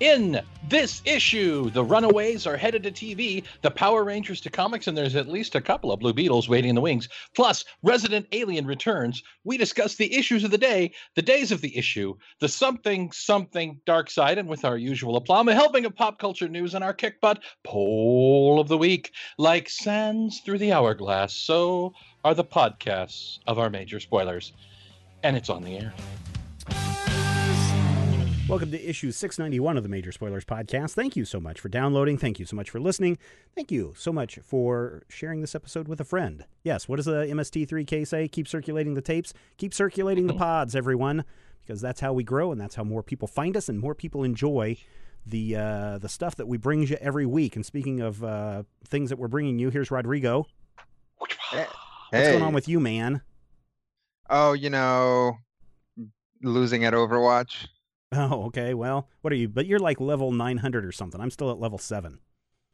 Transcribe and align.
In 0.00 0.42
this 0.68 1.00
issue, 1.06 1.70
the 1.70 1.82
Runaways 1.82 2.46
are 2.46 2.58
headed 2.58 2.82
to 2.82 2.90
TV, 2.90 3.44
the 3.62 3.70
Power 3.70 4.04
Rangers 4.04 4.42
to 4.42 4.50
comics, 4.50 4.86
and 4.86 4.96
there's 4.96 5.16
at 5.16 5.26
least 5.26 5.54
a 5.54 5.60
couple 5.60 5.90
of 5.90 6.00
Blue 6.00 6.12
Beetles 6.12 6.50
waiting 6.50 6.68
in 6.68 6.74
the 6.74 6.82
wings. 6.82 7.08
Plus, 7.34 7.64
Resident 7.82 8.26
Alien 8.32 8.66
returns. 8.66 9.22
We 9.44 9.56
discuss 9.56 9.94
the 9.94 10.14
issues 10.14 10.44
of 10.44 10.50
the 10.50 10.58
day, 10.58 10.92
the 11.14 11.22
days 11.22 11.50
of 11.50 11.62
the 11.62 11.74
issue, 11.74 12.14
the 12.40 12.48
something 12.48 13.10
something 13.10 13.80
dark 13.86 14.10
side, 14.10 14.36
and 14.36 14.50
with 14.50 14.66
our 14.66 14.76
usual 14.76 15.16
aplomb, 15.16 15.48
a 15.48 15.54
helping 15.54 15.86
of 15.86 15.96
pop 15.96 16.18
culture 16.18 16.48
news 16.48 16.74
and 16.74 16.84
our 16.84 16.92
kick 16.92 17.18
butt 17.22 17.42
poll 17.64 18.60
of 18.60 18.68
the 18.68 18.76
week. 18.76 19.12
Like 19.38 19.70
sands 19.70 20.40
through 20.40 20.58
the 20.58 20.74
hourglass, 20.74 21.32
so 21.32 21.94
are 22.22 22.34
the 22.34 22.44
podcasts 22.44 23.38
of 23.46 23.58
our 23.58 23.70
major 23.70 24.00
spoilers. 24.00 24.52
And 25.22 25.38
it's 25.38 25.48
on 25.48 25.62
the 25.62 25.78
air. 25.78 25.94
Welcome 28.48 28.70
to 28.70 28.80
issue 28.80 29.10
691 29.10 29.76
of 29.76 29.82
the 29.82 29.88
Major 29.88 30.12
Spoilers 30.12 30.44
Podcast. 30.44 30.92
Thank 30.92 31.16
you 31.16 31.24
so 31.24 31.40
much 31.40 31.58
for 31.58 31.68
downloading. 31.68 32.16
Thank 32.16 32.38
you 32.38 32.46
so 32.46 32.54
much 32.54 32.70
for 32.70 32.78
listening. 32.78 33.18
Thank 33.56 33.72
you 33.72 33.92
so 33.96 34.12
much 34.12 34.38
for 34.44 35.02
sharing 35.08 35.40
this 35.40 35.56
episode 35.56 35.88
with 35.88 36.00
a 36.00 36.04
friend. 36.04 36.44
Yes, 36.62 36.88
what 36.88 36.96
does 36.96 37.06
the 37.06 37.26
MST3K 37.26 38.06
say? 38.06 38.28
Keep 38.28 38.46
circulating 38.46 38.94
the 38.94 39.00
tapes, 39.00 39.34
keep 39.56 39.74
circulating 39.74 40.28
the 40.28 40.34
pods, 40.34 40.76
everyone, 40.76 41.24
because 41.64 41.80
that's 41.80 41.98
how 41.98 42.12
we 42.12 42.22
grow 42.22 42.52
and 42.52 42.60
that's 42.60 42.76
how 42.76 42.84
more 42.84 43.02
people 43.02 43.26
find 43.26 43.56
us 43.56 43.68
and 43.68 43.80
more 43.80 43.96
people 43.96 44.22
enjoy 44.22 44.76
the 45.26 45.56
uh, 45.56 45.98
the 45.98 46.08
stuff 46.08 46.36
that 46.36 46.46
we 46.46 46.56
bring 46.56 46.86
you 46.86 46.96
every 47.00 47.26
week. 47.26 47.56
And 47.56 47.66
speaking 47.66 48.00
of 48.00 48.22
uh, 48.22 48.62
things 48.86 49.10
that 49.10 49.18
we're 49.18 49.26
bringing 49.26 49.58
you, 49.58 49.70
here's 49.70 49.90
Rodrigo. 49.90 50.46
Hey. 51.50 51.66
What's 52.10 52.28
going 52.28 52.42
on 52.42 52.54
with 52.54 52.68
you, 52.68 52.78
man? 52.78 53.22
Oh, 54.30 54.52
you 54.52 54.70
know, 54.70 55.38
losing 56.42 56.84
at 56.84 56.92
Overwatch. 56.92 57.66
Oh, 58.12 58.44
okay. 58.44 58.74
Well, 58.74 59.08
what 59.22 59.32
are 59.32 59.36
you? 59.36 59.48
But 59.48 59.66
you're 59.66 59.78
like 59.78 60.00
level 60.00 60.30
900 60.32 60.84
or 60.84 60.92
something. 60.92 61.20
I'm 61.20 61.30
still 61.30 61.50
at 61.50 61.58
level 61.58 61.78
7. 61.78 62.20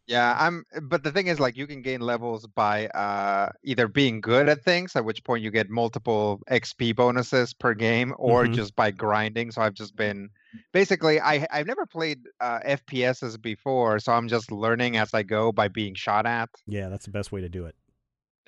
Yeah, 0.08 0.36
I'm 0.38 0.64
but 0.82 1.04
the 1.04 1.12
thing 1.12 1.28
is 1.28 1.38
like 1.38 1.56
you 1.56 1.66
can 1.68 1.80
gain 1.80 2.00
levels 2.00 2.44
by 2.48 2.88
uh 2.88 3.50
either 3.62 3.86
being 3.86 4.20
good 4.20 4.48
at 4.48 4.62
things, 4.64 4.96
at 4.96 5.04
which 5.04 5.22
point 5.22 5.44
you 5.44 5.50
get 5.52 5.70
multiple 5.70 6.40
XP 6.50 6.94
bonuses 6.96 7.54
per 7.54 7.72
game, 7.72 8.12
or 8.18 8.46
Mhm. 8.46 8.52
just 8.52 8.74
by 8.74 8.90
grinding. 8.90 9.52
So 9.52 9.62
I've 9.62 9.74
just 9.74 9.94
been 9.94 10.28
basically 10.72 11.20
I 11.20 11.46
I've 11.52 11.68
never 11.68 11.86
played 11.86 12.18
uh 12.40 12.58
FPSs 12.64 13.40
before, 13.40 14.00
so 14.00 14.12
I'm 14.12 14.26
just 14.26 14.50
learning 14.50 14.96
as 14.96 15.14
I 15.14 15.22
go 15.22 15.52
by 15.52 15.68
being 15.68 15.94
shot 15.94 16.26
at. 16.26 16.50
Yeah, 16.66 16.88
that's 16.88 17.04
the 17.04 17.12
best 17.12 17.30
way 17.30 17.40
to 17.40 17.48
do 17.48 17.64
it. 17.66 17.76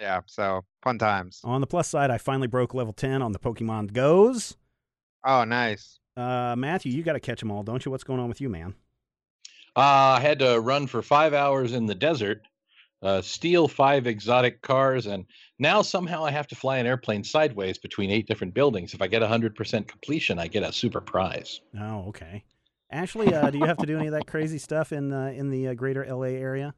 Yeah, 0.01 0.23
so 0.27 0.65
fun 0.83 0.98
times. 0.98 1.41
On 1.45 1.61
the 1.61 1.69
plus 1.69 1.87
side, 1.89 2.11
I 2.11 2.19
finally 2.19 2.48
broke 2.48 2.75
level 2.75 2.93
10 2.93 3.23
on 3.23 3.31
the 3.31 3.39
Pokemon 3.39 3.93
Goes. 3.93 4.57
Oh, 5.25 5.45
nice. 5.45 6.01
Uh, 6.17 6.55
Matthew, 6.57 6.93
you 6.93 7.03
got 7.03 7.15
to 7.15 7.20
catch 7.20 7.41
them 7.41 7.51
all, 7.51 7.62
don't 7.62 7.84
you? 7.84 7.91
What's 7.91 8.05
going 8.05 8.20
on 8.20 8.29
with 8.29 8.41
you, 8.41 8.48
man? 8.48 8.75
Uh, 9.77 10.17
I 10.19 10.20
had 10.20 10.39
to 10.39 10.61
run 10.61 10.87
for 10.87 11.03
five 11.03 11.34
hours 11.34 11.73
in 11.73 11.87
the 11.87 11.95
desert, 11.95 12.43
uh, 13.03 13.20
steal 13.20 13.67
five 13.67 14.07
exotic 14.07 14.62
cars, 14.62 15.07
and 15.07 15.27
now 15.59 15.83
somehow 15.83 16.25
I 16.25 16.31
have 16.31 16.47
to 16.48 16.55
fly 16.55 16.79
an 16.79 16.87
airplane 16.87 17.25
sideways 17.25 17.79
between 17.79 18.11
eight 18.11 18.29
different 18.29 18.55
buildings. 18.55 18.95
If 18.95 19.03
I 19.03 19.09
get 19.09 19.23
100% 19.23 19.89
completion, 19.89 20.39
I 20.39 20.47
get 20.47 20.62
a 20.62 20.73
super 20.73 21.01
prize. 21.01 21.61
Oh, 21.79 22.05
okay. 22.09 22.45
Ashley, 22.92 23.35
uh, 23.35 23.51
do 23.51 23.59
you 23.59 23.64
have 23.64 23.79
to 23.79 23.86
do 23.86 23.98
any 23.98 24.07
of 24.07 24.13
that 24.13 24.29
crazy 24.29 24.58
stuff 24.58 24.92
in 24.92 25.13
uh, 25.13 25.33
in 25.35 25.51
the 25.51 25.69
uh, 25.69 25.75
greater 25.75 26.07
LA 26.07 26.29
area? 26.29 26.75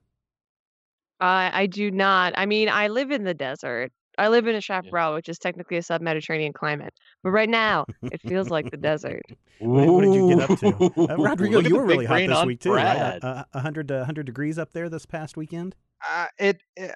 Uh, 1.21 1.51
I 1.53 1.67
do 1.67 1.91
not. 1.91 2.33
I 2.37 2.47
mean, 2.47 2.71
I 2.71 2.89
live 2.89 3.11
in 3.11 3.25
the 3.25 3.35
desert. 3.35 3.93
I 4.19 4.29
live 4.29 4.47
in 4.47 4.55
a 4.55 4.61
chaparral, 4.61 5.15
which 5.15 5.29
is 5.29 5.39
technically 5.39 5.77
a 5.77 5.83
sub-Mediterranean 5.83 6.53
climate. 6.53 6.95
But 7.23 7.31
right 7.31 7.49
now, 7.49 7.85
it 8.03 8.21
feels 8.23 8.49
like 8.51 8.71
the 8.71 8.77
desert. 8.77 9.23
What, 9.59 9.89
what 9.89 10.03
did 10.03 10.15
you 10.15 10.29
get 10.29 10.51
up 10.51 10.59
to? 10.59 11.11
Uh, 11.11 11.17
Rodrigo, 11.17 11.61
you 11.61 11.77
were 11.77 11.87
really 11.87 12.05
hot 12.05 12.21
this 12.27 12.45
week 12.45 12.61
too, 12.61 12.75
right? 12.75 13.21
Brad. 13.21 13.25
Uh, 13.25 13.27
uh, 13.27 13.45
100 13.53 13.91
uh, 13.91 13.97
100 14.01 14.27
degrees 14.27 14.59
up 14.59 14.73
there 14.73 14.91
this 14.91 15.07
past 15.07 15.39
weekend. 15.39 15.75
Uh, 16.07 16.27
it, 16.39 16.61
uh, 16.79 16.89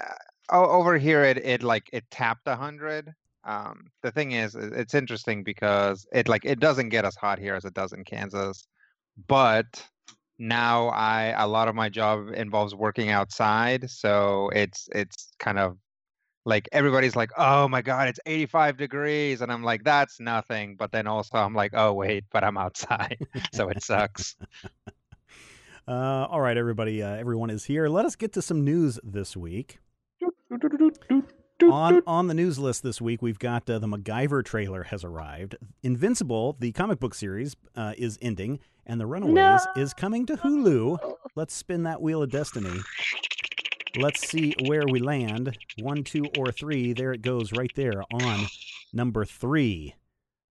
o- 0.51 0.69
over 0.71 0.99
here 0.99 1.25
it 1.25 1.39
it 1.39 1.63
like 1.63 1.89
it 1.91 2.05
tapped 2.11 2.47
a 2.47 2.57
hundred. 2.57 3.15
Um, 3.45 3.87
the 4.03 4.11
thing 4.11 4.33
is, 4.33 4.55
it's 4.57 4.93
interesting 4.93 5.43
because 5.43 6.07
it 6.13 6.29
like 6.29 6.45
it 6.45 6.61
doesn't 6.61 6.91
get 6.91 7.07
as 7.07 7.17
hot 7.17 7.39
here 7.39 7.55
as 7.55 7.65
it 7.65 7.73
does 7.73 7.95
in 7.95 8.05
Kansas, 8.05 8.67
but 9.27 9.83
now 10.39 10.89
I 10.89 11.35
a 11.39 11.49
lot 11.49 11.69
of 11.69 11.75
my 11.75 11.89
job 11.89 12.29
involves 12.35 12.75
working 12.75 13.09
outside, 13.09 13.89
so 13.89 14.51
it's 14.55 14.87
it's 14.95 15.33
kind 15.39 15.59
of 15.59 15.79
like 16.45 16.69
everybody's 16.73 17.17
like, 17.17 17.31
oh 17.37 17.69
my 17.69 17.83
god, 17.83 18.09
it's 18.09 18.21
85 18.27 18.77
degrees, 18.77 19.41
and 19.41 19.53
I'm 19.53 19.63
like, 19.63 19.85
that's 19.85 20.21
nothing. 20.21 20.77
But 20.77 20.93
then 20.93 21.07
also 21.07 21.39
I'm 21.39 21.55
like, 21.55 21.73
oh 21.75 21.93
wait, 21.93 22.25
but 22.33 22.45
I'm 22.45 22.57
outside, 22.57 23.19
so 23.53 23.69
it 23.69 23.83
sucks. 23.83 24.37
Uh, 25.89 26.25
all 26.31 26.41
right, 26.41 26.57
everybody, 26.57 27.03
uh, 27.03 27.17
everyone 27.17 27.51
is 27.51 27.65
here. 27.65 27.89
Let 27.89 28.05
us 28.05 28.15
get 28.15 28.33
to 28.35 28.43
some 28.43 28.65
news 28.65 29.01
this 29.03 29.37
week. 29.37 29.81
on 31.69 32.03
on 32.07 32.27
the 32.29 32.35
news 32.35 32.61
list 32.61 32.85
this 32.85 33.01
week, 33.01 33.23
we've 33.23 33.41
got 33.41 33.69
uh, 33.69 33.81
the 33.81 33.89
MacGyver 33.89 34.45
trailer 34.45 34.85
has 34.85 35.03
arrived. 35.03 35.57
Invincible, 35.83 36.57
the 36.61 36.71
comic 36.73 37.01
book 37.01 37.15
series, 37.15 37.57
uh, 37.75 37.95
is 37.99 38.19
ending, 38.23 38.61
and 38.87 39.01
The 39.01 39.07
Runaways 39.07 39.67
is 39.77 39.93
coming 39.93 40.27
to 40.27 40.37
Hulu. 40.37 40.99
Let's 41.35 41.55
spin 41.55 41.83
that 41.85 42.01
wheel 42.01 42.23
of 42.23 42.31
destiny. 42.31 42.81
Let's 43.97 44.27
see 44.29 44.55
where 44.67 44.85
we 44.87 45.01
land. 45.01 45.57
One, 45.81 46.05
two, 46.05 46.27
or 46.39 46.53
three. 46.53 46.93
There 46.93 47.13
it 47.13 47.23
goes, 47.23 47.53
right 47.53 47.73
there 47.75 48.03
on 48.13 48.47
number 48.93 49.25
three. 49.25 49.95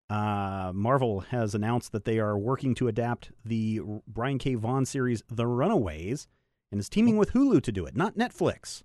Uh, 0.10 0.72
Marvel 0.74 1.20
has 1.20 1.54
announced 1.54 1.92
that 1.92 2.06
they 2.06 2.18
are 2.20 2.38
working 2.38 2.74
to 2.76 2.88
adapt 2.88 3.32
the 3.44 3.82
Brian 4.08 4.38
K. 4.38 4.56
Vaughan 4.56 4.86
series, 4.86 5.22
The 5.30 5.46
Runaways, 5.46 6.28
and 6.72 6.80
is 6.80 6.90
teaming 6.90 7.18
with 7.18 7.34
Hulu 7.34 7.62
to 7.64 7.72
do 7.72 7.86
it, 7.86 7.96
not 7.96 8.16
Netflix. 8.18 8.84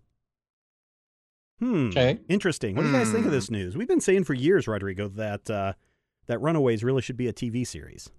Hmm. 1.61 1.89
Okay. 1.89 2.19
Interesting. 2.29 2.75
What 2.75 2.83
do 2.83 2.89
you 2.89 2.95
guys 2.95 3.13
think 3.13 3.25
of 3.25 3.31
this 3.31 3.51
news? 3.51 3.77
We've 3.77 3.87
been 3.87 4.01
saying 4.01 4.25
for 4.25 4.35
years, 4.35 4.67
Rodrigo, 4.67 5.07
that 5.11 5.49
uh, 5.49 5.75
that 6.27 6.41
Runaways 6.41 6.83
really 6.83 7.03
should 7.03 7.17
be 7.17 7.29
a 7.29 7.33
TV 7.33 7.65
series. 7.65 8.11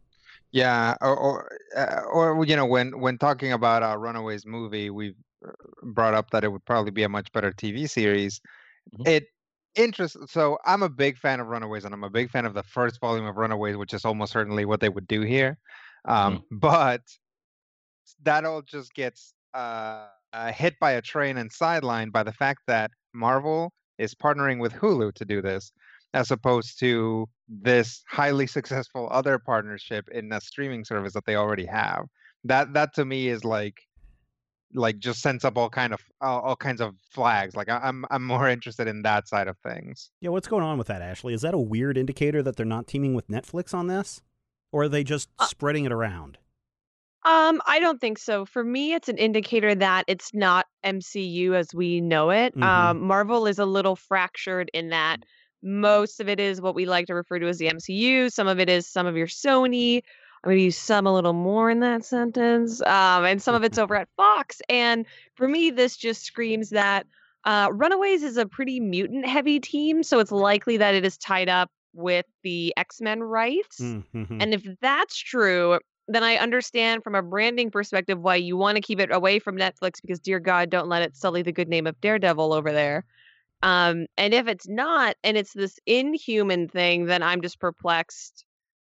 Yeah, 0.52 0.96
or 1.02 1.18
or, 1.18 1.58
uh, 1.76 2.02
or 2.10 2.46
you 2.46 2.56
know, 2.56 2.66
when 2.66 2.98
when 3.02 3.18
talking 3.18 3.52
about 3.52 3.84
a 3.84 3.98
Runaways 3.98 4.46
movie, 4.46 4.90
we've 4.92 5.16
brought 5.84 6.14
up 6.14 6.32
that 6.32 6.44
it 6.44 6.52
would 6.52 6.66
probably 6.66 6.92
be 6.92 7.04
a 7.04 7.10
much 7.10 7.32
better 7.34 7.52
TV 7.52 7.88
series. 7.88 8.42
Mhm. 8.92 9.06
It 9.06 9.26
interest. 9.76 10.18
So 10.30 10.58
I'm 10.66 10.84
a 10.84 10.90
big 10.90 11.18
fan 11.18 11.40
of 11.40 11.48
Runaways, 11.48 11.86
and 11.86 11.94
I'm 11.94 12.04
a 12.04 12.10
big 12.10 12.30
fan 12.32 12.46
of 12.46 12.54
the 12.54 12.64
first 12.64 13.00
volume 13.02 13.26
of 13.26 13.38
Runaways, 13.38 13.78
which 13.78 13.94
is 13.94 14.06
almost 14.06 14.34
certainly 14.34 14.66
what 14.66 14.82
they 14.82 14.90
would 14.90 15.08
do 15.08 15.22
here. 15.22 15.58
Um, 16.06 16.44
But 16.52 17.02
that 18.22 18.46
all 18.46 18.62
just 18.62 18.94
gets 18.94 19.34
uh, 19.54 20.08
uh, 20.34 20.52
hit 20.52 20.76
by 20.80 20.92
a 20.92 21.02
train 21.02 21.38
and 21.38 21.52
sidelined 21.52 22.12
by 22.12 22.24
the 22.24 22.34
fact 22.34 22.62
that 22.68 22.92
Marvel 23.14 23.74
is 23.98 24.16
partnering 24.16 24.60
with 24.60 24.74
Hulu 24.74 25.14
to 25.16 25.26
do 25.26 25.42
this, 25.42 25.72
as 26.14 26.32
opposed 26.32 26.80
to 26.80 27.28
this 27.48 28.04
highly 28.10 28.48
successful 28.58 29.08
other 29.12 29.40
partnership 29.40 30.08
in 30.12 30.32
a 30.32 30.42
streaming 30.42 30.86
service 30.86 31.14
that 31.14 31.26
they 31.26 31.36
already 31.36 31.66
have. 31.66 32.06
That 32.44 32.74
that 32.74 32.94
to 32.96 33.06
me 33.06 33.28
is 33.30 33.46
like 33.46 33.76
like 34.74 35.00
just 35.00 35.22
sends 35.22 35.46
up 35.46 35.58
all 35.58 35.70
kind 35.70 35.94
of 35.94 36.00
all, 36.22 36.42
all 36.42 36.56
kinds 36.56 36.82
of 36.82 36.96
flags. 37.12 37.56
Like 37.56 37.70
I, 37.70 37.78
I'm 37.78 38.06
I'm 38.12 38.24
more 38.26 38.48
interested 38.56 38.88
in 38.88 39.02
that 39.04 39.28
side 39.28 39.48
of 39.48 39.58
things. 39.60 40.10
Yeah, 40.22 40.30
what's 40.30 40.48
going 40.48 40.64
on 40.64 40.78
with 40.78 40.88
that, 40.88 41.02
Ashley? 41.02 41.34
Is 41.34 41.42
that 41.42 41.54
a 41.54 41.60
weird 41.60 41.98
indicator 41.98 42.42
that 42.44 42.56
they're 42.56 42.66
not 42.66 42.88
teaming 42.88 43.14
with 43.14 43.28
Netflix 43.28 43.74
on 43.74 43.88
this, 43.88 44.22
or 44.72 44.84
are 44.84 44.90
they 44.90 45.04
just 45.04 45.30
Uh, 45.40 45.46
spreading 45.46 45.86
it 45.86 45.92
around? 45.92 46.38
Um, 47.26 47.62
I 47.66 47.80
don't 47.80 48.02
think 48.02 48.18
so. 48.20 48.46
For 48.46 48.66
me, 48.66 48.94
it's 48.94 49.08
an 49.08 49.18
indicator 49.18 49.74
that 49.76 50.04
it's 50.08 50.34
not 50.34 50.66
MCU 50.84 51.54
as 51.56 51.74
we 51.74 52.02
know 52.02 52.32
it. 52.32 52.54
Mhm. 52.54 52.64
Um, 52.64 53.02
Marvel 53.02 53.48
is 53.48 53.60
a 53.60 53.66
little 53.66 53.96
fractured 53.96 54.70
in 54.74 54.90
that 54.90 55.24
most 55.62 56.20
of 56.20 56.28
it 56.28 56.42
is 56.42 56.60
what 56.60 56.76
we 56.76 56.86
like 56.86 57.08
to 57.08 57.16
refer 57.16 57.40
to 57.40 57.48
as 57.48 57.58
the 57.60 57.68
MCU. 57.70 58.30
Some 58.30 58.48
of 58.48 58.60
it 58.60 58.70
is 58.70 58.90
some 58.92 59.08
of 59.08 59.16
your 59.16 59.28
Sony. 59.28 60.02
I'm 60.44 60.50
going 60.50 60.58
to 60.58 60.64
use 60.66 60.78
some 60.78 61.08
a 61.08 61.14
little 61.14 61.34
more 61.34 61.70
in 61.70 61.80
that 61.80 62.04
sentence. 62.04 62.82
Um, 62.82 63.24
and 63.24 63.42
some 63.42 63.56
of 63.56 63.64
it's 63.64 63.78
over 63.78 63.96
at 63.96 64.10
Fox. 64.18 64.62
And 64.68 65.06
for 65.36 65.48
me, 65.48 65.72
this 65.72 65.96
just 65.96 66.24
screams 66.24 66.72
that 66.72 67.08
uh, 67.46 67.70
Runaways 67.72 68.24
is 68.24 68.36
a 68.36 68.46
pretty 68.46 68.82
mutant 68.82 69.26
heavy 69.26 69.62
team. 69.62 70.04
So 70.04 70.20
it's 70.20 70.32
likely 70.32 70.78
that 70.78 70.96
it 70.96 71.06
is 71.06 71.18
tied 71.18 71.48
up 71.48 71.72
with 71.94 72.26
the 72.44 72.74
X 72.76 73.00
Men 73.00 73.22
rights. 73.22 73.80
Mhm. 73.80 74.42
And 74.42 74.54
if 74.54 74.64
that's 74.82 75.18
true, 75.18 75.80
then 76.10 76.24
I 76.24 76.36
understand 76.36 77.04
from 77.04 77.16
a 77.16 77.22
branding 77.22 77.72
perspective 77.72 78.20
why 78.20 78.36
you 78.36 78.58
want 78.58 78.76
to 78.76 78.82
keep 78.82 79.00
it 79.00 79.14
away 79.14 79.40
from 79.40 79.56
Netflix 79.56 80.02
because, 80.02 80.20
dear 80.20 80.40
God, 80.40 80.70
don't 80.70 80.90
let 80.90 81.04
it 81.04 81.16
sully 81.16 81.42
the 81.42 81.54
good 81.54 81.70
name 81.70 81.88
of 81.88 82.00
Daredevil 82.02 82.52
over 82.52 82.74
there. 82.74 83.06
Um, 83.62 84.08
and 84.18 84.34
if 84.34 84.48
it's 84.48 84.68
not, 84.68 85.16
and 85.24 85.38
it's 85.38 85.54
this 85.54 85.80
inhuman 85.86 86.68
thing, 86.68 87.06
then 87.06 87.24
I'm 87.24 87.42
just 87.42 87.62
perplexed 87.62 88.44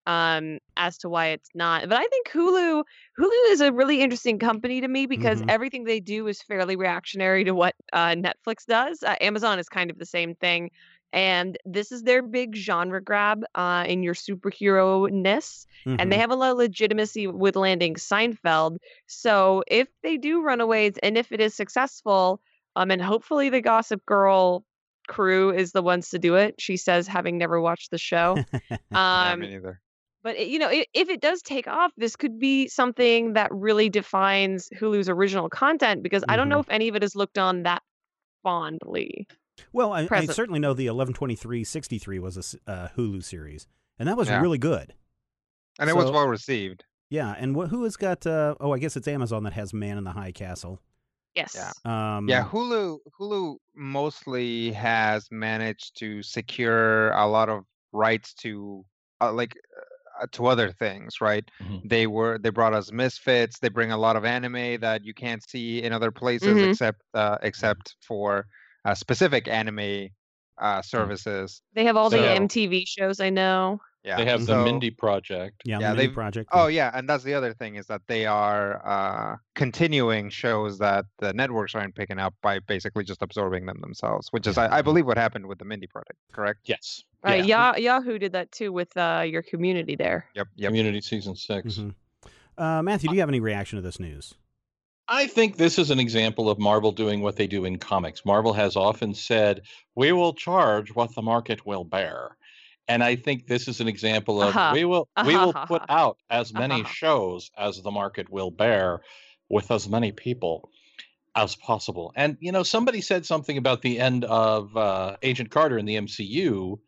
um 0.07 0.59
as 0.77 0.98
to 1.00 1.09
why 1.09 1.27
it's 1.27 1.50
not. 1.56 1.89
But 1.89 2.00
I 2.00 2.07
think 2.07 2.30
Hulu 2.30 2.83
Hulu 3.19 3.51
is 3.51 3.62
a 3.62 3.71
really 3.74 4.01
interesting 4.01 4.39
company 4.39 4.81
to 4.81 4.88
me 4.88 5.06
because 5.07 5.42
Mhm. 5.42 5.48
everything 5.48 5.83
they 5.83 6.00
do 6.00 6.27
is 6.27 6.42
fairly 6.42 6.75
reactionary 6.75 7.44
to 7.45 7.54
what 7.54 7.75
uh, 7.94 8.15
Netflix 8.15 8.65
does. 8.68 9.04
Uh, 9.04 9.15
Amazon 9.21 9.59
is 9.59 9.69
kind 9.69 9.92
of 9.92 10.00
the 10.00 10.06
same 10.06 10.36
thing. 10.36 10.71
And 11.13 11.57
this 11.65 11.92
is 11.92 12.04
their 12.04 12.21
big 12.21 12.56
genre 12.56 13.01
grab 13.01 13.44
uh, 13.56 13.86
in 13.88 14.04
your 14.04 14.13
superhero 14.15 15.09
ness 15.12 15.65
and 15.98 16.12
they 16.12 16.18
Mhm. 16.18 16.19
have 16.19 16.31
a 16.31 16.36
lot 16.36 16.51
of 16.51 16.57
legitimacy 16.57 17.27
with 17.27 17.56
landing 17.56 17.95
Seinfeld. 17.95 18.77
So 19.07 19.63
if 19.68 19.88
they 20.03 20.18
do 20.18 20.42
Runaways 20.44 20.98
and 21.01 21.18
if 21.18 21.31
it 21.31 21.42
is 21.42 21.56
successful, 21.56 22.42
um, 22.75 22.92
and 22.92 23.01
hopefully 23.01 23.50
the 23.50 23.62
Gossip 23.62 24.06
Girl 24.06 24.65
crew 25.07 25.51
is 25.51 25.71
the 25.71 25.81
ones 25.81 26.10
to 26.10 26.19
do 26.19 26.36
it. 26.36 26.56
She 26.60 26.77
says, 26.77 27.07
having 27.07 27.38
never 27.38 27.60
watched 27.62 27.92
the 27.92 27.98
show. 27.98 28.42
yeah, 29.13 29.33
Um, 29.33 29.39
me 29.39 29.48
neither. 29.48 29.81
But 30.27 30.35
it, 30.35 30.50
you 30.50 30.59
know, 30.59 30.68
i 30.68 30.85
if 30.94 31.07
it 31.07 31.21
does 31.21 31.41
take 31.41 31.69
off, 31.69 31.94
this 31.95 32.18
could 32.18 32.38
be 32.38 32.68
something 32.68 33.31
that 33.31 33.50
really 33.53 33.88
defines 33.88 34.68
Hulu's 34.77 35.07
original 35.07 35.47
content 35.47 36.03
because 36.03 36.21
I 36.27 36.35
don't 36.35 36.50
know 36.50 36.59
if 36.59 36.69
any 36.69 36.89
of 36.89 36.95
it 36.97 37.03
is 37.03 37.15
looked 37.15 37.38
on 37.38 37.63
that 37.63 37.81
fondly. 38.44 39.25
Well, 39.71 39.94
I, 39.94 40.06
I 40.12 40.25
certainly 40.25 40.59
know 40.59 40.74
the 40.74 40.88
112363 40.89 42.19
was 42.19 42.59
a 42.68 42.69
uh, 42.71 42.88
Hulu 42.97 43.24
series, 43.24 43.68
and 43.97 44.09
that 44.09 44.18
was 44.18 44.27
Yeah. 44.27 44.41
really 44.41 44.57
good. 44.57 44.94
And 45.79 45.89
it 45.89 45.95
was 45.95 46.12
well 46.12 46.27
received. 46.27 46.83
Yeah, 47.09 47.33
and 47.38 47.56
wh- 47.56 47.69
who 47.69 47.85
has 47.85 47.95
got? 47.95 48.27
Uh, 48.27 48.56
oh, 48.59 48.74
I 48.74 48.79
guess 48.79 48.97
it's 48.97 49.07
Amazon 49.07 49.44
that 49.44 49.53
has 49.53 49.74
Man 49.74 49.97
in 49.97 50.03
the 50.03 50.12
High 50.12 50.33
Castle. 50.33 50.81
Yes. 51.35 51.56
Yeah. 51.56 52.18
Um, 52.18 52.27
Yeah, 52.27 52.44
Hulu 52.44 52.97
Hulu 53.18 53.56
mostly 53.75 54.74
has 54.74 55.29
managed 55.31 55.97
to 56.00 56.21
secure 56.21 57.12
a 57.12 57.25
lot 57.27 57.47
of 57.47 57.63
rights 57.94 58.33
to 58.44 58.83
uh, 59.21 59.31
like 59.31 59.56
uh, 59.56 59.81
to 60.34 60.48
other 60.48 60.72
things, 60.72 61.22
right? 61.22 61.50
Mhm. 61.60 61.84
They 61.84 62.08
were 62.08 62.38
they 62.38 62.50
brought 62.50 62.74
us 62.74 62.92
Misfits. 62.92 63.60
They 63.60 63.69
bring 63.69 63.92
a 63.92 63.98
lot 63.98 64.16
of 64.16 64.25
anime 64.25 64.80
that 64.81 65.04
you 65.06 65.14
can't 65.14 65.48
see 65.48 65.84
in 65.84 65.94
other 65.94 66.12
places 66.12 66.62
Mhm. 66.62 66.64
except 66.64 67.02
uh, 67.14 67.38
except 67.42 67.96
for 68.02 68.48
uh, 68.86 68.96
specific 68.96 69.48
anime 69.48 70.10
uh, 70.60 70.81
services. 70.81 71.62
They 71.74 71.86
have 71.86 71.96
all 71.96 72.10
the 72.10 72.28
MTV 72.28 72.86
shows 72.86 73.19
I 73.22 73.30
know. 73.30 73.80
Yeah, 74.07 74.15
They 74.15 74.25
have 74.25 74.39
the 74.39 74.45
so- 74.45 74.63
Mindy 74.63 74.89
Project. 74.89 75.62
yeah, 75.65 75.80
Yeah, 75.80 75.89
the 75.89 75.95
Mini 75.95 76.07
they've- 76.07 76.13
project. 76.15 76.50
Oh 76.54 76.68
yeah, 76.68 76.92
and 76.94 77.09
that's 77.09 77.24
the 77.25 77.33
other 77.33 77.54
thing 77.54 77.75
is 77.75 77.88
that 77.88 78.01
they 78.07 78.25
are 78.25 78.81
uh, 78.88 79.36
continuing 79.54 80.30
shows 80.30 80.77
that 80.80 81.06
the 81.19 81.33
networks 81.33 81.75
aren't 81.75 81.94
picking 81.94 82.18
up 82.18 82.33
by 82.42 82.59
basically 82.59 83.04
just 83.04 83.21
absorbing 83.21 83.65
them 83.65 83.81
themselves, 83.81 84.30
which 84.31 84.48
is 84.48 84.57
I, 84.57 84.77
I 84.77 84.81
believe 84.81 85.06
what 85.06 85.18
happened 85.18 85.45
with 85.45 85.59
the 85.59 85.65
Mindy 85.65 85.88
Project. 85.88 86.18
Correct? 86.31 86.59
Yes. 86.65 87.04
Right. 87.21 87.44
Yeah. 87.44 87.74
Ya- 87.75 87.95
Yahoo 87.98 88.18
did 88.18 88.31
that 88.31 88.50
too 88.54 88.71
with 88.71 88.95
uh, 88.95 89.25
your 89.27 89.42
community 89.42 89.98
there. 89.98 90.27
Yep. 90.36 90.48
Yep. 90.56 90.69
Community 90.69 91.01
season 91.01 91.36
6 91.36 91.75
Mhm. 91.77 91.94
Uh, 92.57 92.81
Matthew, 92.81 93.10
do 93.10 93.15
you 93.15 93.19
have 93.21 93.30
any 93.30 93.42
reaction 93.42 93.75
to 93.75 93.81
this 93.81 94.00
news? 94.00 94.33
I 95.10 95.27
think 95.27 95.57
this 95.57 95.77
is 95.77 95.89
an 95.92 96.00
example 96.00 96.50
of 96.50 96.60
Marvel 96.60 96.92
doing 96.94 97.21
what 97.21 97.36
they 97.36 97.48
do 97.48 97.65
in 97.65 97.77
comics. 97.77 98.25
Marvel 98.25 98.53
has 98.53 98.75
often 98.77 99.13
said, 99.13 99.62
"We 99.95 100.12
will 100.13 100.33
charge 100.33 100.95
what 100.95 101.13
the 101.13 101.21
market 101.21 101.65
will 101.65 101.83
bear." 101.83 102.37
And 102.88 103.04
I 103.04 103.16
think 103.16 103.48
this 103.48 103.68
is 103.68 103.81
an 103.81 103.88
example 103.88 104.42
of 104.42 104.56
Uh-huh. 104.56 104.72
we 104.74 104.86
will 104.86 105.10
we 105.25 105.36
will 105.36 105.50
Uh-huh. 105.50 105.66
put 105.74 105.81
out 105.89 106.18
as 106.30 106.54
many 106.54 106.81
Uh-huh. 106.81 106.89
shows 106.89 107.51
as 107.57 107.81
the 107.81 107.92
market 107.92 108.30
will 108.30 108.51
bear 108.51 109.01
with 109.50 109.72
as 109.72 109.88
many 109.89 110.12
people 110.12 110.69
as 111.36 111.56
possible. 111.56 112.12
And 112.16 112.38
you 112.39 112.51
know, 112.51 112.63
somebody 112.63 113.01
said 113.01 113.25
something 113.25 113.57
about 113.57 113.81
the 113.81 114.00
end 114.00 114.25
of 114.25 114.75
uh, 114.75 115.18
Agent 115.22 115.51
Carter 115.51 115.78
in 115.78 115.86
the 115.86 115.95
MCU, 115.98 116.80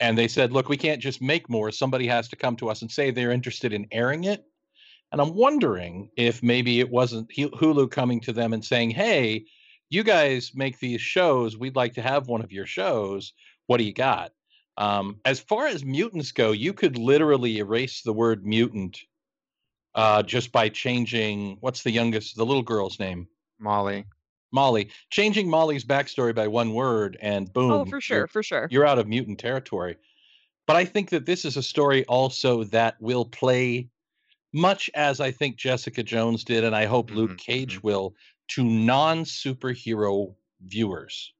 and 0.00 0.16
they 0.16 0.28
said, 0.28 0.52
"Look, 0.52 0.68
we 0.68 0.76
can't 0.76 1.02
just 1.02 1.20
make 1.20 1.48
more. 1.50 1.70
Somebody 1.70 2.06
has 2.06 2.28
to 2.28 2.36
come 2.36 2.56
to 2.56 2.68
us 2.70 2.80
and 2.82 2.90
say 2.90 3.10
they're 3.10 3.30
interested 3.32 3.72
in 3.72 3.86
airing 3.90 4.24
it." 4.24 4.44
And 5.12 5.20
I'm 5.20 5.34
wondering 5.34 6.10
if 6.16 6.42
maybe 6.42 6.80
it 6.80 6.90
wasn't 6.90 7.30
Hulu 7.30 7.90
coming 7.90 8.20
to 8.22 8.32
them 8.32 8.52
and 8.52 8.64
saying, 8.64 8.90
"Hey, 8.90 9.44
you 9.90 10.02
guys 10.02 10.52
make 10.54 10.78
these 10.80 11.00
shows. 11.00 11.56
We'd 11.58 11.76
like 11.76 11.94
to 11.94 12.02
have 12.02 12.26
one 12.28 12.42
of 12.42 12.50
your 12.52 12.66
shows. 12.66 13.32
What 13.66 13.76
do 13.78 13.84
you 13.84 13.92
got?" 13.92 14.32
Um, 14.76 15.20
as 15.24 15.40
far 15.40 15.66
as 15.66 15.84
mutants 15.84 16.32
go, 16.32 16.52
you 16.52 16.72
could 16.72 16.98
literally 16.98 17.58
erase 17.58 18.02
the 18.02 18.12
word 18.12 18.44
mutant 18.44 18.98
uh, 19.94 20.22
just 20.22 20.50
by 20.52 20.68
changing 20.68 21.58
what's 21.60 21.82
the 21.82 21.90
youngest, 21.90 22.36
the 22.36 22.44
little 22.46 22.62
girl's 22.62 22.98
name, 22.98 23.28
Molly. 23.58 24.04
Molly. 24.52 24.90
Changing 25.10 25.48
Molly's 25.48 25.84
backstory 25.84 26.34
by 26.34 26.48
one 26.48 26.74
word, 26.74 27.16
and 27.20 27.52
boom, 27.52 27.82
oh, 27.82 27.84
for 27.84 28.00
sure, 28.00 28.26
for 28.26 28.42
sure. 28.42 28.68
you're 28.70 28.86
out 28.86 28.98
of 28.98 29.06
mutant 29.06 29.38
territory. 29.38 29.96
But 30.66 30.76
I 30.76 30.84
think 30.84 31.10
that 31.10 31.26
this 31.26 31.44
is 31.44 31.56
a 31.56 31.62
story 31.62 32.04
also 32.06 32.64
that 32.64 33.00
will 33.00 33.24
play 33.26 33.88
much 34.52 34.88
as 34.94 35.20
I 35.20 35.30
think 35.30 35.56
Jessica 35.56 36.02
Jones 36.02 36.44
did, 36.44 36.64
and 36.64 36.74
I 36.74 36.86
hope 36.86 37.10
Luke 37.10 37.32
Mhm, 37.32 37.38
Cage 37.38 37.82
will, 37.82 38.14
to 38.48 38.64
non 38.64 39.24
superhero 39.24 40.34
viewers. 40.60 41.32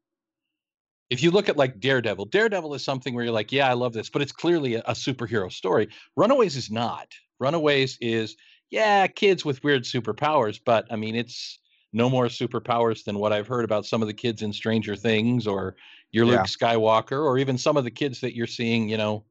If 1.10 1.22
you 1.22 1.30
look 1.30 1.48
at 1.48 1.56
like 1.56 1.80
Daredevil, 1.80 2.26
Daredevil 2.26 2.74
is 2.74 2.84
something 2.84 3.14
where 3.14 3.24
you're 3.24 3.32
like, 3.32 3.52
yeah, 3.52 3.68
I 3.68 3.74
love 3.74 3.92
this, 3.92 4.10
but 4.10 4.22
it's 4.22 4.32
clearly 4.32 4.74
a, 4.74 4.80
a 4.80 4.92
superhero 4.92 5.52
story. 5.52 5.88
Runaways 6.16 6.56
is 6.56 6.70
not. 6.70 7.12
Runaways 7.38 7.98
is, 8.00 8.36
yeah, 8.70 9.06
kids 9.06 9.44
with 9.44 9.62
weird 9.62 9.82
superpowers, 9.82 10.60
but 10.64 10.86
I 10.90 10.96
mean, 10.96 11.14
it's 11.14 11.58
no 11.92 12.10
more 12.10 12.26
superpowers 12.26 13.04
than 13.04 13.18
what 13.18 13.32
I've 13.32 13.46
heard 13.46 13.64
about 13.64 13.86
some 13.86 14.02
of 14.02 14.08
the 14.08 14.14
kids 14.14 14.42
in 14.42 14.52
Stranger 14.52 14.96
Things 14.96 15.46
or 15.46 15.76
your 16.10 16.26
Luke 16.26 16.34
Yeah. 16.36 16.42
Skywalker 16.44 17.24
or 17.24 17.38
even 17.38 17.58
some 17.58 17.76
of 17.76 17.84
the 17.84 17.90
kids 17.90 18.20
that 18.20 18.34
you're 18.34 18.46
seeing, 18.46 18.88
you 18.88 18.96
know, 18.96 19.24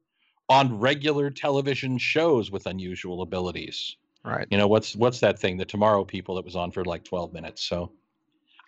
on 0.48 0.78
regular 0.78 1.30
television 1.30 1.98
shows 1.98 2.50
with 2.50 2.66
unusual 2.66 3.22
abilities. 3.22 3.96
Right. 4.24 4.46
You 4.50 4.56
know, 4.56 4.68
what's 4.68 4.96
what's 4.96 5.20
that 5.20 5.38
thing, 5.38 5.58
the 5.58 5.64
Tomorrow 5.64 6.04
People 6.04 6.36
that 6.36 6.44
was 6.44 6.56
on 6.56 6.70
for 6.70 6.84
like 6.84 7.04
12 7.04 7.32
minutes. 7.32 7.62
So 7.64 7.92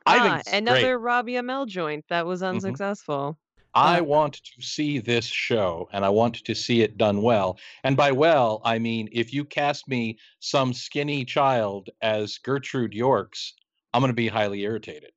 Ah, 0.06 0.38
it's 0.38 0.52
another 0.52 0.96
great. 0.98 1.04
Robbie 1.04 1.32
Amell 1.34 1.66
joint 1.66 2.04
that 2.08 2.26
was 2.26 2.40
Mm-hmm. 2.42 2.56
unsuccessful. 2.56 3.38
I 3.74 4.00
Uh, 4.00 4.04
want 4.04 4.34
to 4.42 4.62
see 4.62 4.98
this 5.00 5.26
show 5.26 5.88
and 5.92 6.04
I 6.04 6.08
want 6.08 6.36
to 6.44 6.54
see 6.54 6.80
it 6.80 6.96
done 6.96 7.20
well. 7.20 7.58
And 7.84 7.94
by 7.96 8.10
well, 8.12 8.62
I 8.64 8.78
mean 8.78 9.08
if 9.12 9.34
you 9.34 9.44
cast 9.44 9.86
me 9.88 10.18
some 10.40 10.72
skinny 10.72 11.24
child 11.26 11.90
as 12.00 12.38
Gertrude 12.38 12.92
Yorkes, 12.94 13.52
I'm 13.92 14.00
going 14.00 14.08
to 14.10 14.14
be 14.14 14.28
highly 14.28 14.62
irritated. 14.62 15.10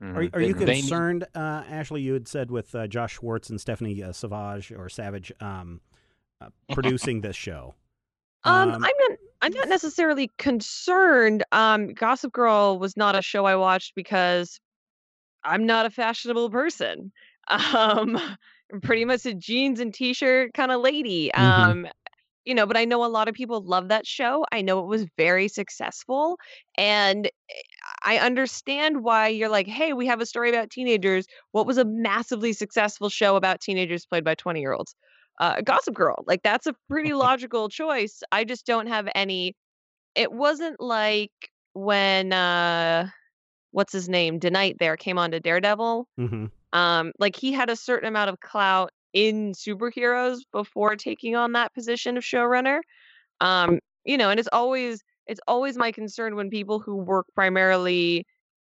Are, 0.00 0.06
Mhm. 0.24 0.34
are 0.36 0.40
you 0.42 0.54
They 0.54 0.66
need- 0.66 0.80
concerned, 0.82 1.24
uh, 1.34 1.64
Ashley? 1.68 2.02
You 2.02 2.12
had 2.12 2.28
said 2.28 2.50
with 2.50 2.74
uh, 2.74 2.86
Josh 2.86 3.14
Schwartz 3.14 3.48
and 3.50 3.60
Stephanie 3.60 4.02
uh, 4.02 4.12
Savage 4.12 4.70
or 4.70 4.88
Savage 4.88 5.32
um, 5.40 5.80
uh, 6.40 6.50
producing 6.72 7.22
this 7.22 7.34
show. 7.34 7.74
Um, 8.46 8.74
Um, 8.74 8.76
I'm 8.82 8.94
not. 9.08 9.18
I'm 9.42 9.52
not 9.52 9.68
necessarily 9.68 10.32
concerned. 10.38 11.44
Um, 11.52 11.88
Gossip 11.88 12.32
Girl 12.32 12.78
was 12.78 12.96
not 12.96 13.14
a 13.16 13.22
show 13.22 13.44
I 13.44 13.54
watched 13.56 13.94
because 13.94 14.58
I'm 15.44 15.66
not 15.66 15.86
a 15.86 15.90
fashionable 15.90 16.50
person. 16.50 17.12
Um, 17.50 18.16
I'm 18.72 18.80
pretty 18.82 19.04
much 19.04 19.26
a 19.26 19.34
jeans 19.34 19.80
and 19.80 19.94
t-shirt 19.94 20.54
kind 20.54 20.72
of 20.72 20.80
lady. 20.80 21.32
Mhm. 21.36 21.76
Um, 21.76 21.86
you 22.44 22.54
know, 22.54 22.66
but 22.66 22.76
I 22.76 22.84
know 22.86 23.04
a 23.04 23.08
lot 23.08 23.28
of 23.28 23.34
people 23.34 23.62
love 23.62 23.88
that 23.88 24.06
show. 24.06 24.46
I 24.52 24.62
know 24.62 24.80
it 24.80 24.86
was 24.86 25.06
very 25.16 25.48
successful, 25.48 26.38
and 26.78 27.26
eh, 27.26 27.30
I 28.04 28.18
understand 28.18 29.02
why 29.04 29.28
you're 29.28 29.48
like, 29.50 29.66
"Hey, 29.68 29.92
we 29.94 30.06
have 30.08 30.20
a 30.20 30.26
story 30.26 30.50
about 30.50 30.70
teenagers." 30.70 31.26
What 31.52 31.66
was 31.66 31.78
a 31.78 31.84
massively 31.86 32.52
successful 32.54 33.10
show 33.10 33.36
about 33.36 33.60
teenagers 33.60 34.06
played 34.06 34.24
by 34.24 34.34
20 34.36 34.60
year 34.60 34.72
olds? 34.74 34.94
Uh, 35.38 35.60
Gossip 35.62 35.94
Girl. 35.94 36.24
Like 36.26 36.42
that's 36.42 36.66
a 36.66 36.74
pretty 36.88 37.12
logical 37.14 37.68
choice. 37.68 38.22
I 38.32 38.44
just 38.44 38.66
don't 38.66 38.86
have 38.86 39.08
any. 39.14 39.54
It 40.14 40.32
wasn't 40.32 40.80
like 40.80 41.32
when 41.74 42.32
uh, 42.32 43.08
what's 43.72 43.92
his 43.92 44.08
name, 44.08 44.40
DeKnight 44.40 44.78
there 44.78 44.96
came 44.96 45.18
on 45.18 45.30
to 45.32 45.40
Daredevil. 45.40 46.06
hmm 46.16 46.46
Um, 46.72 47.12
like 47.18 47.36
he 47.36 47.52
had 47.52 47.70
a 47.70 47.76
certain 47.76 48.08
amount 48.08 48.30
of 48.30 48.40
clout 48.40 48.90
in 49.12 49.52
superheroes 49.52 50.40
before 50.52 50.96
taking 50.96 51.36
on 51.36 51.52
that 51.52 51.72
position 51.74 52.16
of 52.16 52.24
showrunner. 52.24 52.80
Um, 53.40 53.78
you 54.04 54.16
know, 54.18 54.30
and 54.30 54.38
it's 54.40 54.48
always 54.52 55.02
it's 55.26 55.40
always 55.48 55.76
my 55.76 55.92
concern 55.92 56.36
when 56.36 56.50
people 56.50 56.80
who 56.80 56.96
work 56.96 57.26
primarily 57.34 58.26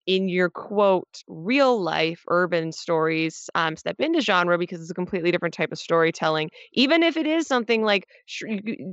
in 0.07 0.29
your 0.29 0.51
quote 0.51 1.23
real 1.29 1.81
life 1.83 2.23
urban 2.29 2.73
stories 2.73 3.51
um, 3.55 3.77
step 3.77 3.97
into 3.99 4.21
genre 4.21 4.59
because 4.59 4.81
it's 4.81 4.91
a 4.91 4.95
completely 4.95 5.31
different 5.33 5.55
type 5.55 5.73
of 5.73 5.79
storytelling 5.79 6.51
even 6.73 7.03
if 7.03 7.17
it 7.17 7.27
is 7.27 7.47
something 7.47 7.83
like 7.83 8.07
Sh- 8.27 8.45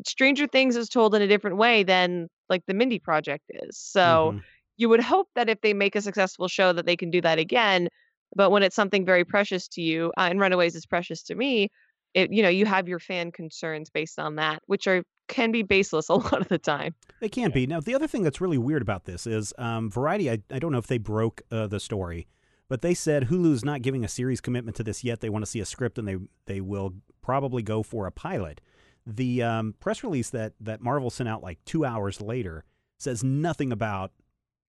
stranger 0.07 0.47
things 0.47 0.75
is 0.75 0.89
told 0.89 1.15
in 1.15 1.21
a 1.21 1.27
different 1.27 1.57
way 1.57 1.83
than 1.83 2.27
like 2.49 2.63
the 2.67 2.73
mindy 2.73 2.99
project 2.99 3.43
is 3.49 3.77
so 3.77 4.33
Mhm. 4.33 4.43
you 4.77 4.89
would 4.89 5.01
hope 5.01 5.27
that 5.35 5.49
if 5.49 5.61
they 5.61 5.73
make 5.73 5.95
a 5.95 6.01
successful 6.01 6.47
show 6.47 6.73
that 6.73 6.85
they 6.85 6.97
can 6.97 7.11
do 7.11 7.21
that 7.21 7.39
again 7.39 7.87
but 8.35 8.49
when 8.49 8.63
it's 8.63 8.75
something 8.75 9.05
very 9.05 9.23
precious 9.25 9.67
to 9.69 9.81
you 9.81 10.07
uh, 10.17 10.27
and 10.29 10.39
runaways 10.39 10.75
is 10.75 10.85
precious 10.85 11.23
to 11.23 11.35
me 11.35 11.69
it 12.13 12.31
you 12.31 12.41
know 12.43 12.49
you 12.49 12.65
have 12.65 12.87
your 12.87 12.99
fan 12.99 13.31
concerns 13.31 13.89
based 13.89 14.19
on 14.19 14.35
that 14.35 14.61
which 14.65 14.87
are 14.87 15.03
can 15.27 15.51
be 15.51 15.63
baseless 15.63 16.09
a 16.09 16.15
lot 16.15 16.41
of 16.41 16.47
the 16.47 16.57
time 16.57 16.93
They 17.19 17.29
can 17.29 17.51
be. 17.51 17.65
Now, 17.67 17.79
the 17.79 17.95
other 17.95 18.07
thing 18.07 18.23
that's 18.23 18.41
really 18.41 18.57
weird 18.57 18.81
about 18.81 19.05
this 19.05 19.25
is 19.25 19.53
um, 19.57 19.89
Variety, 19.89 20.29
I, 20.29 20.39
I 20.51 20.59
don't 20.59 20.71
know 20.71 20.77
if 20.77 20.87
they 20.87 20.97
broke 20.97 21.41
uh, 21.51 21.67
the 21.67 21.79
story, 21.79 22.27
But 22.69 22.81
they 22.81 22.93
said 22.93 23.27
Hulu's 23.27 23.63
not 23.63 23.81
giving 23.81 24.03
a 24.03 24.07
series 24.07 24.41
commitment 24.41 24.75
to 24.77 24.83
this 24.83 25.03
yet. 25.03 25.19
They 25.19 25.29
want 25.29 25.45
to 25.45 25.51
see 25.51 25.59
a 25.59 25.65
script, 25.65 25.97
and 25.97 26.07
they 26.07 26.17
they 26.45 26.61
will 26.61 26.93
probably 27.21 27.61
go 27.63 27.83
for 27.83 28.05
a 28.07 28.11
pilot. 28.11 28.61
The 29.05 29.43
um, 29.43 29.75
press 29.79 30.03
release 30.03 30.29
that 30.31 30.53
that 30.59 30.81
Marvel 30.81 31.09
sent 31.09 31.29
out 31.29 31.43
like 31.43 31.59
two 31.65 31.85
hours 31.85 32.21
later 32.21 32.63
says 32.97 33.23
nothing 33.23 33.71
about 33.71 34.11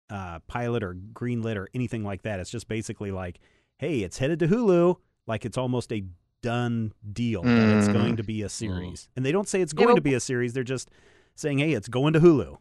uh, 0.09 0.39
pilot 0.47 0.83
or 0.83 0.95
greenlit 1.13 1.55
or 1.55 1.69
anything 1.73 2.03
like 2.03 2.23
that. 2.23 2.39
It's 2.39 2.49
just 2.49 2.67
basically 2.67 3.11
like, 3.11 3.39
hey, 3.77 3.99
it's 3.99 4.17
headed 4.17 4.39
to 4.39 4.47
Hulu. 4.47 4.97
Like 5.27 5.45
it's 5.45 5.57
almost 5.57 5.91
a 5.91 6.03
done 6.45 6.93
deal 7.11 7.41
that 7.43 7.69
it's 7.71 7.87
Mm. 7.87 7.93
going 7.93 8.17
to 8.17 8.23
be 8.23 8.41
a 8.43 8.49
series. 8.49 9.09
And 9.15 9.25
they 9.25 9.31
don't 9.31 9.47
say 9.47 9.61
it's 9.61 9.73
Yeah, 9.73 9.85
going 9.85 9.95
to 9.95 10.01
be 10.01 10.13
a 10.13 10.19
series. 10.19 10.53
They're 10.53 10.63
just 10.63 10.89
saying, 11.35 11.57
hey, 11.57 11.73
it's 11.73 11.87
going 11.87 12.13
to 12.13 12.19
Hulu. 12.19 12.57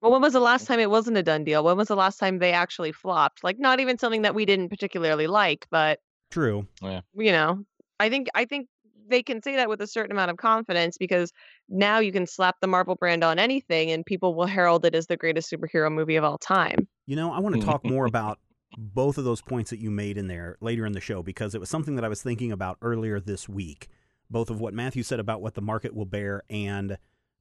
Well, 0.00 0.12
when 0.12 0.22
was 0.22 0.32
the 0.32 0.40
last 0.40 0.66
time 0.66 0.80
it 0.80 0.88
wasn't 0.88 1.18
a 1.18 1.22
done 1.22 1.44
deal? 1.44 1.62
When 1.62 1.76
was 1.76 1.88
the 1.88 1.96
last 1.96 2.18
time 2.18 2.38
they 2.38 2.52
actually 2.52 2.92
flopped? 2.92 3.44
Like, 3.44 3.58
not 3.58 3.78
even 3.80 3.98
something 3.98 4.22
that 4.22 4.34
we 4.34 4.46
didn't 4.46 4.70
particularly 4.70 5.26
like, 5.26 5.66
but 5.70 6.00
True. 6.30 6.66
you 6.82 7.32
know, 7.32 7.64
I 7.98 8.08
think 8.08 8.28
I 8.34 8.46
think 8.46 8.68
they 9.08 9.22
can 9.22 9.42
say 9.42 9.56
that 9.56 9.68
with 9.68 9.82
a 9.82 9.86
certain 9.86 10.12
amount 10.12 10.30
of 10.30 10.38
confidence 10.38 10.96
because 10.96 11.32
now 11.68 11.98
you 11.98 12.12
can 12.12 12.26
slap 12.26 12.56
the 12.60 12.66
Marvel 12.68 12.94
brand 12.94 13.22
on 13.24 13.38
anything 13.38 13.90
and 13.90 14.06
people 14.06 14.34
will 14.34 14.46
herald 14.46 14.84
it 14.86 14.94
as 14.94 15.06
the 15.06 15.16
greatest 15.16 15.52
superhero 15.52 15.92
movie 15.92 16.16
of 16.16 16.24
all 16.24 16.38
time. 16.38 16.88
You 17.06 17.16
know, 17.16 17.32
I 17.32 17.40
want 17.40 17.56
to 17.56 17.60
talk 17.60 17.84
more 17.84 18.06
about 18.14 18.38
both 18.76 19.18
of 19.18 19.24
those 19.24 19.40
points 19.42 19.70
that 19.70 19.78
you 19.80 19.90
made 19.90 20.16
in 20.16 20.26
there 20.28 20.56
later 20.60 20.86
in 20.86 20.92
the 20.92 21.00
show 21.00 21.22
because 21.22 21.54
it 21.54 21.60
was 21.60 21.68
something 21.68 21.96
that 21.96 22.04
I 22.04 22.08
was 22.08 22.22
thinking 22.22 22.52
about 22.52 22.78
earlier 22.82 23.18
this 23.20 23.48
week. 23.48 23.88
Both 24.30 24.48
of 24.50 24.60
what 24.60 24.74
Matthew 24.74 25.02
said 25.02 25.18
about 25.20 25.42
what 25.42 25.54
the 25.54 25.60
market 25.60 25.94
will 25.94 26.04
bear 26.04 26.42
and 26.48 26.96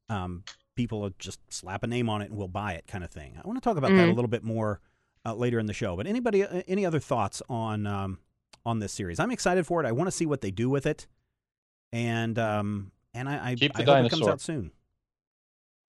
um, 0.10 0.44
people 0.76 1.12
just 1.20 1.40
slap 1.54 1.84
a 1.84 1.88
name 1.88 2.10
on 2.10 2.22
it 2.24 2.30
and 2.30 2.38
we'll 2.38 2.48
buy 2.48 2.74
it 2.74 2.88
kind 2.88 3.04
of 3.04 3.12
thing. 3.12 3.38
I 3.44 3.48
want 3.48 3.58
to 3.58 3.62
talk 3.62 3.78
about 3.78 3.92
that 3.92 4.08
a 4.08 4.12
Mhm. 4.12 4.16
little 4.16 4.30
bit 4.30 4.44
more 4.44 4.80
uh, 5.26 5.34
later 5.36 5.60
in 5.60 5.66
the 5.68 5.74
show. 5.74 5.96
But 5.96 6.08
anybody, 6.08 6.44
uh, 6.44 6.64
any 6.68 6.86
other 6.86 7.00
thoughts 7.00 7.42
on 7.50 7.86
um, 7.86 8.18
on 8.66 8.80
this 8.80 8.92
series? 8.94 9.20
I'm 9.20 9.30
excited 9.32 9.68
for 9.68 9.84
it. 9.84 9.88
I 9.88 9.92
want 9.92 10.08
to 10.08 10.12
see 10.12 10.26
what 10.26 10.42
they 10.42 10.50
do 10.50 10.70
with 10.70 10.86
it, 10.88 11.06
and 11.92 12.40
um, 12.40 12.92
and 13.14 13.28
I, 13.30 13.52
I, 13.52 13.56
Keep 13.56 13.74
the 13.74 13.82
I 13.92 13.98
hope 13.98 14.06
it 14.06 14.10
comes 14.10 14.28
out 14.28 14.42
soon. 14.42 14.72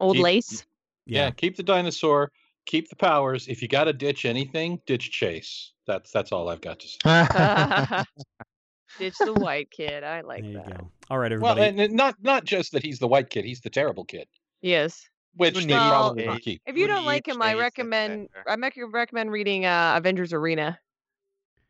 Old 0.01 0.17
Keep- 0.17 0.25
lace. 0.25 0.67
Yeah. 1.07 1.31
keep 1.31 1.57
the 1.57 1.63
dinosaur, 1.63 2.31
keep 2.67 2.89
the 2.89 2.97
powers. 2.97 3.49
If 3.49 3.63
you 3.63 3.69
got 3.69 3.85
to 3.85 3.93
ditch 3.93 4.25
anything, 4.25 4.81
ditch 4.87 5.11
Chase. 5.11 5.73
That's 5.87 6.11
that's 6.13 6.33
all 6.33 6.49
I've 6.49 6.61
got 6.61 6.81
to 6.81 6.89
say. 6.89 8.05
Ditch 8.99 9.15
the 9.19 9.33
white 9.35 9.71
kid. 9.71 10.03
I 10.03 10.21
like 10.23 10.43
there 10.43 10.51
you 10.51 10.57
that. 10.59 10.79
go. 10.79 10.91
All 11.11 11.19
right, 11.19 11.31
Well, 11.41 11.53
everybody. 11.53 11.63
and 11.63 11.81
and 11.81 11.95
not 11.95 12.17
not 12.21 12.45
just 12.45 12.73
that 12.73 12.83
he's 12.83 12.99
the 12.99 13.07
white 13.07 13.31
kid, 13.31 13.45
he's 13.45 13.61
the 13.61 13.71
terrible 13.71 14.05
kid, 14.05 14.27
Yes. 14.63 15.09
which 15.37 15.57
Who 15.57 15.65
they 15.67 15.75
probably 15.75 16.27
Well, 16.27 16.39
keep. 16.41 16.61
If 16.67 16.77
you 16.77 16.87
don't 16.89 17.05
like 17.05 17.27
him, 17.27 17.41
I 17.41 17.55
recommend? 17.55 18.29
I 18.49 18.57
make 18.57 18.75
recommend 18.91 19.31
reading 19.31 19.65
uh, 19.65 19.95
Avengers 19.97 20.33
Arena. 20.33 20.79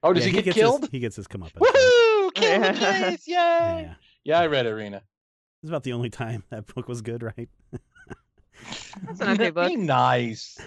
Oh, 0.03 0.15
does 0.15 0.25
Yeah, 0.27 0.33
he 0.33 0.43
get 0.43 0.55
killed? 0.55 0.81
His, 0.83 0.91
he 0.91 0.99
gets 0.99 1.15
his 1.17 1.29
comeuppance. 1.29 1.59
Woohoo! 1.61 2.35
Kill 2.35 2.61
the 2.61 2.73
Chase! 2.79 3.29
Yay! 3.29 3.35
Yeah. 3.37 3.95
Yeah, 4.25 4.41
I 4.41 4.47
read 4.47 4.65
Arena. 4.65 5.03
It's 5.63 5.69
about 5.69 5.83
the 5.83 5.93
only 5.93 6.09
time 6.09 6.43
that 6.51 6.75
book 6.75 6.89
was 6.89 7.03
good, 7.03 7.23
right? 7.23 7.49
That's 9.07 9.21
an 9.21 9.29
okay 9.31 9.51
book. 9.51 9.69
Be 9.69 9.77
nice. 9.77 10.59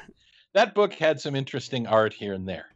That 0.54 0.76
book 0.76 0.94
had 0.94 1.20
some 1.20 1.36
interesting 1.36 1.88
art 1.88 2.14
here 2.14 2.34
and 2.34 2.48
there. 2.48 2.68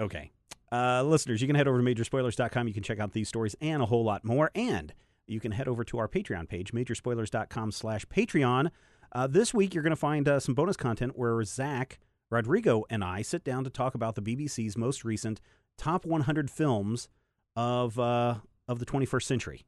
Okay. 0.00 0.32
Uh, 0.72 1.02
listeners, 1.04 1.40
you 1.40 1.46
can 1.46 1.56
head 1.56 1.68
over 1.68 1.82
to 1.82 1.84
majorspoilers.com. 1.84 2.68
You 2.68 2.74
can 2.74 2.82
check 2.82 2.98
out 2.98 3.12
these 3.12 3.28
stories 3.28 3.54
and 3.60 3.82
a 3.82 3.86
whole 3.86 4.04
lot 4.04 4.24
more. 4.24 4.50
And 4.54 4.92
you 5.26 5.40
can 5.40 5.52
head 5.52 5.68
over 5.68 5.84
to 5.84 5.98
our 5.98 6.08
Patreon 6.08 6.48
page, 6.48 6.72
majorspoilers.com 6.72 7.72
slash 7.72 8.04
Patreon. 8.06 8.70
Uh, 9.12 9.26
this 9.26 9.54
week, 9.54 9.74
you're 9.74 9.82
going 9.82 9.90
to 9.90 9.96
find 9.96 10.28
uh, 10.28 10.40
some 10.40 10.54
bonus 10.54 10.76
content 10.76 11.12
where 11.16 11.42
Zach, 11.44 11.98
Rodrigo, 12.30 12.84
and 12.90 13.04
I 13.04 13.22
sit 13.22 13.44
down 13.44 13.64
to 13.64 13.70
talk 13.70 13.94
about 13.94 14.16
the 14.16 14.22
BBC's 14.22 14.76
most 14.76 15.04
recent 15.04 15.40
top 15.78 16.04
100 16.04 16.50
films 16.50 17.08
of, 17.54 17.98
uh, 17.98 18.36
of 18.66 18.78
the 18.78 18.86
21st 18.86 19.22
century. 19.22 19.64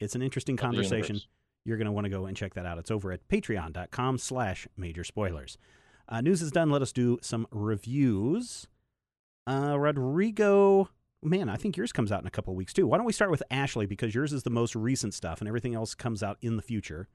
It's 0.00 0.14
an 0.14 0.22
interesting 0.22 0.54
of 0.54 0.58
the 0.58 0.62
conversation. 0.62 1.20
You're 1.64 1.76
going 1.76 1.86
to 1.86 1.92
want 1.92 2.04
to 2.06 2.10
go 2.10 2.26
and 2.26 2.36
check 2.36 2.54
that 2.54 2.66
out. 2.66 2.78
It's 2.78 2.90
over 2.90 3.12
at 3.12 3.26
patreon.com 3.28 4.18
slash 4.18 4.66
major 4.76 5.04
spoilers. 5.04 5.58
Uh, 6.08 6.20
news 6.20 6.42
is 6.42 6.50
done. 6.50 6.70
Let 6.70 6.82
us 6.82 6.92
do 6.92 7.18
some 7.22 7.46
reviews. 7.52 8.66
Uh, 9.46 9.78
Rodrigo, 9.78 10.88
man, 11.22 11.48
I 11.48 11.56
think 11.56 11.76
yours 11.76 11.92
comes 11.92 12.10
out 12.10 12.20
in 12.20 12.26
a 12.26 12.30
couple 12.30 12.52
of 12.52 12.56
weeks 12.56 12.72
too. 12.72 12.86
Why 12.86 12.96
don't 12.96 13.06
we 13.06 13.12
start 13.12 13.30
with 13.30 13.42
Ashley 13.50 13.86
because 13.86 14.14
yours 14.14 14.32
is 14.32 14.42
the 14.42 14.50
most 14.50 14.74
recent 14.74 15.14
stuff 15.14 15.40
and 15.40 15.48
everything 15.48 15.74
else 15.74 15.94
comes 15.94 16.22
out 16.22 16.38
in 16.40 16.56
the 16.56 16.62
future. 16.62 17.08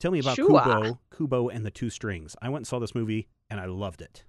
Tell 0.00 0.10
me 0.10 0.18
about 0.20 0.36
Sure. 0.36 0.48
Kubo, 0.48 0.98
Kubo 1.14 1.48
and 1.50 1.64
the 1.64 1.70
Two 1.70 1.90
Strings. 1.90 2.34
I 2.40 2.48
went 2.48 2.60
and 2.60 2.66
saw 2.66 2.78
this 2.78 2.94
movie 2.94 3.28
and 3.50 3.60
I 3.60 3.66
loved 3.66 4.00
it. 4.00 4.24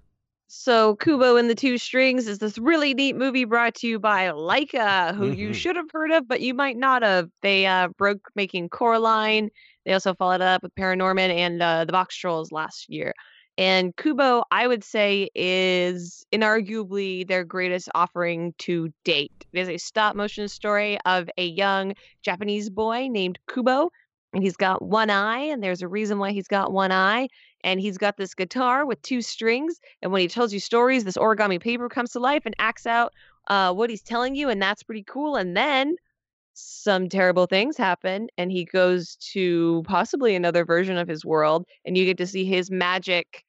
So 0.53 0.97
Kubo 0.97 1.37
and 1.37 1.49
the 1.49 1.55
Two 1.55 1.77
Strings 1.77 2.27
is 2.27 2.39
this 2.39 2.57
really 2.57 2.93
neat 2.93 3.15
movie 3.15 3.45
brought 3.45 3.73
to 3.75 3.87
you 3.87 3.99
by 3.99 4.27
Laika, 4.31 5.15
who 5.15 5.29
you 5.29 5.51
Mhm. 5.51 5.55
should 5.55 5.77
have 5.77 5.89
heard 5.93 6.11
of, 6.11 6.27
but 6.27 6.41
you 6.41 6.53
might 6.53 6.75
not 6.75 7.03
have. 7.03 7.29
They 7.41 7.65
uh, 7.65 7.87
broke 7.97 8.29
making 8.35 8.67
Coraline. 8.67 9.49
They 9.85 9.93
also 9.93 10.13
followed 10.13 10.41
up 10.41 10.61
with 10.61 10.75
Paranorman 10.75 11.29
and 11.33 11.61
uh, 11.63 11.85
the 11.85 11.93
Boxtrolls 11.93 12.51
last 12.51 12.89
year. 12.89 13.13
And 13.57 13.95
Kubo, 13.95 14.43
I 14.51 14.67
would 14.67 14.83
say, 14.83 15.29
is 15.35 16.25
inarguably 16.33 17.25
their 17.25 17.45
greatest 17.45 17.87
offering 17.95 18.53
to 18.59 18.89
date. 19.05 19.31
It 19.53 19.59
is 19.59 19.69
a 19.69 19.77
stop 19.77 20.17
motion 20.17 20.49
story 20.49 20.99
of 21.05 21.29
a 21.37 21.45
young 21.45 21.93
Japanese 22.23 22.69
boy 22.69 23.07
named 23.09 23.39
Kubo, 23.47 23.89
and 24.33 24.43
he's 24.43 24.57
got 24.57 24.81
one 24.81 25.09
eye, 25.09 25.39
and 25.39 25.63
there's 25.63 25.81
a 25.81 25.87
reason 25.87 26.19
why 26.19 26.31
he's 26.31 26.47
got 26.47 26.71
one 26.71 26.91
eye. 26.91 27.27
And 27.63 27.79
he's 27.79 27.99
got 27.99 28.17
this 28.17 28.33
guitar 28.33 28.85
with 28.87 29.01
two 29.03 29.21
strings, 29.21 29.79
and 30.01 30.11
when 30.11 30.21
he 30.21 30.27
tells 30.27 30.51
you 30.51 30.59
stories, 30.59 31.03
this 31.03 31.17
origami 31.17 31.59
paper 31.59 31.89
comes 31.89 32.11
to 32.11 32.19
life 32.19 32.43
and 32.45 32.55
acts 32.57 32.87
out 32.87 33.13
uh, 33.47 33.71
what 33.73 33.89
he's 33.89 34.01
telling 34.01 34.33
you, 34.33 34.49
and 34.49 34.61
that's 34.61 34.81
pretty 34.81 35.03
cool. 35.03 35.35
And 35.35 35.55
then 35.55 35.95
some 36.53 37.07
terrible 37.07 37.45
things 37.45 37.77
happen, 37.77 38.29
and 38.37 38.51
he 38.51 38.65
goes 38.65 39.15
to 39.33 39.83
possibly 39.85 40.35
another 40.35 40.65
version 40.65 40.97
of 40.97 41.07
his 41.07 41.23
world, 41.23 41.65
and 41.85 41.97
you 41.97 42.05
get 42.05 42.17
to 42.17 42.27
see 42.27 42.45
his 42.45 42.71
magic 42.71 43.43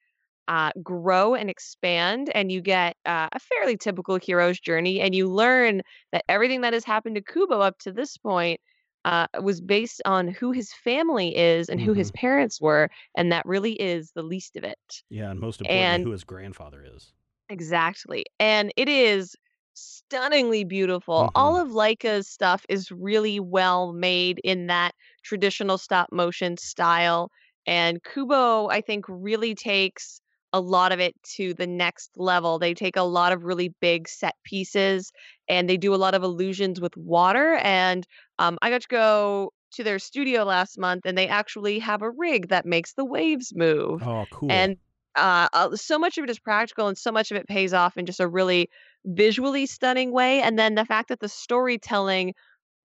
uh, 0.47 0.71
grow 0.81 1.35
and 1.35 1.49
expand, 1.49 2.29
and 2.35 2.51
you 2.51 2.61
get 2.61 2.95
uh, 3.05 3.29
a 3.31 3.39
fairly 3.39 3.77
typical 3.77 4.17
hero's 4.17 4.59
journey, 4.59 5.01
and 5.01 5.15
you 5.15 5.27
learn 5.27 5.81
that 6.11 6.25
everything 6.29 6.61
that 6.61 6.73
has 6.73 6.83
happened 6.83 7.15
to 7.15 7.21
Kubo 7.21 7.59
up 7.59 7.79
to 7.79 7.91
this 7.91 8.17
point. 8.17 8.59
Uh, 9.05 9.27
was 9.41 9.59
based 9.59 10.01
on 10.05 10.29
who 10.29 10.51
his 10.51 10.71
family 10.73 11.35
is 11.35 11.67
and 11.67 11.81
who 11.81 11.91
his 11.93 12.09
parents 12.11 12.61
were, 12.61 12.89
and 13.17 13.33
that 13.33 13.45
really 13.45 13.73
is 13.73 14.11
the 14.15 14.23
least 14.23 14.55
of 14.55 14.63
it. 14.63 14.77
Yeah, 15.09 15.29
and 15.29 15.39
most 15.39 15.59
importantly, 15.59 15.85
And- 15.95 16.03
who 16.05 16.11
his 16.11 16.23
grandfather 16.23 16.85
is. 16.95 17.11
Exactly. 17.49 18.25
And 18.39 18.71
it 18.77 18.87
is 18.87 19.35
stunningly 19.73 20.63
beautiful. 20.63 21.31
All 21.35 21.57
of 21.59 21.69
Laika's 21.71 22.29
stuff 22.29 22.65
is 22.69 22.91
really 22.91 23.39
well 23.39 23.91
made 23.91 24.39
in 24.43 24.67
that 24.67 24.93
traditional 25.23 25.77
stop 25.77 26.09
motion 26.11 26.57
style. 26.57 27.29
And 27.65 28.01
Kubo, 28.03 28.69
I 28.69 28.81
think, 28.81 29.05
really 29.09 29.55
takes 29.55 30.21
a 30.55 30.59
lot 30.61 30.91
of 30.91 30.99
it 30.99 31.15
to 31.35 31.53
the 31.55 31.65
next 31.65 32.11
level. 32.15 32.59
They 32.59 32.75
take 32.75 32.95
a 32.95 33.01
lot 33.01 33.31
of 33.31 33.43
really 33.43 33.69
big 33.81 34.07
set 34.07 34.35
pieces 34.45 35.11
and 35.49 35.67
they 35.67 35.77
do 35.77 35.95
a 35.95 35.97
lot 35.97 36.13
of 36.13 36.21
illusions 36.21 36.79
with 36.79 36.95
water. 36.95 37.55
And 37.55 38.05
um, 38.43 38.57
I 38.61 38.69
got 38.69 38.81
to 38.81 38.87
go 38.87 39.53
to 39.73 39.83
their 39.83 39.99
studio 39.99 40.43
last 40.43 40.77
month 40.77 41.05
and 41.05 41.17
they 41.17 41.27
actually 41.27 41.79
have 41.79 42.01
a 42.01 42.09
rig 42.11 42.49
that 42.49 42.65
makes 42.65 42.93
the 42.93 43.05
waves 43.05 43.53
move. 43.55 44.03
Oh, 44.03 44.25
cool. 44.31 44.51
and 44.51 44.77
uh, 45.15 45.47
uh, 45.53 45.75
so 45.75 45.99
much 45.99 46.17
of 46.17 46.23
it 46.23 46.29
is 46.29 46.39
practical 46.39 46.87
and 46.87 46.97
so 46.97 47.11
much 47.11 47.31
of 47.31 47.37
it 47.37 47.47
pays 47.47 47.73
off 47.73 47.97
in 47.97 48.05
just 48.05 48.19
a 48.19 48.27
really 48.27 48.69
visually 49.05 49.65
stunning 49.65 50.11
way. 50.11 50.41
And 50.41 50.57
then 50.57 50.75
the 50.75 50.85
fact 50.85 51.09
that 51.09 51.19
the 51.19 51.29
storytelling 51.29 52.33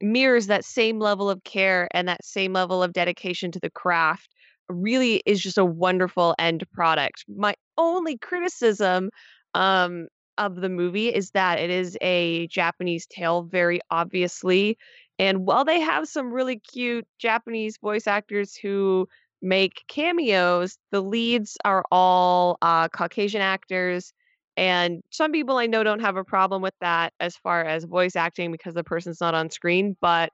mirrors 0.02 0.48
that 0.48 0.66
same 0.66 1.00
level 1.00 1.30
of 1.30 1.44
care 1.44 1.88
and 1.92 2.08
that 2.08 2.24
same 2.24 2.54
level 2.54 2.84
of 2.84 2.94
dedication 2.94 3.52
to 3.52 3.60
the 3.60 3.70
craft 3.70 4.30
really 4.70 5.24
is 5.26 5.42
just 5.42 5.58
a 5.58 5.66
wonderful 5.66 6.36
end 6.38 6.64
product. 6.72 7.24
My 7.28 7.56
only 7.78 8.18
criticism 8.18 9.10
um, 9.54 10.08
of 10.38 10.56
the 10.56 10.70
movie 10.70 11.08
is 11.08 11.32
that 11.32 11.60
it 11.60 11.70
is 11.70 11.98
a 12.02 12.48
japanese 12.48 13.08
tale 13.08 13.44
very 13.44 13.80
obviously 13.90 14.78
and 15.20 15.46
while 15.46 15.66
they 15.66 15.80
have 15.80 16.08
some 16.08 16.32
really 16.32 16.60
cute 16.60 17.06
japanese 17.20 17.78
voice 17.78 18.08
actors 18.08 18.56
who 18.56 19.08
make 19.42 19.84
cameos, 19.88 20.78
the 20.92 21.02
leads 21.02 21.58
are 21.64 21.84
all 21.92 22.58
uh, 22.62 22.88
Caucasian 22.90 23.42
actors. 23.42 24.14
And 24.56 25.04
some 25.12 25.32
people 25.32 25.58
I 25.58 25.68
know 25.68 25.84
don't 25.84 26.00
have 26.00 26.18
a 26.18 26.24
problem 26.24 26.62
with 26.62 26.74
that 26.82 27.14
as 27.20 27.36
far 27.36 27.64
as 27.64 27.84
voice 27.84 28.16
acting 28.16 28.52
because 28.52 28.74
the 28.74 28.84
person's 28.84 29.22
not 29.22 29.36
on 29.36 29.50
screen. 29.52 29.96
But 30.02 30.32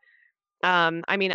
um, 0.64 1.04
I 1.08 1.18
mean, 1.18 1.34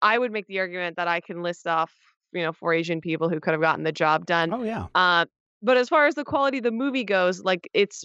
I- 0.00 0.18
would 0.18 0.32
make 0.32 0.46
the 0.46 0.60
argument 0.60 0.96
that 0.96 1.06
I 1.08 1.20
can 1.20 1.42
list 1.42 1.66
off, 1.66 1.92
you 2.32 2.42
know, 2.42 2.52
four 2.52 2.72
Asian 2.72 3.00
people 3.00 3.28
who 3.28 3.40
could 3.40 3.52
have 3.52 3.60
gotten 3.60 3.84
the 3.84 3.92
job 3.92 4.24
done. 4.24 4.52
oh, 4.52 4.62
yeah. 4.62 4.86
Uh, 4.94 5.26
but 5.62 5.76
as 5.76 5.88
far 5.90 6.06
as 6.06 6.14
the 6.14 6.24
quality 6.24 6.58
of 6.58 6.64
the 6.64 6.70
movie 6.70 7.04
goes, 7.04 7.42
like 7.42 7.68
it's 7.74 8.04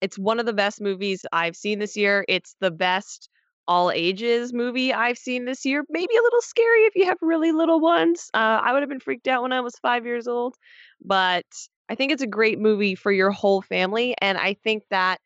it's 0.00 0.18
one 0.18 0.38
of 0.38 0.46
the 0.46 0.52
best 0.52 0.80
movies 0.80 1.24
I've 1.32 1.56
seen 1.56 1.78
this 1.78 1.96
year. 1.96 2.24
It's 2.28 2.54
the 2.60 2.70
best 2.70 3.30
all 3.68 3.92
ages 3.92 4.52
movie 4.52 4.92
I've 4.92 5.18
seen 5.18 5.44
this 5.44 5.64
year. 5.64 5.84
Maybe 5.90 6.16
a 6.16 6.22
little 6.22 6.42
scary 6.42 6.80
if 6.86 6.96
you 6.96 7.04
have 7.06 7.18
really 7.22 7.52
little 7.52 7.80
ones. 7.80 8.30
Uh, 8.34 8.60
I 8.64 8.72
would 8.72 8.82
have 8.82 8.88
been 8.88 9.00
freaked 9.00 9.28
out 9.28 9.42
when 9.42 9.52
I 9.52 9.60
was 9.60 9.76
five 9.80 10.06
years 10.06 10.26
old, 10.26 10.56
but 11.04 11.46
I 11.88 11.94
think 11.94 12.12
it's 12.12 12.22
a 12.22 12.26
great 12.26 12.58
movie 12.58 12.96
for 12.96 13.12
your 13.12 13.30
whole 13.30 13.62
family. 13.62 14.14
And 14.20 14.38
I 14.38 14.54
think 14.54 14.84
that 14.90 15.20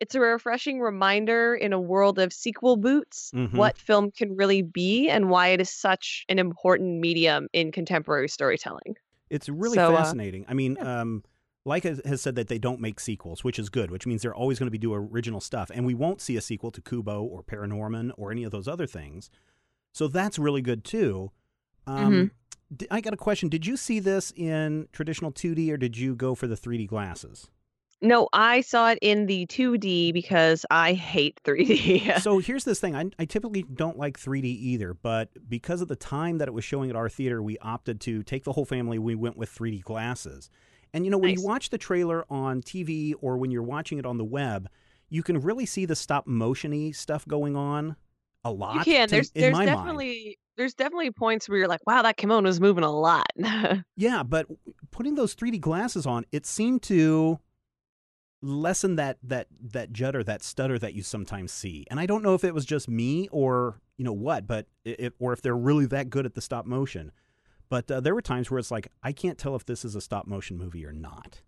it's 0.00 0.14
a 0.14 0.20
refreshing 0.20 0.80
reminder 0.80 1.54
in 1.54 1.72
a 1.72 1.80
world 1.80 2.18
of 2.18 2.32
sequel 2.32 2.76
boots 2.76 3.32
Mhm. 3.32 3.56
what 3.56 3.78
film 3.78 4.10
can 4.10 4.36
really 4.36 4.62
be 4.62 5.08
and 5.08 5.30
why 5.30 5.48
it 5.48 5.60
is 5.60 5.70
such 5.70 6.24
an 6.28 6.38
important 6.38 7.00
medium 7.00 7.48
in 7.52 7.72
contemporary 7.72 8.28
storytelling. 8.28 8.96
It's 9.30 9.48
really 9.48 9.78
So, 9.78 9.94
uh, 9.96 10.04
fascinating. 10.04 10.44
I 10.48 10.54
mean, 10.54 10.76
um, 10.80 11.24
Laika 11.66 12.04
has- 12.04 12.20
said 12.20 12.34
that 12.34 12.48
they 12.48 12.58
don't 12.58 12.80
make 12.80 13.00
sequels, 13.00 13.42
which 13.42 13.58
is 13.58 13.68
good, 13.70 13.90
which 13.90 14.06
means 14.06 14.22
they're 14.22 14.34
always 14.34 14.58
going 14.58 14.66
to 14.66 14.70
be 14.70 14.78
do 14.78 14.92
original 14.92 15.40
stuff, 15.40 15.70
and 15.74 15.86
we 15.86 15.94
won't 15.94 16.20
see 16.20 16.36
a 16.36 16.40
sequel 16.40 16.70
to 16.70 16.80
Kubo 16.80 17.22
or 17.22 17.42
Paranorman 17.42 18.12
or 18.16 18.30
any 18.30 18.44
of 18.44 18.50
those 18.50 18.68
other 18.68 18.86
things. 18.86 19.30
So 19.92 20.08
that's 20.08 20.38
really 20.38 20.62
good 20.62 20.84
too. 20.84 21.30
Um, 21.86 22.12
Mm-hmm. 22.12 22.24
I 22.90 23.00
got 23.00 23.14
a 23.14 23.18
question. 23.18 23.48
Did 23.48 23.66
you 23.66 23.76
see 23.76 24.00
this 24.00 24.32
in 24.34 24.88
traditional 24.92 25.30
2D 25.30 25.70
or 25.70 25.76
did 25.76 25.96
you 25.96 26.16
go 26.16 26.34
for 26.34 26.46
the 26.48 26.56
3D 26.56 26.88
glasses? 26.88 27.48
No, 28.00 28.28
I 28.32 28.62
saw 28.62 28.90
it 28.90 28.98
in 29.00 29.26
the 29.26 29.46
2D 29.46 30.12
because 30.12 30.66
I 30.70 30.94
hate 30.94 31.40
3D. 31.44 32.20
so 32.22 32.38
here's 32.38 32.64
this 32.64 32.80
thing. 32.80 32.96
I, 32.96 33.04
I 33.18 33.26
typically 33.26 33.62
don't 33.62 33.96
like 33.98 34.18
3D 34.18 34.44
either, 34.44 34.92
but 34.92 35.28
because 35.48 35.82
of 35.82 35.88
the 35.88 35.94
time 35.96 36.38
that 36.38 36.48
it 36.48 36.54
was 36.54 36.64
showing 36.64 36.90
at 36.90 36.96
our 36.96 37.08
theater, 37.08 37.42
we 37.42 37.56
opted 37.58 38.00
to 38.02 38.22
take 38.24 38.44
the 38.44 38.52
whole 38.52 38.64
family. 38.64 38.98
We 38.98 39.14
went 39.14 39.36
with 39.36 39.54
3D 39.56 39.82
glasses. 39.82 40.50
And 40.94 41.04
you 41.04 41.10
know, 41.10 41.18
when 41.18 41.32
Nice. 41.32 41.40
you 41.42 41.46
watch 41.46 41.68
the 41.70 41.76
trailer 41.78 42.24
on 42.30 42.62
TV 42.62 43.12
or 43.20 43.36
when 43.36 43.50
you're 43.50 43.62
watching 43.62 43.98
it 43.98 44.06
on 44.06 44.16
the 44.16 44.24
web, 44.24 44.68
you 45.10 45.22
can 45.22 45.38
really 45.40 45.66
see 45.66 45.84
the 45.84 45.96
stop 45.96 46.26
motiony 46.26 46.94
stuff 46.94 47.26
going 47.28 47.56
on 47.56 47.96
a 48.44 48.50
lot. 48.52 48.76
you 48.76 48.84
can. 48.94 49.08
to- 49.08 49.14
There's 49.16 49.30
there's 49.32 49.52
my 49.52 49.66
mind. 49.66 49.76
definitely 49.76 50.38
there's 50.56 50.72
definitely 50.74 51.10
points 51.10 51.48
where 51.48 51.58
you're 51.58 51.68
like, 51.68 51.84
wow, 51.86 52.00
that 52.02 52.16
kimono 52.16 52.48
is 52.48 52.60
moving 52.60 52.84
a 52.84 52.90
lot. 52.90 53.26
Yeah, 53.96 54.22
but 54.22 54.46
putting 54.92 55.14
those 55.16 55.34
3D 55.34 55.60
glasses 55.60 56.06
on, 56.06 56.24
it 56.32 56.46
seemed 56.46 56.82
to 56.84 57.40
lessen 58.42 58.96
that 58.96 59.18
that 59.22 59.46
that 59.60 59.92
judder, 59.92 60.22
that 60.24 60.42
stutter 60.42 60.78
that 60.78 60.94
you 60.94 61.02
sometimes 61.02 61.52
see. 61.52 61.86
And 61.90 61.98
I 61.98 62.06
don't 62.06 62.22
know 62.22 62.34
if 62.34 62.44
it 62.44 62.54
was 62.54 62.64
just 62.64 62.88
me 62.88 63.28
or 63.32 63.80
you 63.96 64.04
know 64.04 64.12
what, 64.12 64.46
but 64.46 64.66
it, 64.84 65.14
or 65.18 65.32
if 65.32 65.42
they're 65.42 65.56
really 65.56 65.86
that 65.86 66.10
good 66.10 66.26
at 66.26 66.34
the 66.34 66.40
stop 66.40 66.66
motion. 66.66 67.10
But 67.68 67.90
uh, 67.90 68.00
there 68.00 68.14
were 68.14 68.22
times 68.22 68.50
where 68.50 68.58
it's 68.58 68.70
like 68.70 68.88
I 69.02 69.12
can't 69.12 69.38
tell 69.38 69.56
if 69.56 69.64
this 69.66 69.84
is 69.84 69.94
a 69.94 70.00
stop 70.00 70.26
motion 70.26 70.56
movie 70.56 70.84
or 70.84 70.92
not. 70.92 71.42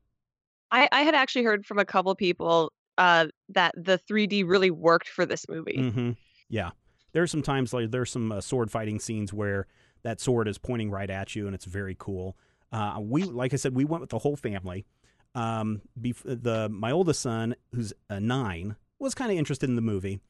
I, 0.71 0.89
I 0.91 1.03
had 1.03 1.15
actually 1.15 1.45
heard 1.45 1.65
from 1.65 1.79
a 1.79 1.85
couple 1.85 2.15
people 2.15 2.73
uh, 2.99 3.27
that 3.51 3.75
the 3.77 3.99
3D 4.11 4.49
really 4.49 4.71
worked 4.71 5.09
for 5.09 5.25
this 5.25 5.47
movie. 5.49 5.91
hmm 5.91 6.11
Yeah, 6.49 6.71
there's 7.13 7.31
some 7.31 7.43
times 7.43 7.73
like 7.73 7.91
there's 7.91 8.11
some 8.11 8.33
uh, 8.33 8.41
sword 8.41 8.71
fighting 8.71 8.99
scenes 8.99 9.33
where 9.33 9.67
that 10.03 10.21
sword 10.21 10.49
is 10.49 10.59
pointing 10.59 10.91
right 10.91 11.11
at 11.11 11.35
you, 11.37 11.47
and 11.47 11.55
it's 11.55 11.65
very 11.65 11.97
cool. 11.99 12.37
Uh, 12.73 12.99
we, 13.01 13.23
like 13.23 13.53
I 13.53 13.57
said, 13.57 13.75
we 13.75 13.85
went 13.85 14.01
with 14.01 14.11
the 14.11 14.19
whole 14.19 14.37
family. 14.37 14.87
Um, 15.35 15.83
bef- 16.01 16.25
the 16.25 16.69
my 16.69 16.91
oldest 16.91 17.21
son, 17.21 17.55
who's 17.75 17.93
uh, 18.09 18.19
nine, 18.19 18.77
was 18.99 19.15
kind 19.15 19.31
of 19.31 19.39
interested 19.39 19.69
in 19.69 19.77
the 19.77 19.83
movie. 19.83 20.21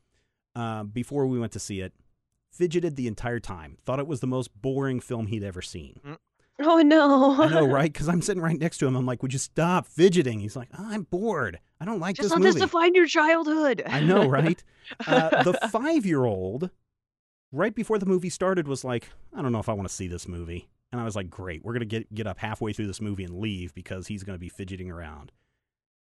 Uh, 0.54 0.84
before 0.84 1.26
we 1.26 1.38
went 1.38 1.52
to 1.52 1.60
see 1.60 1.80
it, 1.80 1.92
fidgeted 2.56 2.96
the 2.96 3.06
entire 3.06 3.40
time. 3.40 3.78
Thought 3.84 4.00
it 4.00 4.06
was 4.06 4.20
the 4.20 4.26
most 4.26 4.50
boring 4.60 5.00
film 5.00 5.26
he'd 5.26 5.44
ever 5.44 5.62
seen. 5.62 6.00
Oh 6.58 6.80
no! 6.80 7.42
I 7.42 7.48
know, 7.48 7.66
right? 7.66 7.92
Because 7.92 8.08
I'm 8.08 8.22
sitting 8.22 8.42
right 8.42 8.58
next 8.58 8.78
to 8.78 8.86
him. 8.86 8.96
I'm 8.96 9.04
like, 9.04 9.22
"Would 9.22 9.32
you 9.32 9.38
stop 9.38 9.86
fidgeting?" 9.86 10.40
He's 10.40 10.56
like, 10.56 10.68
oh, 10.78 10.86
"I'm 10.88 11.02
bored. 11.02 11.60
I 11.80 11.84
don't 11.84 12.00
like 12.00 12.16
Just 12.16 12.30
this 12.30 12.38
movie." 12.38 12.52
this 12.52 12.62
define 12.62 12.94
your 12.94 13.06
childhood. 13.06 13.82
I 13.86 14.00
know, 14.00 14.26
right? 14.26 14.62
uh, 15.06 15.42
the 15.42 15.52
five 15.70 16.06
year 16.06 16.24
old, 16.24 16.70
right 17.52 17.74
before 17.74 17.98
the 17.98 18.06
movie 18.06 18.30
started, 18.30 18.68
was 18.68 18.84
like, 18.84 19.10
I 19.34 19.42
don't 19.42 19.52
know 19.52 19.58
if 19.58 19.68
I 19.68 19.74
want 19.74 19.88
to 19.88 19.94
see 19.94 20.08
this 20.08 20.26
movie. 20.26 20.68
And 20.92 21.00
I 21.00 21.04
was 21.04 21.16
like, 21.16 21.28
great, 21.28 21.64
we're 21.64 21.72
going 21.72 21.80
to 21.80 21.86
get, 21.86 22.14
get 22.14 22.26
up 22.26 22.38
halfway 22.38 22.72
through 22.72 22.86
this 22.86 23.00
movie 23.00 23.24
and 23.24 23.38
leave 23.38 23.74
because 23.74 24.06
he's 24.06 24.22
going 24.22 24.36
to 24.36 24.40
be 24.40 24.48
fidgeting 24.48 24.90
around. 24.90 25.32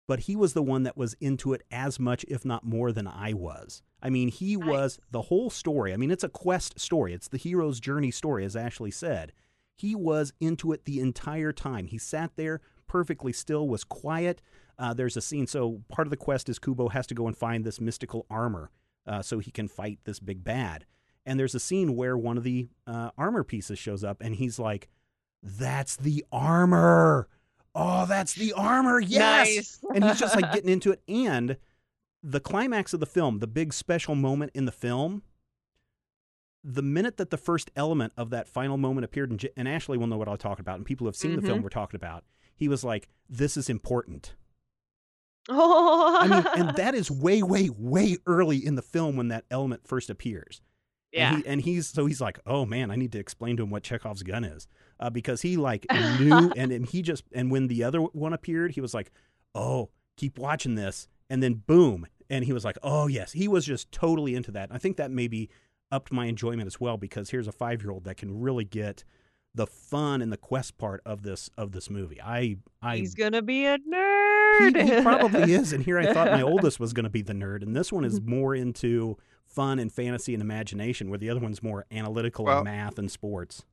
But 0.09 0.21
he 0.21 0.35
was 0.35 0.53
the 0.53 0.63
one 0.63 0.81
that 0.83 0.97
was 0.97 1.13
into 1.21 1.53
it 1.53 1.61
as 1.69 1.99
much, 1.99 2.25
if 2.27 2.43
not 2.43 2.65
more, 2.65 2.91
than 2.91 3.05
I 3.05 3.33
was. 3.33 3.83
I 4.01 4.09
mean, 4.09 4.29
he 4.29 4.57
was 4.57 4.97
the 5.11 5.21
whole 5.21 5.51
story. 5.51 5.93
I 5.93 5.97
mean, 5.97 6.09
it's 6.09 6.23
a 6.23 6.29
quest 6.29 6.79
story, 6.79 7.13
it's 7.13 7.27
the 7.27 7.37
hero's 7.37 7.79
journey 7.79 8.09
story, 8.09 8.43
as 8.43 8.55
Ashley 8.55 8.89
said. 8.89 9.33
He 9.75 9.93
was 9.93 10.33
into 10.39 10.71
it 10.71 10.85
the 10.85 10.99
entire 10.99 11.53
time. 11.53 11.85
He 11.85 11.99
sat 11.99 12.31
there 12.37 12.59
perfectly 12.87 13.31
still, 13.31 13.67
was 13.67 13.83
quiet. 13.83 14.41
Uh, 14.79 14.95
there's 14.95 15.15
a 15.15 15.21
scene. 15.21 15.45
So 15.45 15.83
part 15.89 16.07
of 16.07 16.09
the 16.09 16.17
quest 16.17 16.49
is 16.49 16.57
Kubo 16.57 16.89
has 16.89 17.05
to 17.05 17.13
go 17.13 17.27
and 17.27 17.37
find 17.37 17.63
this 17.63 17.79
mystical 17.79 18.25
armor 18.31 18.71
uh, 19.05 19.21
so 19.21 19.37
he 19.37 19.51
can 19.51 19.67
fight 19.67 19.99
this 20.05 20.19
big 20.19 20.43
bad. 20.43 20.87
And 21.23 21.39
there's 21.39 21.53
a 21.53 21.59
scene 21.59 21.95
where 21.95 22.17
one 22.17 22.35
of 22.35 22.43
the 22.43 22.69
uh, 22.87 23.11
armor 23.15 23.43
pieces 23.43 23.77
shows 23.77 24.03
up, 24.03 24.21
and 24.21 24.33
he's 24.33 24.57
like, 24.57 24.89
"That's 25.43 25.95
the 25.95 26.25
armor! 26.31 27.29
Oh, 27.75 28.05
that's 28.05 28.33
the 28.33 28.53
armor! 28.53 28.99
Yes!" 28.99 29.55
Nice. 29.55 29.79
and 29.95 30.03
he's 30.03 30.19
just 30.19 30.35
like 30.35 30.51
getting 30.53 30.69
into 30.69 30.91
it. 30.91 31.01
And 31.07 31.57
the 32.23 32.39
climax 32.39 32.93
of 32.93 32.99
the 32.99 33.05
film, 33.05 33.39
the 33.39 33.47
big 33.47 33.73
special 33.73 34.15
moment 34.15 34.51
in 34.53 34.65
the 34.65 34.71
film, 34.71 35.23
the 36.63 36.81
minute 36.81 37.17
that 37.17 37.29
the 37.29 37.37
first 37.37 37.71
element 37.75 38.13
of 38.17 38.31
that 38.31 38.47
final 38.47 38.77
moment 38.77 39.05
appeared, 39.05 39.29
and, 39.29 39.39
J- 39.39 39.51
and 39.55 39.67
Ashley 39.67 39.97
will 39.97 40.07
know 40.07 40.17
what 40.17 40.27
I'll 40.27 40.37
talk 40.37 40.59
about, 40.59 40.77
and 40.77 40.85
people 40.85 41.05
who 41.05 41.09
have 41.09 41.15
seen 41.15 41.35
the 41.35 41.41
film 41.41 41.55
mm-hmm. 41.55 41.63
were 41.63 41.69
talking 41.69 41.95
about. 41.95 42.23
He 42.55 42.67
was 42.67 42.83
like, 42.83 43.07
"This 43.29 43.55
is 43.55 43.69
important." 43.69 44.33
oh, 45.49 46.17
I 46.19 46.27
mean, 46.27 46.45
and 46.55 46.77
that 46.77 46.95
is 46.95 47.09
way, 47.09 47.41
way, 47.43 47.69
way 47.69 48.17
early 48.25 48.65
in 48.65 48.75
the 48.75 48.81
film 48.81 49.15
when 49.15 49.29
that 49.29 49.45
element 49.49 49.87
first 49.87 50.09
appears. 50.09 50.61
yeah. 51.11 51.33
And, 51.33 51.37
he, 51.37 51.49
and 51.49 51.61
he's 51.61 51.87
so 51.87 52.05
he's 52.05 52.21
like, 52.21 52.39
oh 52.45 52.65
man, 52.65 52.91
I 52.91 52.95
need 52.95 53.11
to 53.13 53.19
explain 53.19 53.57
to 53.57 53.63
him 53.63 53.69
what 53.69 53.83
Chekhov's 53.83 54.23
gun 54.23 54.43
is, 54.43 54.67
uh, 54.99 55.09
because 55.09 55.41
he 55.41 55.57
like 55.57 55.85
knew, 56.19 56.51
and, 56.55 56.71
and 56.71 56.85
he 56.85 57.01
just 57.01 57.23
and 57.33 57.51
when 57.51 57.67
the 57.67 57.83
other 57.83 57.99
one 57.99 58.33
appeared, 58.33 58.71
he 58.71 58.81
was 58.81 58.93
like, 58.93 59.11
oh, 59.55 59.89
keep 60.17 60.37
watching 60.37 60.75
this, 60.75 61.07
and 61.29 61.41
then 61.41 61.55
boom, 61.65 62.05
and 62.29 62.45
he 62.45 62.53
was 62.53 62.65
like, 62.65 62.77
oh 62.83 63.07
yes, 63.07 63.31
he 63.31 63.47
was 63.47 63.65
just 63.65 63.91
totally 63.91 64.35
into 64.35 64.51
that. 64.51 64.69
I 64.71 64.77
think 64.77 64.97
that 64.97 65.11
maybe 65.11 65.49
upped 65.91 66.11
my 66.11 66.25
enjoyment 66.25 66.67
as 66.67 66.79
well 66.79 66.97
because 66.97 67.29
here's 67.31 67.47
a 67.47 67.51
five 67.51 67.81
year 67.81 67.91
old 67.91 68.03
that 68.03 68.17
can 68.17 68.39
really 68.39 68.65
get 68.65 69.03
the 69.55 69.65
fun 69.65 70.21
and 70.21 70.31
the 70.31 70.37
quest 70.37 70.77
part 70.77 71.01
of 71.05 71.23
this 71.23 71.49
of 71.57 71.71
this 71.71 71.89
movie. 71.89 72.21
I 72.21 72.57
I 72.81 72.97
He's 72.97 73.15
gonna 73.15 73.41
be 73.41 73.65
a 73.65 73.77
he, 73.77 73.91
nerd. 73.91 74.95
he 74.95 75.01
probably 75.01 75.53
is. 75.53 75.73
And 75.73 75.83
here 75.83 75.97
I 75.97 76.13
thought 76.13 76.31
my 76.31 76.41
oldest 76.43 76.79
was 76.79 76.93
going 76.93 77.05
to 77.05 77.09
be 77.09 77.21
the 77.23 77.33
nerd, 77.33 77.63
and 77.63 77.75
this 77.75 77.91
one 77.91 78.05
is 78.05 78.21
more 78.21 78.53
into 78.53 79.17
fun 79.47 79.79
and 79.79 79.91
fantasy 79.91 80.33
and 80.35 80.41
imagination, 80.43 81.09
where 81.09 81.17
the 81.17 81.29
other 81.31 81.39
one's 81.39 81.63
more 81.63 81.85
analytical 81.91 82.45
Well- 82.45 82.57
and 82.59 82.65
math 82.65 82.99
and 82.99 83.09
sports. 83.09 83.65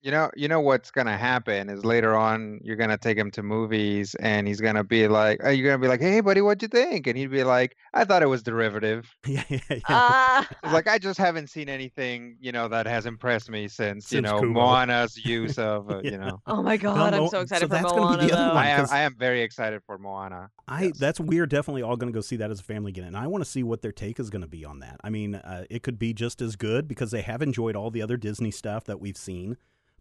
You 0.00 0.12
know, 0.12 0.30
you 0.36 0.46
know 0.46 0.60
what's 0.60 0.92
gonna 0.92 1.16
happen 1.18 1.68
is 1.68 1.84
later 1.84 2.14
on 2.16 2.60
you're 2.62 2.76
gonna 2.76 2.96
take 2.96 3.18
him 3.18 3.32
to 3.32 3.42
movies 3.42 4.14
and 4.20 4.46
he's 4.46 4.60
gonna 4.60 4.84
be 4.84 5.08
like, 5.08 5.40
oh, 5.42 5.50
you're 5.50 5.66
gonna 5.68 5.82
be 5.82 5.88
like, 5.88 6.00
hey 6.00 6.20
buddy, 6.20 6.40
what'd 6.40 6.62
you 6.62 6.68
think? 6.68 7.08
And 7.08 7.18
he'd 7.18 7.32
be 7.32 7.42
like, 7.42 7.76
I 7.94 8.04
thought 8.04 8.22
it 8.22 8.26
was 8.26 8.44
derivative. 8.44 9.12
yeah, 9.26 9.42
yeah, 9.48 9.58
yeah. 9.68 9.78
Ah. 9.88 10.48
It's 10.64 10.72
like 10.72 10.86
I 10.86 10.98
just 10.98 11.18
haven't 11.18 11.48
seen 11.50 11.68
anything, 11.68 12.36
you 12.40 12.52
know, 12.52 12.68
that 12.68 12.86
has 12.86 13.06
impressed 13.06 13.50
me 13.50 13.66
since, 13.66 14.12
you 14.12 14.20
know, 14.20 14.38
Kubo. 14.40 14.52
Moana's 14.60 15.16
use 15.16 15.58
of, 15.58 15.90
uh, 15.90 16.00
Yeah. 16.04 16.10
you 16.12 16.18
know. 16.18 16.40
oh 16.46 16.62
my 16.62 16.76
god, 16.76 17.14
I'm 17.14 17.20
Mo- 17.20 17.26
so 17.26 17.38
so 17.38 17.40
excited 17.40 17.68
for 17.68 17.74
that's 17.74 17.90
gonna 17.90 18.00
Moana. 18.00 18.22
be 18.22 18.28
the 18.28 18.38
other 18.38 18.48
one. 18.54 18.56
I 18.56 18.68
am 18.68 18.80
'cause- 18.80 18.92
I 18.92 19.00
am 19.00 19.16
very 19.18 19.42
excited 19.42 19.82
for 19.84 19.98
Moana. 19.98 20.50
I 20.68 20.84
Yes. 20.84 20.98
that's 20.98 21.18
we're 21.18 21.46
definitely 21.46 21.82
all 21.82 21.96
going 21.96 22.12
to 22.12 22.16
go 22.16 22.20
see 22.20 22.36
that 22.36 22.50
as 22.52 22.60
a 22.60 22.64
family 22.64 22.90
again, 22.90 23.04
and 23.04 23.16
I 23.16 23.26
want 23.26 23.42
to 23.42 23.50
see 23.50 23.64
what 23.64 23.82
their 23.82 23.90
take 23.92 24.20
is 24.20 24.30
going 24.30 24.42
to 24.42 24.48
be 24.48 24.64
on 24.64 24.78
that. 24.78 25.00
I 25.02 25.10
mean, 25.10 25.34
uh, 25.34 25.64
it 25.70 25.82
could 25.82 25.98
be 25.98 26.12
just 26.14 26.40
as 26.40 26.54
good 26.56 26.86
because 26.86 27.10
they 27.10 27.22
have 27.22 27.42
enjoyed 27.42 27.74
all 27.74 27.90
the 27.90 28.00
other 28.02 28.16
Disney 28.16 28.50
stuff 28.52 28.84
that 28.84 29.00
we've 29.00 29.16
seen, 29.16 29.56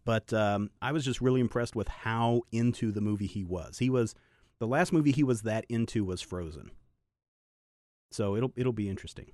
but 0.07 0.31
um, 0.31 0.69
I 0.81 0.93
was 0.93 1.03
just 1.03 1.19
really 1.19 1.41
impressed 1.41 1.75
with 1.75 1.89
how 1.89 2.43
into 2.53 2.93
the 2.93 3.01
movie 3.01 3.27
he 3.27 3.43
was. 3.43 3.77
He 3.79 3.89
was 3.89 4.15
the 4.57 4.65
last 4.65 4.93
movie 4.93 5.11
he 5.11 5.21
was 5.21 5.41
that 5.41 5.65
into 5.67 6.05
was 6.05 6.21
Frozen, 6.21 6.71
so 8.11 8.37
it'll 8.37 8.53
it'll 8.55 8.71
be 8.71 8.87
interesting. 8.87 9.33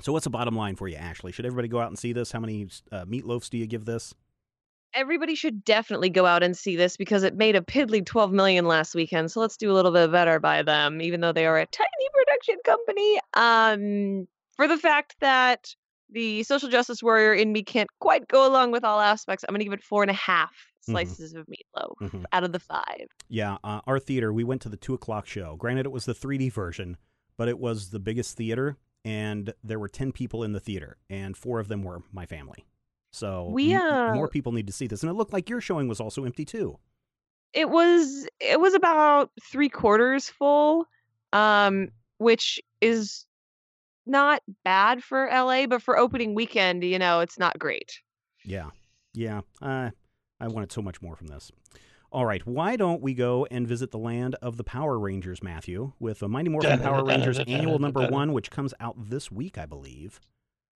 So, 0.00 0.12
what's 0.12 0.24
the 0.24 0.30
bottom 0.30 0.56
line 0.56 0.74
for 0.74 0.88
you, 0.88 0.96
Ashley? 0.96 1.30
Should 1.30 1.46
everybody 1.46 1.68
go 1.68 1.78
out 1.78 1.86
and 1.86 1.98
see 1.98 2.12
this? 2.12 2.32
How 2.32 2.40
many 2.40 2.66
uh, 2.90 3.04
meatloafs 3.04 3.48
do 3.48 3.56
you 3.56 3.68
give 3.68 3.84
this? 3.84 4.12
Everybody 4.94 5.36
should 5.36 5.64
definitely 5.64 6.10
go 6.10 6.26
out 6.26 6.42
and 6.42 6.56
see 6.56 6.74
this 6.74 6.96
because 6.96 7.22
it 7.22 7.36
made 7.36 7.54
a 7.54 7.60
piddly 7.60 8.04
12 8.04 8.32
million 8.32 8.66
last 8.66 8.96
weekend. 8.96 9.30
So 9.30 9.40
let's 9.40 9.56
do 9.56 9.70
a 9.70 9.74
little 9.74 9.92
bit 9.92 10.10
better 10.10 10.40
by 10.40 10.62
them, 10.62 11.00
even 11.02 11.20
though 11.20 11.32
they 11.32 11.46
are 11.46 11.58
a 11.58 11.66
tiny 11.66 12.08
production 12.12 12.56
company. 12.64 13.20
Um, 13.34 14.28
for 14.56 14.66
the 14.66 14.78
fact 14.78 15.14
that 15.20 15.74
the 16.14 16.42
social 16.44 16.68
justice 16.70 17.02
warrior 17.02 17.34
in 17.34 17.52
me 17.52 17.62
can't 17.62 17.90
quite 18.00 18.26
go 18.28 18.48
along 18.48 18.70
with 18.72 18.84
all 18.84 19.00
aspects, 19.00 19.44
I'm 19.46 19.52
gonna 19.54 19.64
give 19.64 19.72
it 19.74 19.82
four 19.82 20.02
and 20.02 20.10
a 20.10 20.14
half 20.14 20.50
Mhm. 20.88 20.92
slices 20.92 21.34
of 21.34 21.46
meatloaf 21.46 21.96
Mhm. 22.00 22.24
out 22.32 22.44
of 22.44 22.52
the 22.52 22.58
five. 22.60 23.06
Yeah, 23.28 23.58
uh, 23.64 23.80
our 23.86 23.98
theater, 23.98 24.32
we 24.32 24.44
went 24.44 24.62
to 24.62 24.68
the 24.68 24.76
two 24.76 24.94
o'clock 24.94 25.26
show. 25.26 25.56
Granted, 25.56 25.84
it 25.86 25.92
was 25.92 26.04
the 26.06 26.14
3D 26.14 26.48
version, 26.50 26.96
but 27.36 27.48
it 27.48 27.58
was 27.58 27.90
the 27.90 28.00
biggest 28.00 28.36
theater, 28.36 28.78
and 29.04 29.52
there 29.62 29.78
were 29.78 29.88
10 29.88 30.12
people 30.12 30.42
in 30.42 30.52
the 30.52 30.60
theater, 30.60 30.96
and 31.10 31.36
four 31.36 31.58
of 31.60 31.68
them 31.68 31.82
were 31.82 32.02
my 32.12 32.24
family. 32.26 32.64
So 33.12 33.48
We, 33.50 33.74
m- 33.74 33.80
uh, 33.82 34.12
more 34.14 34.28
people 34.28 34.52
need 34.52 34.66
to 34.66 34.72
see 34.72 34.86
this. 34.86 35.02
And 35.02 35.10
it 35.10 35.14
looked 35.14 35.32
like 35.32 35.48
your 35.50 35.60
showing 35.60 35.88
was 35.88 36.00
also 36.00 36.24
empty 36.24 36.44
too. 36.44 36.78
It 37.52 37.70
was 37.70 38.26
it 38.40 38.60
was 38.60 38.74
about 38.74 39.30
three 39.42 39.68
quarters 39.68 40.28
full, 40.28 40.86
um, 41.32 41.90
which 42.18 42.60
is 42.80 43.24
not 44.06 44.42
bad 44.64 45.02
for 45.02 45.28
LA, 45.30 45.66
but 45.66 45.82
for 45.82 45.98
opening 45.98 46.34
weekend, 46.34 46.84
you 46.84 46.98
know, 46.98 47.20
it's 47.20 47.38
not 47.38 47.58
great. 47.58 48.00
Yeah, 48.44 48.70
yeah. 49.12 49.40
Uh, 49.62 49.90
I 50.40 50.48
wanted 50.48 50.72
so 50.72 50.82
much 50.82 51.00
more 51.00 51.16
from 51.16 51.28
this. 51.28 51.50
All 52.14 52.26
right, 52.26 52.46
why 52.46 52.76
don't 52.76 53.02
we 53.02 53.12
go 53.12 53.44
and 53.50 53.66
visit 53.66 53.90
the 53.90 53.98
land 53.98 54.36
of 54.40 54.56
the 54.56 54.62
Power 54.62 55.00
Rangers, 55.00 55.42
Matthew, 55.42 55.94
with 55.98 56.22
a 56.22 56.28
Mighty 56.28 56.48
Morphin 56.48 56.78
Power 56.78 57.04
Rangers 57.04 57.40
annual 57.40 57.80
number 57.80 58.06
one, 58.10 58.32
which 58.32 58.52
comes 58.52 58.72
out 58.78 58.94
this 59.10 59.32
week, 59.32 59.58
I 59.58 59.66
believe. 59.66 60.20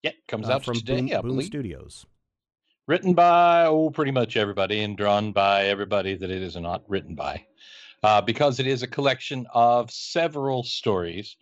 Yeah, 0.02 0.10
comes 0.26 0.48
uh, 0.48 0.54
out 0.54 0.64
from 0.64 0.74
today, 0.74 1.02
Boom, 1.02 1.12
I 1.12 1.20
Boom. 1.20 1.42
Studios. 1.42 2.06
Written 2.88 3.14
by 3.14 3.66
oh, 3.66 3.90
pretty 3.90 4.10
much 4.10 4.36
everybody, 4.36 4.80
and 4.80 4.96
drawn 4.96 5.30
by 5.30 5.66
everybody 5.66 6.16
that 6.16 6.28
it 6.28 6.42
is 6.42 6.56
not 6.56 6.82
written 6.88 7.14
by, 7.14 7.44
uh, 8.02 8.20
because 8.20 8.58
it 8.58 8.66
is 8.66 8.82
a 8.82 8.88
collection 8.88 9.46
of 9.54 9.92
several 9.92 10.64
stories. 10.64 11.36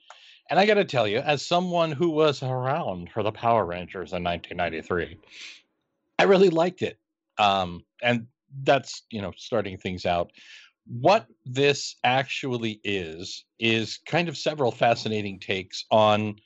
And 0.49 0.61
I 0.61 0.67
got 0.67 0.75
to 0.75 0.85
tell 0.85 1.09
you, 1.09 1.19
as 1.19 1.45
someone 1.45 1.91
who 1.91 2.11
was 2.11 2.43
around 2.43 3.11
for 3.11 3.23
the 3.23 3.33
Power 3.33 3.65
Rangers 3.65 4.13
in 4.13 4.23
1993, 4.23 5.19
I 6.19 6.23
really 6.25 6.51
liked 6.51 6.83
it. 6.83 6.99
Um, 7.39 7.85
and 8.03 8.27
that's 8.63 9.03
you 9.11 9.21
know 9.21 9.33
starting 9.37 9.77
things 9.77 10.07
out. 10.07 10.31
What 10.87 11.27
this 11.45 11.97
actually 12.05 12.81
is 12.85 13.45
is 13.59 13.99
kind 14.07 14.29
of 14.29 14.37
several 14.37 14.71
fascinating 14.71 15.41
takes 15.41 15.85
on 15.91 16.37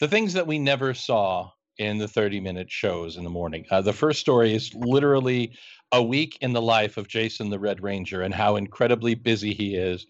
the 0.00 0.08
things 0.08 0.32
that 0.32 0.46
we 0.46 0.58
never 0.58 0.94
saw 0.94 1.50
in 1.78 1.98
the 1.98 2.08
30 2.08 2.40
minute 2.40 2.70
shows 2.70 3.16
in 3.16 3.24
the 3.24 3.30
morning. 3.30 3.64
Uh, 3.70 3.80
the 3.80 3.92
first 3.92 4.20
story 4.20 4.54
is 4.54 4.74
literally 4.74 5.56
a 5.92 6.02
week 6.02 6.38
in 6.40 6.52
the 6.52 6.62
life 6.62 6.96
of 6.96 7.08
Jason 7.08 7.50
the 7.50 7.58
Red 7.58 7.82
Ranger 7.82 8.22
and 8.22 8.34
how 8.34 8.56
incredibly 8.56 9.14
busy 9.14 9.54
he 9.54 9.76
is. 9.76 10.06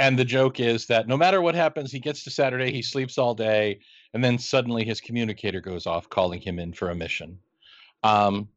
And 0.00 0.18
the 0.18 0.24
joke 0.24 0.60
is 0.60 0.86
that 0.86 1.06
no 1.06 1.16
matter 1.16 1.42
what 1.42 1.54
happens, 1.54 1.92
he 1.92 2.00
gets 2.00 2.24
to 2.24 2.30
Saturday, 2.30 2.72
he 2.72 2.80
sleeps 2.80 3.18
all 3.18 3.34
day, 3.34 3.80
and 4.14 4.24
then 4.24 4.38
suddenly 4.38 4.82
his 4.82 4.98
communicator 4.98 5.60
goes 5.60 5.86
off 5.86 6.08
calling 6.08 6.40
him 6.40 6.58
in 6.58 6.72
for 6.72 6.88
a 6.88 6.94
mission. 6.94 7.38
Um, 8.02 8.48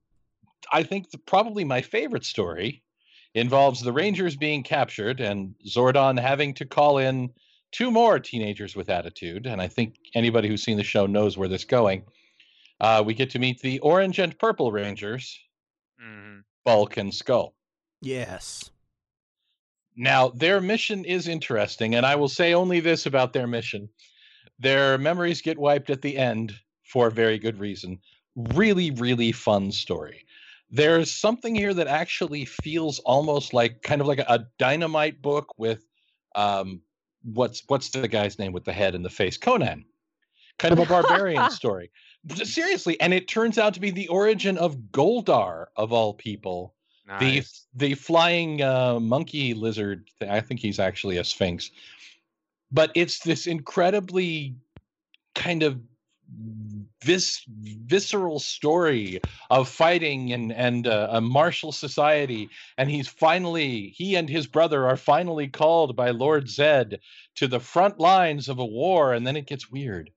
I 0.72 0.84
think 0.84 1.12
the, 1.12 1.18
probably 1.18 1.66
my 1.66 1.82
favorite 1.82 2.24
story 2.24 2.82
involves 3.34 3.82
the 3.82 3.92
Rangers 3.92 4.38
being 4.38 4.64
captured 4.64 5.20
and 5.20 5.54
Zordon 5.68 6.18
having 6.18 6.54
to 6.54 6.66
call 6.66 6.98
in 6.98 7.30
two 7.74 7.92
more 7.92 8.20
teenagers 8.20 8.74
with 8.74 8.90
attitude. 8.90 9.46
And 9.46 9.62
I 9.62 9.68
think 9.68 9.96
anybody 10.16 10.48
who's 10.48 10.64
seen 10.64 10.78
the 10.78 10.84
show 10.84 11.08
knows 11.08 11.38
where 11.38 11.50
this 11.50 11.66
going. 11.66 12.06
Uh, 12.80 13.04
we 13.06 13.14
get 13.14 13.30
to 13.32 13.40
meet 13.40 13.60
the 13.60 13.80
Orange 13.80 14.20
and 14.20 14.38
Purple 14.40 14.72
Rangers, 14.72 15.38
Mhm. 16.02 16.44
Bulk 16.64 16.96
and 16.96 17.14
Skull. 17.14 17.54
Yes. 18.02 18.70
Now, 19.96 20.30
their 20.30 20.60
mission 20.60 21.06
is 21.06 21.28
interesting, 21.28 21.96
and 21.96 22.06
I 22.06 22.16
will 22.16 22.30
say 22.30 22.54
only 22.54 22.80
this 22.80 23.06
about 23.06 23.34
their 23.34 23.48
mission. 23.48 23.90
Their 24.60 24.98
memories 24.98 25.42
get 25.42 25.58
wiped 25.58 25.90
at 25.90 26.02
the 26.02 26.18
end 26.18 26.54
for 26.84 27.08
a 27.08 27.12
very 27.12 27.38
good 27.38 27.60
reason. 27.60 28.00
Really, 28.36 28.92
really 28.92 29.32
fun 29.32 29.72
story. 29.72 30.26
There's 30.70 31.12
something 31.12 31.54
here 31.54 31.74
that 31.74 31.88
actually 31.88 32.46
feels 32.46 33.00
almost 33.00 33.54
like 33.54 33.84
kind 33.84 34.02
of 34.02 34.08
like 34.08 34.20
a, 34.20 34.26
a 34.28 34.46
dynamite 34.58 35.22
book 35.22 35.48
with 35.58 35.86
um 36.36 36.82
what's 37.24 37.62
what's 37.68 37.90
the 37.90 38.08
guy's 38.08 38.40
name 38.40 38.54
with 38.54 38.66
the 38.66 38.74
head 38.74 38.96
and 38.96 39.06
the 39.06 39.10
face? 39.10 39.38
Conan. 39.38 39.86
Kind 40.58 40.74
of 40.74 40.80
a 40.80 40.86
barbarian 40.86 41.50
story. 41.52 41.92
Seriously, 42.44 43.00
and 43.02 43.14
it 43.14 43.28
turns 43.28 43.58
out 43.58 43.74
to 43.76 43.80
be 43.80 43.92
the 43.92 44.08
origin 44.08 44.58
of 44.58 44.78
Goldar 44.92 45.66
of 45.76 45.92
all 45.92 46.14
people 46.14 46.74
Nice. 47.08 47.68
the 47.76 47.96
flying 47.96 48.62
uh, 48.62 49.00
monkey 49.00 49.54
lizard 49.54 50.10
thing, 50.20 50.30
i 50.30 50.40
think 50.40 50.60
he's 50.60 50.80
actually 50.80 51.18
a 51.18 51.24
sphinx. 51.24 51.72
But 52.72 52.92
it's 52.96 53.20
this 53.20 53.46
incredibly 53.46 54.56
kind 55.36 55.64
of 55.64 55.80
vis- 57.04 57.44
visceral 57.48 58.40
story 58.40 59.22
of 59.50 59.70
fighting 59.70 60.34
and 60.34 60.52
and 60.54 60.88
uh, 60.88 61.10
a 61.12 61.22
martial 61.22 61.72
society. 61.72 62.50
And 62.78 62.90
he's 62.90 63.08
finally 63.08 63.90
he 63.90 64.16
and 64.16 64.30
his 64.30 64.48
brother 64.48 64.88
are 64.88 64.98
finally 64.98 65.48
called 65.48 65.96
by 65.96 66.10
lord 66.12 66.50
zed 66.50 67.00
to 67.36 67.48
the 67.48 67.60
front 67.60 68.00
lines 68.00 68.50
of 68.50 68.60
a 68.60 68.66
war 68.66 69.14
and 69.14 69.28
then 69.28 69.36
it 69.36 69.48
gets 69.48 69.70
weird. 69.70 70.10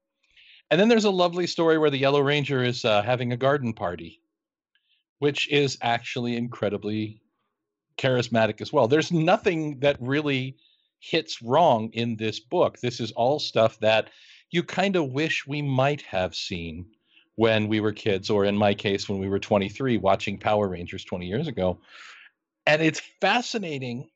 And 0.71 0.81
then 0.81 0.89
there's 0.89 1.05
a 1.05 1.11
lovely 1.11 1.47
story 1.47 1.79
where 1.79 1.91
the 1.91 1.99
yellow 1.99 2.21
ranger 2.21 2.63
is 2.63 2.85
uh, 2.85 3.03
having 3.03 3.33
a 3.33 3.37
garden 3.37 3.73
party 3.73 4.21
which 5.19 5.49
is 5.51 5.79
actually 5.83 6.37
incredibly 6.37 7.23
charismatic 7.99 8.61
as 8.61 8.73
well. 8.73 8.89
There's 8.89 9.13
nothing 9.13 9.81
that 9.81 9.97
really 10.01 10.57
hits 11.01 11.43
wrong 11.43 11.91
in 11.93 12.17
this 12.17 12.41
book. 12.41 12.79
This 12.81 13.01
is 13.01 13.13
all 13.13 13.39
stuff 13.39 13.79
that 13.81 14.11
you 14.51 14.63
kind 14.63 14.97
of 14.97 15.13
wish 15.13 15.47
we 15.47 15.63
might 15.63 16.03
have 16.03 16.35
seen 16.35 16.87
when 17.37 17.69
we 17.69 17.81
were 17.81 17.93
kids, 17.93 18.31
or 18.31 18.45
in 18.45 18.57
my 18.57 18.73
case, 18.73 19.09
when 19.09 19.19
we 19.19 19.29
were 19.29 19.39
23 19.39 19.99
watching 19.99 20.39
Power 20.39 20.69
Rangers 20.69 21.05
20 21.05 21.27
years 21.27 21.49
ago. 21.49 21.79
And 22.67 22.83
it's 22.83 23.03
fascinating 23.21 24.09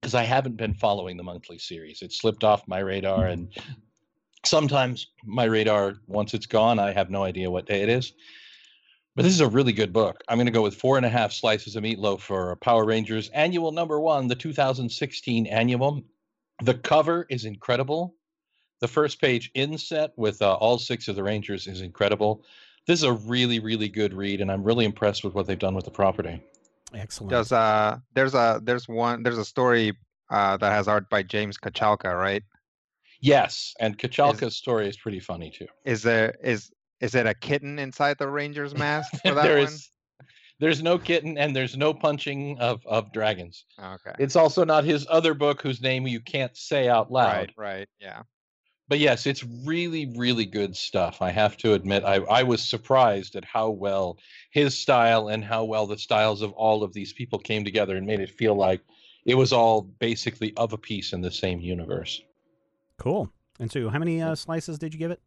because 0.00 0.14
I 0.14 0.22
haven't 0.24 0.56
been 0.56 0.74
following 0.74 1.16
the 1.16 1.22
monthly 1.22 1.58
series. 1.58 2.02
It 2.02 2.12
slipped 2.12 2.42
off 2.42 2.66
my 2.66 2.78
radar, 2.80 3.26
and 3.26 3.48
sometimes 4.44 5.08
my 5.24 5.44
radar, 5.44 5.96
once 6.06 6.34
it's 6.34 6.46
gone, 6.46 6.78
I 6.78 6.92
have 6.92 7.10
no 7.10 7.22
idea 7.22 7.50
what 7.50 7.66
day 7.66 7.82
it 7.82 7.88
is. 7.88 8.12
But 9.16 9.22
this 9.22 9.32
is 9.32 9.40
a 9.40 9.48
really 9.48 9.72
good 9.72 9.92
book. 9.92 10.22
I'm 10.28 10.38
going 10.38 10.46
to 10.46 10.52
go 10.52 10.62
with 10.62 10.74
four 10.74 10.96
and 10.96 11.06
a 11.06 11.08
half 11.08 11.32
slices 11.32 11.76
of 11.76 11.84
meatloaf 11.84 12.20
for 12.20 12.56
Power 12.56 12.84
Rangers 12.84 13.28
Annual 13.28 13.70
Number 13.70 14.00
One, 14.00 14.26
the 14.26 14.34
2016 14.34 15.46
annual. 15.46 16.02
The 16.62 16.74
cover 16.74 17.26
is 17.30 17.44
incredible. 17.44 18.16
The 18.80 18.88
first 18.88 19.20
page 19.20 19.52
inset 19.54 20.12
with 20.16 20.42
uh, 20.42 20.54
all 20.54 20.78
six 20.78 21.06
of 21.06 21.14
the 21.14 21.22
Rangers 21.22 21.68
is 21.68 21.80
incredible. 21.80 22.44
This 22.86 23.00
is 23.00 23.04
a 23.04 23.12
really, 23.12 23.60
really 23.60 23.88
good 23.88 24.12
read, 24.12 24.40
and 24.40 24.50
I'm 24.50 24.64
really 24.64 24.84
impressed 24.84 25.22
with 25.22 25.34
what 25.34 25.46
they've 25.46 25.58
done 25.58 25.74
with 25.74 25.84
the 25.84 25.90
property. 25.90 26.42
Excellent. 26.92 27.30
Does 27.30 27.52
uh 27.52 27.98
there's 28.14 28.34
a 28.34 28.60
there's 28.62 28.86
one 28.88 29.22
there's 29.22 29.38
a 29.38 29.44
story 29.44 29.96
uh 30.30 30.56
that 30.58 30.70
has 30.70 30.86
art 30.86 31.08
by 31.08 31.22
James 31.22 31.56
Kochalka, 31.56 32.16
right? 32.16 32.42
Yes, 33.20 33.74
and 33.80 33.98
Kochalka's 33.98 34.56
story 34.56 34.88
is 34.88 34.96
pretty 34.96 35.18
funny 35.20 35.50
too. 35.50 35.66
Is 35.84 36.02
there 36.02 36.36
is 36.42 36.70
is 37.04 37.14
it 37.14 37.26
a 37.26 37.34
kitten 37.34 37.78
inside 37.78 38.16
the 38.18 38.28
Rangers 38.28 38.74
mask 38.84 39.12
for 39.22 39.34
that 39.34 39.42
There 39.44 39.58
one? 39.58 39.66
is- 39.68 39.90
there's 40.60 40.82
no 40.82 40.98
kitten 40.98 41.36
and 41.36 41.54
there's 41.54 41.76
no 41.76 41.92
punching 41.92 42.58
of, 42.60 42.80
of 42.86 43.12
dragons. 43.12 43.64
Okay. 43.78 44.12
It's 44.20 44.36
also 44.36 44.64
not 44.64 44.84
his 44.84 45.04
other 45.10 45.34
book 45.34 45.60
whose 45.60 45.82
name 45.82 46.06
you 46.06 46.20
can't 46.20 46.56
say 46.56 46.88
out 46.88 47.10
loud. 47.10 47.52
Right, 47.58 47.74
right, 47.76 47.88
yeah. 48.00 48.22
but 48.88 49.00
yes, 49.00 49.26
it's 49.26 49.44
really, 49.66 50.12
really 50.16 50.46
good 50.46 50.76
stuff. 50.76 51.20
I 51.20 51.30
have 51.32 51.56
to 51.58 51.72
admit, 51.74 52.04
I, 52.04 52.16
I 52.30 52.44
was 52.44 52.62
surprised 52.66 53.34
at 53.34 53.44
how 53.44 53.70
well 53.70 54.16
his 54.52 54.78
style 54.78 55.28
and 55.28 55.44
how 55.44 55.64
well 55.64 55.88
the 55.88 55.98
styles 55.98 56.40
of 56.40 56.52
all 56.52 56.84
of 56.84 56.94
these 56.94 57.12
people 57.12 57.40
came 57.40 57.64
together 57.64 57.96
and 57.96 58.06
made 58.06 58.20
it 58.20 58.30
feel 58.30 58.54
like 58.54 58.80
it 59.26 59.34
was 59.34 59.52
all 59.52 59.82
basically 59.82 60.54
of 60.56 60.72
a 60.72 60.78
piece 60.78 61.12
in 61.12 61.20
the 61.20 61.32
same 61.32 61.58
universe. 61.58 62.22
Cool. 62.98 63.28
And 63.58 63.70
so, 63.70 63.88
how 63.88 63.98
many 63.98 64.22
uh, 64.22 64.36
slices 64.36 64.78
did 64.78 64.94
you 64.94 65.00
give 65.00 65.10
it? 65.10 65.20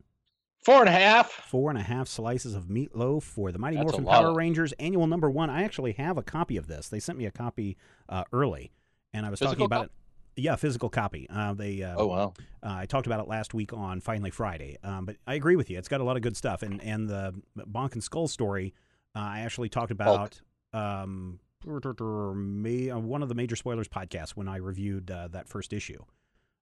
Four 0.64 0.82
and 0.82 0.90
a 0.90 0.92
half. 0.92 1.32
Four 1.32 1.70
and 1.70 1.80
a 1.80 1.84
half 1.84 2.08
slices 2.08 2.54
of 2.54 2.66
meatloaf 2.66 3.24
for 3.24 3.52
the 3.52 3.60
Mighty 3.60 3.78
That's 3.78 3.92
Morphin 3.92 4.06
Power 4.06 4.34
Rangers 4.34 4.74
annual 4.74 5.08
number 5.08 5.30
one. 5.30 5.50
I 5.50 5.64
actually 5.64 5.94
have 5.94 6.18
a 6.18 6.24
copy 6.24 6.58
of 6.58 6.68
this. 6.68 6.90
They 6.90 7.00
sent 7.00 7.18
me 7.18 7.26
a 7.26 7.32
copy 7.32 7.78
uh, 8.10 8.26
early, 8.34 8.74
and 9.14 9.26
I 9.26 9.30
was 9.30 9.40
talking 9.40 9.66
about 9.66 9.78
copy? 9.78 9.92
it. 10.36 10.42
Yeah, 10.42 10.56
physical 10.56 10.90
copy. 10.90 11.28
Uh, 11.30 11.54
they 11.54 11.82
uh, 11.82 11.96
Oh 11.98 12.08
wow. 12.08 12.34
Uh, 12.62 12.76
I 12.80 12.86
talked 12.86 13.08
about 13.08 13.20
it 13.20 13.28
last 13.28 13.54
week 13.54 13.74
on 13.74 14.02
Finally 14.02 14.32
Friday, 14.32 14.78
um, 14.84 15.06
but 15.06 15.16
I 15.26 15.36
agree 15.36 15.56
with 15.56 15.70
you. 15.70 15.78
It's 15.78 15.88
got 15.88 16.02
a 16.02 16.04
lot 16.04 16.16
of 16.16 16.22
good 16.22 16.38
stuff, 16.38 16.62
and 16.64 16.82
and 16.84 17.08
the 17.08 17.34
Bulk 17.56 17.94
and 17.94 18.04
Skull 18.04 18.28
story. 18.28 18.74
Uh, 19.16 19.20
I 19.20 19.40
actually 19.40 19.70
talked 19.70 19.92
about 19.92 20.40
um, 20.74 21.40
one 21.66 23.24
of 23.24 23.30
the 23.30 23.36
major 23.36 23.56
spoilers 23.56 23.88
podcasts 23.88 24.32
when 24.32 24.48
I 24.48 24.58
reviewed 24.58 25.10
uh, 25.10 25.30
that 25.30 25.48
first 25.48 25.74
issue. 25.74 26.04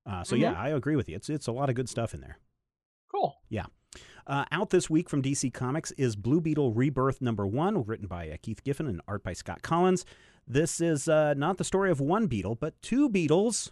Uh, 0.06 0.24
so 0.24 0.36
yeah, 0.36 0.54
I 0.54 0.70
agree 0.70 0.96
with 0.96 1.10
you. 1.10 1.16
It's 1.16 1.30
it's 1.30 1.48
a 1.48 1.52
lot 1.52 1.70
of 1.70 1.76
good 1.76 1.90
stuff 1.90 2.14
in 2.14 2.22
there. 2.22 2.38
Cool. 3.12 3.36
Uh, 4.28 4.44
out 4.52 4.72
this 4.72 4.90
week 4.90 5.08
from 5.08 5.22
DC 5.22 5.54
Comics 5.54 5.92
is 5.92 6.16
Blue 6.16 6.42
Beetle 6.42 6.72
Rebirth 6.72 7.22
number 7.22 7.46
one, 7.46 7.84
written 7.84 8.08
by 8.08 8.30
uh, 8.30 8.38
Keith 8.42 8.64
Giffen 8.64 8.88
and 8.88 9.02
art 9.08 9.24
by 9.24 9.34
Scott 9.34 9.62
Kolins. 9.62 10.04
This 10.48 10.82
is 10.82 11.08
uh, 11.08 11.36
not 11.36 11.58
the 11.58 11.64
story 11.64 11.92
of 11.92 12.00
one 12.00 12.26
beetle, 12.26 12.56
but 12.56 12.82
two 12.82 13.08
beetles. 13.08 13.72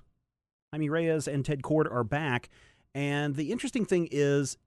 Jaime 0.72 0.90
Reyes 0.90 1.28
and 1.28 1.44
Ted 1.44 1.64
Kord 1.64 1.92
are 1.92 2.04
back. 2.04 2.50
And 2.94 3.36
the 3.36 3.52
interesting 3.52 3.86
thing 3.86 4.08
is, 4.12 4.58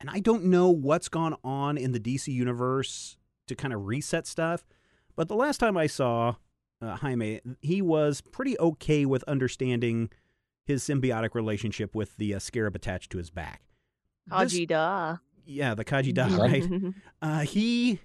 and 0.00 0.10
I 0.10 0.18
don't 0.18 0.44
know 0.44 0.68
what's 0.68 1.08
gone 1.08 1.36
on 1.44 1.78
in 1.78 1.92
the 1.92 2.00
DC 2.00 2.26
universe 2.26 3.16
to 3.46 3.54
kind 3.54 3.72
of 3.72 3.86
reset 3.86 4.26
stuff, 4.26 4.66
but 5.14 5.28
the 5.28 5.36
last 5.36 5.58
time 5.58 5.76
I 5.76 5.86
saw 5.86 6.34
uh, 6.82 6.96
Jaime, 6.96 7.40
he 7.60 7.80
was 7.80 8.20
pretty 8.20 8.58
okay 8.58 9.06
with 9.06 9.22
understanding 9.24 10.10
his 10.64 10.82
symbiotic 10.82 11.34
relationship 11.34 11.94
with 11.94 12.16
the 12.16 12.34
uh, 12.34 12.40
scarab 12.40 12.74
attached 12.74 13.12
to 13.12 13.18
his 13.18 13.30
back. 13.30 13.62
This-. 15.14 15.16
Yeah, 15.46 15.74
the 15.74 15.84
Khaji 15.84 16.12
Da, 16.12 16.26
right? 16.36 16.66
Uh, 17.22 17.40
he 17.40 18.00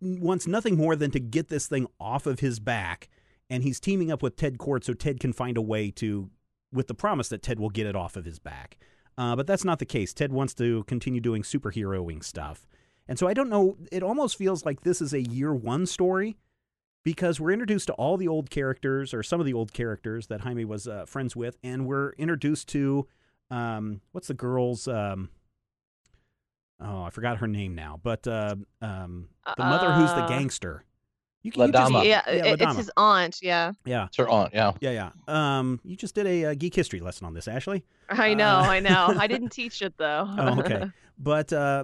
wants 0.00 0.46
nothing 0.46 0.76
more 0.76 0.96
than 0.96 1.10
to 1.12 1.20
get 1.20 1.48
this 1.48 1.66
thing 1.66 1.86
off 2.00 2.26
of 2.26 2.40
his 2.40 2.58
back, 2.58 3.08
and 3.48 3.62
he's 3.62 3.80
teaming 3.80 4.10
up 4.10 4.22
with 4.22 4.36
Ted 4.36 4.58
Kord 4.58 4.84
so 4.84 4.92
Ted 4.92 5.20
can 5.20 5.32
find 5.32 5.56
a 5.56 5.62
way 5.62 5.90
to, 5.92 6.30
with 6.72 6.88
the 6.88 6.94
promise 6.94 7.28
that 7.28 7.42
Ted 7.42 7.60
will 7.60 7.70
get 7.70 7.86
it 7.86 7.94
off 7.96 8.16
of 8.16 8.24
his 8.24 8.38
back. 8.38 8.76
Uh, 9.16 9.34
but 9.34 9.46
that's 9.46 9.64
not 9.64 9.78
the 9.78 9.86
case. 9.86 10.12
Ted 10.12 10.32
wants 10.32 10.54
to 10.54 10.84
continue 10.84 11.20
doing 11.20 11.42
superheroing 11.42 12.22
stuff. 12.22 12.66
And 13.08 13.18
so 13.18 13.26
I 13.26 13.34
don't 13.34 13.48
know, 13.48 13.76
it 13.90 14.02
almost 14.02 14.36
feels 14.36 14.64
like 14.66 14.82
this 14.82 15.00
is 15.00 15.12
a 15.12 15.22
year 15.22 15.54
one 15.54 15.86
story 15.86 16.36
because 17.04 17.40
we're 17.40 17.52
introduced 17.52 17.86
to 17.86 17.94
all 17.94 18.16
the 18.16 18.28
old 18.28 18.50
characters 18.50 19.14
or 19.14 19.22
some 19.22 19.40
of 19.40 19.46
the 19.46 19.54
old 19.54 19.72
characters 19.72 20.26
that 20.26 20.42
Jaime 20.42 20.64
was 20.64 20.86
uh, 20.86 21.06
friends 21.06 21.34
with, 21.34 21.56
and 21.62 21.86
we're 21.86 22.10
introduced 22.12 22.68
to 22.68 23.06
um, 23.50 24.02
what's 24.12 24.28
the 24.28 24.34
girl's 24.34 24.86
um, 24.86 25.30
oh 26.80 27.02
I 27.02 27.10
forgot 27.10 27.38
her 27.38 27.46
name 27.48 27.74
now, 27.74 28.00
but 28.02 28.26
uh, 28.26 28.56
um, 28.82 29.28
the 29.56 29.64
mother 29.64 29.92
who's 29.92 30.10
the 30.10 30.24
Uh, 30.24 30.28
gangster. 30.28 30.84
You 31.42 31.52
La 31.54 31.66
you 31.66 31.72
just- 31.72 31.92
Yeah, 31.92 32.00
yeah, 32.02 32.22
it- 32.46 32.60
La 32.60 32.68
it's 32.70 32.76
his 32.78 32.90
aunt. 32.96 33.38
Yeah, 33.42 33.72
yeah, 33.84 34.06
It's 34.06 34.16
her 34.16 34.28
aunt. 34.28 34.52
Yeah. 34.52 34.72
yeah, 34.80 34.90
yeah. 34.90 35.10
Um, 35.58 35.80
you 35.84 35.94
just 35.96 36.14
did 36.16 36.26
a, 36.26 36.46
uh 36.46 36.54
geek 36.54 36.74
history 36.74 37.00
lesson 37.00 37.26
on 37.26 37.34
this, 37.34 37.46
Ashley. 37.48 37.84
I 38.10 38.34
know, 38.34 38.56
Uh, 38.58 38.62
I 38.62 38.80
know. 38.80 39.14
I 39.18 39.26
didn't 39.28 39.50
teach 39.60 39.80
it 39.82 39.94
though. 39.98 40.26
Oh, 40.38 40.60
okay. 40.60 40.86
But 41.20 41.52
uh, 41.52 41.82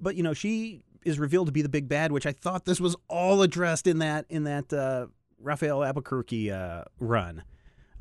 but 0.00 0.14
you 0.16 0.22
know, 0.22 0.32
she 0.32 0.82
is 1.04 1.18
revealed 1.18 1.46
to 1.46 1.52
be 1.52 1.60
the 1.60 1.68
big 1.68 1.88
bad, 1.90 2.10
which 2.10 2.24
I 2.24 2.32
thought 2.32 2.64
this 2.64 2.80
was 2.80 2.96
all 3.08 3.42
addressed 3.42 3.86
in 3.86 3.98
that 3.98 4.24
in 4.30 4.44
that 4.44 4.72
uh, 4.72 5.06
Rafael 5.38 5.84
Albuquerque 5.84 6.50
uh, 6.50 6.84
run. 6.98 7.42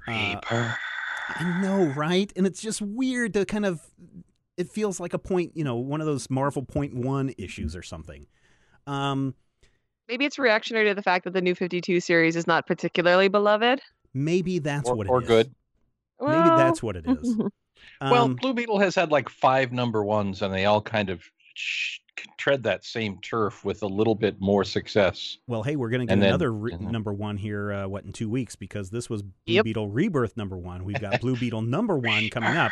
Uh, 0.08 0.40
I 0.50 1.60
know, 1.62 1.86
right? 1.96 2.32
And 2.38 2.48
it's 2.48 2.62
just 2.62 2.82
weird 2.82 3.34
to 3.34 3.46
kind 3.46 3.66
of. 3.66 3.82
It 4.58 4.70
feels 4.70 5.00
like 5.00 5.14
a 5.14 5.20
point, 5.20 5.52
you 5.56 5.64
know, 5.64 5.76
one 5.78 6.02
of 6.02 6.08
those 6.08 6.30
Marvel 6.30 6.64
Point 6.64 6.94
One 6.96 7.34
issues 7.38 7.76
or 7.76 7.82
something. 7.84 8.28
Um, 8.88 9.34
Maybe 10.08 10.26
it's 10.26 10.38
reactionary 10.38 10.90
to 10.90 10.94
the 10.94 11.02
fact 11.04 11.24
that 11.24 11.32
the 11.34 11.42
New 11.42 11.56
Fifty 11.56 11.80
Two 11.82 12.00
series 12.02 12.36
is 12.36 12.46
not 12.48 12.68
particularly 12.68 13.28
beloved. 13.30 13.82
maybe 14.14 14.60
that's 14.60 14.90
or, 14.90 14.96
what 14.96 15.08
it 15.08 15.10
or 15.10 15.22
is. 15.22 15.28
good. 15.28 15.48
Maybe 16.20 16.32
Well, 16.34 16.58
that's 16.58 16.84
what 16.84 16.96
it 16.98 17.06
is. 17.08 17.38
well, 18.02 18.26
Um, 18.26 18.36
Blue 18.36 18.54
Beetle 18.54 18.80
has 18.80 18.94
had 18.94 19.10
like 19.12 19.30
five 19.30 19.72
number 19.72 20.04
ones, 20.04 20.42
and 20.42 20.54
they 20.54 20.66
all 20.66 20.82
kind 20.82 21.10
of 21.10 21.24
sh- 21.56 22.00
tread 22.38 22.62
that 22.64 22.84
same 22.84 23.20
turf 23.22 23.64
with 23.64 23.82
a 23.84 23.88
little 23.88 24.14
bit 24.16 24.36
more 24.42 24.64
success. 24.66 25.38
Well, 25.48 25.64
hey, 25.64 25.78
we're 25.78 25.90
going 25.90 26.02
to 26.02 26.06
get 26.08 26.14
And 26.14 26.22
then- 26.22 26.30
another 26.30 26.52
re- 26.54 26.74
and 26.74 26.86
then- 26.86 26.92
number 26.92 27.14
one 27.14 27.38
here, 27.38 27.72
uh, 27.72 27.88
what, 27.88 28.04
in 28.04 28.12
two 28.12 28.30
weeks, 28.30 28.56
because 28.56 28.90
this 28.90 29.10
was 29.10 29.22
Blue 29.24 29.32
Yep. 29.46 29.64
Beetle 29.66 29.88
Rebirth 29.88 30.36
number 30.38 30.58
one. 30.58 30.84
We've 30.84 31.00
got 31.00 31.20
Blue 31.22 31.38
Beetle 31.38 31.62
number 31.62 31.98
one 31.98 32.30
coming 32.30 32.56
up. 32.58 32.72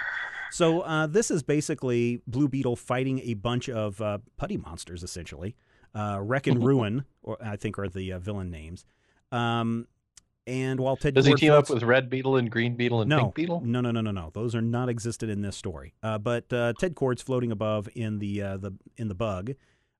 So 0.51 0.81
uh, 0.81 1.07
this 1.07 1.31
is 1.31 1.43
basically 1.43 2.21
Blue 2.27 2.47
Beetle 2.47 2.75
fighting 2.75 3.19
a 3.19 3.33
bunch 3.35 3.69
of 3.69 4.01
uh, 4.01 4.19
putty 4.37 4.57
monsters, 4.57 5.03
essentially. 5.03 5.55
Uh, 5.93 6.19
Wreck 6.21 6.47
and 6.47 6.63
Ruin, 6.63 7.05
or 7.23 7.37
I 7.43 7.55
think 7.55 7.79
are 7.79 7.89
the 7.89 8.13
uh, 8.13 8.19
villain 8.19 8.51
names. 8.51 8.85
Um, 9.31 9.87
and 10.45 10.79
while 10.79 10.95
Ted 10.97 11.13
Does 11.13 11.25
he 11.25 11.33
team 11.35 11.51
up 11.51 11.69
with 11.69 11.83
Red 11.83 12.09
Beetle 12.09 12.37
and 12.37 12.49
Green 12.49 12.75
Beetle 12.75 13.01
and 13.01 13.09
no, 13.09 13.19
Pink 13.19 13.35
Beetle? 13.35 13.61
No, 13.63 13.81
no, 13.81 13.91
no, 13.91 14.01
no, 14.01 14.11
no. 14.11 14.31
Those 14.33 14.55
are 14.55 14.61
not 14.61 14.89
existed 14.89 15.29
in 15.29 15.41
this 15.41 15.55
story. 15.55 15.93
Uh, 16.01 16.17
but 16.17 16.51
uh, 16.51 16.73
Ted 16.79 16.95
Kord's 16.95 17.21
floating 17.21 17.51
above 17.51 17.87
in 17.95 18.19
the 18.19 18.41
uh, 18.41 18.57
the 18.57 18.73
in 18.97 19.07
the 19.07 19.15
bug, 19.15 19.51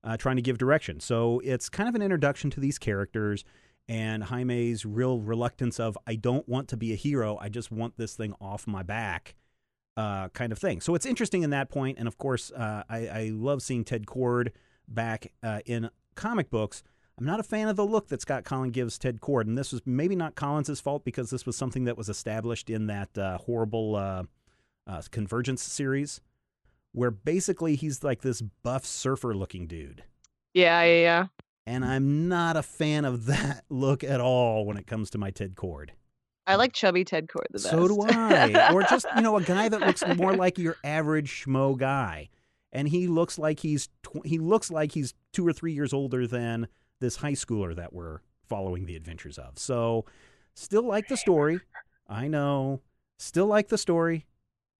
uh, 0.02 0.16
trying 0.16 0.36
to 0.36 0.42
give 0.42 0.58
direction. 0.58 0.98
So 1.00 1.40
it's 1.44 1.68
kind 1.68 1.88
of 1.88 1.94
an 1.94 2.02
introduction 2.02 2.50
to 2.50 2.60
these 2.60 2.78
characters 2.78 3.44
and 3.90 4.22
Jaime's 4.22 4.86
real 4.86 5.20
reluctance 5.20 5.80
of 5.80 5.98
I 6.06 6.14
don't 6.14 6.48
want 6.48 6.68
to 6.68 6.76
be 6.76 6.92
a 6.92 6.96
hero. 6.96 7.36
I 7.40 7.48
just 7.48 7.72
want 7.72 7.96
this 7.96 8.14
thing 8.14 8.34
off 8.40 8.68
my 8.68 8.84
back, 8.84 9.34
uh, 9.96 10.28
kind 10.30 10.52
of 10.52 10.58
thing. 10.58 10.80
So 10.80 10.94
it's 10.94 11.06
interesting 11.06 11.42
in 11.42 11.50
that 11.50 11.70
point. 11.70 11.98
And 11.98 12.06
of 12.08 12.16
course, 12.18 12.50
uh, 12.52 12.82
I, 12.88 12.98
I 13.08 13.30
love 13.32 13.62
seeing 13.62 13.84
Ted 13.84 14.06
Kord 14.06 14.50
back 14.88 15.32
uh, 15.42 15.60
in 15.66 15.90
comic 16.14 16.50
books. 16.50 16.82
I'm 17.18 17.26
not 17.26 17.38
a 17.40 17.42
fan 17.42 17.68
of 17.68 17.76
the 17.76 17.84
look 17.84 18.08
that 18.08 18.22
Scott 18.22 18.44
Kolins 18.44 18.72
gives 18.72 18.96
Ted 18.98 19.20
Kord, 19.20 19.42
and 19.42 19.58
this 19.58 19.72
was 19.72 19.82
maybe 19.84 20.16
not 20.16 20.36
Kolins' 20.36 20.80
fault 20.80 21.04
because 21.04 21.28
this 21.28 21.44
was 21.44 21.54
something 21.54 21.84
that 21.84 21.98
was 21.98 22.08
established 22.08 22.70
in 22.70 22.86
that 22.86 23.16
uh, 23.18 23.36
horrible 23.36 23.94
uh, 23.96 24.22
uh, 24.86 25.02
Convergence 25.10 25.62
series, 25.62 26.22
where 26.92 27.10
basically 27.10 27.76
he's 27.76 28.02
like 28.02 28.22
this 28.22 28.40
buff 28.40 28.86
surfer-looking 28.86 29.66
dude, 29.66 30.02
Yeah, 30.54 30.82
yeah, 30.82 31.00
yeah. 31.02 31.26
and 31.66 31.84
I'm 31.84 32.26
not 32.26 32.56
a 32.56 32.62
fan 32.62 33.04
of 33.04 33.26
that 33.26 33.64
look 33.68 34.02
at 34.02 34.22
all 34.22 34.64
when 34.64 34.78
it 34.78 34.86
comes 34.86 35.10
to 35.10 35.18
my 35.18 35.30
Ted 35.30 35.56
Cord. 35.56 35.92
I 36.46 36.56
like 36.56 36.72
chubby 36.72 37.04
Ted 37.04 37.28
Kord 37.28 37.46
the 37.50 37.58
best. 37.58 37.70
So 37.70 37.88
do 37.88 38.02
I, 38.02 38.72
or 38.72 38.82
just 38.82 39.06
you 39.14 39.22
know 39.22 39.36
a 39.36 39.42
guy 39.42 39.68
that 39.68 39.80
looks 39.80 40.02
more 40.16 40.34
like 40.34 40.58
your 40.58 40.76
average 40.82 41.44
schmo 41.44 41.76
guy, 41.76 42.28
and 42.72 42.88
he 42.88 43.06
looks 43.06 43.38
like 43.38 43.60
he's 43.60 43.88
tw- 44.02 44.26
he 44.26 44.38
looks 44.38 44.70
like 44.70 44.92
he's 44.92 45.14
two 45.32 45.46
or 45.46 45.52
three 45.52 45.72
years 45.72 45.92
older 45.92 46.26
than 46.26 46.68
this 47.00 47.16
high 47.16 47.32
schooler 47.32 47.74
that 47.76 47.92
we're 47.92 48.20
following 48.48 48.86
the 48.86 48.96
adventures 48.96 49.38
of. 49.38 49.58
So, 49.58 50.04
still 50.54 50.82
like 50.82 51.08
the 51.08 51.16
story. 51.16 51.60
I 52.08 52.26
know. 52.28 52.80
Still 53.18 53.46
like 53.46 53.68
the 53.68 53.78
story. 53.78 54.26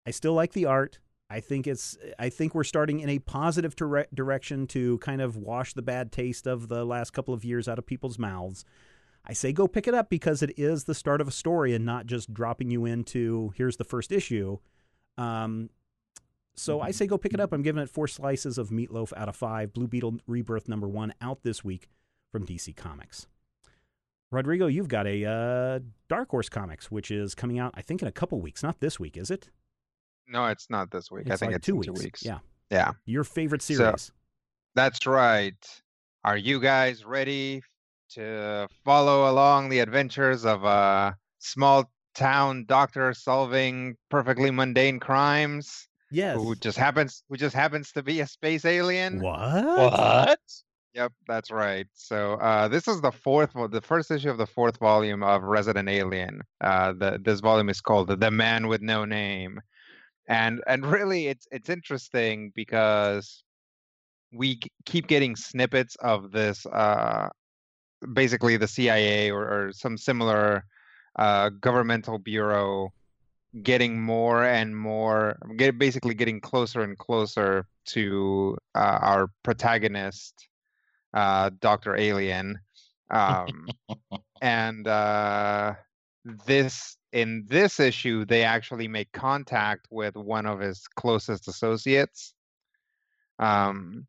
I 0.05 0.11
still 0.11 0.33
like 0.33 0.53
the 0.53 0.65
art. 0.65 0.99
I 1.29 1.39
think 1.39 1.67
it's. 1.67 1.97
I 2.19 2.29
think 2.29 2.53
we're 2.53 2.65
starting 2.65 2.99
in 2.99 3.09
a 3.09 3.19
positive 3.19 3.75
dire- 3.75 4.07
direction 4.13 4.67
to 4.67 4.97
kind 4.97 5.21
of 5.21 5.37
wash 5.37 5.73
the 5.73 5.81
bad 5.81 6.11
taste 6.11 6.45
of 6.45 6.67
the 6.67 6.83
last 6.83 7.11
couple 7.11 7.33
of 7.33 7.45
years 7.45 7.69
out 7.69 7.79
of 7.79 7.85
people's 7.85 8.19
mouths. 8.19 8.65
I 9.25 9.33
say 9.33 9.53
go 9.53 9.67
pick 9.67 9.87
it 9.87 9.93
up 9.93 10.09
because 10.09 10.41
it 10.41 10.53
is 10.57 10.85
the 10.85 10.95
start 10.95 11.21
of 11.21 11.27
a 11.27 11.31
story 11.31 11.73
and 11.75 11.85
not 11.85 12.05
just 12.07 12.33
dropping 12.33 12.71
you 12.71 12.85
into 12.85 13.53
here's 13.55 13.77
the 13.77 13.83
first 13.83 14.11
issue. 14.11 14.57
Um, 15.17 15.69
so 16.55 16.81
I 16.81 16.91
say 16.91 17.05
go 17.07 17.17
pick 17.17 17.33
it 17.33 17.39
up. 17.39 17.53
I'm 17.53 17.61
giving 17.61 17.81
it 17.81 17.89
four 17.89 18.07
slices 18.07 18.57
of 18.57 18.69
meatloaf 18.69 19.13
out 19.15 19.29
of 19.29 19.35
five. 19.35 19.73
Blue 19.73 19.87
Beetle 19.87 20.17
Rebirth 20.27 20.67
number 20.67 20.87
one 20.87 21.13
out 21.21 21.43
this 21.43 21.63
week 21.63 21.87
from 22.31 22.45
DC 22.45 22.75
Comics. 22.75 23.27
Rodrigo, 24.31 24.67
you've 24.67 24.87
got 24.87 25.05
a 25.07 25.25
uh, 25.25 25.79
Dark 26.07 26.29
Horse 26.29 26.49
Comics, 26.49 26.89
which 26.89 27.11
is 27.11 27.35
coming 27.35 27.59
out, 27.59 27.73
I 27.75 27.81
think, 27.81 28.01
in 28.01 28.07
a 28.07 28.11
couple 28.13 28.39
weeks. 28.41 28.63
Not 28.63 28.79
this 28.79 28.99
week, 28.99 29.17
is 29.17 29.29
it? 29.29 29.49
No, 30.27 30.45
it's 30.47 30.69
not 30.69 30.89
this 30.91 31.11
week. 31.11 31.29
I 31.29 31.35
think 31.35 31.51
like 31.51 31.57
it's 31.57 31.65
two 31.65 31.75
weeks. 31.75 31.87
two 31.87 31.93
weeks. 32.03 32.25
Yeah, 32.25 32.39
Yeah, 32.69 32.91
your 33.05 33.23
favorite 33.25 33.61
So- 33.61 33.73
series. 33.75 34.11
that's 34.73 35.05
right. 35.05 35.81
Are 36.23 36.37
you 36.37 36.61
guys 36.61 37.03
ready 37.03 37.61
to 38.15 38.67
follow 38.83 39.29
along 39.31 39.69
the 39.69 39.79
adventures 39.79 40.45
of 40.45 40.63
a 40.63 41.15
small 41.39 41.91
town 42.13 42.65
doctor 42.65 43.13
solving 43.13 43.95
perfectly 44.09 44.51
mundane 44.51 44.99
crimes? 44.99 45.87
yes. 46.11 46.35
Who 46.35 46.55
just 46.55 46.77
happens 46.77 47.23
who 47.29 47.37
just 47.37 47.55
happens 47.55 47.91
to 47.93 48.03
be 48.03 48.19
a 48.19 48.27
space 48.27 48.65
alien? 48.65 49.19
What? 49.19 49.91
What? 49.91 50.39
Yep, 50.93 51.13
that's 51.25 51.51
right. 51.51 51.87
So 51.93 52.33
uh, 52.33 52.67
this 52.67 52.87
is 52.87 52.99
the 52.99 53.11
fourth, 53.11 53.53
vo- 53.53 53.67
the 53.67 53.81
first 53.81 54.11
issue 54.11 54.29
of 54.29 54.37
the 54.37 54.45
fourth 54.45 54.77
volume 54.77 55.23
of 55.23 55.41
Resident 55.43 55.87
Alien. 55.87 56.41
Uh, 56.59 56.91
the 56.93 57.19
this 57.23 57.39
volume 57.39 57.69
is 57.69 57.79
called 57.79 58.09
"The 58.19 58.31
Man 58.31 58.67
with 58.67 58.81
No 58.81 59.05
Name," 59.05 59.61
and 60.27 60.61
and 60.67 60.85
really, 60.85 61.27
it's 61.27 61.47
it's 61.51 61.69
interesting 61.69 62.51
because 62.55 63.43
we 64.31 64.59
keep 64.85 65.07
getting 65.07 65.35
snippets 65.35 65.95
of 65.97 66.31
this, 66.31 66.65
uh, 66.65 67.29
basically 68.13 68.57
the 68.57 68.67
CIA 68.67 69.31
or, 69.31 69.43
or 69.43 69.71
some 69.73 69.97
similar 69.97 70.65
uh, 71.17 71.49
governmental 71.49 72.17
bureau 72.17 72.93
getting 73.63 74.01
more 74.01 74.45
and 74.45 74.75
more, 74.75 75.37
get 75.57 75.77
basically 75.77 76.13
getting 76.13 76.39
closer 76.39 76.81
and 76.81 76.97
closer 76.97 77.67
to 77.85 78.57
uh, 78.75 78.99
our 79.01 79.27
protagonist 79.43 80.47
uh, 81.13 81.49
Doctor 81.59 81.97
Alien, 81.97 82.59
um, 83.09 83.67
and 84.41 84.87
uh, 84.87 85.73
this 86.45 86.97
in 87.11 87.45
this 87.49 87.79
issue 87.81 88.23
they 88.23 88.43
actually 88.43 88.87
make 88.87 89.11
contact 89.11 89.87
with 89.91 90.15
one 90.15 90.45
of 90.45 90.59
his 90.59 90.87
closest 90.95 91.49
associates, 91.49 92.33
um, 93.39 94.07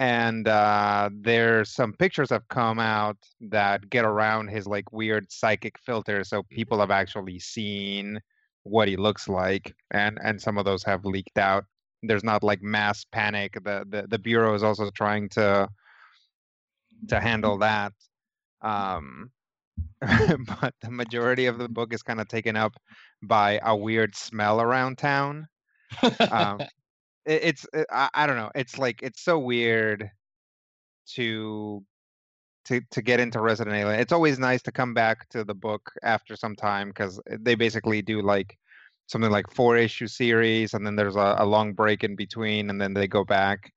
and 0.00 0.48
uh, 0.48 1.10
there's 1.12 1.70
some 1.70 1.92
pictures 1.92 2.30
have 2.30 2.48
come 2.48 2.78
out 2.78 3.18
that 3.42 3.88
get 3.90 4.06
around 4.06 4.48
his 4.48 4.66
like 4.66 4.90
weird 4.94 5.30
psychic 5.30 5.78
filter, 5.78 6.24
so 6.24 6.42
people 6.44 6.80
have 6.80 6.90
actually 6.90 7.38
seen 7.38 8.18
what 8.62 8.88
he 8.88 8.96
looks 8.96 9.28
like, 9.28 9.74
and 9.90 10.18
and 10.24 10.40
some 10.40 10.56
of 10.56 10.64
those 10.64 10.82
have 10.84 11.04
leaked 11.04 11.36
out. 11.36 11.66
There's 12.02 12.24
not 12.24 12.42
like 12.42 12.62
mass 12.62 13.04
panic. 13.12 13.52
The 13.62 13.84
the, 13.90 14.06
the 14.08 14.18
bureau 14.18 14.54
is 14.54 14.62
also 14.62 14.90
trying 14.90 15.28
to 15.30 15.68
to 17.08 17.20
handle 17.20 17.58
that. 17.58 17.92
Um, 18.62 19.30
but 20.00 20.74
the 20.80 20.90
majority 20.90 21.44
of 21.44 21.58
the 21.58 21.68
book 21.68 21.92
is 21.92 22.02
kind 22.02 22.22
of 22.22 22.28
taken 22.28 22.56
up 22.56 22.72
by 23.22 23.60
a 23.62 23.76
weird 23.76 24.16
smell 24.16 24.62
around 24.62 24.96
town. 24.96 25.46
Um, 26.30 26.60
it, 27.26 27.44
it's 27.44 27.66
it, 27.72 27.86
I, 27.90 28.08
I 28.14 28.26
don't 28.26 28.36
know. 28.36 28.50
It's 28.54 28.78
like 28.78 29.02
it's 29.02 29.22
so 29.22 29.38
weird 29.38 30.10
to 31.14 31.84
to 32.66 32.80
to 32.90 33.02
get 33.02 33.20
into 33.20 33.40
Resident 33.40 33.76
Alien. 33.76 34.00
It's 34.00 34.12
always 34.12 34.38
nice 34.38 34.62
to 34.62 34.72
come 34.72 34.94
back 34.94 35.28
to 35.30 35.44
the 35.44 35.54
book 35.54 35.92
after 36.02 36.36
some 36.36 36.56
time 36.56 36.88
because 36.88 37.20
they 37.28 37.54
basically 37.54 38.02
do 38.02 38.22
like 38.22 38.56
something 39.06 39.30
like 39.30 39.50
four 39.50 39.76
issue 39.76 40.06
series, 40.06 40.74
and 40.74 40.86
then 40.86 40.96
there's 40.96 41.16
a, 41.16 41.36
a 41.38 41.46
long 41.46 41.72
break 41.72 42.04
in 42.04 42.16
between, 42.16 42.70
and 42.70 42.80
then 42.80 42.94
they 42.94 43.08
go 43.08 43.24
back. 43.24 43.72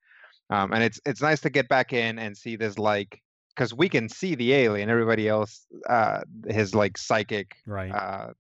Um, 0.50 0.74
and 0.74 0.84
it's 0.84 1.00
it's 1.06 1.22
nice 1.22 1.42
to 1.42 1.50
get 1.50 1.68
back 1.68 1.94
in 1.94 2.20
and 2.20 2.38
see 2.38 2.56
this 2.56 2.78
like 2.78 3.22
because 3.56 3.74
we 3.74 3.90
can 3.90 4.10
see 4.10 4.36
the 4.36 4.54
alien, 4.54 4.90
everybody 4.90 5.28
else, 5.28 5.66
uh, 5.88 6.22
his 6.48 6.74
like 6.74 6.98
psychic 6.98 7.56
Right. 7.66 7.92
uh, 7.92 8.34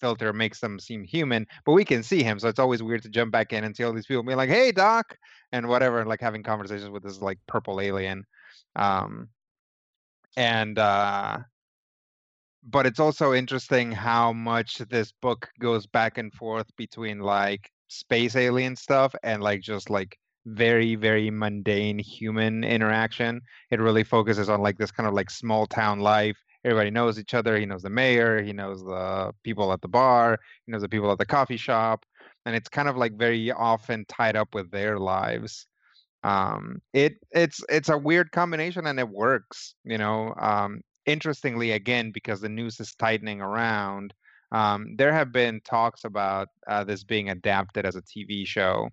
filter 0.00 0.32
makes 0.32 0.60
them 0.60 0.78
seem 0.78 1.04
human, 1.04 1.46
but 1.64 1.72
we 1.72 1.84
can 1.84 2.02
see 2.02 2.22
him. 2.22 2.38
So 2.38 2.48
it's 2.48 2.58
always 2.58 2.82
weird 2.82 3.02
to 3.02 3.08
jump 3.08 3.32
back 3.32 3.52
in 3.52 3.64
and 3.64 3.76
see 3.76 3.84
all 3.84 3.92
these 3.92 4.06
people 4.06 4.22
being 4.22 4.36
like, 4.36 4.50
"Hey, 4.50 4.72
Doc," 4.72 5.16
and 5.52 5.68
whatever, 5.68 6.00
and 6.00 6.08
like 6.08 6.20
having 6.20 6.42
conversations 6.42 6.90
with 6.90 7.02
this 7.02 7.20
like 7.20 7.38
purple 7.46 7.80
alien. 7.80 8.24
Um, 8.76 9.28
and 10.36 10.78
uh, 10.78 11.38
but 12.62 12.86
it's 12.86 13.00
also 13.00 13.32
interesting 13.32 13.92
how 13.92 14.32
much 14.32 14.78
this 14.78 15.12
book 15.22 15.48
goes 15.60 15.86
back 15.86 16.18
and 16.18 16.32
forth 16.32 16.66
between 16.76 17.20
like 17.20 17.70
space 17.88 18.34
alien 18.36 18.74
stuff 18.74 19.14
and 19.22 19.42
like 19.42 19.60
just 19.60 19.88
like 19.88 20.18
very 20.46 20.94
very 20.94 21.30
mundane 21.30 21.98
human 21.98 22.62
interaction 22.62 23.40
it 23.70 23.80
really 23.80 24.04
focuses 24.04 24.48
on 24.48 24.60
like 24.60 24.78
this 24.78 24.92
kind 24.92 25.08
of 25.08 25.14
like 25.14 25.30
small 25.30 25.66
town 25.66 25.98
life 26.00 26.36
everybody 26.66 26.90
knows 26.90 27.18
each 27.18 27.32
other 27.32 27.56
he 27.56 27.64
knows 27.64 27.82
the 27.82 27.88
mayor 27.88 28.42
he 28.42 28.52
knows 28.52 28.82
the 28.84 29.32
people 29.44 29.72
at 29.72 29.80
the 29.80 29.88
bar 29.88 30.38
he 30.66 30.72
knows 30.72 30.82
the 30.82 30.88
people 30.88 31.10
at 31.10 31.18
the 31.18 31.24
coffee 31.24 31.56
shop 31.56 32.04
and 32.44 32.54
it's 32.54 32.68
kind 32.68 32.88
of 32.88 32.96
like 32.96 33.12
very 33.18 33.50
often 33.50 34.04
tied 34.08 34.36
up 34.36 34.54
with 34.54 34.70
their 34.70 34.98
lives. 34.98 35.66
Um 36.22 36.80
it 36.92 37.14
it's 37.30 37.60
it's 37.68 37.88
a 37.88 37.98
weird 37.98 38.30
combination 38.32 38.86
and 38.86 38.98
it 38.98 39.08
works 39.08 39.74
you 39.84 39.98
know 39.98 40.34
um 40.38 40.80
interestingly 41.04 41.72
again 41.72 42.10
because 42.10 42.40
the 42.40 42.48
news 42.48 42.80
is 42.80 42.94
tightening 42.94 43.40
around 43.40 44.12
um 44.50 44.96
there 44.96 45.12
have 45.12 45.30
been 45.30 45.60
talks 45.64 46.04
about 46.04 46.48
uh, 46.66 46.82
this 46.82 47.04
being 47.04 47.30
adapted 47.30 47.86
as 47.86 47.94
a 47.94 48.02
tv 48.02 48.44
show 48.46 48.88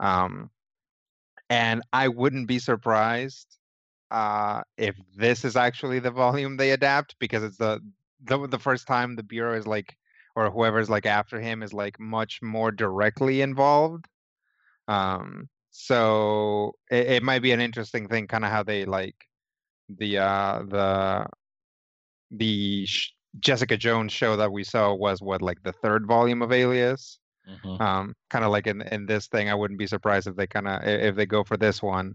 um 0.00 0.48
and 1.50 1.82
I 1.92 2.08
wouldn't 2.08 2.48
be 2.48 2.58
surprised 2.58 3.58
uh, 4.14 4.62
if 4.78 4.96
this 5.16 5.44
is 5.44 5.56
actually 5.56 6.00
the 6.00 6.10
volume 6.10 6.56
they 6.56 6.72
adapt 6.72 7.16
because 7.20 7.42
it's 7.44 7.58
the, 7.58 7.80
the 8.24 8.46
the 8.48 8.58
first 8.58 8.86
time 8.86 9.16
the 9.16 9.22
bureau 9.22 9.56
is 9.58 9.66
like 9.66 9.96
or 10.36 10.50
whoever's 10.50 10.90
like 10.90 11.06
after 11.06 11.40
him 11.40 11.62
is 11.62 11.72
like 11.74 11.98
much 12.00 12.40
more 12.42 12.72
directly 12.72 13.42
involved. 13.42 14.06
Um, 14.88 15.48
so 15.70 16.72
it, 16.90 17.06
it 17.08 17.22
might 17.22 17.42
be 17.42 17.52
an 17.52 17.60
interesting 17.60 18.08
thing, 18.08 18.28
kind 18.28 18.44
of 18.44 18.50
how 18.50 18.62
they 18.64 18.84
like 18.86 19.16
the 19.88 20.18
uh 20.18 20.62
the 20.68 21.26
the 22.30 22.86
sh- 22.86 23.12
Jessica 23.40 23.76
Jones 23.76 24.12
show 24.12 24.36
that 24.36 24.52
we 24.52 24.64
saw 24.64 24.94
was 24.94 25.20
what 25.22 25.42
like 25.42 25.62
the 25.62 25.72
third 25.72 26.06
volume 26.06 26.42
of 26.42 26.52
Alias. 26.52 27.18
Mhm. 27.46 27.80
Um, 27.80 28.14
kind 28.30 28.44
of 28.44 28.52
like 28.52 28.66
in 28.66 28.82
in 28.82 29.06
this 29.06 29.28
thing, 29.28 29.50
I 29.50 29.54
wouldn't 29.54 29.78
be 29.78 29.86
surprised 29.86 30.28
if 30.28 30.36
they 30.36 30.46
kind 30.46 30.68
of 30.68 30.82
if 30.84 31.16
they 31.16 31.26
go 31.26 31.44
for 31.44 31.56
this 31.56 31.82
one. 31.82 32.14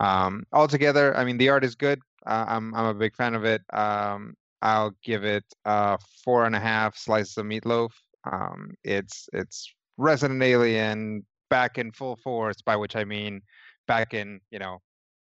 Um, 0.00 0.44
altogether, 0.52 1.16
I 1.16 1.24
mean, 1.24 1.38
the 1.38 1.48
art 1.48 1.64
is 1.64 1.74
good. 1.74 2.00
Uh, 2.26 2.44
I'm 2.48 2.74
I'm 2.74 2.86
a 2.86 2.94
big 2.94 3.14
fan 3.16 3.34
of 3.34 3.44
it. 3.44 3.62
Um, 3.72 4.34
I'll 4.60 4.92
give 5.02 5.24
it 5.24 5.44
uh 5.64 5.96
four 6.24 6.44
and 6.44 6.56
a 6.56 6.60
half 6.60 6.96
slices 6.96 7.36
of 7.36 7.46
meatloaf. 7.46 7.90
Um, 8.30 8.74
it's 8.84 9.28
it's 9.32 9.72
Resident 9.96 10.42
Alien 10.42 11.24
back 11.48 11.78
in 11.78 11.92
full 11.92 12.16
force, 12.16 12.60
by 12.62 12.76
which 12.76 12.96
I 12.96 13.04
mean 13.04 13.42
back 13.86 14.14
in 14.14 14.40
you 14.50 14.58
know 14.58 14.78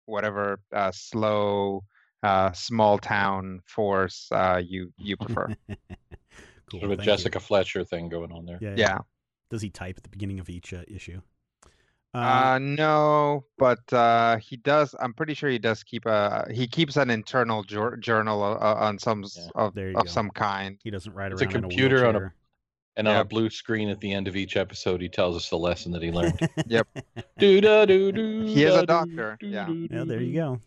whatever 0.06 0.60
uh, 0.72 0.92
slow 0.92 1.84
uh, 2.22 2.52
small 2.52 2.98
town 2.98 3.60
force 3.66 4.28
uh, 4.32 4.60
you 4.64 4.92
you 4.98 5.16
prefer. 5.16 5.48
cool. 6.70 6.80
Sort 6.80 6.84
of 6.84 6.90
a 6.92 6.96
thank 6.96 7.06
you. 7.06 7.12
Jessica 7.12 7.40
Fletcher 7.40 7.84
thing 7.84 8.08
going 8.08 8.32
on 8.32 8.46
there. 8.46 8.58
Yeah, 8.60 8.74
yeah. 8.76 8.98
Does 9.50 9.62
he 9.62 9.70
type 9.70 9.96
at 9.98 10.02
the 10.02 10.08
beginning 10.08 10.40
of 10.40 10.48
each 10.48 10.72
uh, 10.72 10.82
issue? 10.88 11.20
Uh, 12.14 12.18
Uh, 12.18 12.58
no, 12.60 13.44
but 13.58 13.90
uh, 13.92 14.36
he 14.36 14.56
does. 14.56 14.94
I'm 15.00 15.14
pretty 15.14 15.32
sure 15.34 15.48
he 15.48 15.58
does 15.58 15.82
keep 15.82 16.04
a. 16.06 16.46
He 16.52 16.66
keeps 16.66 16.96
an 16.96 17.08
internal 17.10 17.62
jour- 17.64 17.96
journal 17.96 18.42
uh, 18.42 18.56
uh, 18.56 18.76
on 18.80 18.98
some 18.98 19.24
Yeah. 19.34 19.48
of, 19.54 19.74
There 19.74 19.88
of 19.90 20.04
go. 20.04 20.10
some 20.10 20.30
kind. 20.30 20.78
he 20.82 20.90
doesn't 20.90 21.12
ride 21.14 21.32
It's 21.32 21.40
a 21.40 21.46
around 21.46 21.54
in 21.56 21.60
computer 21.62 21.98
on 22.06 22.14
a- 22.16 22.18
wheelchair. 22.18 22.34
And 22.98 23.08
on 23.08 23.16
a 23.16 23.24
blue 23.24 23.48
screen 23.48 23.88
at 23.88 24.00
the 24.00 24.12
end 24.12 24.28
of 24.28 24.36
each 24.36 24.54
episode, 24.58 25.00
he 25.00 25.08
tells 25.08 25.34
us 25.34 25.48
the 25.48 25.56
lesson 25.56 25.92
that 25.92 26.02
he 26.02 26.12
learned. 26.12 26.38
Yep. 26.66 26.86
Do-da-do-do, 27.38 28.44
He 28.46 28.64
is 28.64 28.74
a 28.74 28.84
doctor, 28.84 29.38
yeah. 29.40 29.66
Yeah, 29.70 30.04
there 30.04 30.20
you 30.20 30.34
go. 30.34 30.60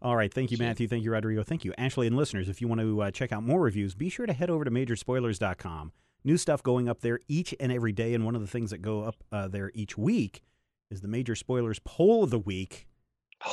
All 0.00 0.14
right. 0.14 0.32
Thank 0.32 0.52
you, 0.52 0.58
Matthew. 0.58 0.86
Thank 0.86 1.02
you, 1.02 1.10
Rodrigo. 1.10 1.42
Thank 1.42 1.64
you, 1.64 1.74
Ashley, 1.76 2.06
and 2.06 2.16
listeners. 2.16 2.48
If 2.48 2.60
you 2.60 2.68
want 2.68 2.80
to 2.82 3.02
uh, 3.02 3.10
check 3.10 3.32
out 3.32 3.42
more 3.42 3.60
reviews, 3.60 3.96
be 3.96 4.08
sure 4.08 4.26
to 4.26 4.32
head 4.32 4.48
over 4.48 4.64
to 4.64 4.70
majorspoilers.com. 4.70 5.90
New 6.24 6.36
stuff 6.36 6.62
going 6.62 6.88
up 6.88 7.00
there 7.00 7.18
each 7.26 7.52
and 7.58 7.72
every 7.72 7.92
day. 7.92 8.14
And 8.14 8.24
one 8.24 8.36
of 8.36 8.40
the 8.40 8.46
things 8.46 8.70
that 8.70 8.78
go 8.78 9.02
up 9.02 9.16
uh, 9.32 9.48
there 9.48 9.72
each 9.74 9.98
week 9.98 10.42
is 10.92 11.00
the 11.00 11.08
Major 11.08 11.34
Spoilers 11.34 11.78
Poll 11.78 12.24
of 12.24 12.30
the 12.30 12.38
Week. 12.38 12.86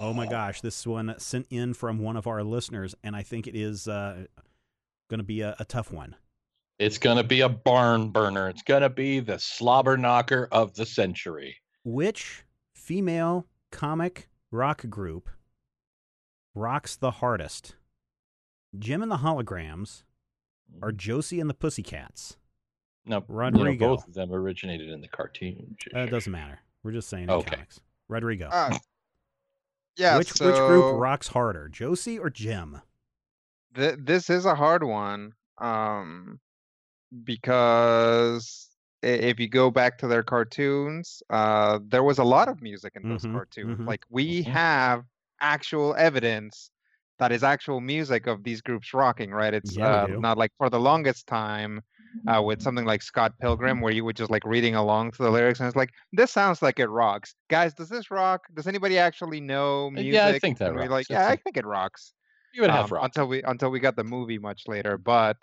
Oh 0.00 0.12
my 0.12 0.26
gosh, 0.26 0.60
this 0.60 0.84
one 0.84 1.14
sent 1.18 1.46
in 1.50 1.72
from 1.72 1.98
one 1.98 2.16
of 2.16 2.26
our 2.26 2.42
listeners, 2.42 2.96
and 3.04 3.14
I 3.14 3.22
think 3.22 3.46
it 3.46 3.54
is 3.54 3.86
uh, 3.86 4.26
going 5.08 5.18
to 5.18 5.24
be 5.24 5.40
a, 5.40 5.54
a 5.60 5.64
tough 5.64 5.92
one. 5.92 6.16
It's 6.80 6.98
going 6.98 7.16
to 7.16 7.24
be 7.24 7.42
a 7.42 7.48
barn 7.48 8.10
burner. 8.10 8.48
It's 8.48 8.62
going 8.62 8.82
to 8.82 8.90
be 8.90 9.20
the 9.20 9.38
slobber 9.38 9.96
knocker 9.96 10.48
of 10.50 10.74
the 10.74 10.84
century. 10.84 11.56
Which 11.84 12.42
female 12.74 13.46
comic 13.70 14.28
rock 14.50 14.84
group 14.90 15.30
rocks 16.56 16.96
the 16.96 17.12
hardest? 17.12 17.76
Jem 18.76 19.00
and 19.00 19.12
the 19.12 19.18
Holograms 19.18 20.02
or 20.82 20.90
Josie 20.90 21.40
and 21.40 21.48
the 21.48 21.54
Pussycats? 21.54 22.36
No, 23.06 23.22
you 23.28 23.64
know, 23.64 23.74
both 23.74 24.06
of 24.08 24.14
them 24.14 24.32
originated 24.32 24.88
in 24.88 25.00
the 25.00 25.08
cartoon. 25.08 25.76
Uh, 25.94 26.00
it 26.00 26.10
doesn't 26.10 26.32
matter. 26.32 26.60
We're 26.82 26.92
just 26.92 27.08
saying 27.08 27.28
Okay. 27.28 27.50
comics. 27.50 27.80
Rodrigo. 28.08 28.48
Uh, 28.50 28.78
yeah. 29.96 30.18
which 30.18 30.32
so 30.32 30.46
which 30.46 30.56
group 30.66 31.00
rocks 31.00 31.28
harder, 31.28 31.68
Josie 31.68 32.18
or 32.18 32.30
Jem? 32.30 32.80
th- 33.74 33.96
this 34.00 34.30
is 34.30 34.46
a 34.46 34.54
hard 34.54 34.82
one. 34.84 35.32
Um, 35.58 36.40
because 37.24 38.70
if 39.02 39.38
you 39.38 39.48
go 39.48 39.70
back 39.70 39.98
to 39.98 40.08
their 40.08 40.22
cartoons, 40.22 41.22
uh, 41.30 41.78
there 41.86 42.02
was 42.02 42.18
a 42.18 42.24
lot 42.24 42.48
of 42.48 42.62
music 42.62 42.94
in 42.96 43.02
those 43.08 43.24
Mhm, 43.24 43.32
cartoons. 43.32 43.78
mhm. 43.78 43.86
Like 43.86 44.04
we 44.08 44.42
Mhm. 44.42 44.46
have 44.46 45.04
actual 45.40 45.94
evidence 45.96 46.70
that 47.18 47.30
is 47.32 47.44
actual 47.44 47.80
music 47.80 48.26
of 48.26 48.42
these 48.42 48.60
groups 48.62 48.92
rocking, 48.94 49.30
right? 49.30 49.54
It's 49.54 49.76
Yeah, 49.76 50.04
uh, 50.04 50.06
not 50.08 50.38
like 50.38 50.50
for 50.58 50.70
the 50.70 50.80
longest 50.80 51.26
time 51.26 51.82
uh, 52.28 52.40
with 52.42 52.62
something 52.62 52.84
like 52.84 53.02
Scott 53.02 53.34
Pilgrim, 53.40 53.80
where 53.80 53.92
you 53.92 54.04
were 54.04 54.12
just 54.12 54.30
like 54.30 54.44
reading 54.44 54.74
along 54.74 55.12
to 55.12 55.22
the 55.22 55.30
lyrics, 55.30 55.60
and 55.60 55.66
it's 55.66 55.76
like 55.76 55.90
this 56.12 56.30
sounds 56.30 56.62
like 56.62 56.78
it 56.78 56.86
rocks. 56.88 57.34
Guys, 57.48 57.74
does 57.74 57.88
this 57.88 58.10
rock? 58.10 58.42
Does 58.54 58.66
anybody 58.66 58.98
actually 58.98 59.40
know 59.40 59.90
music? 59.90 60.12
Yeah, 60.14 60.26
I 60.26 60.38
think 60.38 60.58
that 60.58 60.68
and 60.68 60.76
rocks. 60.76 60.90
like, 60.90 61.08
yeah, 61.10 61.28
I 61.28 61.36
think- 61.36 61.56
it 61.56 61.66
rocks 61.66 62.12
You 62.54 62.62
would 62.62 62.70
have 62.70 62.86
um, 62.86 62.96
rock. 62.96 63.04
until 63.04 63.26
we 63.28 63.42
until 63.42 63.70
we 63.70 63.80
got 63.80 63.96
the 63.96 64.04
movie 64.04 64.38
much 64.38 64.62
later. 64.68 64.96
But 64.98 65.36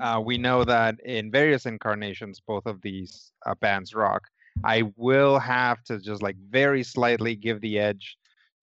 uh, 0.00 0.20
we 0.24 0.38
know 0.38 0.64
that 0.64 1.00
in 1.04 1.30
various 1.30 1.66
incarnations, 1.66 2.40
both 2.40 2.66
of 2.66 2.80
these 2.82 3.32
uh, 3.46 3.54
bands 3.54 3.94
rock. 3.94 4.22
I 4.64 4.82
will 4.96 5.38
have 5.38 5.82
to 5.84 5.98
just 5.98 6.22
like 6.22 6.36
very 6.50 6.82
slightly 6.82 7.34
give 7.34 7.60
the 7.62 7.78
edge 7.78 8.16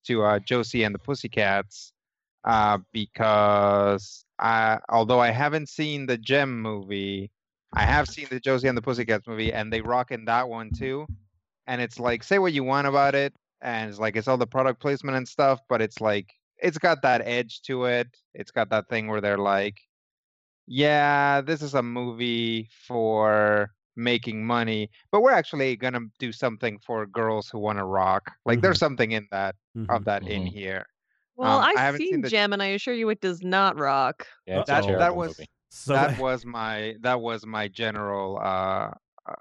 to 0.06 0.22
uh, 0.22 0.38
Josie 0.38 0.84
and 0.84 0.94
the 0.94 1.00
Pussycats 1.00 1.92
uh, 2.44 2.78
because 2.92 4.24
I, 4.38 4.78
although 4.88 5.20
I 5.20 5.30
haven't 5.30 5.68
seen 5.68 6.06
the 6.06 6.18
Jem 6.18 6.60
movie, 6.60 7.30
I 7.74 7.84
have 7.84 8.08
seen 8.08 8.26
the 8.30 8.40
Josie 8.40 8.68
and 8.68 8.76
the 8.76 8.82
Pussycats 8.82 9.26
movie, 9.26 9.52
and 9.52 9.72
they 9.72 9.80
rock 9.80 10.10
in 10.10 10.24
that 10.26 10.48
one 10.48 10.70
too. 10.72 11.06
And 11.66 11.80
it's 11.80 11.98
like, 11.98 12.22
say 12.22 12.38
what 12.38 12.52
you 12.52 12.64
want 12.64 12.86
about 12.86 13.14
it, 13.14 13.34
and 13.60 13.88
it's 13.90 13.98
like 13.98 14.16
it's 14.16 14.28
all 14.28 14.38
the 14.38 14.46
product 14.46 14.80
placement 14.80 15.16
and 15.16 15.28
stuff, 15.28 15.60
but 15.68 15.80
it's 15.82 16.00
like 16.00 16.32
it's 16.58 16.78
got 16.78 17.02
that 17.02 17.22
edge 17.24 17.62
to 17.62 17.84
it. 17.84 18.08
It's 18.34 18.50
got 18.50 18.70
that 18.70 18.88
thing 18.88 19.06
where 19.08 19.20
they're 19.20 19.38
like, 19.38 19.76
yeah, 20.66 21.40
this 21.40 21.62
is 21.62 21.74
a 21.74 21.82
movie 21.82 22.68
for 22.86 23.70
making 23.96 24.44
money, 24.46 24.90
but 25.10 25.20
we're 25.22 25.32
actually 25.32 25.76
gonna 25.76 26.00
do 26.18 26.32
something 26.32 26.78
for 26.78 27.06
girls 27.06 27.48
who 27.48 27.58
want 27.58 27.78
to 27.78 27.84
rock. 27.84 28.30
Like 28.44 28.60
there's 28.60 28.78
something 28.78 29.12
in 29.12 29.26
that 29.30 29.56
of 29.88 30.04
Mhm. 30.04 30.04
that 30.04 30.26
in 30.26 30.46
Mhm. 30.46 30.46
here. 30.46 30.86
Well, 31.40 31.58
Um, 31.58 31.64
I 31.64 31.68
I've 31.70 31.78
haven't 31.78 31.98
seen 32.00 32.08
seen 32.12 32.20
the- 32.20 32.28
Jem, 32.28 32.52
and 32.52 32.62
I 32.62 32.66
assure 32.66 32.92
you, 32.94 33.08
it 33.08 33.20
does 33.22 33.42
not 33.42 33.78
rock. 33.78 34.26
Yeah, 34.46 34.60
it's 34.60 34.68
a 34.68 34.74
That 34.74 34.98
that 34.98 35.16
was 35.16 35.38
movie. 35.38 35.48
So 35.70 35.94
that 35.94 36.18
was 36.18 36.44
my 36.44 36.96
that 37.00 37.20
was 37.20 37.46
my 37.46 37.66
general 37.68 38.38
uh, 38.38 38.90
uh, 39.26 39.34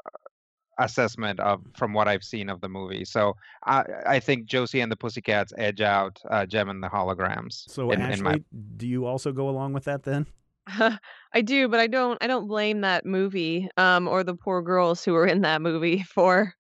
assessment 0.78 1.40
of 1.42 1.62
from 1.76 1.92
what 1.94 2.08
I've 2.08 2.24
seen 2.24 2.50
of 2.50 2.62
the 2.62 2.70
movie. 2.70 3.04
So 3.04 3.34
I 3.66 3.84
I 4.06 4.20
think 4.20 4.46
Josie 4.46 4.80
and 4.80 4.92
the 4.92 4.96
Pussycats 4.96 5.52
edge 5.58 5.82
out 5.82 6.20
uh, 6.30 6.46
Jem 6.46 6.70
and 6.70 6.82
the 6.82 6.88
Holograms. 6.88 7.70
so 7.70 7.92
in, 7.92 8.00
Ashley, 8.02 8.14
in 8.18 8.24
my 8.24 8.42
do 8.78 8.88
you 8.88 9.06
also 9.06 9.32
go 9.32 9.50
along 9.50 9.74
with 9.74 9.84
that 9.86 10.04
then? 10.04 10.26
I 11.34 11.42
do, 11.44 11.68
but 11.68 11.80
I 11.80 11.88
don't. 11.88 12.18
I 12.24 12.28
don't 12.28 12.48
blame 12.48 12.82
that 12.82 13.06
movie, 13.06 13.68
um, 13.76 14.08
or 14.08 14.24
the 14.24 14.36
poor 14.36 14.62
girls 14.62 15.04
who 15.04 15.14
were 15.14 15.26
in 15.28 15.42
that 15.42 15.62
movie 15.62 16.04
for 16.14 16.54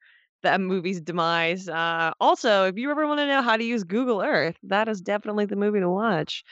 that 0.43 0.61
movie's 0.61 1.01
demise. 1.01 1.67
Uh, 1.67 2.11
also, 2.19 2.65
if 2.65 2.77
you 2.77 2.89
ever 2.91 3.07
want 3.07 3.19
to 3.19 3.27
know 3.27 3.41
how 3.41 3.57
to 3.57 3.63
use 3.63 3.83
Google 3.83 4.21
Earth, 4.21 4.57
that 4.63 4.87
is 4.87 5.01
definitely 5.01 5.45
the 5.45 5.55
movie 5.55 5.79
to 5.79 5.89
watch. 5.89 6.43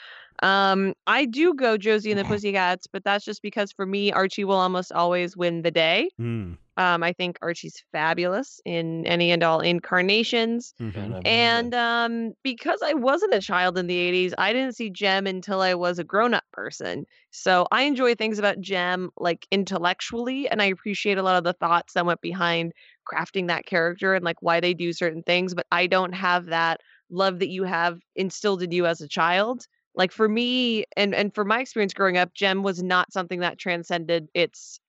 Um, 0.44 0.94
I 1.08 1.26
do 1.26 1.54
go 1.54 1.78
Josie 1.78 2.12
and 2.12 2.20
the 2.20 2.26
Pussycats, 2.34 2.88
but 2.88 3.04
that's 3.04 3.26
just 3.26 3.42
because 3.42 3.72
for 3.72 3.86
me, 3.86 4.12
Archie 4.12 4.44
will 4.44 4.58
almost 4.58 4.92
always 4.92 5.36
win 5.36 5.62
the 5.62 5.72
day. 5.72 6.10
Hmm. 6.18 6.54
Um, 6.78 7.04
I 7.04 7.14
think 7.14 7.38
Archie's 7.42 7.84
fabulous 7.92 8.60
in 8.66 9.06
any 9.08 9.32
and 9.32 9.44
all 9.44 9.60
incarnations. 9.62 10.74
Mhm. 10.80 11.18
And 11.26 11.74
um, 11.74 12.34
because 12.44 12.82
I 12.84 12.94
wasn't 12.94 13.34
a 13.34 13.42
child 13.42 13.78
in 13.78 13.88
the 13.88 13.98
80s, 13.98 14.34
I 14.38 14.54
didn't 14.54 14.76
see 14.76 14.90
Jem 14.90 15.28
until 15.28 15.62
I 15.62 15.74
was 15.74 16.00
a 16.00 16.04
grown 16.04 16.34
up 16.34 16.46
person. 16.54 17.06
So 17.32 17.68
I 17.72 17.84
enjoy 17.84 18.16
things 18.16 18.40
about 18.40 18.62
Jem 18.62 19.10
like 19.18 19.46
intellectually, 19.52 20.48
and 20.48 20.62
I 20.62 20.66
appreciate 20.66 21.18
a 21.18 21.24
lot 21.24 21.38
of 21.38 21.44
the 21.44 21.54
thoughts 21.54 21.94
that 21.94 22.06
went 22.06 22.22
behind 22.22 22.72
crafting 23.12 23.48
that 23.48 23.66
character 23.66 24.14
and 24.14 24.24
like 24.24 24.42
why 24.42 24.60
they 24.60 24.74
do 24.74 24.94
certain 24.94 25.24
things. 25.24 25.54
But 25.54 25.68
I 25.72 25.88
don't 25.88 26.14
have 26.14 26.48
that 26.48 26.82
love 27.10 27.40
that 27.40 27.50
you 27.50 27.64
have 27.64 28.00
instilled 28.16 28.62
in 28.64 28.72
you 28.72 28.86
as 28.86 29.02
a 29.02 29.08
child 29.08 29.66
Like 29.96 30.12
for 30.12 30.30
me, 30.30 30.86
and 30.96 31.16
and 31.16 31.34
for 31.34 31.44
my 31.44 31.60
experience 31.62 31.94
growing 31.94 32.18
up, 32.18 32.34
Jem 32.34 32.64
was 32.64 32.84
not 32.84 33.12
something 33.12 33.40
that 33.40 33.58
transcended 33.58 34.28
its 34.34 34.80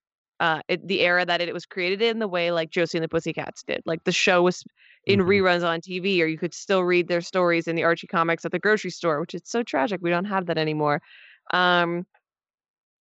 uh 0.41 0.61
it, 0.69 0.87
the 0.87 1.01
era 1.01 1.25
that 1.27 1.41
it 1.41 1.53
was 1.53 1.67
created 1.67 2.01
in 2.03 2.19
the 2.19 2.29
way 2.29 2.51
like 2.51 2.71
Josie 2.71 2.99
and 2.99 3.05
the 3.05 3.09
Pussycats 3.09 3.63
did. 3.65 3.83
Like 3.87 4.05
the 4.05 4.13
show 4.13 4.43
was 4.43 4.63
in 5.07 5.21
Mhm. 5.21 5.27
reruns 5.27 5.65
on 5.67 5.81
TV, 5.81 6.21
or 6.23 6.27
you 6.27 6.39
could 6.39 6.55
still 6.55 6.83
read 6.85 7.09
their 7.09 7.21
stories 7.21 7.67
in 7.67 7.77
the 7.77 7.85
Archie 7.85 8.07
comics 8.07 8.45
at 8.45 8.53
the 8.53 8.59
grocery 8.59 8.91
store, 8.91 9.21
which 9.21 9.35
is 9.35 9.43
so 9.45 9.63
tragic. 9.63 10.01
We 10.03 10.11
don't 10.11 10.27
have 10.27 10.47
that 10.47 10.59
anymore. 10.59 11.01
Um, 11.53 12.07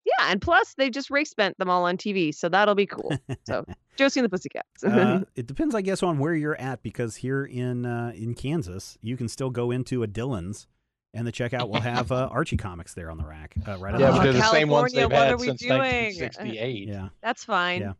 yeah, 0.04 0.30
and 0.30 0.40
plus 0.40 0.74
they 0.74 0.88
just 0.88 1.10
race 1.10 1.34
bent 1.34 1.58
them 1.58 1.68
all 1.68 1.84
on 1.84 1.96
TV, 1.96 2.32
so 2.32 2.48
that'll 2.48 2.76
be 2.76 2.86
cool. 2.86 3.18
So 3.44 3.64
Josie 3.96 4.20
and 4.20 4.24
the 4.24 4.28
Pussycats. 4.30 4.84
Uh, 4.84 5.24
it 5.34 5.46
depends, 5.46 5.74
I 5.74 5.80
guess, 5.82 6.02
on 6.02 6.18
where 6.18 6.34
you're 6.34 6.60
at 6.60 6.82
because 6.82 7.16
here 7.16 7.44
in 7.44 7.84
uh, 7.84 8.12
in 8.14 8.34
Kansas, 8.34 8.96
you 9.02 9.16
can 9.16 9.26
still 9.28 9.50
go 9.50 9.70
into 9.72 10.02
a 10.04 10.06
Dillon's, 10.06 10.68
and 11.16 11.26
the 11.26 11.32
checkout 11.32 11.68
will 11.68 11.80
have 11.80 12.12
uh, 12.12 12.28
Archie 12.30 12.56
comics 12.56 12.94
there 12.94 13.10
on 13.10 13.18
the 13.18 13.24
rack, 13.24 13.54
uh, 13.66 13.76
right 13.78 13.94
on 13.94 14.00
Yeah, 14.00 14.10
the 14.12 14.18
Oh, 14.20 14.22
they're 14.22 14.32
rack. 14.34 14.42
the 14.42 14.50
same 14.50 14.68
ones 14.68 14.92
California, 14.92 15.00
they've 15.00 15.12
what 15.18 15.26
had 15.26 15.32
are 15.32 15.36
we 15.38 15.46
since 15.48 15.60
doing? 15.60 15.78
1968. 15.78 16.88
Yeah, 16.88 17.08
That's 17.22 17.44
fine. 17.44 17.80
Yeah. 17.80 17.92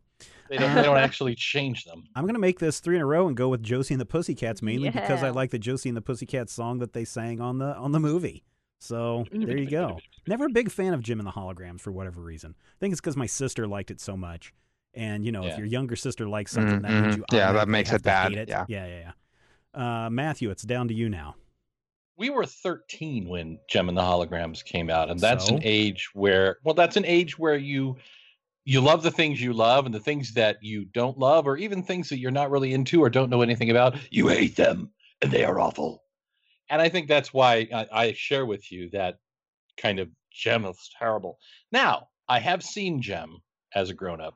They, 0.49 0.57
don't, 0.57 0.73
they 0.75 0.83
don't 0.83 0.97
actually 1.09 1.35
change 1.35 1.83
them. 1.83 2.03
I'm 2.15 2.25
gonna 2.25 2.39
make 2.39 2.59
this 2.59 2.79
three 2.79 2.95
in 2.95 3.01
a 3.01 3.05
row 3.05 3.27
and 3.27 3.35
go 3.35 3.49
with 3.49 3.61
Josie 3.61 3.93
and 3.93 4.01
the 4.01 4.05
Pussycats 4.05 4.61
mainly 4.61 4.89
because 4.89 5.21
I 5.21 5.29
like 5.29 5.51
the 5.51 5.59
Josie 5.59 5.89
and 5.89 5.97
the 5.97 6.01
Pussycats 6.01 6.53
song 6.53 6.79
that 6.79 6.93
they 6.93 7.03
sang 7.05 7.41
on 7.41 7.57
the 7.57 7.75
on 7.75 7.91
the 7.91 7.99
movie. 7.99 8.43
So 8.79 9.25
there 9.31 9.57
you 9.57 9.69
go. 9.69 9.97
Never 10.27 10.45
a 10.45 10.49
big 10.49 10.71
fan 10.71 10.93
of 10.93 11.01
Jem 11.01 11.19
and 11.19 11.27
the 11.27 11.31
Holograms 11.31 11.81
for 11.81 11.91
whatever 11.91 12.21
reason. 12.21 12.55
I 12.59 12.75
think 12.79 12.91
it's 12.93 13.01
because 13.01 13.17
my 13.17 13.25
sister 13.25 13.67
liked 13.67 13.91
it 13.91 13.99
so 13.99 14.15
much. 14.15 14.53
And 14.93 15.25
you 15.25 15.31
know, 15.31 15.45
if 15.45 15.57
your 15.57 15.67
younger 15.67 15.95
sister 15.95 16.27
likes 16.29 16.51
something, 16.53 16.81
that 16.83 16.91
means 16.91 17.15
Mhm. 17.15 17.17
you 17.17 17.25
Yeah, 17.33 17.51
that 17.51 17.67
makes 17.67 17.91
it 17.91 18.03
bad. 18.03 18.33
it. 18.33 18.47
Yeah. 18.47 18.65
yeah, 18.69 18.85
yeah, 18.87 19.11
yeah. 19.75 20.05
Uh, 20.05 20.09
Matthew, 20.09 20.49
it's 20.49 20.63
down 20.63 20.87
to 20.87 20.93
you 20.93 21.09
now. 21.09 21.35
We 22.17 22.29
were 22.31 22.45
13 22.45 23.29
when 23.29 23.59
Jem 23.69 23.89
and 23.89 23.97
the 23.97 24.01
Holograms 24.01 24.65
came 24.65 24.89
out, 24.89 25.09
and 25.09 25.19
that's 25.19 25.49
an 25.49 25.59
age 25.63 26.09
where, 26.13 26.57
well, 26.63 26.73
that's 26.73 26.97
an 26.97 27.05
age 27.05 27.37
where 27.37 27.57
you 27.57 27.97
you 28.65 28.81
love 28.81 29.01
the 29.01 29.11
things 29.11 29.41
you 29.41 29.53
love 29.53 29.85
and 29.85 29.95
the 29.95 29.99
things 29.99 30.33
that 30.33 30.57
you 30.61 30.83
don't 30.83 31.17
love, 31.17 31.47
or 31.47 31.55
even 31.55 31.81
things 31.81 32.09
that 32.09 32.19
you're 32.19 32.31
not 32.31 32.51
really 32.51 32.73
into 32.73 33.01
or 33.01 33.09
don't 33.09 33.29
know 33.29 33.41
anything 33.41 33.69
about. 33.69 33.95
You 34.11 34.27
hate 34.27 34.57
them, 34.57 34.91
and 35.21 35.31
they 35.31 35.45
are 35.45 35.59
awful. 35.59 36.03
And 36.69 36.81
I 36.81 36.89
think 36.89 37.07
that's 37.07 37.33
why 37.33 37.69
I, 37.73 37.87
I 37.91 38.13
share 38.13 38.45
with 38.45 38.69
you 38.71 38.89
that 38.89 39.19
kind 39.77 39.99
of 39.99 40.09
Jem 40.33 40.65
is 40.65 40.89
terrible. 40.99 41.39
Now, 41.71 42.09
I 42.27 42.39
have 42.39 42.61
seen 42.61 43.01
Jem 43.01 43.37
as 43.73 43.89
a 43.89 43.93
grown 43.93 44.19
up, 44.19 44.35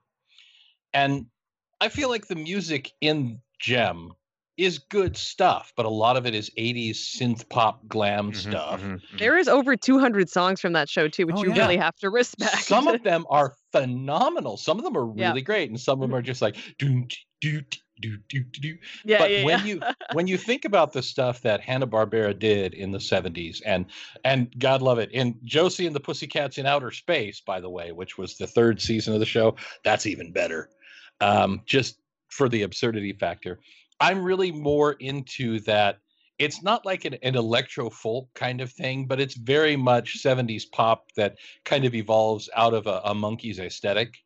and 0.94 1.26
I 1.82 1.90
feel 1.90 2.10
like 2.10 2.28
the 2.28 2.36
music 2.36 2.92
in 3.02 3.42
Jem 3.60 4.14
is 4.62 4.78
good 4.80 5.18
stuff, 5.18 5.74
but 5.76 5.86
a 5.86 5.90
lot 5.90 6.18
of 6.18 6.26
it 6.26 6.36
is 6.36 6.52
80s 6.58 7.00
synth 7.00 7.50
pop 7.50 7.88
glam 7.88 8.34
Mhm, 8.34 8.34
stuff. 8.34 8.66
mhm, 8.70 9.02
mhm. 9.14 9.20
There 9.20 9.38
is 9.38 9.48
over 9.48 9.76
200 9.76 10.30
songs 10.30 10.62
from 10.62 10.74
that 10.74 10.90
show 10.90 11.08
too, 11.08 11.26
which 11.26 11.36
Oh, 11.38 11.44
you 11.44 11.52
yeah. 11.52 11.54
really 11.54 11.78
have 11.78 11.96
to 11.98 12.10
respect. 12.10 12.68
Some 12.68 12.88
of 12.88 13.04
them 13.04 13.26
are 13.30 13.56
phenomenal. 13.72 14.58
Some 14.58 14.78
of 14.80 14.84
them 14.86 14.98
are 14.98 15.06
Yeah. 15.14 15.36
really 15.36 15.42
great, 15.42 15.70
and 15.70 15.80
some 15.80 16.02
of 16.02 16.10
them 16.10 16.16
are 16.18 16.22
just 16.24 16.42
like 16.42 16.58
do 16.80 17.06
do 17.42 17.62
do 18.02 18.18
do 18.18 18.18
do 18.30 18.44
do. 18.44 18.78
yeah, 19.04 19.18
but 19.18 19.28
yeah, 19.28 19.44
when 19.44 19.60
yeah. 19.60 19.64
you 19.64 19.84
when 20.10 20.28
you 20.28 20.38
think 20.38 20.66
about 20.66 20.94
the 20.94 21.04
stuff 21.04 21.42
that 21.44 21.62
Hanna 21.62 21.88
Barbera 21.88 22.38
did 22.38 22.74
in 22.74 22.92
the 22.92 23.00
'70s, 23.00 23.62
and 23.66 23.86
and 24.26 24.54
God 24.60 24.82
love 24.82 25.00
it, 25.00 25.12
in 25.12 25.40
Josie 25.44 25.88
and 25.88 25.96
the 25.96 26.00
Pussycats 26.00 26.58
in 26.58 26.66
Outer 26.66 26.92
Space, 26.92 27.42
by 27.42 27.60
the 27.62 27.70
way, 27.70 27.92
which 27.92 28.18
was 28.18 28.38
the 28.38 28.48
third 28.48 28.82
season 28.82 29.14
of 29.14 29.20
the 29.20 29.26
show, 29.26 29.56
that's 29.84 30.06
even 30.08 30.32
better. 30.32 30.70
Um, 31.22 31.62
just 31.66 32.02
for 32.30 32.50
the 32.50 32.64
absurdity 32.64 33.14
factor, 33.14 33.60
I'm 34.02 34.24
really 34.24 34.52
more 34.52 34.94
into 34.94 35.60
that. 35.62 36.00
It's 36.40 36.64
not 36.64 36.86
like 36.86 37.06
an, 37.06 37.14
an 37.22 37.36
electro 37.36 37.90
folk 37.92 38.28
kind 38.34 38.62
of 38.62 38.72
thing, 38.72 39.06
but 39.06 39.22
it's 39.22 39.36
very 39.36 39.76
much 39.76 40.24
70s 40.24 40.64
pop 40.72 41.12
that 41.16 41.38
kind 41.66 41.86
of 41.86 41.94
evolves 41.94 42.50
out 42.56 42.74
of 42.74 42.88
a, 42.88 43.02
a 43.06 43.14
Monkees 43.14 43.60
aesthetic. 43.60 44.18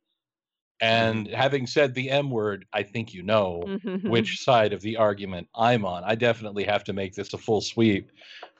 Mm-hmm. 0.81 0.85
And 0.85 1.27
having 1.27 1.67
said 1.67 1.93
the 1.93 2.09
M 2.09 2.29
word, 2.29 2.65
I 2.71 2.83
think 2.83 3.13
you 3.13 3.21
know 3.21 3.63
which 3.83 3.83
mm-hmm. 3.83 4.43
side 4.51 4.71
of 4.71 4.81
the 4.81 4.95
argument 4.97 5.47
I'm 5.55 5.85
on. 5.85 6.03
I 6.05 6.15
definitely 6.15 6.63
have 6.63 6.85
to 6.85 6.93
make 6.93 7.13
this 7.13 7.33
a 7.33 7.37
full 7.37 7.61
sweep 7.61 8.11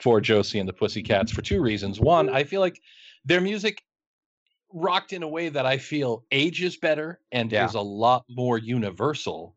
for 0.01 0.19
Josie 0.19 0.59
and 0.59 0.67
the 0.67 0.73
Pussycats 0.73 1.31
for 1.31 1.41
two 1.41 1.61
reasons. 1.61 1.99
One, 1.99 2.29
I 2.29 2.43
feel 2.43 2.61
like 2.61 2.81
their 3.23 3.41
music 3.41 3.81
rocked 4.73 5.13
in 5.13 5.23
a 5.23 5.27
way 5.27 5.47
that 5.47 5.65
I 5.65 5.77
feel 5.77 6.25
ages 6.31 6.75
better 6.75 7.21
and 7.31 7.51
Yeah. 7.51 7.65
is 7.65 7.75
a 7.75 7.81
lot 7.81 8.25
more 8.29 8.57
universal. 8.57 9.54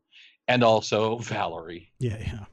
And 0.48 0.64
also 0.64 1.18
Valerie. 1.18 1.90
Yeah, 1.98 2.16
yeah. 2.18 2.44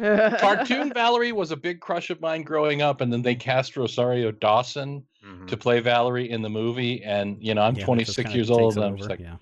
Yeah. 0.00 0.36
Cartoon 0.40 0.92
Valerie 0.92 1.32
was 1.32 1.50
a 1.50 1.56
big 1.56 1.80
crush 1.80 2.10
of 2.10 2.20
mine 2.20 2.42
growing 2.42 2.82
up, 2.82 3.00
and 3.00 3.12
then 3.12 3.22
they 3.22 3.34
cast 3.34 3.76
Rosario 3.76 4.30
Dawson 4.32 5.04
Mhm. 5.24 5.46
to 5.48 5.56
play 5.56 5.80
Valerie 5.80 6.30
in 6.30 6.42
the 6.42 6.50
movie. 6.50 7.02
And 7.04 7.36
you 7.42 7.54
know, 7.54 7.62
I'm 7.62 7.76
Yeah, 7.76 7.84
26 7.84 8.34
years 8.34 8.50
old, 8.50 8.76
and 8.76 8.84
I'm 8.84 8.96
just 8.96 9.08
like, 9.10 9.20
yeah. 9.20 9.36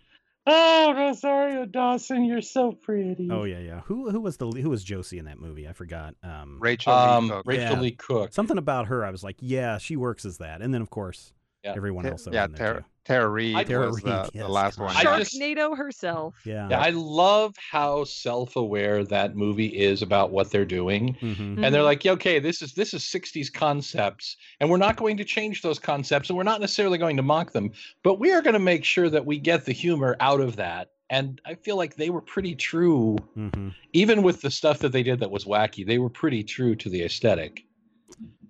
oh, 0.47 0.93
Rosario 0.97 1.65
Dawson, 1.65 2.25
you're 2.25 2.41
so 2.43 2.73
pretty. 2.73 3.29
Oh 3.31 3.45
yeah, 3.45 3.61
yeah. 3.61 3.81
Who 3.87 4.11
who 4.11 4.21
was 4.21 4.37
the 4.37 4.47
who 4.49 4.69
was 4.71 4.83
Josie 4.85 5.19
in 5.19 5.25
that 5.27 5.39
movie? 5.41 5.69
I 5.69 5.73
forgot. 5.73 6.15
Um, 6.23 6.59
Rachael 6.61 6.93
Leigh 6.95 7.01
Um, 7.17 7.29
Cook. 7.31 7.43
Rachael 7.47 7.65
Yeah. 7.77 7.81
Leigh 7.81 7.91
Cook. 7.93 8.33
something 8.33 8.59
about 8.59 8.87
her. 8.89 9.05
I 9.05 9.11
was 9.11 9.23
like, 9.25 9.37
yeah, 9.41 9.79
she 9.79 9.97
works 9.97 10.25
as 10.25 10.39
that. 10.39 10.61
And 10.61 10.75
then 10.75 10.83
of 10.83 10.91
course, 10.91 11.33
Yeah. 11.65 11.75
everyone 11.77 12.05
Ta- 12.05 12.11
else. 12.11 12.29
yeah, 12.31 12.45
in 12.47 12.53
there, 12.53 12.59
Tara, 12.67 12.81
too. 12.81 12.85
Tara 13.05 13.28
Reid 13.28 13.57
I- 13.57 13.64
Tara 13.64 13.86
was 13.88 13.96
Reid, 13.96 14.07
the, 14.07 14.30
yes, 14.32 14.42
the 14.44 14.48
last 14.48 14.78
one. 14.78 14.94
I 14.96 15.03
just- 15.18 15.34
Sharknado 15.40 15.76
herself. 15.76 16.36
Yeah. 16.44 16.68
Yeah, 16.70 16.80
I 16.80 16.90
love 16.90 17.55
how 17.59 18.05
self-aware 18.05 19.05
that 19.07 19.34
movie 19.34 19.66
is 19.66 20.03
about 20.03 20.30
what 20.30 20.50
they're 20.50 20.64
doing. 20.64 21.16
Mhm. 21.20 21.64
And 21.64 21.74
they're 21.74 21.82
Mhm. 21.82 21.84
like, 21.84 22.05
yeah, 22.05 22.12
okay, 22.12 22.38
this 22.38 22.62
is 22.62 22.74
this 22.74 22.94
is 22.94 23.03
60s 23.05 23.50
concepts, 23.50 24.36
and 24.61 24.70
we're 24.70 24.76
not 24.76 24.96
going 24.96 25.16
to 25.16 25.24
change 25.24 25.62
those 25.62 25.78
concepts, 25.80 26.28
and 26.30 26.36
we're 26.36 26.44
not 26.44 26.61
necessarily 26.61 26.96
going 26.98 27.16
to 27.16 27.22
mock 27.22 27.53
them, 27.53 27.70
but 28.05 28.20
we 28.20 28.32
are 28.32 28.40
going 28.42 28.55
to 28.55 28.61
make 28.61 28.84
sure 28.84 29.11
that 29.11 29.26
we 29.26 29.38
get 29.38 29.64
the 29.64 29.72
humor 29.72 30.16
out 30.20 30.40
of 30.40 30.57
that. 30.57 30.90
And 31.11 31.40
I 31.44 31.57
feel 31.57 31.76
like 31.76 31.96
they 31.96 32.09
were 32.09 32.22
pretty 32.22 32.55
true, 32.55 33.18
Mhm. 33.36 33.74
even 33.92 34.22
with 34.22 34.40
the 34.40 34.50
stuff 34.50 34.78
that 34.78 34.92
they 34.92 35.03
did 35.03 35.18
that 35.20 35.30
was 35.30 35.44
wacky. 35.44 35.84
They 35.86 35.98
were 35.98 36.09
pretty 36.09 36.42
true 36.42 36.74
to 36.76 36.88
the 36.88 37.03
aesthetic. 37.03 37.64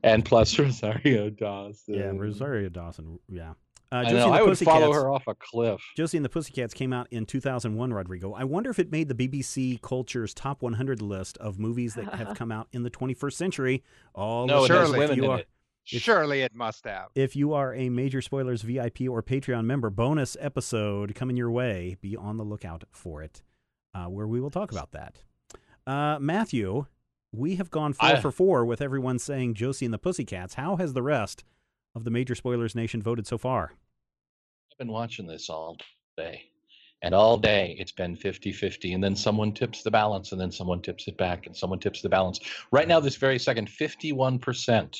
And 0.04 0.24
plus 0.24 0.56
Rosario 0.58 1.30
Dawson. 1.30 1.94
Yeah, 1.94 2.10
Rosario 2.14 2.68
Dawson. 2.68 3.18
Yeah. 3.28 3.54
Uh, 3.92 3.96
I 3.96 4.02
know. 4.04 4.08
and 4.08 4.16
the 4.16 4.22
I 4.38 4.42
would 4.42 4.58
follow 4.58 4.86
Pussycats- 4.86 4.94
her 5.02 5.10
off 5.10 5.26
a 5.26 5.34
cliff. 5.34 5.80
Josie 5.96 6.16
and 6.16 6.24
the 6.24 6.30
Pussycats 6.30 6.72
came 6.72 6.92
out 6.94 7.06
in 7.10 7.26
2001, 7.26 7.92
Rodrigo. 7.92 8.32
I 8.32 8.44
wonder 8.44 8.70
if 8.70 8.78
it 8.78 8.90
made 8.90 9.08
the 9.08 9.14
BBC 9.14 9.80
Culture's 9.82 10.32
top 10.32 10.62
100 10.62 11.02
list 11.02 11.36
of 11.38 11.58
movies 11.58 11.94
that 11.96 12.14
have 12.14 12.34
come 12.36 12.50
out 12.50 12.68
in 12.72 12.84
the 12.84 12.90
21st 12.90 13.34
century. 13.34 13.82
All 14.14 14.46
No, 14.46 14.64
it 14.64 14.68
Surely. 14.68 14.98
women 14.98 15.16
you 15.18 15.24
in 15.24 15.30
are, 15.30 15.38
it. 15.40 15.48
If- 15.90 16.00
Surely 16.02 16.40
it 16.40 16.54
must 16.54 16.84
have. 16.86 17.08
if 17.14 17.36
you 17.36 17.52
are 17.52 17.74
a 17.74 17.90
Major 17.90 18.22
Spoilers 18.22 18.62
VIP 18.62 19.02
or 19.10 19.22
Patreon 19.22 19.64
member, 19.66 19.90
bonus 19.90 20.36
episode 20.40 21.14
coming 21.14 21.36
your 21.36 21.50
way. 21.50 21.96
Be 22.00 22.16
on 22.16 22.36
the 22.38 22.44
lookout 22.44 22.84
for 22.92 23.20
it, 23.22 23.42
uh, 23.94 24.06
where 24.06 24.26
we 24.28 24.40
will 24.40 24.48
talk 24.50 24.72
about 24.72 24.92
that. 24.92 25.22
Uh, 25.86 26.18
Matthew, 26.20 26.86
we 27.32 27.56
have 27.56 27.70
gone 27.70 27.92
four 27.92 28.08
I- 28.10 28.20
for 28.20 28.30
four 28.30 28.64
with 28.64 28.80
everyone 28.80 29.18
saying 29.18 29.54
Josie 29.54 29.84
and 29.84 29.92
the 29.92 29.98
Pussycats. 29.98 30.54
How 30.54 30.76
has 30.76 30.92
the 30.94 31.02
rest 31.02 31.44
of 31.94 32.04
the 32.04 32.10
Major 32.10 32.34
Spoilers 32.34 32.74
Nation 32.74 33.02
voted 33.02 33.26
so 33.26 33.36
far? 33.36 33.72
I've 34.70 34.78
been 34.78 34.92
watching 34.92 35.26
this 35.26 35.48
all 35.50 35.76
day. 36.16 36.42
And 37.02 37.14
all 37.14 37.36
day 37.36 37.74
it's 37.78 37.92
been 37.92 38.14
50 38.14 38.52
50. 38.52 38.92
And 38.92 39.02
then 39.02 39.16
someone 39.16 39.52
tips 39.52 39.82
the 39.82 39.90
balance, 39.90 40.32
and 40.32 40.40
then 40.40 40.52
someone 40.52 40.80
tips 40.80 41.08
it 41.08 41.16
back, 41.16 41.46
and 41.46 41.56
someone 41.56 41.80
tips 41.80 42.00
the 42.00 42.08
balance. 42.08 42.38
Right 42.70 42.86
now, 42.86 43.00
this 43.00 43.16
very 43.16 43.38
second, 43.38 43.68
51% 43.68 44.96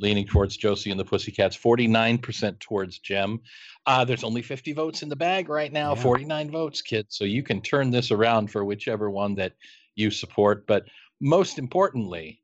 leaning 0.00 0.26
towards 0.26 0.56
Josie 0.56 0.90
and 0.90 1.00
the 1.00 1.04
Pussycats, 1.04 1.56
49% 1.56 2.60
towards 2.60 2.98
Jem. 2.98 3.40
Uh, 3.86 4.04
there's 4.04 4.22
only 4.22 4.42
50 4.42 4.72
votes 4.72 5.02
in 5.02 5.08
the 5.08 5.16
bag 5.16 5.48
right 5.48 5.72
now, 5.72 5.94
Yeah. 5.94 6.02
49 6.02 6.50
votes, 6.50 6.82
kids. 6.82 7.16
So 7.16 7.24
you 7.24 7.42
can 7.42 7.60
turn 7.60 7.90
this 7.90 8.10
around 8.10 8.50
for 8.50 8.64
whichever 8.64 9.10
one 9.10 9.34
that 9.36 9.54
you 9.96 10.10
support. 10.10 10.66
But 10.66 10.84
most 11.20 11.58
importantly, 11.58 12.42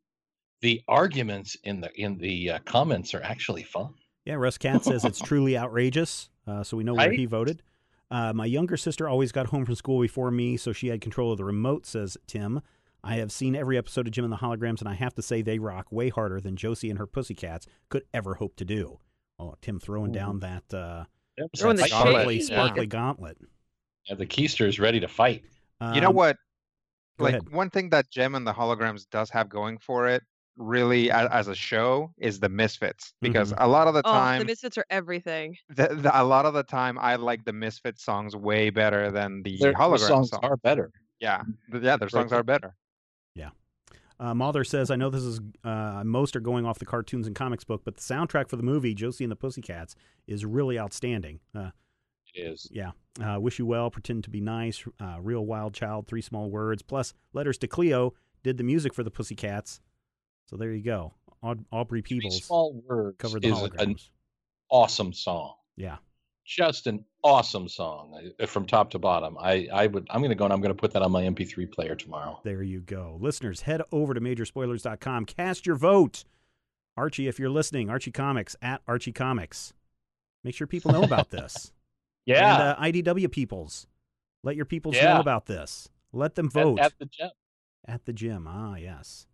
the 0.63 0.83
arguments 0.89 1.57
in 1.65 1.81
the 1.81 1.93
in 1.95 2.19
the 2.19 2.53
uh, 2.53 2.59
comments 2.65 3.15
are 3.15 3.23
actually 3.23 3.63
fun. 3.65 3.95
Yeah, 4.25 4.35
Russ 4.35 4.59
Cat 4.59 4.85
says 4.85 5.05
it's 5.05 5.19
truly 5.25 5.57
outrageous. 5.57 6.31
Uh, 6.47 6.63
so 6.63 6.77
we 6.77 6.85
know 6.85 6.95
where 6.95 7.09
Right? 7.09 7.19
he 7.19 7.27
voted. 7.27 7.63
Uh, 8.11 8.33
my 8.33 8.45
younger 8.47 8.77
sister 8.77 9.09
always 9.09 9.33
got 9.33 9.47
home 9.47 9.65
from 9.65 9.75
school 9.75 10.01
before 10.01 10.31
me, 10.31 10.57
so 10.57 10.73
she 10.73 10.89
had 10.89 11.01
control 11.01 11.33
of 11.33 11.39
the 11.39 11.45
remote, 11.45 11.87
says 11.87 12.17
Tim. 12.27 12.61
I 13.03 13.17
have 13.17 13.33
seen 13.33 13.55
every 13.57 13.77
episode 13.77 14.07
of 14.07 14.13
Jem 14.13 14.25
and 14.25 14.33
the 14.33 14.39
Holograms, 14.39 14.81
and 14.81 14.89
I 14.89 14.95
have 14.95 15.15
to 15.15 15.23
say 15.23 15.43
they 15.43 15.59
rock 15.59 15.87
way 15.91 16.09
harder 16.09 16.41
than 16.41 16.57
Josie 16.57 16.89
and 16.91 16.99
her 16.99 17.07
Pussycats 17.07 17.67
could 17.89 18.05
ever 18.15 18.35
hope 18.35 18.57
to 18.57 18.65
do. 18.65 18.99
Oh, 19.39 19.55
Tim 19.61 19.79
throwing 19.81 20.13
down 20.13 20.41
that 20.41 20.73
uh, 20.73 21.05
Throwing 21.57 21.77
the 21.77 21.83
that 21.83 21.91
shade. 21.91 21.99
sparkly, 21.99 22.37
Yeah. 22.39 22.45
sparkly 22.45 22.87
gauntlet. 22.87 23.37
Yeah, 24.09 24.15
the 24.15 24.27
Keister 24.27 24.67
is 24.67 24.79
ready 24.79 25.01
to 25.01 25.09
fight. 25.09 25.43
You 25.83 26.01
know 26.01 26.11
Um, 26.11 26.15
what? 26.15 26.37
Like 27.19 27.43
one 27.53 27.69
thing 27.71 27.91
that 27.91 28.11
Jem 28.11 28.35
and 28.35 28.47
the 28.47 28.53
Holograms 28.53 29.07
does 29.11 29.29
have 29.31 29.49
going 29.49 29.79
for 29.79 30.09
it, 30.09 30.23
really 30.57 31.11
as, 31.11 31.29
as 31.31 31.49
a 31.49 31.55
show, 31.55 32.13
is 32.19 32.41
the 32.41 32.49
Misfits. 32.49 33.13
Because 33.21 33.53
Mm-hmm. 33.53 33.63
a 33.65 33.69
lot 33.69 33.89
of 33.89 33.95
the 33.95 34.03
Oh, 34.05 34.13
time, 34.13 34.39
the 34.41 34.47
Misfits 34.47 34.79
are 34.79 34.87
everything. 34.91 35.57
the, 35.69 35.89
the, 35.89 36.11
a 36.13 36.23
lot 36.25 36.47
of 36.47 36.55
the 36.55 36.63
time, 36.63 36.99
I 36.99 37.17
like 37.17 37.45
the 37.45 37.53
Misfits 37.53 38.05
songs 38.05 38.35
way 38.37 38.71
better 38.71 39.11
than 39.11 39.43
the 39.43 39.57
Their, 39.59 39.73
hologram 39.75 39.99
their 39.99 40.09
songs 40.09 40.31
song. 40.31 40.41
are 40.43 40.57
better. 40.57 40.91
Yeah, 41.21 41.43
th- 41.71 41.83
yeah, 41.83 41.97
their 41.97 42.09
songs 42.09 42.33
are 42.33 42.43
better. 42.43 42.75
Yeah 43.35 43.51
uh, 44.21 44.35
Mother 44.35 44.63
says, 44.65 44.91
I 44.91 44.97
know 44.97 45.11
this 45.11 45.23
is, 45.23 45.41
uh, 45.65 46.03
most 46.05 46.37
are 46.37 46.41
going 46.41 46.65
off 46.65 46.79
the 46.79 46.87
cartoons 46.87 47.27
and 47.27 47.35
comics 47.35 47.65
book, 47.65 47.83
but 47.85 47.97
the 47.97 48.01
soundtrack 48.01 48.49
for 48.49 48.57
the 48.57 48.63
movie, 48.63 48.95
Josie 48.95 49.25
and 49.25 49.31
the 49.31 49.37
Pussycats, 49.37 49.97
is 50.27 50.45
really 50.45 50.79
outstanding. 50.79 51.41
Uh, 51.55 51.71
it 52.35 52.41
is. 52.41 52.69
Yeah. 52.71 52.93
Uh, 53.23 53.39
wish 53.41 53.59
you 53.59 53.67
well, 53.67 53.91
pretend 53.91 54.25
to 54.25 54.31
be 54.31 54.41
nice, 54.41 54.85
uh, 55.01 55.17
real 55.21 55.45
wild 55.45 55.75
child, 55.75 56.07
three 56.07 56.23
small 56.23 56.49
words, 56.51 56.81
plus 56.83 57.13
letters 57.33 57.59
to 57.59 57.67
Cleo 57.67 58.15
did 58.43 58.57
the 58.57 58.65
music 58.65 58.95
for 58.95 59.03
the 59.03 59.11
Pussycats. 59.11 59.81
So 60.47 60.57
there 60.57 60.73
you 60.73 60.83
go. 60.83 61.15
Aud- 61.43 61.65
Aubrey 61.73 62.03
Peebles 62.03 62.43
small 62.45 62.83
words 62.87 63.17
covered 63.19 63.43
the 63.43 63.49
is 63.49 63.61
an 63.63 63.71
holograms. 63.71 64.09
awesome 64.71 65.13
song. 65.13 65.55
Yeah. 65.77 65.97
Just 66.47 66.87
an 66.87 67.05
awesome 67.23 67.69
song 67.69 68.33
uh, 68.39 68.47
from 68.47 68.67
top 68.67 68.91
to 68.91 68.99
bottom. 68.99 69.37
I, 69.41 69.69
I 69.73 69.87
would 69.87 70.07
I'm 70.11 70.21
gonna 70.23 70.35
go 70.35 70.45
and 70.45 70.53
I'm 70.53 70.61
gonna 70.61 70.75
put 70.75 70.93
that 70.93 71.03
on 71.03 71.11
my 71.11 71.23
MP3 71.23 71.71
player 71.73 71.95
tomorrow. 71.95 72.41
There 72.45 72.63
you 72.63 72.81
go. 72.81 73.17
Listeners, 73.21 73.63
head 73.63 73.81
over 73.93 74.13
to 74.15 74.21
majorspoilers.com. 74.21 75.25
Cast 75.27 75.67
your 75.67 75.77
vote. 75.77 76.25
Archie, 76.97 77.27
if 77.29 77.39
you're 77.39 77.51
listening, 77.51 77.89
Archie 77.91 78.13
Comics 78.13 78.55
at 78.63 78.83
Archie 78.87 79.13
Comics. 79.13 79.73
Make 80.45 80.55
sure 80.55 80.67
people 80.67 80.93
know 80.93 81.03
about 81.03 81.31
this. 81.31 81.73
Yeah. 82.27 82.75
And 82.79 83.03
uh, 83.05 83.13
IDW 83.13 83.31
peoples. 83.31 83.87
Let 84.43 84.57
your 84.57 84.65
peoples 84.65 84.97
Yeah. 84.97 85.13
know 85.13 85.21
about 85.21 85.45
this. 85.45 85.91
Let 86.11 86.37
them 86.37 86.47
At- 86.47 86.53
vote. 86.55 86.79
at, 86.79 86.95
the 86.99 87.05
gym. 87.05 87.29
At 87.87 88.07
the 88.07 88.15
gym. 88.15 88.47
Ah, 88.49 88.77
yes. 88.77 89.27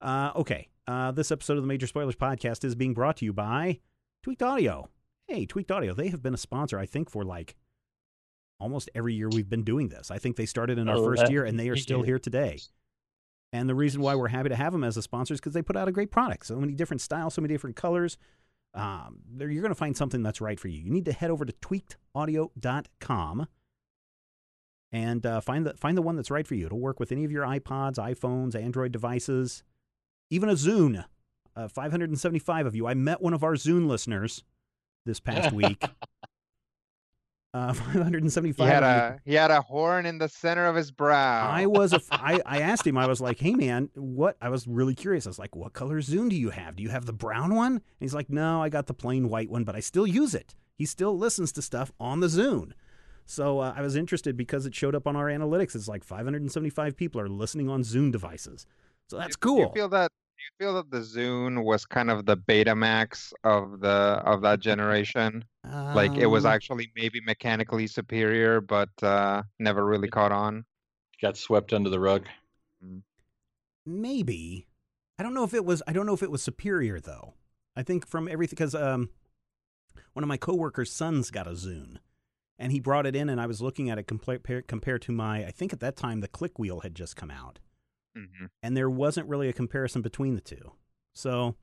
Uh, 0.00 0.32
okay. 0.36 0.68
Uh, 0.86 1.10
this 1.10 1.32
episode 1.32 1.56
of 1.56 1.62
the 1.62 1.66
Major 1.68 1.86
Spoilers 1.86 2.14
Podcast 2.16 2.64
is 2.64 2.74
being 2.74 2.94
brought 2.94 3.16
to 3.18 3.24
you 3.24 3.32
by 3.32 3.80
Tweaked 4.22 4.42
Audio. 4.42 4.88
Hey, 5.26 5.46
Tweaked 5.46 5.70
Audio. 5.72 5.94
They 5.94 6.08
have 6.08 6.22
been 6.22 6.34
a 6.34 6.38
sponsor, 6.38 6.78
I 6.78 6.86
think, 6.86 7.10
for 7.10 7.24
like 7.24 7.56
almost 8.60 8.88
every 8.94 9.14
year 9.14 9.28
we've 9.28 9.48
been 9.50 9.64
doing 9.64 9.88
this. 9.88 10.10
I 10.10 10.18
think 10.18 10.36
they 10.36 10.46
started 10.46 10.78
in 10.78 10.88
our 10.88 10.96
first 11.04 11.20
Eleven 11.22 11.32
year 11.32 11.44
and 11.44 11.58
they 11.58 11.68
are 11.68 11.76
still 11.76 12.02
here 12.06 12.18
today. 12.18 12.58
And 13.52 13.68
the 13.68 13.74
reason 13.74 14.00
why 14.00 14.14
we're 14.14 14.28
happy 14.28 14.48
to 14.50 14.56
have 14.56 14.72
them 14.72 14.84
as 14.84 14.96
a 14.96 15.02
sponsor 15.02 15.34
is 15.34 15.40
because 15.40 15.54
they 15.54 15.62
put 15.62 15.76
out 15.76 15.88
a 15.88 15.92
great 15.92 16.10
product. 16.10 16.46
So 16.46 16.56
many 16.56 16.72
different 16.74 17.00
styles, 17.00 17.34
so 17.34 17.42
many 17.42 17.52
different 17.54 17.76
colors. 17.76 18.16
Um, 18.74 19.20
there- 19.28 19.48
you're 19.50 19.62
going 19.62 19.70
to 19.70 19.74
find 19.74 19.96
something 19.96 20.22
that's 20.22 20.40
right 20.40 20.58
for 20.60 20.68
you. 20.68 20.78
You 20.80 20.90
need 20.90 21.04
to 21.06 21.12
head 21.12 21.30
over 21.30 21.44
to 21.44 21.52
tweakedaudio.com 21.52 23.46
and 24.92 25.26
uh, 25.26 25.40
find 25.40 25.66
the 25.66 25.74
find 25.74 25.96
the 25.96 26.02
one 26.02 26.14
that's 26.16 26.30
right 26.30 26.46
for 26.46 26.54
you. 26.54 26.66
It'll 26.66 26.78
work 26.80 27.00
with 27.00 27.10
any 27.12 27.24
of 27.24 27.32
your 27.32 27.44
iPods, 27.44 27.94
iPhones, 27.96 28.54
Android 28.54 28.92
devices, 28.92 29.62
even 30.30 30.48
a 30.48 30.54
Zune. 30.54 31.04
Uh, 31.54 31.68
575 31.68 32.66
of 32.66 32.76
you. 32.76 32.86
I 32.86 32.94
met 32.94 33.22
one 33.22 33.32
of 33.32 33.42
our 33.42 33.54
Zune 33.54 33.86
listeners 33.86 34.44
this 35.06 35.20
past 35.20 35.52
week. 35.54 35.82
Uh, 37.54 37.72
575. 37.72 38.66
He 38.66 38.70
had 38.70 38.82
a 38.82 39.20
he 39.24 39.34
had 39.34 39.50
a 39.50 39.62
horn 39.62 40.04
in 40.04 40.18
the 40.18 40.28
center 40.28 40.66
of 40.66 40.76
his 40.76 40.90
brow. 40.90 41.48
I 41.48 41.64
was 41.64 41.94
a, 41.94 42.00
I, 42.10 42.40
I 42.46 42.60
asked 42.60 42.86
him, 42.86 42.98
I 42.98 43.06
was 43.06 43.20
like, 43.20 43.38
hey 43.40 43.54
man, 43.54 43.88
what? 43.94 44.36
I 44.42 44.50
was 44.50 44.66
really 44.66 44.94
curious. 44.94 45.26
I 45.26 45.30
was 45.30 45.38
like, 45.38 45.56
what 45.56 45.72
color 45.72 46.00
Zune 46.02 46.28
do 46.28 46.36
you 46.36 46.50
have? 46.50 46.76
Do 46.76 46.82
you 46.82 46.90
have 46.90 47.06
the 47.06 47.14
brown 47.14 47.54
one? 47.54 47.72
And 47.72 47.82
he's 48.00 48.14
like, 48.14 48.28
no, 48.28 48.62
I 48.62 48.68
got 48.68 48.86
the 48.86 48.94
plain 48.94 49.30
white 49.30 49.50
one, 49.50 49.64
but 49.64 49.74
I 49.74 49.80
still 49.80 50.06
use 50.06 50.34
it. 50.34 50.54
He 50.74 50.84
still 50.84 51.16
listens 51.16 51.52
to 51.52 51.62
stuff 51.62 51.90
on 51.98 52.20
the 52.20 52.26
Zune. 52.26 52.72
So 53.24 53.60
uh, 53.60 53.72
I 53.74 53.80
was 53.80 53.96
interested 53.96 54.36
because 54.36 54.66
it 54.66 54.74
showed 54.74 54.94
up 54.94 55.06
on 55.06 55.16
our 55.16 55.26
analytics. 55.26 55.74
It's 55.74 55.88
like 55.88 56.04
575 56.04 56.96
people 56.96 57.20
are 57.20 57.28
listening 57.28 57.68
on 57.68 57.82
Zune 57.82 58.12
devices. 58.12 58.66
So 59.08 59.18
that's 59.18 59.36
Do 59.36 59.50
you 59.50 59.56
cool. 59.56 59.72
feel 59.72 59.88
that 59.90 60.10
do 60.10 60.42
you 60.44 60.66
feel 60.66 60.74
that 60.74 60.90
the 60.90 60.98
Zune 61.00 61.64
was 61.64 61.86
kind 61.86 62.10
of 62.10 62.26
the 62.26 62.36
Betamax 62.36 63.32
of 63.44 63.80
the 63.80 63.88
of 64.24 64.42
that 64.42 64.60
generation? 64.60 65.44
like 65.94 66.16
it 66.18 66.26
was 66.26 66.44
Um, 66.44 66.52
actually 66.52 66.90
maybe 66.96 67.20
mechanically 67.20 67.86
superior, 67.86 68.60
but 68.60 68.90
uh, 69.02 69.42
never 69.58 69.84
really 69.84 70.08
caught 70.08 70.32
on. 70.32 70.64
Got 71.22 71.36
swept 71.36 71.72
under 71.72 71.90
the 71.90 72.00
rug. 72.00 72.26
maybe 73.84 74.66
i 75.18 75.22
don't 75.22 75.34
know 75.34 75.44
if 75.44 75.54
it 75.54 75.64
was 75.64 75.82
i 75.86 75.92
don't 75.92 76.06
know 76.06 76.14
if 76.14 76.22
it 76.22 76.30
was 76.30 76.42
superior 76.42 76.98
though 77.00 77.34
i 77.76 77.82
think 77.82 78.06
from 78.06 78.26
everything 78.28 78.56
because 78.56 78.74
um 78.74 79.10
one 80.12 80.22
of 80.24 80.28
my 80.28 80.36
coworkers 80.36 80.90
sons 80.92 81.30
got 81.30 81.46
a 81.46 81.50
zune 81.52 81.98
and 82.58 82.72
he 82.72 82.80
brought 82.80 83.06
it 83.06 83.14
in 83.14 83.28
and 83.28 83.40
i 83.40 83.46
was 83.46 83.62
looking 83.62 83.88
at 83.88 83.98
it 83.98 84.06
compared 84.08 84.66
compared 84.66 85.02
to 85.02 85.12
my 85.12 85.44
i 85.46 85.50
think 85.50 85.72
at 85.72 85.80
that 85.80 85.96
time 85.96 86.20
the 86.20 86.28
click 86.28 86.58
wheel 86.58 86.80
had 86.80 86.94
just 86.94 87.14
come 87.16 87.30
out 87.30 87.60
hmm 88.16 88.46
and 88.62 88.76
there 88.76 88.90
wasn't 88.90 89.28
really 89.28 89.48
a 89.48 89.52
comparison 89.52 90.02
between 90.02 90.34
the 90.34 90.40
two 90.40 90.72
so 91.14 91.54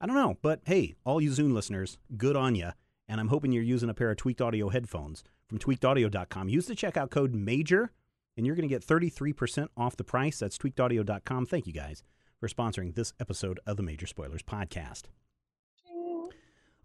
i 0.00 0.06
don't 0.06 0.16
know 0.16 0.36
but 0.42 0.60
hey 0.64 0.94
all 1.04 1.20
you 1.20 1.30
zune 1.30 1.52
listeners 1.52 1.98
good 2.16 2.36
on 2.36 2.54
you 2.54 2.70
and 3.08 3.20
i'm 3.20 3.28
hoping 3.28 3.52
you're 3.52 3.62
using 3.62 3.90
a 3.90 3.94
pair 3.94 4.10
of 4.10 4.16
tweaked 4.16 4.40
audio 4.40 4.68
headphones 4.68 5.24
from 5.48 5.58
tweakedaudio.com 5.58 6.48
use 6.48 6.66
the 6.66 6.74
checkout 6.74 7.10
code 7.10 7.34
major 7.34 7.90
and 8.38 8.46
you're 8.46 8.54
going 8.54 8.68
to 8.68 8.72
get 8.72 8.86
33% 8.86 9.66
off 9.76 9.96
the 9.96 10.04
price. 10.04 10.38
That's 10.38 10.56
tweakedaudio.com. 10.56 11.46
Thank 11.46 11.66
you 11.66 11.72
guys 11.72 12.04
for 12.38 12.48
sponsoring 12.48 12.94
this 12.94 13.12
episode 13.18 13.58
of 13.66 13.76
the 13.76 13.82
Major 13.82 14.06
Spoilers 14.06 14.44
Podcast. 14.44 15.02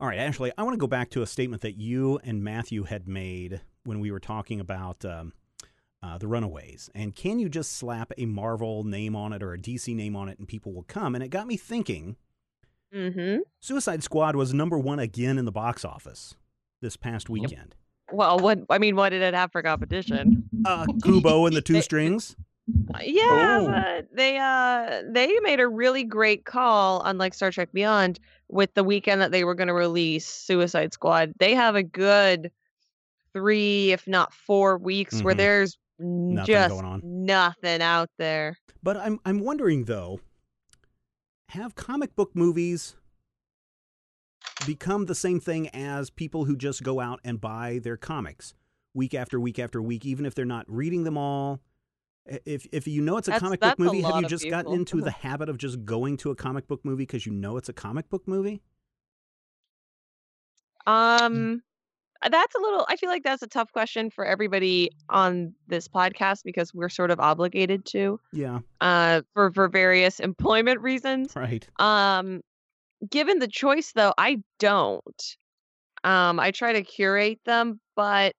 All 0.02 0.08
right, 0.08 0.18
Ashley, 0.18 0.52
I 0.58 0.64
want 0.64 0.74
to 0.74 0.80
go 0.80 0.88
back 0.88 1.12
to 1.12 1.22
a 1.22 1.28
statement 1.28 1.62
that 1.62 1.78
you 1.78 2.20
and 2.24 2.44
Matthew 2.44 2.84
had 2.84 3.08
made 3.08 3.62
when 3.86 4.00
we 4.00 4.12
were 4.12 4.20
talking 4.20 4.60
about 4.60 5.06
um, 5.06 5.32
uh, 6.04 6.18
the 6.20 6.28
Runaways. 6.28 6.90
And 6.94 7.16
can 7.16 7.40
you 7.40 7.48
just 7.50 7.72
slap 7.78 8.12
a 8.18 8.26
Marvel 8.28 8.84
name 8.84 9.16
on 9.16 9.32
it 9.34 9.42
or 9.42 9.54
a 9.54 9.58
DC 9.58 9.96
name 9.96 10.16
on 10.16 10.28
it 10.30 10.38
and 10.38 10.48
people 10.48 10.74
will 10.74 10.84
come? 10.84 11.16
And 11.16 11.24
it 11.24 11.30
got 11.30 11.48
me 11.48 11.58
thinking 11.58 12.18
Mm-hmm. 12.94 13.42
Suicide 13.60 14.04
Squad 14.04 14.36
was 14.36 14.54
number 14.54 14.78
one 14.78 15.00
again 15.00 15.40
in 15.40 15.46
the 15.46 15.52
box 15.52 15.84
office 15.84 16.36
this 16.80 16.96
past 16.96 17.28
weekend. 17.28 17.74
Well, 18.12 18.38
what 18.38 18.60
I 18.70 18.78
mean, 18.78 18.96
what 18.96 19.10
did 19.10 19.24
it 19.24 19.34
have 19.34 19.52
for 19.52 19.64
competition? 19.64 20.48
Uh, 20.64 20.86
Kubo 21.04 21.48
and 21.48 21.56
the 21.56 21.62
two 21.64 21.74
They- 21.74 21.82
strings. 21.82 22.36
Yeah, 23.02 23.60
Oh. 23.62 23.68
but 23.68 24.08
they 24.16 24.38
uh 24.38 25.02
they 25.10 25.38
made 25.42 25.60
a 25.60 25.68
really 25.68 26.04
great 26.04 26.46
call, 26.46 27.02
unlike 27.04 27.34
Star 27.34 27.50
Trek 27.52 27.70
Beyond, 27.74 28.20
with 28.48 28.72
the 28.76 28.84
weekend 28.84 29.22
that 29.22 29.32
they 29.32 29.44
were 29.44 29.56
going 29.56 29.68
to 29.70 29.74
release 29.74 30.28
Suicide 30.28 30.94
Squad. 30.94 31.34
They 31.40 31.56
have 31.56 31.76
a 31.76 31.82
good 31.84 32.52
three, 33.34 33.92
if 33.92 34.08
not 34.08 34.34
four 34.34 34.78
weeks 34.78 35.22
where 35.24 35.34
Mhm. 35.34 35.38
there's 35.40 35.78
Nothing 36.00 36.46
just 36.54 36.70
going 36.70 36.86
on. 36.86 37.02
nothing 37.04 37.82
out 37.82 38.10
there. 38.18 38.58
But 38.82 38.98
I'm 38.98 39.20
I'm 39.26 39.40
wondering 39.40 39.86
though, 39.86 40.20
have 41.50 41.76
comic 41.76 42.16
book 42.16 42.32
movies 42.36 42.96
become 44.66 45.06
the 45.06 45.16
same 45.16 45.40
thing 45.40 45.68
as 45.70 46.10
people 46.10 46.46
who 46.46 46.56
just 46.56 46.84
go 46.84 47.00
out 47.00 47.20
and 47.24 47.40
buy 47.40 47.80
their 47.84 47.98
comics 47.98 48.54
week 48.94 49.14
after 49.14 49.40
week 49.40 49.60
after 49.60 49.82
week, 49.82 50.06
even 50.06 50.26
if 50.26 50.36
they're 50.36 50.46
not 50.46 50.66
reading 50.68 51.04
them 51.04 51.18
all? 51.18 51.60
If 52.46 52.66
if 52.72 52.88
you 52.88 53.02
know 53.02 53.18
it's 53.18 53.28
a 53.28 53.32
That's- 53.32 53.42
comic 53.42 53.60
book 53.60 53.70
that's 53.70 53.80
a 53.80 53.84
movie, 53.84 54.02
have 54.02 54.22
you 54.22 54.28
just 54.28 54.50
gotten 54.50 54.74
into 54.74 55.02
the 55.02 55.12
habit 55.26 55.50
of 55.50 55.58
just 55.58 55.84
going 55.86 56.18
to 56.18 56.32
a 56.32 56.36
comic 56.36 56.68
book 56.68 56.82
movie 56.84 57.04
because 57.04 57.26
you 57.26 57.32
know 57.34 57.58
it's 57.58 57.70
a 57.70 57.74
comic 57.74 58.10
book 58.10 58.28
movie? 58.28 58.62
Um 60.86 61.62
that's 62.32 62.56
a 62.56 62.60
little 62.60 62.86
I 62.90 62.96
feel 62.96 63.10
like 63.10 63.24
that's 63.24 63.44
a 63.44 63.48
tough 63.48 63.72
question 63.72 64.10
for 64.10 64.26
everybody 64.26 64.92
on 65.10 65.54
this 65.68 65.88
podcast 65.88 66.44
because 66.44 66.74
we're 66.74 66.90
sort 66.90 67.12
of 67.12 67.20
obligated 67.20 67.86
to 67.88 68.20
Yeah, 68.32 68.60
uh 68.82 69.22
for 69.34 69.52
for 69.54 69.68
various 69.70 70.20
employment 70.30 70.82
reasons. 70.82 71.36
right. 71.36 71.68
Um, 71.80 72.42
given 73.10 73.40
the 73.40 73.48
choice 73.48 73.92
though, 73.94 74.14
I 74.18 74.38
don't. 74.60 75.38
Um, 76.04 76.40
I 76.40 76.52
try 76.52 76.74
to 76.74 76.84
curate 76.84 77.40
them, 77.46 77.80
but 77.96 78.34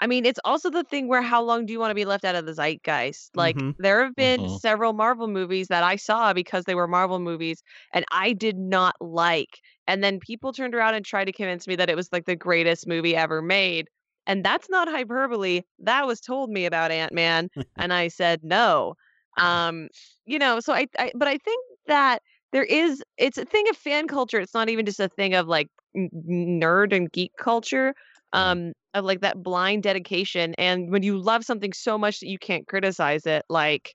I 0.00 0.06
mean, 0.06 0.26
it's 0.26 0.40
also 0.44 0.70
the 0.70 0.84
thing 0.84 1.08
where 1.08 1.22
how 1.22 1.42
long 1.42 1.66
do 1.66 1.72
you 1.72 1.80
want 1.80 1.90
to 1.90 1.94
be 1.94 2.04
left 2.06 2.24
out 2.24 2.34
of 2.34 2.46
the 2.46 2.54
zeitgeist? 2.54 3.30
Like, 3.36 3.56
Mhm. 3.56 3.74
there 3.78 4.04
have 4.04 4.16
been 4.16 4.40
Mhm. 4.40 4.60
several 4.60 4.92
Marvel 4.94 5.28
movies 5.28 5.68
that 5.68 5.82
I 5.84 5.96
saw 5.96 6.32
because 6.32 6.64
they 6.64 6.74
were 6.74 6.88
Marvel 6.88 7.18
movies 7.20 7.62
and 7.92 8.04
I 8.12 8.32
did 8.32 8.58
not 8.58 8.94
like. 9.00 9.60
And 9.90 10.04
then 10.04 10.20
people 10.20 10.52
turned 10.52 10.74
around 10.74 10.94
and 10.94 11.04
tried 11.04 11.24
to 11.26 11.32
convince 11.32 11.66
me 11.66 11.76
that 11.76 11.90
it 11.90 11.96
was 11.96 12.08
like 12.12 12.24
the 12.24 12.36
greatest 12.36 12.86
movie 12.86 13.16
ever 13.16 13.42
made. 13.42 13.88
And 14.26 14.44
that's 14.44 14.70
not 14.70 14.88
hyperbole. 14.88 15.62
That 15.80 16.06
was 16.06 16.20
told 16.20 16.50
me 16.50 16.64
about 16.66 16.92
Ant 16.92 17.12
Man. 17.12 17.48
and 17.78 17.92
I 17.92 18.08
said 18.08 18.40
no. 18.44 18.94
Um, 19.36 19.88
you 20.26 20.38
know, 20.38 20.60
so 20.60 20.72
I, 20.72 20.86
I, 20.98 21.10
but 21.16 21.26
I 21.28 21.38
think 21.38 21.64
that 21.88 22.22
there 22.52 22.62
is, 22.64 23.02
it's 23.18 23.38
a 23.38 23.44
thing 23.44 23.68
of 23.68 23.76
fan 23.76 24.06
culture. 24.06 24.38
It's 24.38 24.54
not 24.54 24.68
even 24.68 24.86
just 24.86 25.00
a 25.00 25.08
thing 25.08 25.34
of 25.34 25.48
like 25.48 25.68
nerd 25.96 26.94
and 26.94 27.10
geek 27.10 27.32
culture. 27.38 27.94
Um, 28.32 28.72
of 28.94 29.04
like 29.04 29.20
that 29.22 29.42
blind 29.42 29.82
dedication. 29.82 30.54
And 30.56 30.92
when 30.92 31.02
you 31.02 31.18
love 31.18 31.44
something 31.44 31.72
so 31.72 31.98
much 31.98 32.20
that 32.20 32.28
you 32.28 32.38
can't 32.38 32.66
criticize 32.68 33.26
it, 33.26 33.44
like, 33.48 33.94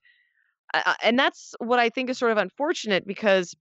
I- 0.74 0.84
I- 0.86 1.08
and 1.08 1.20
that's 1.20 1.54
what 1.60 1.80
I 1.80 1.90
think 1.90 2.10
is 2.10 2.18
sort 2.18 2.32
of 2.32 2.38
unfortunate 2.38 3.06
because 3.08 3.56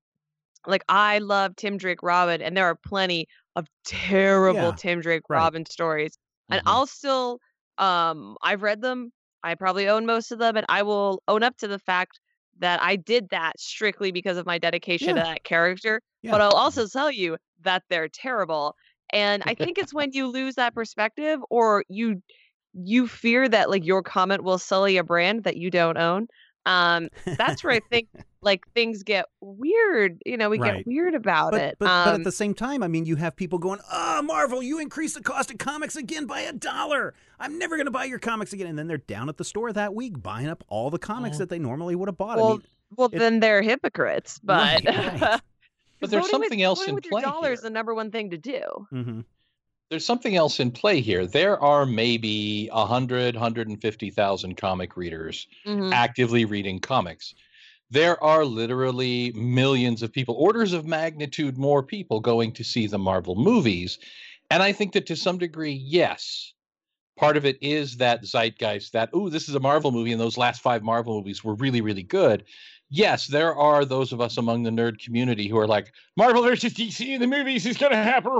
like 0.66 0.84
I 0.88 1.18
love 1.18 1.56
Tim 1.56 1.76
Drake 1.78 2.02
Robin 2.02 2.42
and 2.42 2.56
there 2.56 2.66
are 2.66 2.76
plenty 2.76 3.26
of 3.56 3.66
terrible 3.84 4.72
Yeah, 4.72 4.74
Tim 4.74 5.00
Drake 5.00 5.22
right. 5.28 5.52
Robin 5.52 5.64
stories. 5.66 6.18
And 6.50 6.62
Mhm. 6.62 6.66
I'll 6.66 6.86
still 6.86 7.40
um 7.78 8.36
I've 8.42 8.62
read 8.62 8.80
them. 8.82 9.12
I 9.42 9.54
probably 9.54 9.88
own 9.88 10.06
most 10.06 10.30
of 10.32 10.38
them 10.38 10.56
and 10.56 10.66
I 10.68 10.82
will 10.82 11.22
own 11.28 11.42
up 11.42 11.56
to 11.58 11.68
the 11.68 11.78
fact 11.78 12.20
that 12.58 12.80
I 12.82 12.96
did 12.96 13.28
that 13.30 13.58
strictly 13.60 14.12
because 14.12 14.36
of 14.36 14.46
my 14.46 14.58
dedication 14.58 15.16
to 15.16 15.22
that 15.22 15.44
character. 15.44 16.00
Yeah. 16.22 16.32
But 16.32 16.40
I'll 16.40 16.52
also 16.52 16.86
tell 16.86 17.10
you 17.10 17.36
that 17.60 17.82
they're 17.88 18.08
terrible. 18.08 18.74
And 19.12 19.42
I 19.46 19.54
think 19.54 19.78
it's 19.78 19.92
when 19.94 20.12
you 20.12 20.28
lose 20.28 20.54
that 20.56 20.74
perspective 20.74 21.40
or 21.50 21.84
you 21.88 22.22
you 22.72 23.06
fear 23.06 23.48
that 23.48 23.70
like 23.70 23.84
your 23.84 24.02
comment 24.02 24.42
will 24.42 24.58
sully 24.58 24.96
a 24.96 25.04
brand 25.04 25.44
that 25.44 25.56
you 25.56 25.70
don't 25.70 25.96
own. 25.96 26.26
Um, 26.66 27.08
that's 27.24 27.62
where 27.62 27.72
I 27.74 27.80
think 27.90 28.08
like 28.40 28.66
things 28.74 29.02
get 29.02 29.26
weird. 29.40 30.20
You 30.26 30.36
know, 30.36 30.50
we 30.50 30.58
Right. 30.58 30.78
get 30.78 30.86
weird 30.86 31.14
about 31.14 31.52
But, 31.52 31.60
it. 31.62 31.76
but, 31.78 31.86
but 31.86 32.08
um, 32.08 32.20
at 32.20 32.24
the 32.24 32.32
same 32.32 32.54
time, 32.54 32.82
I 32.82 32.88
mean, 32.88 33.06
you 33.06 33.16
have 33.16 33.36
people 33.36 33.58
going, 33.58 33.80
"Oh, 33.92 34.22
Marvel, 34.22 34.62
you 34.62 34.78
increased 34.80 35.14
the 35.16 35.22
cost 35.22 35.50
of 35.50 35.58
comics 35.58 35.96
again 35.96 36.26
by 36.26 36.40
a 36.40 36.52
dollar. 36.52 37.14
I'm 37.38 37.58
never 37.58 37.76
going 37.76 37.86
to 37.86 37.90
buy 37.90 38.04
your 38.04 38.18
comics 38.18 38.52
again." 38.52 38.66
And 38.66 38.78
then 38.78 38.86
they're 38.88 38.98
down 38.98 39.28
at 39.28 39.36
the 39.36 39.44
store 39.44 39.72
that 39.72 39.94
week 39.94 40.22
buying 40.22 40.48
up 40.48 40.62
all 40.68 40.90
the 40.90 40.98
comics 40.98 41.34
Well- 41.34 41.38
that 41.40 41.48
they 41.50 41.58
normally 41.58 41.94
would 41.94 42.08
have 42.08 42.16
bought. 42.18 42.38
I 42.38 42.42
well, 42.42 42.50
mean, 42.50 42.62
well, 42.96 43.10
it- 43.12 43.18
then 43.18 43.40
they're 43.40 43.62
hypocrites. 43.62 44.40
But 44.42 44.84
Right, 44.84 45.20
right. 45.20 45.40
But 46.00 46.10
there's 46.10 46.24
voting 46.24 46.40
with- 46.40 46.44
something 46.48 46.62
else 46.62 46.78
voting 46.80 46.88
in 46.90 46.94
with 46.96 47.04
play 47.04 47.22
Your 47.22 47.30
dollar 47.30 47.52
is 47.52 47.60
here. 47.60 47.70
the 47.70 47.72
number 47.72 47.94
one 47.94 48.10
thing 48.10 48.30
to 48.30 48.36
do. 48.36 48.60
mhm. 48.92 49.24
There's 49.90 50.04
something 50.06 50.36
else 50.36 50.60
in 50.60 50.70
play 50.70 51.00
here. 51.00 51.26
There 51.26 51.58
are 51.60 51.86
maybe 51.86 52.68
100, 52.68 53.34
150,000 53.34 54.56
comic 54.56 54.96
readers 54.96 55.46
Mhm. 55.64 56.04
actively 56.04 56.44
reading 56.44 56.80
comics. 56.80 57.34
There 57.90 58.22
are 58.24 58.44
literally 58.44 59.32
millions 59.34 60.02
of 60.02 60.12
people, 60.12 60.34
orders 60.36 60.72
of 60.74 60.86
magnitude 60.86 61.58
more 61.58 61.82
people 61.82 62.20
going 62.20 62.52
to 62.54 62.64
see 62.64 62.86
the 62.86 62.98
Marvel 62.98 63.36
movies. 63.36 63.98
And 64.50 64.62
I 64.62 64.72
think 64.72 64.92
that 64.94 65.06
to 65.06 65.16
some 65.16 65.38
degree, 65.38 65.72
yes, 65.72 66.52
part 67.16 67.36
of 67.36 67.44
it 67.46 67.58
is 67.62 67.98
that 67.98 68.22
zeitgeist 68.24 68.92
that, 68.92 69.10
oh, 69.12 69.28
this 69.28 69.48
is 69.48 69.54
a 69.54 69.60
Marvel 69.60 69.92
movie, 69.92 70.12
and 70.12 70.20
those 70.20 70.38
last 70.38 70.62
five 70.62 70.82
Marvel 70.82 71.16
movies 71.18 71.44
were 71.44 71.54
really, 71.54 71.80
really 71.80 72.02
good. 72.02 72.44
Yes, 72.90 73.26
there 73.26 73.54
are 73.56 73.84
those 73.84 74.12
of 74.12 74.20
us 74.20 74.36
among 74.36 74.62
the 74.62 74.70
nerd 74.70 75.02
community 75.02 75.48
who 75.48 75.58
are 75.58 75.66
like, 75.66 75.92
Marvel 76.16 76.42
versus 76.42 76.74
DC 76.74 77.06
in 77.08 77.20
the 77.20 77.26
movies 77.26 77.66
is 77.66 77.76
going 77.76 77.92
to 77.92 77.96
happen. 77.96 78.30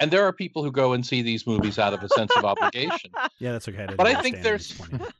And 0.00 0.10
there 0.10 0.24
are 0.26 0.32
people 0.32 0.64
who 0.64 0.72
go 0.72 0.94
and 0.94 1.04
see 1.04 1.20
these 1.22 1.46
movies 1.46 1.78
out 1.78 1.92
of 1.92 2.02
a 2.02 2.08
sense 2.08 2.34
of 2.36 2.44
obligation. 2.44 3.10
Yeah, 3.38 3.52
that's 3.52 3.68
okay. 3.68 3.78
didn't 3.78 3.96
But 3.96 4.06
I 4.06 4.20
think 4.20 4.42
there's- 4.42 4.78
what 4.78 4.90
you're 4.90 4.98
pointing 4.98 5.14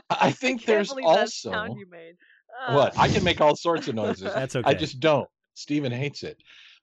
at. 0.00 0.06
I 0.10 0.30
think 0.30 0.60
can't 0.60 0.66
there's 0.66 0.90
also 0.90 1.50
sound 1.50 1.78
you 1.78 1.86
made. 1.90 2.16
what 2.70 2.96
Uh, 2.96 3.00
I 3.02 3.08
can 3.08 3.22
make 3.24 3.40
all 3.40 3.56
sorts 3.56 3.88
of 3.88 3.94
noises. 3.94 4.22
That's 4.34 4.56
okay. 4.56 4.68
I 4.68 4.74
just 4.74 5.00
don't. 5.00 5.28
Steven 5.54 5.92
hates 5.92 6.22
it. 6.22 6.38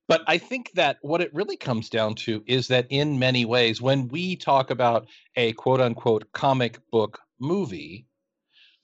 But 0.08 0.22
I 0.28 0.38
think 0.40 0.72
that 0.74 0.98
what 1.02 1.22
it 1.22 1.34
really 1.34 1.58
comes 1.58 1.90
down 1.90 2.16
to 2.16 2.44
is 2.48 2.68
that 2.70 2.88
in 2.90 3.20
many 3.20 3.46
ways, 3.46 3.82
when 3.82 4.08
we 4.08 4.36
talk 4.36 4.70
about 4.72 5.08
a 5.36 5.54
quote 5.54 5.80
unquote 5.82 6.32
comic 6.34 6.80
book 6.92 7.20
movie, 7.40 8.06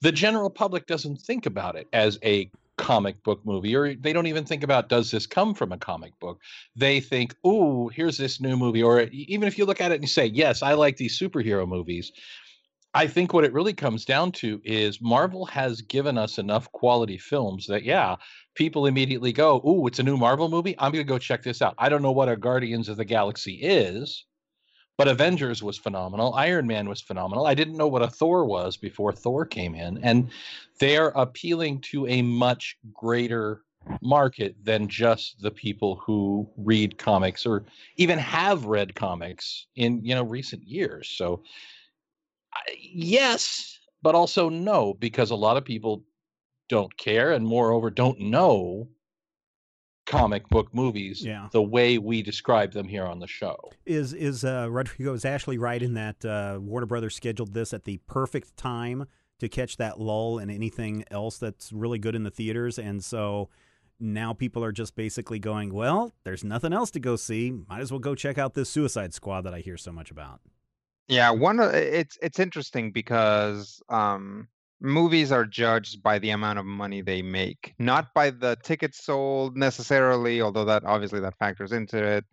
the 0.01 0.11
general 0.11 0.49
public 0.49 0.85
doesn't 0.87 1.21
think 1.21 1.45
about 1.45 1.75
it 1.75 1.87
as 1.93 2.19
a 2.23 2.49
comic 2.77 3.23
book 3.23 3.39
movie, 3.45 3.75
or 3.75 3.95
they 3.95 4.13
don't 4.13 4.27
even 4.27 4.45
think 4.45 4.63
about 4.63 4.89
does 4.89 5.11
this 5.11 5.25
come 5.25 5.53
from 5.53 5.71
a 5.71 5.77
comic 5.77 6.17
book? 6.19 6.41
They 6.75 6.99
think, 6.99 7.35
oh, 7.43 7.89
here's 7.89 8.17
this 8.17 8.41
new 8.41 8.57
movie. 8.57 8.83
Or 8.83 9.01
even 9.11 9.47
if 9.47 9.57
you 9.57 9.65
look 9.65 9.81
at 9.81 9.91
it 9.91 10.01
and 10.01 10.09
say, 10.09 10.25
yes, 10.25 10.61
I 10.61 10.73
like 10.73 10.97
these 10.97 11.17
superhero 11.17 11.67
movies. 11.67 12.11
I 12.93 13.07
think 13.07 13.33
what 13.33 13.43
it 13.43 13.51
really 13.51 13.73
comes 13.73 14.05
down 14.05 14.31
to 14.33 14.61
is 14.63 15.01
Marvel 15.01 15.45
has 15.47 15.81
given 15.81 16.17
us 16.17 16.37
enough 16.37 16.71
quality 16.71 17.17
films 17.17 17.67
that, 17.67 17.83
yeah, 17.83 18.15
people 18.55 18.85
immediately 18.85 19.33
go, 19.33 19.61
Ooh, 19.67 19.85
it's 19.85 19.99
a 19.99 20.03
new 20.03 20.15
Marvel 20.15 20.47
movie. 20.47 20.75
I'm 20.79 20.93
going 20.93 21.05
to 21.05 21.09
go 21.09 21.17
check 21.17 21.43
this 21.43 21.61
out. 21.61 21.75
I 21.77 21.89
don't 21.89 22.01
know 22.01 22.13
what 22.13 22.29
a 22.29 22.37
Guardians 22.37 22.87
of 22.87 22.95
the 22.95 23.03
Galaxy 23.03 23.55
is, 23.61 24.25
but 24.97 25.07
Avengers 25.07 25.61
was 25.61 25.77
phenomenal. 25.77 26.33
Iron 26.35 26.67
Man 26.67 26.87
was 26.87 27.01
phenomenal. 27.01 27.45
I 27.45 27.53
didn't 27.53 27.77
know 27.77 27.87
what 27.87 28.01
a 28.01 28.07
Thor 28.07 28.45
was 28.45 28.77
before 28.77 29.11
Thor 29.11 29.45
came 29.45 29.75
in. 29.75 29.99
And 30.03 30.29
they're 30.79 31.09
appealing 31.09 31.81
to 31.81 32.07
a 32.07 32.21
much 32.21 32.77
greater 32.93 33.61
market 34.01 34.55
than 34.63 34.87
just 34.87 35.41
the 35.41 35.51
people 35.51 35.95
who 35.97 36.49
read 36.57 36.97
comics 36.97 37.45
or 37.45 37.65
even 37.97 38.17
have 38.17 38.65
read 38.65 38.95
comics 38.95 39.67
in 39.75 40.03
you 40.03 40.15
know 40.15 40.23
recent 40.23 40.63
years 40.67 41.07
so 41.15 41.43
yes 42.79 43.77
but 44.01 44.15
also 44.15 44.49
no 44.49 44.95
because 44.95 45.29
a 45.29 45.35
lot 45.35 45.55
of 45.55 45.63
people 45.63 46.03
don't 46.67 46.95
care 46.97 47.33
and 47.33 47.45
moreover 47.45 47.91
don't 47.91 48.19
know 48.19 48.87
comic 50.05 50.47
book 50.49 50.73
movies 50.73 51.23
Yeah. 51.25 51.49
the 51.51 51.61
way 51.63 51.97
we 51.97 52.21
describe 52.21 52.71
them 52.73 52.87
here 52.87 53.05
on 53.05 53.19
the 53.19 53.27
show 53.27 53.57
Is 53.85 54.13
is 54.13 54.43
uh, 54.45 54.67
Rodrigo 54.69 55.13
is 55.13 55.25
Ashley 55.25 55.57
right 55.57 55.81
in 55.81 55.93
that 55.95 56.23
uh, 56.23 56.59
Warner 56.61 56.85
Brothers 56.85 57.15
scheduled 57.15 57.53
this 57.53 57.73
at 57.73 57.83
the 57.85 57.97
perfect 58.07 58.55
time 58.57 59.05
to 59.39 59.49
catch 59.49 59.77
that 59.77 59.99
lull 59.99 60.39
in 60.39 60.49
anything 60.49 61.03
else 61.11 61.37
that's 61.37 61.73
really 61.73 61.99
good 61.99 62.15
in 62.15 62.23
the 62.23 62.31
theaters, 62.31 62.79
and 62.79 63.03
so 63.03 63.49
now 63.99 64.31
people 64.33 64.63
are 64.63 64.71
just 64.71 64.95
basically 64.95 65.39
going, 65.39 65.73
well, 65.73 66.13
there's 66.23 66.43
nothing 66.43 66.71
else 66.71 66.89
to 66.91 66.99
go 66.99 67.15
see. 67.17 67.51
Might 67.67 67.81
as 67.81 67.91
well 67.91 67.99
go 67.99 68.15
check 68.15 68.37
out 68.37 68.53
this 68.53 68.69
Suicide 68.69 69.13
Squad 69.13 69.41
that 69.41 69.53
I 69.53 69.59
hear 69.59 69.75
so 69.77 69.91
much 69.91 70.09
about. 70.11 70.39
Yeah, 71.07 71.31
one 71.31 71.59
of 71.59 71.73
it's 71.73 72.17
it's 72.21 72.39
interesting 72.39 72.91
because 72.91 73.81
um 73.89 74.47
movies 74.85 75.31
are 75.31 75.45
judged 75.45 76.03
by 76.03 76.19
the 76.19 76.29
amount 76.31 76.59
of 76.59 76.65
money 76.65 77.01
they 77.01 77.21
make, 77.21 77.73
not 77.79 78.13
by 78.13 78.29
the 78.31 78.57
tickets 78.63 79.03
sold 79.03 79.57
necessarily, 79.57 80.41
although 80.41 80.65
that 80.65 80.83
obviously 80.85 81.19
that 81.21 81.37
factors 81.39 81.71
into 81.71 82.03
it. 82.03 82.25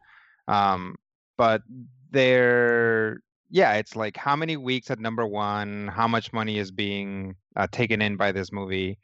Um, 0.48 0.96
but 1.36 1.62
they're 2.10 3.18
yeah, 3.50 3.74
it's 3.74 3.96
like 3.96 4.16
how 4.16 4.36
many 4.36 4.56
weeks 4.56 4.90
at 4.90 4.98
number 4.98 5.26
one, 5.26 5.88
how 5.88 6.08
much 6.08 6.32
money 6.32 6.58
is 6.58 6.70
being 6.70 7.36
uh, 7.56 7.66
taken 7.70 8.00
in 8.02 8.16
by 8.16 8.32
this 8.32 8.50
movie, 8.52 8.98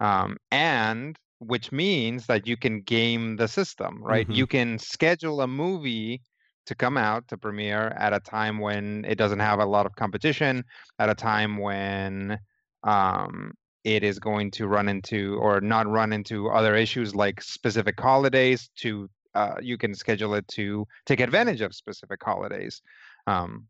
um, 0.00 0.36
and 0.50 1.18
which 1.38 1.72
means 1.72 2.26
that 2.26 2.46
you 2.46 2.56
can 2.56 2.82
game 2.82 3.36
the 3.36 3.48
system, 3.48 4.02
right? 4.02 4.28
Mhm. 4.28 4.34
You 4.34 4.46
can 4.46 4.78
schedule 4.78 5.40
a 5.40 5.46
movie 5.48 6.22
to 6.66 6.74
come 6.74 6.96
out 6.96 7.28
to 7.28 7.36
premiere 7.38 7.88
at 7.96 8.12
a 8.14 8.20
time 8.20 8.58
when 8.58 9.04
it 9.06 9.16
doesn't 9.16 9.40
have 9.40 9.58
a 9.60 9.66
lot 9.66 9.86
of 9.86 9.96
competition, 9.96 10.64
at 10.98 11.10
a 11.10 11.14
time 11.14 11.58
when 11.58 12.38
um, 12.84 13.52
it 13.84 14.02
is 14.02 14.18
going 14.18 14.50
to 14.52 14.66
run 14.66 14.88
into 14.88 15.36
or 15.40 15.60
not 15.60 15.86
run 15.86 16.12
into 16.12 16.48
other 16.48 16.74
issues 16.74 17.14
like 17.14 17.42
specific 17.42 18.00
holidays. 18.00 18.70
To 18.78 19.08
uh, 19.34 19.56
you 19.60 19.76
can 19.76 19.94
schedule 19.94 20.34
it 20.34 20.46
to 20.48 20.86
take 21.06 21.20
advantage 21.20 21.60
of 21.60 21.74
specific 21.74 22.22
holidays. 22.22 22.80
Um, 23.26 23.66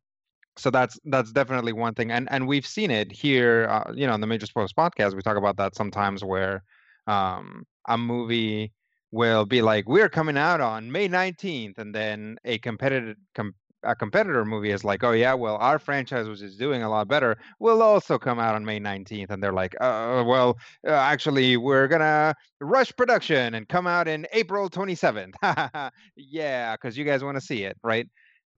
so 0.56 0.70
that's 0.70 0.98
that's 1.06 1.32
definitely 1.32 1.72
one 1.72 1.94
thing, 1.94 2.12
and 2.12 2.28
and 2.30 2.46
we've 2.46 2.66
seen 2.66 2.90
it 2.90 3.10
here. 3.10 3.66
Uh, 3.68 3.92
you 3.92 4.06
know, 4.06 4.14
in 4.14 4.20
the 4.20 4.26
Major 4.26 4.46
Spoilers 4.46 4.72
podcast, 4.72 5.14
we 5.14 5.22
talk 5.22 5.36
about 5.36 5.56
that 5.56 5.74
sometimes 5.74 6.22
where 6.22 6.62
um, 7.06 7.66
a 7.88 7.98
movie 7.98 8.72
will 9.10 9.46
be 9.46 9.62
like, 9.62 9.88
"We're 9.88 10.08
coming 10.08 10.36
out 10.36 10.60
on 10.60 10.92
May 10.92 11.08
19th," 11.08 11.78
and 11.78 11.92
then 11.92 12.36
a 12.44 12.58
competitive 12.58 13.16
com- 13.34 13.54
a 13.84 13.94
competitor 13.94 14.44
movie 14.44 14.70
is 14.70 14.84
like, 14.84 15.04
"Oh 15.04 15.12
yeah, 15.12 15.34
well 15.34 15.56
our 15.56 15.78
franchise 15.78 16.28
which 16.28 16.42
is 16.42 16.56
doing 16.56 16.82
a 16.82 16.88
lot 16.88 17.08
better 17.08 17.36
will 17.58 17.82
also 17.82 18.18
come 18.18 18.38
out 18.38 18.54
on 18.54 18.64
May 18.64 18.80
19th," 18.80 19.30
and 19.30 19.42
they're 19.42 19.52
like, 19.52 19.74
"Uh, 19.80 20.24
well, 20.26 20.58
uh, 20.86 20.92
actually, 20.92 21.56
we're 21.56 21.88
gonna 21.88 22.34
rush 22.60 22.92
production 22.96 23.54
and 23.54 23.68
come 23.68 23.86
out 23.86 24.08
in 24.08 24.26
April 24.32 24.68
27th." 24.68 25.34
yeah, 26.16 26.76
because 26.76 26.96
you 26.96 27.04
guys 27.04 27.22
want 27.24 27.36
to 27.36 27.40
see 27.40 27.64
it, 27.64 27.76
right? 27.82 28.08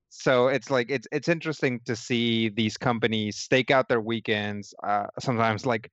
so 0.08 0.48
it's 0.48 0.70
like 0.70 0.90
it's 0.90 1.06
it's 1.12 1.28
interesting 1.28 1.80
to 1.84 1.96
see 1.96 2.48
these 2.48 2.76
companies 2.76 3.36
stake 3.36 3.70
out 3.70 3.88
their 3.88 4.00
weekends 4.00 4.72
uh 4.84 5.06
sometimes 5.18 5.66
like 5.66 5.90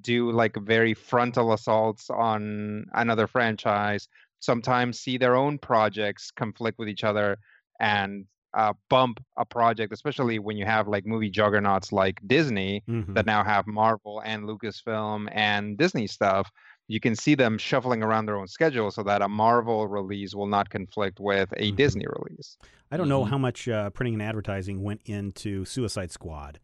do 0.00 0.30
like 0.32 0.56
very 0.56 0.94
frontal 0.94 1.52
assaults 1.52 2.08
on 2.10 2.86
another 2.94 3.26
franchise 3.26 4.08
sometimes 4.40 4.98
see 5.00 5.18
their 5.18 5.36
own 5.36 5.58
projects 5.58 6.30
conflict 6.30 6.78
with 6.78 6.88
each 6.88 7.04
other 7.04 7.36
and 7.78 8.24
uh, 8.54 8.72
bump 8.88 9.20
a 9.36 9.44
project 9.44 9.92
especially 9.92 10.38
when 10.38 10.56
you 10.56 10.64
have 10.64 10.86
like 10.88 11.06
movie 11.06 11.30
juggernauts 11.30 11.92
like 11.92 12.20
disney 12.26 12.82
Mhm. 12.88 13.14
that 13.14 13.26
now 13.26 13.42
have 13.42 13.66
marvel 13.66 14.20
and 14.24 14.44
lucasfilm 14.44 15.28
and 15.32 15.78
disney 15.78 16.06
stuff 16.06 16.50
you 16.88 17.00
can 17.00 17.14
see 17.16 17.34
them 17.34 17.56
shuffling 17.58 18.02
around 18.02 18.26
their 18.26 18.36
own 18.36 18.48
schedule 18.48 18.90
so 18.90 19.02
that 19.02 19.22
a 19.22 19.28
marvel 19.28 19.86
release 19.88 20.34
will 20.34 20.46
not 20.48 20.68
conflict 20.70 21.18
with 21.20 21.50
a 21.56 21.72
Mhm. 21.72 21.76
disney 21.76 22.06
release 22.06 22.58
I 22.90 22.98
don't 22.98 23.08
know 23.08 23.24
Mhm. 23.24 23.28
how 23.30 23.38
much 23.38 23.68
uh, 23.68 23.88
printing 23.90 24.14
and 24.14 24.22
advertising 24.22 24.82
went 24.82 25.00
into 25.06 25.64
Suicide 25.64 26.10
Squad. 26.10 26.60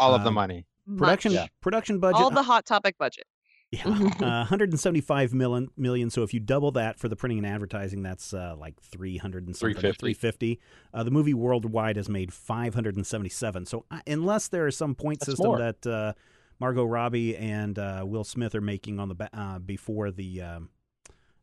all 0.00 0.14
of 0.14 0.22
the 0.24 0.28
Um, 0.28 0.34
money 0.34 0.66
Production 0.96 1.30
Yeah. 1.32 1.46
production 1.60 2.00
budget 2.00 2.20
All 2.22 2.30
the 2.30 2.42
hot 2.42 2.66
topic 2.66 2.96
budget. 2.98 3.26
Yeah, 3.72 3.86
uh, 3.86 4.42
175 4.48 5.32
million, 5.32 5.70
million. 5.76 6.10
So 6.10 6.24
if 6.24 6.34
you 6.34 6.40
double 6.40 6.72
that 6.72 6.98
for 6.98 7.08
the 7.08 7.14
printing 7.14 7.38
and 7.38 7.46
advertising, 7.46 8.02
that's 8.02 8.34
uh, 8.34 8.56
like 8.58 8.80
300 8.80 9.46
and 9.46 9.56
something. 9.56 9.74
350. 9.74 10.14
350. 10.14 10.60
Uh, 10.92 11.04
the 11.04 11.12
movie 11.12 11.34
worldwide 11.34 11.94
has 11.96 12.08
made 12.08 12.32
577. 12.32 13.66
So 13.66 13.84
uh, 13.92 14.00
unless 14.08 14.48
there 14.48 14.66
is 14.66 14.76
some 14.76 14.96
point 14.96 15.20
That's 15.20 15.30
system 15.30 15.46
more. 15.46 15.58
that 15.58 15.86
uh, 15.86 16.14
Margot 16.58 16.84
Robbie 16.84 17.36
and 17.36 17.78
uh, 17.78 18.02
Will 18.04 18.24
Smith 18.24 18.56
are 18.56 18.60
making 18.60 18.98
on 18.98 19.08
the 19.08 19.14
ba- 19.14 19.30
uh, 19.32 19.60
before 19.60 20.10
the 20.10 20.42
um, 20.42 20.68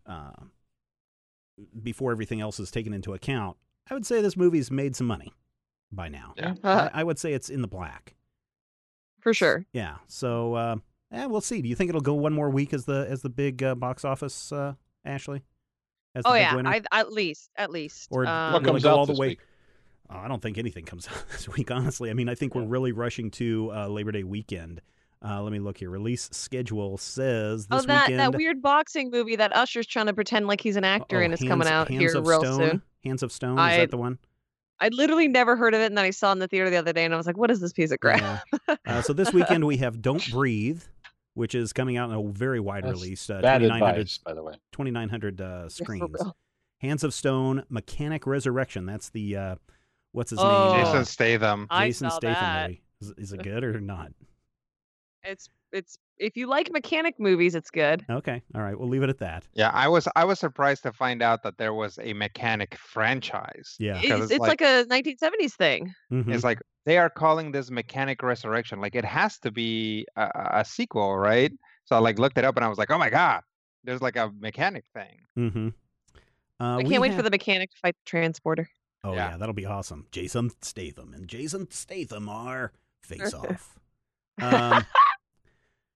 uh, 0.05 0.31
before 1.81 2.11
everything 2.11 2.41
else 2.41 2.59
is 2.59 2.71
taken 2.71 2.93
into 2.93 3.13
account, 3.13 3.55
I 3.89 3.93
would 3.93 4.05
say 4.05 4.21
this 4.21 4.35
movie's 4.37 4.69
made 4.69 4.95
some 4.97 5.07
money 5.07 5.33
by 5.91 6.09
now. 6.09 6.33
Yeah. 6.37 6.55
I, 6.63 6.89
I 6.93 7.03
would 7.03 7.19
say 7.19 7.33
it's 7.33 7.49
in 7.49 7.61
the 7.61 7.67
black. 7.67 8.15
For 9.21 9.33
sure. 9.33 9.65
Yeah. 9.73 9.95
So, 10.07 10.53
uh, 10.53 10.75
eh, 11.11 11.25
we'll 11.25 11.41
see. 11.41 11.61
Do 11.61 11.69
you 11.69 11.75
think 11.75 11.89
it'll 11.89 12.01
go 12.01 12.13
one 12.13 12.33
more 12.33 12.49
week 12.49 12.73
as 12.73 12.85
the 12.85 13.05
as 13.09 13.21
the 13.21 13.29
big 13.29 13.63
uh, 13.63 13.75
box 13.75 14.03
office, 14.05 14.51
uh, 14.51 14.73
Ashley? 15.05 15.43
As 16.15 16.23
Oh 16.25 16.33
yeah. 16.33 16.55
I, 16.65 16.81
at 16.91 17.11
least, 17.11 17.51
at 17.55 17.69
least. 17.69 18.07
Or 18.11 18.25
um, 18.25 18.53
what 18.53 18.63
comes 18.63 18.83
go 18.83 18.89
out 18.91 18.97
all 18.97 19.05
the 19.05 19.13
this 19.13 19.19
way? 19.19 19.27
week? 19.29 19.39
Oh, 20.09 20.17
I 20.17 20.27
don't 20.27 20.41
think 20.41 20.57
anything 20.57 20.85
comes 20.85 21.07
out 21.07 21.25
this 21.31 21.47
week. 21.49 21.69
Honestly, 21.69 22.09
I 22.09 22.13
mean, 22.13 22.29
I 22.29 22.35
think 22.35 22.55
we're 22.55 22.63
really 22.65 22.91
rushing 22.91 23.29
to 23.31 23.71
uh, 23.73 23.87
Labor 23.87 24.11
Day 24.11 24.23
weekend. 24.23 24.81
Uh, 25.23 25.41
let 25.41 25.51
me 25.51 25.59
look 25.59 25.77
here. 25.77 25.89
Release 25.89 26.29
schedule 26.31 26.97
says 26.97 27.67
Oh, 27.71 27.81
that 27.81 28.07
weekend. 28.07 28.19
that 28.19 28.35
weird 28.35 28.61
boxing 28.61 29.09
movie 29.11 29.35
that 29.35 29.55
Usher's 29.55 29.87
trying 29.87 30.05
to 30.05 30.13
pretend 30.13 30.47
like 30.47 30.61
he's 30.61 30.75
an 30.75 30.83
actor 30.83 31.19
oh, 31.19 31.23
and 31.23 31.33
it's 31.33 31.41
Hands- 31.41 31.49
coming 31.51 31.67
out 31.67 31.87
Hands 31.89 31.99
here 32.13 32.21
real 32.21 32.41
Stone? 32.41 32.59
soon. 32.69 32.81
Hands 33.03 33.23
of 33.23 33.31
Stone. 33.31 33.53
Is 33.57 33.63
I- 33.63 33.77
that 33.77 33.91
the 33.91 33.97
one? 33.97 34.17
I 34.79 34.89
literally 34.89 35.27
never 35.27 35.55
heard 35.55 35.73
of 35.73 35.81
it, 35.81 35.87
and 35.87 35.97
then 35.97 36.05
I 36.05 36.11
saw 36.11 36.29
it 36.29 36.33
in 36.33 36.37
the 36.39 36.47
theater 36.47 36.69
the 36.69 36.75
other 36.77 36.93
day, 36.93 37.03
and 37.03 37.11
I 37.11 37.17
was 37.17 37.25
like, 37.25 37.35
"What 37.35 37.49
is 37.49 37.59
this 37.59 37.73
piece 37.73 37.89
of 37.91 37.99
crap?" 37.99 38.45
Yeah. 38.69 38.75
Uh, 38.85 39.01
so 39.01 39.11
this 39.11 39.33
weekend 39.33 39.65
we 39.65 39.77
have 39.77 40.03
Don't 40.03 40.23
Breathe, 40.31 40.83
which 41.37 41.53
is 41.53 41.71
coming 41.71 41.97
out 41.97 42.09
in 42.09 42.15
a 42.15 42.23
very 42.31 42.59
wide 42.59 42.83
That's 42.83 42.93
release. 42.99 43.29
Uh, 43.29 43.41
Bad 43.41 43.59
2900, 43.59 43.89
advice, 43.99 44.17
by 44.17 44.33
the 44.33 44.41
way. 44.43 44.53
2900 44.71 45.39
uh, 45.41 45.69
screens. 45.69 46.17
Hands 46.81 47.03
of 47.03 47.13
Stone, 47.13 47.63
Mechanic 47.69 48.25
Resurrection. 48.25 48.85
That's 48.87 49.09
the 49.09 49.35
uh, 49.37 49.55
what's 50.13 50.31
his 50.31 50.39
Oh. 50.41 50.73
name? 50.73 50.83
Jason 50.85 50.97
Uh, 50.99 51.03
Statham. 51.03 51.67
I 51.69 51.87
Jason 51.89 52.09
saw 52.09 52.15
Statham 52.17 52.43
that. 52.43 52.71
Is, 53.01 53.13
is 53.17 53.33
it 53.33 53.43
good 53.43 53.63
or 53.63 53.79
not? 53.79 54.11
It's 55.23 55.47
it's 55.71 55.99
if 56.19 56.35
you 56.37 56.47
like 56.47 56.71
mechanic 56.71 57.19
movies, 57.19 57.55
it's 57.55 57.69
good. 57.71 58.05
Okay, 58.09 58.41
all 58.55 58.61
right, 58.61 58.77
we'll 58.77 58.89
leave 58.89 59.03
it 59.03 59.09
at 59.09 59.19
that. 59.19 59.43
Yeah, 59.53 59.69
I 59.73 59.87
was 59.87 60.07
I 60.15 60.25
was 60.25 60.39
surprised 60.39 60.83
to 60.83 60.91
find 60.93 61.21
out 61.21 61.43
that 61.43 61.57
there 61.57 61.73
was 61.73 61.99
a 62.01 62.13
mechanic 62.13 62.75
franchise. 62.75 63.75
Yeah, 63.79 63.99
It's, 64.03 64.23
it's 64.23 64.31
it's 64.33 64.39
like, 64.39 64.61
a 64.61 64.85
1970s 64.89 65.53
thing. 65.53 65.93
Mhm. 66.11 66.33
It's 66.33 66.43
like 66.43 66.59
they 66.85 66.97
are 66.97 67.09
calling 67.09 67.51
this 67.51 67.69
Mechanic 67.69 68.23
Resurrection. 68.23 68.79
Like 68.81 68.95
it 68.95 69.05
has 69.05 69.37
to 69.39 69.51
be 69.51 70.05
a, 70.15 70.23
a- 70.23 70.49
a 70.61 70.65
sequel, 70.65 71.17
right? 71.17 71.51
So 71.85 71.95
I 71.95 71.99
like 71.99 72.19
looked 72.19 72.37
it 72.37 72.45
up 72.45 72.55
and 72.55 72.65
I 72.65 72.67
was 72.69 72.77
like, 72.77 72.91
oh 72.91 72.97
my 72.97 73.09
god, 73.09 73.41
there's 73.83 74.01
like 74.01 74.15
a 74.15 74.31
mechanic 74.39 74.85
thing. 74.93 75.19
Mhm. 75.37 75.73
Uh, 76.59 76.63
I 76.63 76.77
we 76.77 76.83
can't 76.85 77.01
wait 77.01 77.13
for 77.13 77.21
the 77.21 77.29
mechanic 77.29 77.69
to 77.71 77.77
fight 77.81 77.95
the 78.03 78.09
transporter. 78.09 78.67
Oh 79.03 79.13
Yeah. 79.13 79.31
yeah. 79.31 79.37
that'll 79.37 79.53
be 79.53 79.65
awesome. 79.65 80.07
Jason 80.11 80.49
Statham 80.61 81.13
and 81.13 81.27
Jason 81.27 81.69
Statham 81.71 82.27
are 82.29 82.71
face 83.03 83.33
off. 83.33 83.77
Um, 84.41 84.83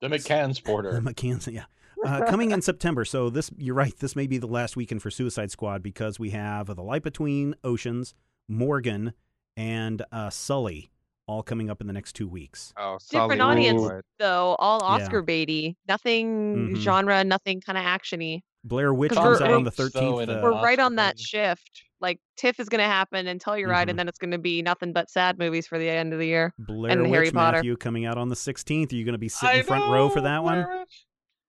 The 0.02 0.08
McCann's 0.08 0.60
Porter. 0.60 0.92
the 0.94 1.02
Porter. 1.02 1.14
McKenzie, 1.14 1.54
yeah. 1.54 1.66
Uh, 2.06 2.26
coming 2.30 2.50
in 2.52 2.62
September. 2.62 3.06
So 3.06 3.30
this, 3.30 3.52
you're 3.58 3.76
right. 3.76 3.96
This 4.00 4.16
may 4.16 4.26
be 4.28 4.38
the 4.40 4.48
last 4.48 4.76
weekend 4.76 5.02
for 5.04 5.12
Suicide 5.12 5.52
Squad 5.52 5.84
because 5.84 6.20
we 6.20 6.32
have 6.32 6.66
The 6.76 6.82
Light 6.82 7.04
Between 7.04 7.56
Oceans, 7.64 8.16
Morgan, 8.50 9.14
and 9.56 10.02
uh, 10.12 10.30
Sully 10.32 10.90
all 11.28 11.44
coming 11.44 11.70
up 11.70 11.80
in 11.80 11.88
the 11.88 11.94
next 11.94 12.14
two 12.14 12.28
weeks. 12.28 12.74
Oh, 12.76 12.98
Different 13.12 13.40
Sully 13.40 13.40
audience, 13.40 13.82
Wood. 13.82 14.02
though. 14.20 14.56
All 14.58 14.80
Yeah. 14.82 15.06
Oscar 15.06 15.22
baity. 15.24 15.76
Nothing 15.88 16.70
Mhm. 16.74 16.76
genre. 16.78 17.24
Nothing 17.24 17.62
kind 17.62 17.78
of 17.78 17.84
actiony. 17.86 18.42
Blair 18.64 18.94
Witch 18.94 19.12
comes 19.12 19.42
out 19.42 19.52
on 19.52 19.64
the 19.64 19.74
we're- 19.78 19.90
so 19.90 20.00
13th. 20.00 20.30
uh, 20.30 20.42
We're 20.44 20.62
right 20.62 20.80
on 20.80 20.96
that 20.96 21.20
shift. 21.20 21.84
Like 22.00 22.20
TIFF 22.38 22.60
is 22.60 22.70
going 22.70 22.80
to 22.80 22.86
happen 22.86 23.28
and 23.28 23.40
Telluride, 23.40 23.86
Mhm. 23.86 23.90
and 23.92 24.00
then 24.00 24.08
it's 24.08 24.18
going 24.18 24.32
to 24.32 24.38
be 24.40 24.62
nothing 24.62 24.92
but 24.94 25.10
sad 25.10 25.38
movies 25.38 25.68
for 25.68 25.78
the 25.78 25.88
end 25.90 26.14
of 26.14 26.20
the 26.20 26.26
year. 26.26 26.54
Blair 26.58 26.92
and 26.92 27.04
Witch 27.04 27.12
Harry 27.12 27.32
Potter. 27.32 27.58
Matthew 27.58 27.78
coming 27.78 28.06
out 28.06 28.18
on 28.18 28.30
the 28.30 28.36
16th. 28.36 28.92
Are 28.92 28.96
you 28.96 29.06
going 29.06 29.14
to 29.14 29.20
be 29.20 29.30
sitting 29.30 29.60
I 29.60 29.62
front 29.64 29.92
row 29.92 30.10
for 30.10 30.18
know, 30.18 30.24
that 30.24 30.44
one? 30.44 30.64
Blair 30.64 30.80
Witch. 30.80 31.06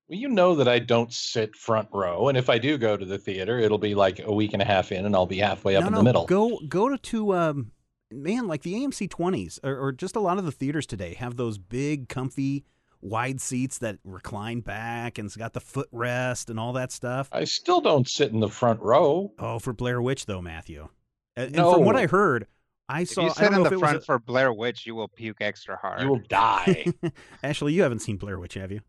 Well, 0.08 0.18
you 0.18 0.28
know 0.28 0.54
that 0.56 0.68
I 0.68 0.78
don't 0.78 1.12
sit 1.12 1.56
front 1.56 1.88
row, 1.92 2.28
and 2.28 2.36
if 2.36 2.50
I 2.50 2.58
do 2.58 2.76
go 2.76 2.96
to 2.96 3.04
the 3.04 3.16
theater, 3.18 3.58
it'll 3.58 3.78
be 3.78 3.94
like 3.94 4.20
a 4.20 4.32
week 4.32 4.52
and 4.52 4.60
a 4.60 4.64
half 4.64 4.92
in, 4.92 5.06
and 5.06 5.14
I'll 5.14 5.26
be 5.26 5.38
halfway 5.38 5.76
up 5.76 5.82
no, 5.82 5.86
in 5.86 5.92
no, 5.92 5.98
the 5.98 6.04
middle. 6.04 6.26
Go 6.26 6.58
go 6.68 6.88
to, 6.90 6.98
to 6.98 7.34
um, 7.34 7.72
man, 8.10 8.46
like 8.46 8.60
the 8.62 8.74
AMC 8.74 9.08
20s 9.08 9.58
or, 9.64 9.78
or 9.78 9.92
just 9.92 10.16
a 10.16 10.20
lot 10.20 10.36
of 10.38 10.44
the 10.44 10.52
theaters 10.52 10.86
today 10.86 11.14
have 11.14 11.36
those 11.36 11.56
big, 11.56 12.10
comfy, 12.10 12.64
wide 13.03 13.40
seats 13.40 13.78
that 13.78 13.98
recline 14.05 14.61
back 14.61 15.18
and 15.18 15.26
it's 15.26 15.36
got 15.36 15.53
the 15.53 15.61
footrest 15.61 16.48
and 16.48 16.59
all 16.59 16.72
that 16.72 16.90
stuff. 16.92 17.28
I 17.32 17.44
still 17.44 17.80
don't 17.80 18.09
sit 18.09 18.30
in 18.32 18.40
the 18.40 18.48
front 18.48 18.80
row. 18.80 19.32
Oh, 19.38 19.59
for 19.59 19.72
Blair 19.72 20.00
Witch 20.00 20.24
though, 20.26 20.40
Matthew. 20.40 20.88
And, 21.36 21.48
and 21.57 21.57
from 21.57 21.84
what 21.84 21.96
I 21.96 22.07
heard, 22.07 22.46
I 22.88 23.03
If 23.03 23.11
saw. 23.11 23.24
you 23.24 23.30
sit 23.30 23.50
don't 23.50 23.55
in 23.55 23.62
the 23.72 23.78
front 23.78 23.96
a- 23.98 24.00
for 24.03 24.18
Blair 24.18 24.53
Witch, 24.53 24.86
you 24.86 24.94
will 24.94 25.09
puke 25.09 25.38
extra 25.40 25.76
hard. 25.76 26.00
You 26.03 26.09
will 26.09 26.22
die. 26.28 26.86
Ashley, 27.42 27.72
you 27.72 27.82
haven't 27.82 28.00
seen 28.00 28.16
Blair 28.18 28.38
Witch, 28.38 28.55
have 28.55 28.70
you? 28.70 28.80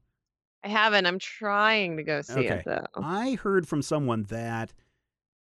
I 0.63 0.67
haven't. 0.69 1.05
I'm 1.05 1.19
trying 1.19 1.97
to 1.97 2.03
go 2.03 2.21
see 2.21 2.33
Okay. 2.39 2.47
it 2.59 2.63
though. 2.65 2.85
I 2.95 3.33
heard 3.41 3.67
from 3.67 3.81
someone 3.81 4.23
that, 4.29 4.73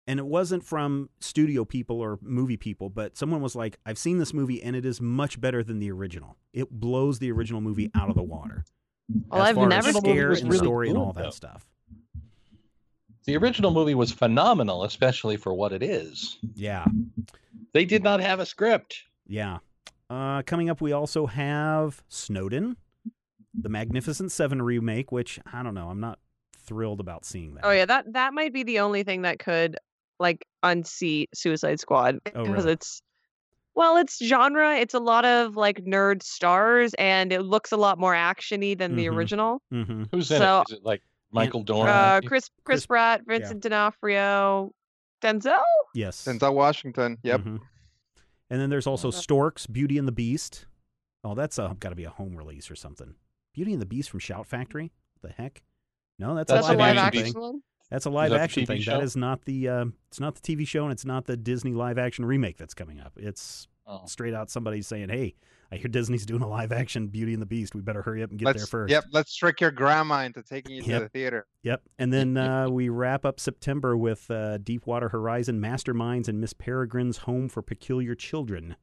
and 0.10 0.20
it 0.20 0.26
wasn't 0.26 0.64
from 0.66 1.10
studio 1.22 1.64
people 1.64 2.02
or 2.02 2.18
movie 2.22 2.58
people, 2.58 2.90
but 2.90 3.16
someone 3.16 3.42
was 3.42 3.56
like, 3.56 3.78
I've 3.86 3.98
seen 3.98 4.18
this 4.18 4.34
movie 4.34 4.62
and 4.62 4.76
it 4.76 4.86
is 4.86 5.00
much 5.00 5.40
better 5.40 5.64
than 5.64 5.80
the 5.80 5.92
original. 5.92 6.36
It 6.52 6.70
blows 6.72 7.20
the 7.20 7.32
original 7.32 7.62
movie 7.62 7.90
out 7.96 8.10
of 8.10 8.16
the 8.16 8.24
water. 8.24 8.66
Well, 9.30 9.42
as 9.42 9.50
I've 9.50 9.56
far 9.56 9.68
never 9.68 9.88
as 9.90 9.96
seen 9.96 10.04
scare 10.04 10.32
it. 10.34 10.42
and 10.42 10.50
Really 10.52 10.64
story 10.66 10.90
and 10.90 10.98
all 10.98 11.14
that 11.14 11.24
though. 11.24 11.30
stuff. 11.32 11.68
the 13.26 13.38
original 13.38 13.72
movie 13.72 13.96
was 13.96 14.12
phenomenal, 14.12 14.84
especially 14.84 15.36
for 15.38 15.54
what 15.54 15.74
it 15.74 15.82
is. 15.84 16.38
Yeah, 16.56 16.86
They 17.74 17.86
did 17.86 18.04
not 18.04 18.20
have 18.20 18.40
a 18.40 18.46
script. 18.46 19.04
yeah. 19.28 19.60
Uh, 20.12 20.42
coming 20.44 20.70
up, 20.72 20.82
we 20.82 20.92
also 20.92 21.28
have 21.28 22.04
Snowden, 22.10 22.76
the 23.54 23.70
Magnificent 23.70 24.32
Seven 24.32 24.60
remake, 24.62 25.12
which 25.12 25.40
I 25.54 25.62
don't 25.62 25.76
know. 25.76 25.90
I'm 25.90 26.00
not 26.00 26.18
thrilled 26.56 27.00
about 27.00 27.26
seeing 27.26 27.54
that. 27.56 27.66
Oh 27.66 27.72
yeah, 27.72 27.86
that 27.86 28.14
that 28.14 28.34
might 28.34 28.52
be 28.54 28.64
the 28.64 28.80
only 28.80 29.04
thing 29.04 29.22
that 29.24 29.38
could 29.40 29.78
like 30.20 30.46
unseat 30.64 31.30
Suicide 31.34 31.80
Squad 31.80 32.20
Oh, 32.36 32.44
because 32.44 32.64
really? 32.66 32.72
it's 32.74 33.02
well, 33.76 33.96
it's 33.98 34.18
genre. 34.24 34.76
It's 34.76 34.94
a 34.94 35.00
lot 35.00 35.24
of 35.26 35.56
like 35.56 35.84
nerd 35.86 36.22
stars, 36.22 36.94
and 36.96 37.32
it 37.32 37.44
looks 37.44 37.72
a 37.72 37.78
lot 37.78 37.98
more 37.98 38.14
actiony 38.14 38.78
than 38.78 38.96
the 38.98 39.06
Mhm. 39.06 39.16
original. 39.16 39.62
Mm-hmm. 39.72 40.04
Who's 40.12 40.30
in 40.32 40.40
So- 40.40 40.62
it? 40.68 40.72
Is 40.74 40.78
it 40.80 40.84
like 40.86 41.02
Michael 41.32 41.64
Dorn? 41.64 41.88
Uh, 41.88 42.20
Chris 42.22 42.30
Chris- 42.30 42.52
Chris 42.66 42.86
Pratt, 42.88 43.22
Vincent 43.26 43.62
D'Onofrio, 43.62 44.72
Denzel. 45.22 45.62
Yes. 45.94 46.26
Denzel 46.26 46.54
Washington. 46.54 47.18
Yep. 47.24 47.42
Mhm. 47.42 47.60
And 48.50 48.60
then 48.60 48.70
there's 48.70 48.88
also 48.88 49.12
Storks, 49.12 49.66
Beauty 49.68 49.98
and 49.98 50.08
the 50.08 50.12
Beast. 50.12 50.66
Oh, 51.24 51.36
that's 51.36 51.60
uh, 51.60 51.74
got 51.80 51.90
to 51.90 51.96
be 51.96 52.04
a 52.06 52.10
home 52.10 52.36
release 52.36 52.70
or 52.72 52.76
something. 52.76 53.16
Beauty 53.54 53.74
and 53.74 53.82
the 53.82 53.86
Beast 53.86 54.10
from 54.10 54.20
Shout 54.20 54.48
Factory. 54.48 54.92
What 55.20 55.30
the 55.30 55.42
heck? 55.42 55.62
No, 56.18 56.34
that's, 56.36 56.52
That's 56.52 56.66
a 56.66 56.70
That's 56.70 56.76
a 56.76 56.78
live 56.78 56.96
live 56.96 57.06
action 57.06 57.22
action 57.22 57.34
thing. 57.34 57.42
one. 57.42 57.64
That's 57.92 58.06
a 58.06 58.10
live 58.10 58.30
that 58.32 58.40
action 58.42 58.66
thing. 58.66 58.82
show? 58.82 58.92
That 58.98 59.04
is 59.04 59.16
not 59.16 59.46
the. 59.46 59.68
Uh, 59.68 59.86
it's 60.10 60.20
not 60.20 60.36
the 60.36 60.42
TV 60.42 60.68
show, 60.68 60.84
and 60.84 60.92
it's 60.92 61.06
not 61.06 61.26
the 61.26 61.36
Disney 61.38 61.74
live 61.74 61.98
action 61.98 62.24
remake 62.26 62.58
that's 62.58 62.74
coming 62.74 63.00
up. 63.00 63.14
It's 63.18 63.68
Oh. 63.92 64.04
straight 64.06 64.36
out 64.36 64.52
somebody 64.52 64.84
saying, 64.84 65.10
"Hey, 65.10 65.34
I 65.72 65.78
hear 65.78 65.88
Disney's 65.88 66.24
doing 66.24 66.44
a 66.44 66.48
live 66.48 66.72
action 66.72 67.08
Beauty 67.08 67.34
and 67.34 67.42
the 67.42 67.48
Beast. 67.48 67.74
We 67.74 67.82
better 67.82 68.04
hurry 68.04 68.22
up 68.22 68.30
and 68.30 68.38
get 68.38 68.46
let's 68.46 68.60
there 68.60 68.68
first. 68.68 68.92
yep. 68.92 69.06
Let's 69.12 69.36
trick 69.36 69.60
your 69.62 69.72
grandma 69.72 70.26
into 70.26 70.44
taking 70.44 70.76
you 70.76 70.84
Yep. 70.84 71.00
to 71.00 71.04
the 71.06 71.10
theater. 71.10 71.48
Yep. 71.64 71.82
And 71.98 72.14
then 72.14 72.38
uh, 72.38 72.70
we 72.70 72.90
wrap 72.90 73.26
up 73.26 73.40
September 73.40 73.98
with 73.98 74.30
uh, 74.30 74.60
Deepwater 74.60 75.10
Horizon, 75.10 75.60
Masterminds, 75.60 76.28
and 76.28 76.40
Miss 76.40 76.54
Peregrine's 76.54 77.18
Home 77.20 77.50
for 77.50 77.64
Peculiar 77.64 78.14
Children, 78.14 78.76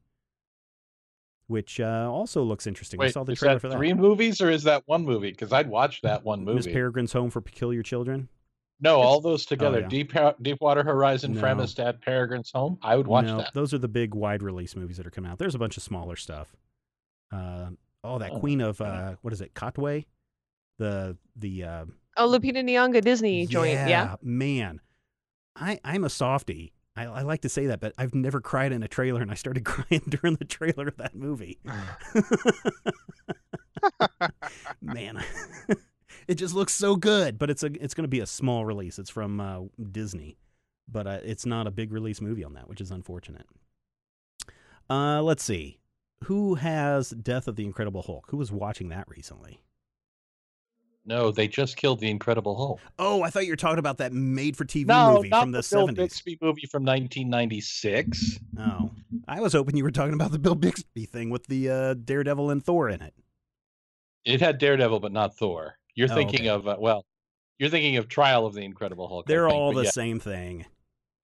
which 1.47 1.79
uh, 1.79 2.09
also 2.11 2.43
looks 2.43 2.67
interesting. 2.67 2.97
we 2.99 3.05
Wait, 3.05 3.13
saw 3.13 3.23
the 3.23 3.31
is 3.31 3.39
trailer 3.39 3.55
that 3.55 3.59
for 3.61 3.69
that. 3.69 3.77
three 3.77 3.93
movies 3.93 4.41
or 4.41 4.49
is 4.51 4.63
that 4.63 4.83
one 4.87 5.05
movie? 5.05 5.31
Because 5.31 5.53
I'd 5.53 5.69
watch 5.69 6.01
that 6.01 6.25
one 6.25 6.43
movie. 6.43 6.57
Miss. 6.57 6.67
Peregrine's 6.67 7.13
Home 7.13 7.29
for 7.29 7.39
Peculiar 7.39 7.81
Children. 7.83 8.27
No, 8.79 8.99
all 8.99 9.21
those 9.21 9.45
together. 9.45 9.77
Oh, 9.77 9.81
yeah. 9.81 9.87
Deep 9.87 10.13
Deepwater 10.41 10.83
Horizon, 10.83 11.33
No. 11.33 11.41
Fremistad, 11.41 12.01
Peregrine's 12.03 12.51
Home. 12.53 12.77
I 12.81 12.95
would 12.95 13.07
watch 13.07 13.25
no, 13.25 13.37
that. 13.37 13.53
those 13.53 13.73
are 13.73 13.77
the 13.79 13.87
big 13.87 14.13
wide 14.13 14.43
release 14.43 14.75
movies 14.75 14.97
that 14.97 15.07
are 15.07 15.11
coming 15.11 15.31
out. 15.31 15.39
There's 15.39 15.55
a 15.55 15.59
bunch 15.59 15.77
of 15.77 15.83
smaller 15.83 16.15
stuff. 16.15 16.55
Uh, 17.31 17.69
oh, 18.03 18.19
that 18.19 18.31
Oh, 18.33 18.39
Queen 18.39 18.61
of 18.61 18.79
uh, 18.81 19.15
what 19.21 19.33
is 19.33 19.41
it? 19.41 19.53
Katwe, 19.53 20.05
the 20.79 21.17
the 21.35 21.63
uh, 21.63 21.85
Oh, 22.17 22.27
Lupita 22.29 22.63
Nyong'o 22.63 23.01
Disney 23.01 23.45
joint. 23.47 23.73
Yeah. 23.73 24.15
man. 24.21 24.79
I 25.55 25.79
I'm 25.83 26.03
a 26.03 26.09
softie. 26.09 26.73
I, 26.95 27.05
I 27.05 27.21
like 27.21 27.41
to 27.41 27.49
say 27.49 27.67
that, 27.67 27.79
but 27.79 27.93
I've 27.97 28.15
never 28.15 28.41
cried 28.41 28.71
in 28.71 28.81
a 28.81 28.87
trailer, 28.87 29.21
and 29.21 29.29
I 29.29 29.35
started 29.35 29.65
crying 29.65 30.01
during 30.09 30.35
the 30.35 30.45
trailer 30.45 30.87
of 30.87 30.97
that 30.97 31.15
movie. 31.15 31.59
man, 34.81 35.23
it 36.27 36.35
just 36.35 36.53
looks 36.53 36.73
so 36.73 36.95
good. 36.95 37.37
But 37.37 37.49
it's 37.49 37.63
a 37.63 37.67
it's 37.83 37.93
going 37.93 38.03
to 38.03 38.09
be 38.09 38.19
a 38.19 38.25
small 38.25 38.65
release. 38.65 38.99
It's 38.99 39.09
from 39.09 39.39
uh, 39.39 39.59
Disney, 39.91 40.37
but 40.87 41.07
uh, 41.07 41.19
it's 41.23 41.45
not 41.45 41.67
a 41.67 41.71
big 41.71 41.91
release 41.91 42.21
movie 42.21 42.43
on 42.43 42.53
that, 42.53 42.67
which 42.69 42.81
is 42.81 42.91
unfortunate. 42.91 43.45
Uh, 44.89 45.21
let's 45.21 45.43
see. 45.43 45.79
Who 46.25 46.55
has 46.55 47.11
Death 47.11 47.47
of 47.47 47.55
the 47.55 47.65
Incredible 47.65 48.01
Hulk? 48.01 48.25
Who 48.29 48.37
was 48.37 48.51
watching 48.51 48.89
that 48.89 49.07
recently? 49.07 49.61
No, 51.05 51.31
they 51.31 51.47
just 51.47 51.77
killed 51.77 51.99
the 52.01 52.09
Incredible 52.09 52.57
Hulk. 52.57 52.81
Oh, 52.99 53.21
I 53.21 53.29
thought 53.29 53.45
you 53.45 53.53
were 53.53 53.55
talking 53.55 53.79
about 53.79 53.97
that 53.99 54.11
made-for-TV 54.11 54.87
No, 54.87 55.15
movie 55.15 55.29
from 55.29 55.51
the 55.51 55.61
the 55.61 55.67
Bill 55.71 55.87
70s. 55.87 55.95
Bixby 55.95 56.37
movie 56.41 56.65
from 56.65 56.83
1996. 56.83 58.39
Oh, 58.59 58.91
I 59.27 59.39
was 59.39 59.53
hoping 59.53 59.77
you 59.77 59.85
were 59.85 59.91
talking 59.91 60.15
about 60.15 60.31
the 60.31 60.39
Bill 60.39 60.55
Bixby 60.55 61.05
thing 61.05 61.29
with 61.29 61.47
the 61.47 61.69
uh, 61.69 61.93
Daredevil 61.93 62.49
and 62.49 62.61
Thor 62.63 62.89
in 62.89 63.01
it. 63.01 63.13
It 64.25 64.41
had 64.41 64.57
Daredevil, 64.57 64.99
but 64.99 65.13
not 65.13 65.37
Thor. 65.37 65.77
You're 65.97 66.11
Oh, 66.11 66.15
thinking 66.15 66.41
okay. 66.41 66.49
of 66.49 66.67
uh, 66.67 66.77
well, 66.79 67.03
you're 67.57 67.69
thinking 67.71 67.97
of 67.97 68.07
Trial 68.07 68.45
of 68.45 68.53
the 68.53 68.61
Incredible 68.61 69.07
Hulk. 69.07 69.25
They're 69.25 69.47
think, 69.49 69.59
all 69.59 69.73
the 69.73 69.83
yeah, 69.85 69.89
same 69.89 70.19
thing. 70.19 70.65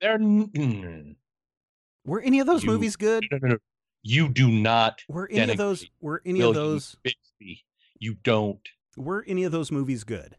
They're 0.02 0.18
mm, 0.18 1.16
Were 2.06 2.22
any 2.22 2.40
of 2.40 2.48
those 2.48 2.64
You- 2.64 2.72
movies 2.72 2.96
good? 2.96 3.24
no, 3.32 3.38
no, 3.42 3.48
no. 3.50 3.58
You 4.06 4.28
do 4.28 4.50
not 4.52 5.02
Were 5.08 5.30
any 5.32 5.52
of 5.54 5.58
those? 5.58 5.86
Were 6.02 6.22
any 6.26 6.42
of 6.42 6.56
those? 6.56 6.98
Bixby. 7.04 7.64
You 8.00 8.16
don't. 8.24 8.60
Were 8.98 9.24
any 9.28 9.44
of 9.46 9.52
those 9.54 9.72
movies 9.72 10.04
good? 10.04 10.36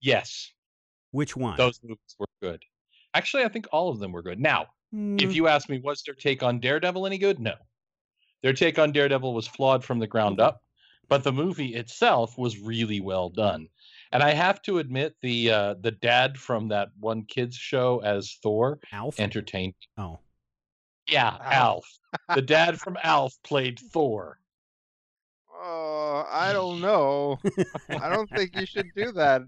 Yes, 0.00 0.52
Which 1.12 1.36
one? 1.36 1.56
those 1.56 1.78
movies 1.84 2.16
were 2.18 2.26
good. 2.42 2.62
Actually, 3.14 3.44
I 3.44 3.48
think 3.48 3.68
all 3.72 3.90
of 3.90 3.98
them 4.00 4.10
were 4.10 4.22
good. 4.22 4.40
Now, 4.40 4.66
Hmm, 4.92 5.16
if 5.20 5.34
you 5.34 5.48
ask 5.48 5.68
me, 5.68 5.80
was 5.80 6.02
their 6.04 6.14
take 6.14 6.42
on 6.42 6.58
Daredevil 6.60 7.06
any 7.06 7.18
good? 7.18 7.38
No. 7.40 7.54
Their 8.42 8.52
take 8.52 8.78
on 8.78 8.90
Daredevil 8.92 9.34
was 9.34 9.46
flawed 9.46 9.84
from 9.84 9.98
the 9.98 10.06
ground 10.06 10.40
up. 10.40 10.62
But 11.08 11.24
the 11.24 11.32
movie 11.32 11.74
itself 11.74 12.36
was 12.38 12.58
really 12.58 13.00
well 13.00 13.28
done. 13.28 13.68
And 14.12 14.22
I 14.22 14.32
have 14.34 14.62
to 14.62 14.78
admit, 14.78 15.14
the 15.20 15.50
uh, 15.50 15.74
the 15.80 15.90
dad 15.90 16.38
from 16.38 16.68
that 16.68 16.88
one 16.98 17.22
kids 17.24 17.56
show 17.56 18.00
as 18.04 18.38
Thor 18.42 18.78
Alf. 18.92 19.18
entertained. 19.20 19.74
oh, 19.98 20.20
Yeah, 21.08 21.36
Alf. 21.40 21.84
Alf. 22.28 22.36
the 22.36 22.42
dad 22.56 22.78
from 22.78 22.96
Alf 23.02 23.34
played 23.42 23.78
Thor. 23.92 24.38
Oh, 25.52 26.24
I 26.30 26.52
don't 26.52 26.80
know. 26.80 27.38
I 27.88 28.08
don't 28.08 28.28
think 28.30 28.54
you 28.54 28.66
should 28.66 28.90
do 28.94 29.12
that. 29.12 29.42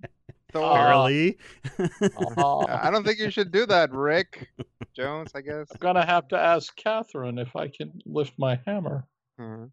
Thor. 0.53 0.75
Barely. 0.75 1.39
Uh, 1.79 2.65
I 2.67 2.91
don't 2.91 3.05
think 3.05 3.19
you 3.19 3.31
should 3.31 3.53
do 3.53 3.67
that, 3.67 3.93
Rick 3.93 4.49
Jones. 4.97 5.31
I 5.35 5.43
guess. 5.43 5.69
I'm 5.71 5.77
gonna 5.81 6.05
have 6.07 6.27
to 6.29 6.39
ask 6.39 6.75
Catherine 6.77 7.39
if 7.39 7.55
I 7.55 7.69
can 7.69 8.01
lift 8.07 8.33
my 8.39 8.59
hammer. 8.67 9.07
Mhm. 9.39 9.71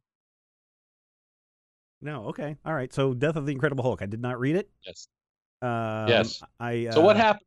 No. 2.05 2.25
Okay. 2.27 2.55
All 2.65 2.73
right. 2.73 2.93
So, 2.93 3.13
Death 3.13 3.35
of 3.35 3.45
the 3.45 3.51
Incredible 3.51 3.83
Hulk. 3.83 4.01
I 4.01 4.05
did 4.05 4.21
not 4.21 4.39
read 4.39 4.55
it. 4.55 4.69
Yes. 4.85 5.07
Um, 5.61 6.07
Yes. 6.07 6.41
I. 6.59 6.87
Uh, 6.87 6.91
So 6.93 7.01
what 7.01 7.17
happened? 7.17 7.41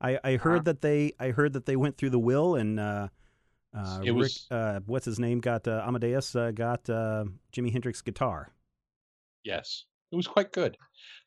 I, 0.00 0.18
I 0.22 0.36
heard 0.36 0.56
Uh-huh. 0.56 0.62
that 0.64 0.80
they 0.80 1.12
I 1.18 1.30
heard 1.30 1.52
that 1.54 1.66
they 1.66 1.74
went 1.76 1.96
through 1.98 2.10
the 2.10 2.20
will 2.20 2.54
and 2.54 2.78
uh, 2.78 3.08
uh, 3.76 3.98
Rick 4.04 4.14
was- 4.14 4.46
uh, 4.50 4.80
what's 4.86 5.04
his 5.06 5.18
name 5.18 5.40
got 5.40 5.66
uh, 5.66 5.82
Amadeus 5.86 6.36
uh, 6.36 6.52
got 6.52 6.88
uh, 6.88 7.24
Jimi 7.52 7.72
Hendrix 7.72 8.00
guitar. 8.00 8.52
Yes, 9.42 9.84
it 10.12 10.16
was 10.16 10.26
quite 10.28 10.52
good. 10.52 10.76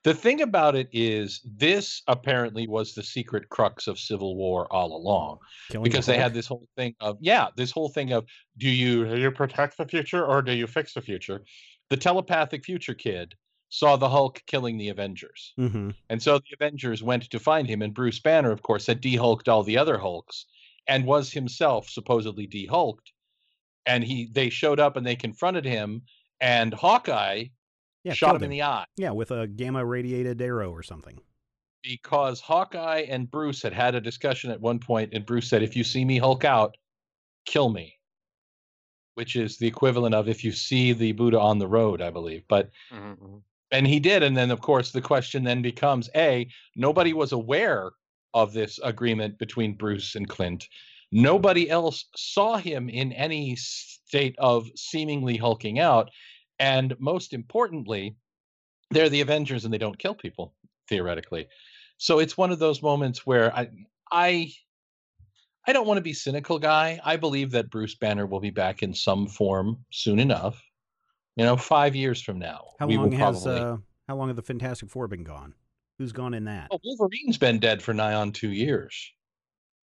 The 0.03 0.13
thing 0.13 0.41
about 0.41 0.75
it 0.75 0.87
is, 0.93 1.41
this 1.45 2.01
apparently 2.07 2.67
was 2.67 2.93
the 2.93 3.03
secret 3.03 3.49
crux 3.49 3.87
of 3.87 3.99
Civil 3.99 4.37
War 4.37 4.71
all 4.71 4.95
along, 4.95 5.39
Killing 5.69 5.83
the 5.83 5.89
because 5.89 6.05
they 6.05 6.17
had 6.17 6.33
this 6.33 6.47
whole 6.47 6.65
thing 6.77 6.95
of 7.01 7.17
yeah, 7.19 7.47
this 7.57 7.71
whole 7.71 7.89
thing 7.89 8.13
of 8.13 8.25
do 8.57 8.69
you 8.69 9.05
do 9.05 9.17
you 9.19 9.31
protect 9.31 9.77
the 9.77 9.85
future 9.85 10.25
or 10.25 10.41
do 10.41 10.53
you 10.53 10.67
fix 10.67 10.93
the 10.93 11.01
future? 11.01 11.43
The 11.89 11.97
telepathic 11.97 12.63
future 12.65 12.93
kid 12.93 13.35
saw 13.69 13.95
the 13.97 14.09
Hulk 14.09 14.41
killing 14.47 14.77
the 14.77 14.89
Avengers, 14.89 15.53
Mhm. 15.59 15.95
and 16.09 16.21
so 16.23 16.39
the 16.39 16.53
Avengers 16.53 17.03
went 17.03 17.29
to 17.29 17.39
find 17.39 17.67
him, 17.67 17.81
and 17.81 17.93
Bruce 17.93 18.19
Banner, 18.19 18.51
of 18.51 18.61
course, 18.63 18.87
had 18.87 19.01
de-hulked 19.01 19.47
all 19.47 19.63
the 19.63 19.77
other 19.77 19.97
Hulks 19.99 20.45
and 20.87 21.05
was 21.05 21.31
himself 21.33 21.87
supposedly 21.89 22.47
de-hulked. 22.47 23.11
And 23.85 24.03
he 24.03 24.25
they 24.31 24.49
showed 24.49 24.79
up 24.79 24.95
and 24.95 25.05
they 25.05 25.15
confronted 25.15 25.65
him, 25.65 26.03
and 26.41 26.73
Hawkeye 26.73 27.45
yeah, 28.03 28.13
shot 28.13 28.35
him 28.35 28.43
in 28.43 28.49
the 28.49 28.63
eye. 28.63 28.85
yeah 28.97 29.11
with 29.11 29.29
a 29.31 29.47
gamma 29.47 29.85
radiated 29.85 30.41
arrow 30.41 30.71
or 30.71 30.83
something. 30.83 31.19
because 31.81 32.41
Hawkeye 32.41 33.05
and 33.07 33.31
Bruce 33.31 33.61
had 33.61 33.71
had 33.73 33.95
a 33.95 34.01
discussion 34.01 34.51
at 34.51 34.59
one 34.59 34.79
point, 34.79 35.13
and 35.13 35.25
Bruce 35.25 35.47
said, 35.47 35.63
"If 35.63 35.75
you 35.77 35.83
see 35.85 36.03
me 36.03 36.17
Hulk 36.17 36.43
out, 36.43 36.75
kill 37.45 37.69
me," 37.69 37.98
which 39.19 39.35
is 39.35 39.57
the 39.57 39.67
equivalent 39.67 40.15
of 40.15 40.29
if 40.29 40.45
you 40.45 40.53
see 40.53 40.93
the 40.93 41.11
Buddha 41.11 41.37
on 41.37 41.59
the 41.59 41.67
road, 41.67 42.01
I 42.01 42.09
believe. 42.09 42.45
But 42.47 42.71
Mhm, 42.89 43.17
mhm. 43.19 43.43
and 43.69 43.85
he 43.85 43.99
did, 43.99 44.23
and 44.23 44.37
then 44.37 44.49
of 44.49 44.61
course 44.61 44.91
the 44.91 45.01
question 45.01 45.43
then 45.43 45.61
becomes: 45.61 46.09
A, 46.15 46.47
nobody 46.77 47.11
was 47.11 47.33
aware 47.33 47.91
of 48.33 48.53
this 48.53 48.79
agreement 48.81 49.37
between 49.37 49.73
Bruce 49.75 50.15
and 50.15 50.29
Clint. 50.29 50.69
Nobody 51.11 51.69
else 51.69 52.05
saw 52.15 52.55
him 52.55 52.87
in 52.87 53.11
any 53.11 53.57
state 53.57 54.35
of 54.37 54.69
seemingly 54.77 55.35
hulking 55.35 55.79
out, 55.79 56.09
and 56.57 56.97
most 56.97 57.33
importantly, 57.33 58.15
they're 58.91 59.09
the 59.09 59.21
Avengers 59.21 59.65
and 59.65 59.73
they 59.73 59.77
don't 59.77 59.99
kill 59.99 60.15
people 60.15 60.55
theoretically. 60.87 61.49
So 61.97 62.19
it's 62.19 62.37
one 62.37 62.51
of 62.51 62.59
those 62.59 62.81
moments 62.81 63.25
where 63.25 63.53
I 63.53 63.69
I 64.13 64.53
I 65.69 65.71
don't 65.71 65.85
want 65.85 65.99
to 65.99 66.01
be 66.01 66.13
cynical 66.13 66.57
guy. 66.57 66.99
I 67.05 67.15
believe 67.15 67.51
that 67.51 67.69
Bruce 67.69 67.93
Banner 67.93 68.25
will 68.25 68.39
be 68.39 68.49
back 68.49 68.81
in 68.81 68.91
some 68.91 69.27
form 69.27 69.77
soon 69.91 70.17
enough. 70.17 70.59
You 71.35 71.45
know, 71.45 71.55
5 71.55 71.95
years 71.95 72.23
from 72.23 72.39
now. 72.39 72.71
How 72.79 72.87
we 72.87 72.97
long 72.97 73.11
will 73.11 73.17
has 73.19 73.43
probably 73.43 73.61
uh, 73.61 73.77
how 74.07 74.15
long 74.15 74.29
have 74.29 74.35
the 74.35 74.41
Fantastic 74.41 74.89
Four 74.89 75.07
been 75.07 75.23
gone? 75.23 75.53
Who's 75.99 76.11
gone 76.11 76.33
in 76.33 76.45
that? 76.45 76.69
Oh, 76.71 76.79
Wolverine's 76.83 77.37
been 77.37 77.59
dead 77.59 77.83
for 77.83 77.93
nigh 77.93 78.15
on 78.15 78.31
2 78.31 78.49
years. 78.49 79.11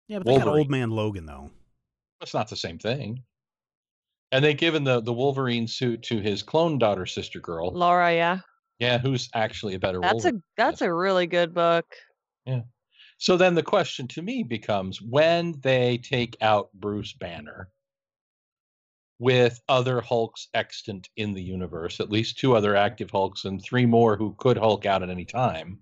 yeah, 0.10 0.18
but 0.18 0.26
they 0.26 0.38
got 0.38 0.50
Old 0.50 0.70
Man 0.70 0.92
Logan 0.92 1.26
though. 1.26 1.50
That's 2.20 2.34
not 2.34 2.50
the 2.50 2.58
same 2.58 2.78
thing. 2.78 3.24
And 4.34 4.44
they've 4.44 4.58
given 4.58 4.84
the 4.84 5.00
the 5.00 5.14
Wolverine 5.14 5.66
suit 5.66 6.04
to 6.04 6.20
his 6.20 6.44
clone 6.44 6.78
daughter 6.78 7.06
sister 7.06 7.40
girl. 7.40 7.72
Laura, 7.72 8.14
yeah. 8.14 8.40
Yeah, 8.80 8.98
who's 8.98 9.30
actually 9.34 9.76
a 9.76 9.80
better 9.80 10.02
That's 10.02 10.26
Wolverine. 10.26 10.36
a 10.36 10.62
that's 10.62 10.82
a 10.82 10.94
really 10.94 11.26
good 11.26 11.54
book. 11.54 11.86
So 13.20 13.36
then 13.36 13.54
the 13.54 13.64
question 13.64 14.08
to 14.10 14.22
me 14.22 14.44
becomes 14.44 15.02
when 15.02 15.60
they 15.60 15.98
take 15.98 16.38
out 16.42 16.72
Bruce 16.74 17.12
Banner 17.12 17.70
with 19.20 19.62
other 19.68 20.00
Hulks 20.00 20.48
extant 20.54 21.10
in 21.18 21.34
the 21.34 21.44
universe, 21.44 22.00
at 22.00 22.10
least 22.10 22.40
two 22.40 22.56
other 22.56 22.78
active 22.78 23.12
Hulks 23.12 23.44
and 23.44 23.62
three 23.62 23.86
more 23.86 24.16
who 24.16 24.36
could 24.38 24.58
Hulk 24.58 24.86
out 24.86 25.04
at 25.04 25.10
any 25.10 25.26
time. 25.26 25.80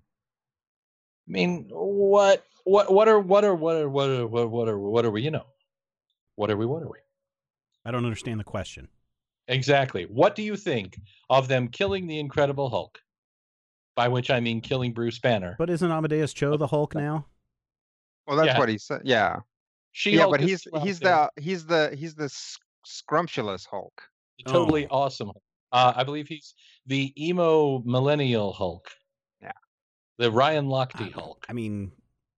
I 1.28 1.30
mean, 1.30 1.68
what 1.70 2.44
what 2.64 2.92
what 2.92 3.06
are 3.06 3.20
what 3.20 3.44
are 3.44 3.54
what 3.54 3.76
are 3.76 3.88
what 3.88 4.10
are 4.10 4.26
what 4.26 4.42
are 4.42 4.48
what 4.48 4.68
are 4.68 4.78
what 4.78 5.04
are 5.04 5.10
we, 5.12 5.22
you 5.22 5.30
know? 5.30 5.46
What 6.34 6.50
are 6.50 6.56
we, 6.56 6.66
what 6.66 6.82
are 6.82 6.88
we? 6.88 6.98
I 7.84 7.92
don't 7.92 8.04
understand 8.04 8.40
the 8.40 8.44
question. 8.44 8.88
Exactly. 9.46 10.04
What 10.06 10.34
do 10.34 10.42
you 10.42 10.56
think 10.56 10.98
of 11.30 11.46
them 11.46 11.68
killing 11.68 12.08
the 12.08 12.18
Incredible 12.18 12.68
Hulk? 12.68 13.00
By 13.98 14.06
which 14.06 14.30
I 14.30 14.38
mean 14.38 14.60
killing 14.60 14.92
Bruce 14.92 15.18
Banner. 15.18 15.56
But 15.58 15.68
isn't 15.70 15.90
Amadeus 15.90 16.32
Cho 16.32 16.56
the 16.56 16.68
Hulk 16.68 16.94
now? 16.94 17.26
Well, 18.28 18.36
that's 18.36 18.46
Yeah. 18.46 18.58
what 18.60 18.68
he 18.68 18.78
said. 18.78 19.00
Yeah. 19.04 19.40
She 19.90 20.12
yeah, 20.12 20.28
but 20.30 20.38
he's 20.40 20.64
he's 20.84 21.00
the 21.00 21.28
he's 21.36 21.66
the 21.66 21.92
he's 21.98 22.14
the 22.14 22.28
scrumptious 22.86 23.64
Hulk. 23.66 24.00
the 24.38 24.52
totally 24.52 24.86
Oh. 24.86 24.98
awesome. 24.98 25.32
Uh, 25.72 25.94
I 25.96 26.04
believe 26.04 26.28
he's 26.28 26.54
the 26.86 27.12
emo 27.20 27.80
millennial 27.84 28.52
Hulk. 28.52 28.88
Yeah. 29.42 29.50
The 30.18 30.30
Ryan 30.30 30.66
Lochte 30.66 31.08
Uh, 31.08 31.10
Hulk. 31.20 31.44
I 31.48 31.52
mean, 31.52 31.90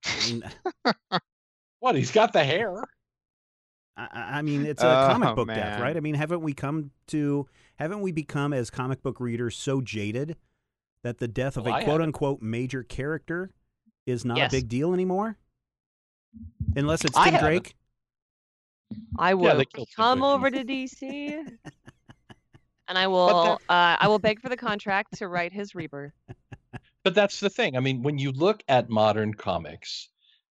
I 0.06 0.30
mean, 0.30 0.42
What? 1.80 1.94
He's 1.94 2.10
got 2.10 2.32
the 2.32 2.42
hair. 2.42 2.82
I, 3.98 4.08
I 4.10 4.38
I 4.38 4.42
mean, 4.42 4.64
it's 4.64 4.82
a 4.82 4.86
Oh, 4.86 5.12
comic 5.12 5.34
book 5.36 5.48
death, 5.48 5.78
right? 5.78 5.94
I 5.94 6.00
mean, 6.00 6.14
haven't 6.14 6.40
we 6.40 6.54
come 6.54 6.92
to 7.08 7.46
haven't 7.76 8.00
we 8.00 8.12
become 8.12 8.54
as 8.54 8.70
comic 8.70 9.02
book 9.02 9.20
readers 9.20 9.58
so 9.58 9.82
jaded 9.82 10.38
that 11.02 11.18
the 11.18 11.28
death 11.28 11.56
of 11.56 11.64
Well, 11.64 11.74
I 11.74 11.80
a 11.80 11.84
quote 11.84 12.00
unquote 12.00 12.42
major 12.42 12.82
character 12.82 13.50
is 14.06 14.24
not 14.24 14.36
Yes. 14.38 14.52
a 14.52 14.56
big 14.56 14.68
deal 14.68 14.92
anymore? 14.94 15.36
Unless 16.76 17.04
it's 17.04 17.16
I 17.16 17.24
Tim 17.24 17.34
haven't. 17.34 17.48
Drake. 17.48 17.74
I 19.18 19.34
will 19.34 19.56
they 19.56 19.64
killed 19.64 19.88
Tim 19.88 19.96
come 19.96 20.22
over 20.22 20.50
to 20.50 20.64
DC, 20.64 21.00
and 22.88 22.98
I 22.98 23.06
will 23.06 23.58
uh, 23.68 23.96
I 24.00 24.08
will 24.08 24.18
beg 24.18 24.40
for 24.40 24.48
the 24.48 24.56
contract 24.68 25.18
to 25.18 25.28
write 25.28 25.52
his 25.52 25.74
rebirth. 25.74 26.12
But 27.02 27.14
that's 27.14 27.40
the 27.40 27.50
thing. 27.50 27.76
I 27.76 27.80
mean, 27.80 28.02
when 28.02 28.18
you 28.18 28.30
look 28.32 28.62
at 28.68 28.90
modern 28.90 29.32
comics, 29.34 30.08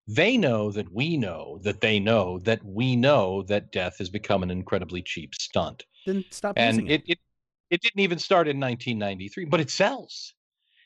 they 0.08 0.38
know 0.38 0.72
that 0.72 0.92
we 0.92 1.16
know 1.18 1.60
that 1.64 1.82
they 1.82 2.00
know 2.00 2.40
that 2.40 2.64
we 2.64 2.96
know 2.96 3.44
that 3.44 3.72
death 3.72 3.98
has 4.00 4.10
become 4.10 4.42
an 4.44 4.52
incredibly 4.52 5.02
cheap 5.02 5.36
stunt. 5.36 5.86
Then 6.06 6.26
stop 6.32 6.58
using 6.58 6.88
it. 6.88 6.92
it, 6.92 7.04
it 7.08 7.20
it 7.70 7.82
didn't 7.82 8.00
even 8.00 8.18
start 8.20 8.48
in 8.48 8.60
1993, 8.60 9.46
but 9.46 9.60
it 9.60 9.70
sells. 9.70 10.34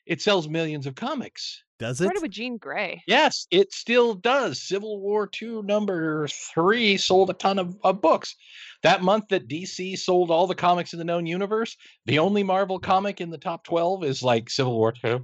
It 0.05 0.21
sells 0.21 0.47
millions 0.49 0.85
of 0.85 0.95
comics. 0.95 1.63
Does 1.79 1.99
it? 1.99 2.05
Started 2.05 2.21
with 2.21 2.31
Jean 2.31 2.57
Grey. 2.57 3.01
Yes, 3.07 3.47
it 3.51 3.73
still 3.73 4.13
does. 4.13 4.61
Civil 4.61 5.01
War 5.01 5.27
Two 5.27 5.63
number 5.63 6.27
three 6.27 6.97
sold 6.97 7.29
a 7.29 7.33
ton 7.33 7.59
of, 7.59 7.75
of 7.83 8.01
books. 8.01 8.35
That 8.83 9.01
month 9.01 9.29
that 9.29 9.47
DC 9.47 9.97
sold 9.97 10.29
all 10.29 10.47
the 10.47 10.55
comics 10.55 10.93
in 10.93 10.99
the 10.99 11.05
known 11.05 11.25
universe, 11.25 11.75
the 12.05 12.19
only 12.19 12.43
Marvel 12.43 12.79
comic 12.79 13.21
in 13.21 13.29
the 13.31 13.37
top 13.37 13.63
12 13.63 14.03
is 14.03 14.23
like 14.23 14.49
Civil 14.49 14.75
War 14.77 14.93
II. 15.03 15.21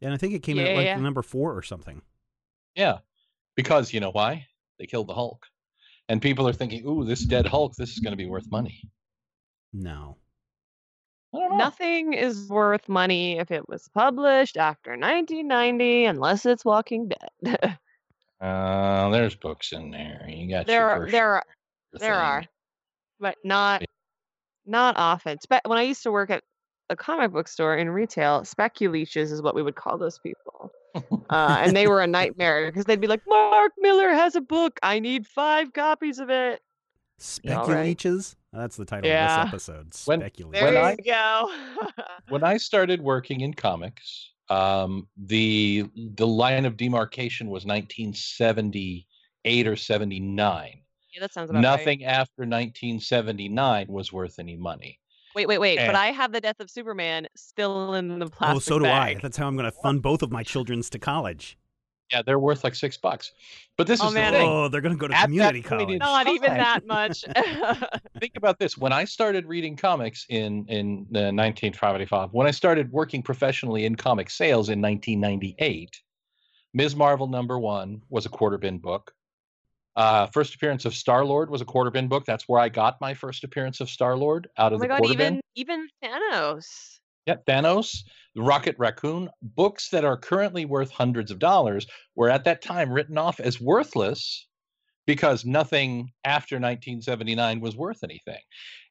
And 0.00 0.14
I 0.14 0.16
think 0.16 0.34
it 0.34 0.42
came 0.42 0.56
Yeah, 0.56 0.68
out 0.70 0.76
like 0.76 0.86
yeah. 0.86 0.96
number 0.96 1.22
four 1.22 1.56
or 1.56 1.62
something. 1.62 2.00
Yeah, 2.74 2.98
because 3.56 3.92
you 3.92 4.00
know 4.00 4.10
why? 4.12 4.46
They 4.78 4.86
killed 4.86 5.08
the 5.08 5.14
Hulk. 5.14 5.44
And 6.08 6.22
people 6.22 6.48
are 6.48 6.52
thinking, 6.52 6.86
ooh, 6.86 7.04
this 7.04 7.24
dead 7.24 7.46
Hulk, 7.46 7.74
this 7.76 7.90
is 7.92 7.98
going 8.00 8.12
to 8.12 8.16
be 8.16 8.26
worth 8.26 8.50
money. 8.50 8.82
No. 9.72 10.16
I 11.34 11.38
don't 11.38 11.50
know. 11.50 11.56
Nothing 11.56 12.12
is 12.12 12.48
worth 12.48 12.88
money 12.88 13.38
if 13.38 13.50
it 13.50 13.68
was 13.68 13.88
published 13.94 14.56
after 14.56 14.92
1990, 14.92 16.06
unless 16.06 16.44
it's 16.46 16.64
Walking 16.64 17.08
Dead. 17.08 17.78
Uh, 18.40 19.10
there's 19.10 19.34
books 19.34 19.72
in 19.72 19.90
there. 19.90 20.24
You 20.26 20.48
got 20.48 20.66
there, 20.66 20.80
your 20.80 20.88
are, 20.88 20.96
first 21.00 21.12
there, 21.12 21.34
are, 21.34 21.44
thing. 21.92 22.00
there 22.00 22.18
are, 22.18 22.42
but 23.18 23.36
not, 23.44 23.84
not 24.64 24.96
often. 24.96 25.38
Spe- 25.42 25.66
when 25.66 25.78
I 25.78 25.82
used 25.82 26.02
to 26.04 26.10
work 26.10 26.30
at 26.30 26.42
a 26.88 26.96
comic 26.96 27.32
book 27.32 27.48
store 27.48 27.76
in 27.76 27.90
retail, 27.90 28.40
speculeeches 28.40 29.30
is 29.30 29.42
what 29.42 29.54
we 29.54 29.62
would 29.62 29.76
call 29.76 29.98
those 29.98 30.18
people. 30.18 30.72
uh, 30.94 31.60
and 31.60 31.76
they 31.76 31.86
were 31.86 32.00
a 32.00 32.06
nightmare 32.06 32.66
because 32.66 32.86
they'd 32.86 33.00
be 33.00 33.06
like, 33.06 33.20
"Mark 33.28 33.72
Millar 33.78 34.08
has 34.08 34.34
a 34.36 34.40
book. 34.40 34.80
I 34.82 34.98
need 35.00 35.26
five 35.26 35.72
copies 35.72 36.18
of 36.18 36.30
it." 36.30 36.60
Yeah, 37.42 37.60
all 37.60 37.66
right. 37.66 37.98
Speculeeches? 37.98 38.34
That's 38.52 38.76
the 38.76 38.84
title 38.84 39.08
Yeah. 39.08 39.44
of 39.44 39.50
this 39.52 39.68
episode. 39.68 39.94
When- 40.06 40.18
There 40.20 40.30
When 40.64 40.74
you 40.74 40.80
I- 40.80 40.96
go. 40.96 41.50
when 42.28 42.42
I 42.44 42.56
started 42.56 43.00
working 43.00 43.40
in 43.42 43.54
comics, 43.54 44.30
um, 44.48 45.06
the 45.16 45.84
the 45.94 46.26
line 46.26 46.64
of 46.66 46.76
demarcation 46.76 47.48
was 47.48 47.64
1978 47.64 49.66
or 49.66 49.76
79. 49.76 50.82
yeah, 51.14 51.20
that 51.20 51.32
sounds 51.32 51.50
about 51.50 51.58
right. 51.58 51.62
Nothing 51.62 52.04
after 52.04 52.44
1979 52.46 53.86
was 53.88 54.12
worth 54.12 54.38
any 54.38 54.56
money. 54.56 54.98
Wait, 55.36 55.46
wait, 55.46 55.58
wait. 55.58 55.78
And- 55.78 55.86
But 55.88 55.94
I 55.96 56.08
have 56.08 56.32
the 56.32 56.40
death 56.40 56.58
of 56.58 56.68
Superman 56.70 57.28
still 57.36 57.94
in 57.94 58.18
the 58.18 58.26
plastic 58.28 58.56
oh, 58.56 58.58
so 58.58 58.78
do 58.80 58.84
bag. 58.86 59.18
I. 59.18 59.20
That's 59.20 59.36
how 59.36 59.46
I'm 59.46 59.56
going 59.56 59.70
to 59.70 59.76
fund 59.82 60.02
both 60.02 60.22
of 60.22 60.32
my 60.32 60.42
children's 60.42 60.90
to 60.90 60.98
college. 60.98 61.56
Yeah, 62.12 62.22
they're 62.22 62.38
worth 62.38 62.64
like 62.64 62.74
six 62.74 62.96
bucks. 62.96 63.32
But 63.76 63.86
this 63.86 64.02
Oh, 64.02 64.08
is 64.08 64.14
man. 64.14 64.32
the 64.32 64.38
thing. 64.40 64.48
Oh, 64.48 64.68
they're 64.68 64.80
going 64.80 64.94
to 64.94 65.00
go 65.00 65.08
to 65.08 65.14
At 65.14 65.24
community 65.24 65.62
college. 65.62 65.98
Not 65.98 66.28
even 66.28 66.54
that 66.54 66.86
much. 66.86 67.24
think 68.20 68.36
about 68.36 68.58
this 68.58 68.76
when 68.76 68.92
i 68.92 69.04
started 69.04 69.46
reading 69.46 69.76
comics 69.76 70.26
in 70.28 70.66
in 70.66 71.06
uh, 71.14 71.32
1955 71.32 72.32
when 72.32 72.46
i 72.46 72.50
started 72.50 72.90
working 72.92 73.22
professionally 73.22 73.84
in 73.84 73.94
comic 73.94 74.30
sales 74.30 74.68
in 74.68 74.80
1998 74.80 76.00
ms 76.74 76.94
marvel 76.94 77.26
number 77.26 77.58
one 77.58 78.02
was 78.08 78.26
a 78.26 78.28
quarter 78.28 78.58
bin 78.58 78.78
book 78.78 79.12
uh, 79.96 80.26
first 80.28 80.54
appearance 80.54 80.84
of 80.84 80.94
star 80.94 81.24
lord 81.24 81.50
was 81.50 81.60
a 81.60 81.64
quarter 81.64 81.90
bin 81.90 82.08
book 82.08 82.24
that's 82.24 82.48
where 82.48 82.60
i 82.60 82.68
got 82.68 83.00
my 83.00 83.14
first 83.14 83.44
appearance 83.44 83.80
of 83.80 83.88
star 83.88 84.16
lord 84.16 84.48
out 84.58 84.72
oh 84.72 84.76
of 84.76 84.80
my 84.80 84.84
the 84.84 84.88
god, 84.88 84.98
quarter 84.98 85.14
even 85.14 85.34
bin 85.34 85.40
even 85.54 85.88
Thanos. 86.02 86.99
Yeah 87.26 87.36
thanos 87.46 87.98
rocket 88.36 88.76
raccoon 88.78 89.28
books 89.42 89.90
that 89.90 90.04
are 90.04 90.16
currently 90.16 90.64
worth 90.64 90.90
hundreds 90.90 91.30
of 91.30 91.38
dollars 91.38 91.86
were 92.14 92.30
at 92.30 92.44
that 92.44 92.62
time 92.62 92.92
written 92.92 93.18
off 93.18 93.40
as 93.40 93.60
worthless 93.60 94.46
because 95.10 95.44
nothing 95.44 96.12
after 96.24 96.54
1979 96.54 97.58
was 97.58 97.74
worth 97.74 98.04
anything. 98.04 98.38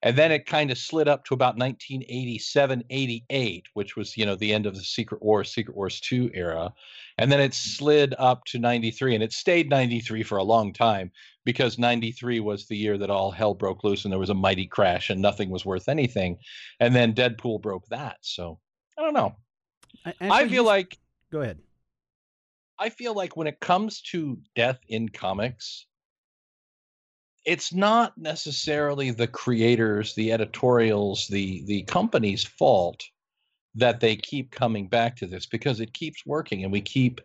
And 0.01 0.17
then 0.17 0.33
it 0.33 0.45
kind 0.45 0.69
of 0.69 0.77
slid 0.77 1.07
up 1.07 1.23
to 1.23 1.33
about 1.33 1.57
1987, 1.57 2.83
88, 2.89 3.67
which 3.73 3.95
was, 3.95 4.17
you 4.17 4.25
know, 4.25 4.35
the 4.35 4.53
end 4.53 4.65
of 4.65 4.75
the 4.75 4.81
Secret 4.81 5.21
War, 5.21 5.45
Secret 5.45 5.77
Wars 5.77 6.01
2 6.01 6.31
era. 6.33 6.73
And 7.19 7.31
then 7.31 7.39
it 7.39 7.53
slid 7.53 8.15
up 8.19 8.43
to 8.47 8.59
93 8.59 9.15
and 9.15 9.23
it 9.23 9.31
stayed 9.31 9.69
93 9.69 10.23
for 10.23 10.39
a 10.39 10.43
long 10.43 10.73
time 10.73 11.09
because 11.45 11.79
93 11.79 12.41
was 12.41 12.67
the 12.67 12.75
year 12.75 12.97
that 12.97 13.09
all 13.09 13.31
hell 13.31 13.53
broke 13.53 13.85
loose 13.85 14.03
and 14.03 14.11
there 14.11 14.19
was 14.19 14.29
a 14.29 14.33
mighty 14.33 14.67
crash 14.67 15.09
and 15.09 15.21
nothing 15.21 15.49
was 15.49 15.65
worth 15.65 15.87
anything. 15.87 16.37
And 16.81 16.93
then 16.93 17.13
Deadpool 17.13 17.61
broke 17.61 17.87
that. 17.87 18.17
So 18.19 18.59
I 18.97 19.03
don't 19.03 19.13
know. 19.13 19.37
I, 20.05 20.13
I 20.19 20.47
feel 20.49 20.65
like 20.65 20.97
Go 21.31 21.43
ahead. 21.43 21.59
I 22.77 22.89
feel 22.89 23.13
like 23.13 23.37
when 23.37 23.47
it 23.47 23.61
comes 23.61 24.01
to 24.11 24.37
death 24.55 24.79
in 24.89 25.07
comics, 25.07 25.85
it's 27.45 27.73
not 27.73 28.17
necessarily 28.17 29.11
the 29.11 29.27
creators, 29.27 30.13
the 30.15 30.31
editorials, 30.31 31.27
the 31.27 31.63
the 31.65 31.83
company's 31.83 32.43
fault 32.43 33.03
that 33.75 33.99
they 33.99 34.15
keep 34.15 34.51
coming 34.51 34.87
back 34.87 35.15
to 35.17 35.27
this 35.27 35.45
because 35.45 35.79
it 35.79 35.93
keeps 35.93 36.25
working 36.25 36.63
and 36.63 36.71
we 36.71 36.81
keep 36.81 37.21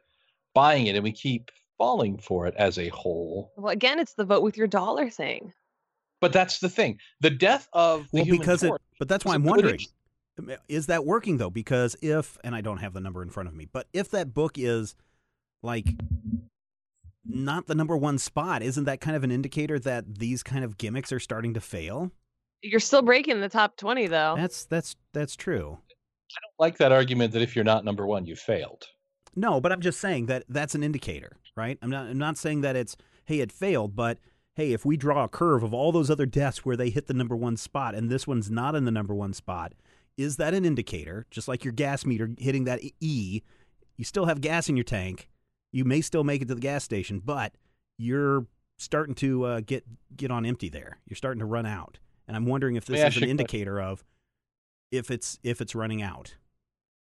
buying 0.54 0.86
it 0.86 0.94
and 0.94 1.02
we 1.02 1.12
keep 1.12 1.50
falling 1.78 2.18
for 2.18 2.46
it 2.46 2.54
as 2.56 2.78
a 2.78 2.88
whole. 2.88 3.52
Well, 3.56 3.72
again, 3.72 3.98
it's 3.98 4.14
the 4.14 4.24
vote 4.24 4.42
with 4.42 4.56
your 4.56 4.66
dollar 4.66 5.10
thing. 5.10 5.52
But 6.20 6.32
that's 6.32 6.58
the 6.60 6.68
thing. 6.68 6.98
The 7.20 7.30
death 7.30 7.68
of 7.72 8.02
the 8.12 8.18
Well, 8.18 8.24
Human 8.24 8.40
because 8.40 8.62
it, 8.62 8.72
but 8.98 9.08
that's 9.08 9.24
why 9.24 9.36
was 9.36 9.44
a 9.44 9.44
I'm 9.44 9.44
wondering. 9.44 9.80
Um, 10.38 10.50
uh, 10.50 10.56
is 10.68 10.86
that 10.86 11.04
working 11.04 11.38
though? 11.38 11.50
Because 11.50 11.96
if, 12.00 12.38
and 12.44 12.54
I 12.54 12.60
don't 12.60 12.78
have 12.78 12.92
the 12.92 13.00
number 13.00 13.22
in 13.22 13.30
front 13.30 13.48
of 13.48 13.54
me, 13.54 13.66
but 13.70 13.88
if 13.92 14.10
that 14.10 14.32
book 14.32 14.52
is 14.56 14.94
like 15.62 15.86
not 17.26 17.66
the 17.66 17.74
number 17.74 17.96
one 17.96 18.18
spot, 18.18 18.62
isn't 18.62 18.84
that 18.84 19.00
kind 19.00 19.16
of 19.16 19.24
an 19.24 19.30
indicator 19.30 19.78
that 19.80 20.18
these 20.18 20.42
kind 20.42 20.64
of 20.64 20.78
gimmicks 20.78 21.12
are 21.12 21.20
starting 21.20 21.54
to 21.54 21.60
fail? 21.60 22.10
You're 22.62 22.80
still 22.80 23.02
breaking 23.02 23.40
the 23.40 23.48
top 23.48 23.76
20, 23.76 24.06
though. 24.06 24.34
That's 24.36 24.64
that's 24.64 24.96
that's 25.12 25.36
true. 25.36 25.78
I 26.30 26.40
don't 26.40 26.66
like 26.66 26.78
that 26.78 26.92
argument 26.92 27.32
that 27.32 27.42
if 27.42 27.54
you're 27.54 27.64
not 27.64 27.84
number 27.84 28.06
one, 28.06 28.26
you 28.26 28.36
failed. 28.36 28.86
No, 29.36 29.60
but 29.60 29.72
I'm 29.72 29.80
just 29.80 30.00
saying 30.00 30.26
that 30.26 30.44
that's 30.48 30.74
an 30.74 30.82
indicator, 30.82 31.36
right? 31.56 31.78
I'm 31.82 31.90
not 31.90 32.06
I'm 32.06 32.18
not 32.18 32.38
saying 32.38 32.62
that 32.62 32.76
it's 32.76 32.96
hey 33.26 33.40
it 33.40 33.52
failed, 33.52 33.94
but 33.94 34.18
hey, 34.54 34.72
if 34.72 34.84
we 34.84 34.96
draw 34.96 35.24
a 35.24 35.28
curve 35.28 35.62
of 35.62 35.74
all 35.74 35.92
those 35.92 36.10
other 36.10 36.26
deaths 36.26 36.64
where 36.64 36.76
they 36.76 36.90
hit 36.90 37.06
the 37.06 37.14
number 37.14 37.36
one 37.36 37.56
spot 37.56 37.94
and 37.94 38.08
this 38.08 38.26
one's 38.26 38.50
not 38.50 38.74
in 38.74 38.84
the 38.84 38.90
number 38.90 39.14
one 39.14 39.32
spot, 39.32 39.72
is 40.16 40.36
that 40.36 40.54
an 40.54 40.64
indicator? 40.64 41.26
Just 41.30 41.48
like 41.48 41.64
your 41.64 41.72
gas 41.72 42.06
meter 42.06 42.30
hitting 42.38 42.64
that 42.64 42.80
E, 43.00 43.42
you 43.96 44.04
still 44.04 44.26
have 44.26 44.40
gas 44.40 44.68
in 44.68 44.76
your 44.76 44.84
tank. 44.84 45.28
You 45.74 45.84
may 45.84 46.00
still 46.02 46.22
make 46.22 46.40
it 46.40 46.46
to 46.46 46.54
the 46.54 46.60
gas 46.60 46.84
station, 46.84 47.20
but 47.24 47.52
you're 47.98 48.46
starting 48.78 49.16
to 49.16 49.44
uh, 49.44 49.60
get 49.66 49.84
get 50.16 50.30
on 50.30 50.46
empty 50.46 50.68
there. 50.68 50.98
You're 51.06 51.16
starting 51.16 51.40
to 51.40 51.46
run 51.46 51.66
out, 51.66 51.98
and 52.28 52.36
I'm 52.36 52.46
wondering 52.46 52.76
if 52.76 52.84
this 52.86 53.00
ask 53.00 53.16
is 53.16 53.16
an 53.16 53.22
a 53.24 53.26
question. 53.26 53.30
indicator 53.30 53.80
of 53.80 54.04
if 54.92 55.10
it's 55.10 55.40
if 55.42 55.60
it's 55.60 55.74
running 55.74 56.00
out. 56.00 56.36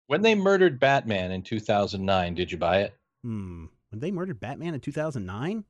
When 0.06 0.22
they 0.22 0.36
murdered 0.36 0.78
Batman 0.78 1.32
in 1.32 1.42
2009, 1.42 2.34
did 2.34 2.52
you 2.52 2.58
buy 2.58 2.82
it? 2.82 2.94
Hmm. 3.24 3.66
When 3.90 3.98
they 3.98 4.12
murdered 4.12 4.38
Batman 4.38 4.74
in 4.74 4.80
2009. 4.80 5.64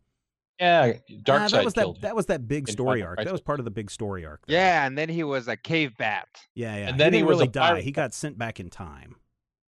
Yeah, 0.60 0.92
Darkseid 1.10 1.28
Ah, 1.28 1.48
that 1.48 1.64
was 1.64 1.72
killed 1.72 1.74
that, 1.74 1.86
him. 1.86 2.02
that 2.02 2.16
was 2.16 2.26
that 2.26 2.46
big 2.46 2.68
story 2.68 3.00
Final 3.00 3.16
arc. 3.16 3.24
That 3.24 3.32
was 3.32 3.40
part 3.40 3.60
of 3.60 3.64
the 3.64 3.70
big 3.70 3.90
story 3.90 4.26
arc. 4.26 4.42
though. 4.46 4.52
Yeah, 4.52 4.86
and 4.86 4.98
then 4.98 5.08
he 5.08 5.24
was 5.24 5.48
a 5.48 5.56
cave 5.56 5.96
bat. 5.96 6.28
yeah, 6.54 6.76
yeah. 6.76 6.88
And 6.90 7.00
then 7.00 7.14
he 7.14 7.20
didn't 7.20 7.28
was 7.28 7.38
really 7.38 7.48
die. 7.48 7.68
pirate 7.68 7.84
He 7.84 7.92
got 7.92 8.12
sent 8.12 8.36
back 8.36 8.60
in 8.60 8.68
time. 8.68 9.16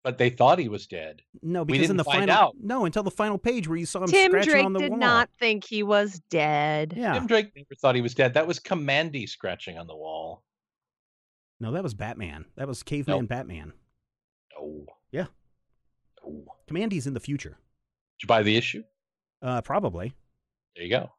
But 0.07 0.17
they 0.17 0.29
thought 0.29 0.57
he 0.57 0.69
was 0.69 0.87
dead. 0.87 1.21
No, 1.41 1.65
because 1.65 1.81
in 1.81 1.81
didn't 1.81 1.97
the 1.97 2.03
find 2.05 2.29
final 2.29 2.33
out. 2.33 2.55
no 2.63 2.85
until 2.85 3.03
the 3.03 3.11
final 3.11 3.37
page 3.37 3.67
where 3.67 3.77
you 3.77 3.85
saw 3.85 4.03
him 4.03 4.07
Tim 4.07 4.31
scratching 4.31 4.53
Drake 4.53 4.65
on 4.65 4.71
the 4.71 4.79
did 4.79 4.93
not 4.93 5.29
think 5.37 5.65
he 5.65 5.83
was 5.83 6.21
dead. 6.29 6.93
Yeah. 6.95 7.11
Tim 7.15 7.27
Drake 7.27 7.51
never 7.53 7.75
thought 7.75 7.93
he 7.95 8.01
was 8.01 8.13
dead. 8.13 8.33
That 8.35 8.47
was 8.47 8.57
Kamandi 8.57 9.27
scratching 9.27 9.77
on 9.77 9.85
the 9.85 9.97
wall. 9.97 10.45
No, 11.59 11.73
that 11.73 11.83
was 11.83 11.93
Batman. 11.93 12.45
That 12.55 12.69
was 12.69 12.83
caveman 12.83 13.19
Nope. 13.19 13.27
Batman. 13.27 13.73
No. 14.57 14.85
Yeah. 15.11 15.25
No. 16.23 16.45
Kamandi's 16.71 17.05
in 17.05 17.13
the 17.13 17.19
future. 17.19 17.57
Did 18.17 18.23
you 18.23 18.27
buy 18.27 18.43
the 18.43 18.55
issue? 18.55 18.83
Uh, 19.41 19.59
probably. 19.61 20.13
There 20.77 20.85
you 20.85 20.89
go. 20.89 21.11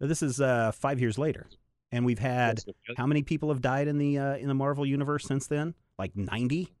But 0.00 0.08
This 0.08 0.22
is 0.22 0.40
uh, 0.40 0.72
five 0.72 1.00
years 1.00 1.18
later, 1.18 1.48
and 1.92 2.06
we've 2.06 2.18
had 2.18 2.64
how 2.96 3.06
many 3.06 3.22
people 3.22 3.50
have 3.50 3.60
died 3.60 3.88
in 3.88 3.98
the 3.98 4.18
uh, 4.18 4.36
in 4.36 4.48
the 4.48 4.54
Marvel 4.54 4.86
universe 4.86 5.24
since 5.26 5.46
then? 5.48 5.74
Like 5.98 6.16
ninety. 6.16 6.72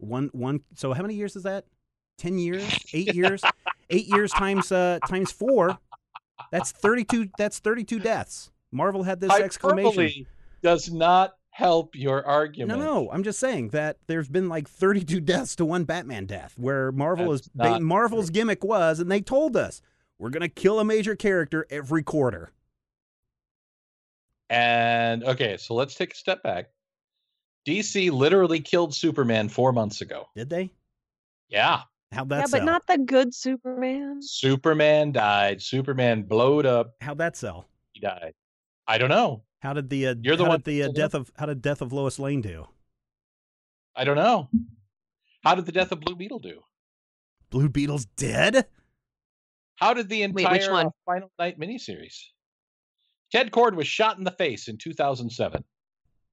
One 0.00 0.30
one. 0.32 0.60
So 0.74 0.92
how 0.92 1.02
many 1.02 1.14
years 1.14 1.36
is 1.36 1.44
that? 1.44 1.64
Ten 2.18 2.38
years? 2.38 2.66
Eight 2.92 3.14
years? 3.14 3.42
Eight 3.90 4.06
years 4.08 4.32
times 4.32 4.72
uh 4.72 4.98
times 5.06 5.30
four. 5.30 5.78
That's 6.50 6.72
thirty 6.72 7.04
two. 7.04 7.28
That's 7.38 7.58
thirty 7.58 7.84
two 7.84 7.98
deaths. 7.98 8.50
Marvel 8.72 9.02
had 9.02 9.20
this 9.20 9.32
exclamation. 9.32 10.02
Hyperbole 10.02 10.26
does 10.62 10.90
not 10.92 11.34
help 11.50 11.94
your 11.94 12.24
argument. 12.24 12.78
no. 12.78 12.84
No, 12.84 13.10
I'm 13.10 13.22
just 13.22 13.38
saying 13.38 13.70
that 13.70 13.98
there's 14.06 14.28
been 14.28 14.48
like 14.48 14.68
32 14.68 15.20
deaths 15.20 15.56
to 15.56 15.64
one 15.64 15.84
Batman 15.84 16.26
death, 16.26 16.54
where 16.56 16.92
Marvel 16.92 17.30
That's 17.30 17.46
is 17.46 17.50
they, 17.54 17.78
Marvel's 17.80 18.30
gimmick 18.30 18.64
was, 18.64 19.00
and 19.00 19.10
they 19.10 19.20
told 19.20 19.56
us 19.56 19.82
we're 20.18 20.30
gonna 20.30 20.48
kill 20.48 20.78
a 20.78 20.84
major 20.84 21.16
character 21.16 21.66
every 21.70 22.02
quarter. 22.02 22.52
And 24.48 25.22
okay, 25.24 25.56
so 25.56 25.74
let's 25.74 25.94
take 25.94 26.12
a 26.12 26.16
step 26.16 26.42
back. 26.42 26.70
DC 27.66 28.10
literally 28.10 28.60
killed 28.60 28.94
Superman 28.94 29.48
four 29.48 29.72
months 29.72 30.00
ago. 30.00 30.26
Did 30.34 30.50
they? 30.50 30.70
Yeah. 31.48 31.82
How'd 32.12 32.28
that 32.30 32.38
yeah, 32.38 32.44
sell? 32.46 32.60
but 32.60 32.66
not 32.66 32.86
the 32.86 32.98
good 32.98 33.34
Superman. 33.34 34.18
Superman 34.20 35.12
died. 35.12 35.62
Superman 35.62 36.22
blowed 36.22 36.66
up. 36.66 36.94
How'd 37.00 37.18
that 37.18 37.36
sell? 37.36 37.66
He 37.92 38.00
died. 38.00 38.32
I 38.86 38.98
don't 38.98 39.10
know. 39.10 39.42
How 39.60 39.74
did 39.74 39.90
the 39.90 40.08
uh, 40.08 40.14
You're 40.20 40.36
the 40.36 40.44
how 40.44 40.50
one 40.50 40.58
did 40.60 40.64
the 40.64 40.82
uh, 40.84 40.88
death 40.88 41.14
of 41.14 41.30
how 41.36 41.46
did 41.46 41.62
death 41.62 41.82
of 41.82 41.92
Lois 41.92 42.18
Lane 42.18 42.40
do? 42.40 42.66
I 43.94 44.04
don't 44.04 44.16
know. 44.16 44.48
How 45.44 45.54
did 45.54 45.66
the 45.66 45.72
death 45.72 45.92
of 45.92 46.00
Blue 46.00 46.16
Beetle 46.16 46.38
do? 46.40 46.60
Blue 47.50 47.68
Beetle's 47.68 48.06
dead? 48.16 48.66
How 49.76 49.94
did 49.94 50.08
the 50.08 50.20
Wait, 50.20 50.44
entire 50.44 50.52
which 50.52 50.68
one? 50.68 50.90
Final 51.06 51.30
Night 51.38 51.58
miniseries? 51.58 52.18
Ted 53.32 53.50
Kord 53.50 53.74
was 53.74 53.86
shot 53.86 54.18
in 54.18 54.24
the 54.24 54.30
face 54.30 54.68
in 54.68 54.76
2007. 54.76 55.64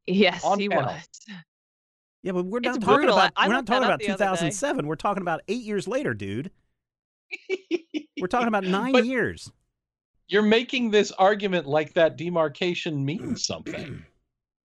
Yes, 0.08 0.44
he 0.58 0.70
panel. 0.70 0.86
was. 0.94 1.08
Yeah, 2.24 2.32
but 2.32 2.46
we're 2.46 2.60
not 2.60 2.76
It's 2.78 2.86
talking 2.86 2.96
brutal. 3.02 3.16
About 3.18 3.32
I 3.36 3.48
we're 3.48 3.54
not 3.54 3.66
talking 3.68 3.84
about 3.86 4.00
the 4.00 4.10
other 4.10 4.18
day. 4.18 4.26
2007. 4.26 4.88
We're 4.88 4.96
talking 4.96 5.22
about 5.22 5.42
eight 5.48 5.62
years 5.64 5.88
later, 5.88 6.14
dude. 6.14 6.52
We're 8.20 8.28
talking 8.30 8.48
about 8.48 8.64
nine 8.64 8.92
But- 8.94 9.06
years. 9.06 9.52
You're 10.30 10.42
making 10.44 10.92
this 10.92 11.12
argument 11.14 11.68
like 11.68 11.94
that 11.94 12.18
demarcation 12.18 13.06
means 13.06 13.46
something. 13.46 14.04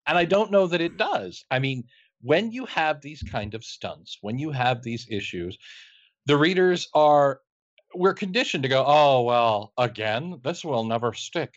And 0.08 0.18
I 0.18 0.26
don't 0.26 0.50
know 0.52 0.66
that 0.66 0.82
it 0.82 0.98
does. 0.98 1.46
I 1.52 1.60
mean, 1.60 1.84
when 2.22 2.52
you 2.52 2.66
have 2.66 3.02
these 3.02 3.22
kind 3.22 3.54
of 3.54 3.64
stunts, 3.64 4.18
when 4.22 4.40
you 4.40 4.50
have 4.52 4.82
these 4.82 5.06
issues, 5.12 5.58
the 6.26 6.36
readers 6.36 6.90
are 6.96 7.40
we're 7.94 8.16
conditioned 8.16 8.64
to 8.64 8.70
go, 8.70 8.84
"Oh, 8.86 9.22
well, 9.22 9.74
again, 9.78 10.42
this 10.44 10.66
will 10.66 10.84
never 10.86 11.14
stick." 11.14 11.54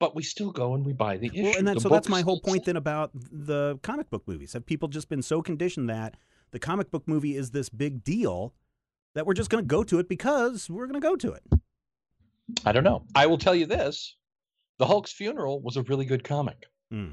But 0.00 0.14
we 0.14 0.22
still 0.22 0.52
go 0.52 0.74
and 0.74 0.86
we 0.86 0.92
buy 0.92 1.16
the 1.16 1.26
issue. 1.26 1.42
Well, 1.42 1.68
and 1.68 1.80
so 1.80 1.88
that's 1.88 2.08
my 2.08 2.20
whole 2.22 2.40
point 2.40 2.64
then 2.64 2.76
about 2.76 3.10
the 3.14 3.78
comic 3.82 4.10
book 4.10 4.22
movies. 4.26 4.52
Have 4.52 4.64
people 4.64 4.88
just 4.88 5.08
been 5.08 5.22
so 5.22 5.42
conditioned 5.42 5.90
that 5.90 6.14
the 6.52 6.58
comic 6.58 6.90
book 6.90 7.02
movie 7.06 7.36
is 7.36 7.50
this 7.50 7.68
big 7.68 8.04
deal 8.04 8.54
that 9.14 9.26
we're 9.26 9.34
just 9.34 9.50
going 9.50 9.64
to 9.64 9.66
go 9.66 9.82
to 9.82 9.98
it 9.98 10.08
because 10.08 10.70
we're 10.70 10.86
going 10.86 11.00
to 11.00 11.06
go 11.06 11.16
to 11.16 11.32
it? 11.32 11.42
I 12.64 12.72
don't 12.72 12.84
know. 12.84 13.02
I 13.14 13.26
will 13.26 13.38
tell 13.38 13.54
you 13.54 13.66
this: 13.66 14.16
the 14.78 14.86
Hulk's 14.86 15.12
funeral 15.12 15.60
was 15.60 15.76
a 15.76 15.82
really 15.82 16.04
good 16.04 16.22
comic. 16.22 16.64
Hmm. 16.90 17.12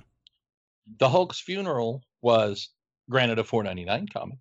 The 0.99 1.09
Hulk's 1.09 1.39
funeral 1.39 2.03
was, 2.21 2.69
granted, 3.09 3.39
a 3.39 3.43
four 3.43 3.63
ninety 3.63 3.83
nine 3.83 4.07
comic, 4.07 4.37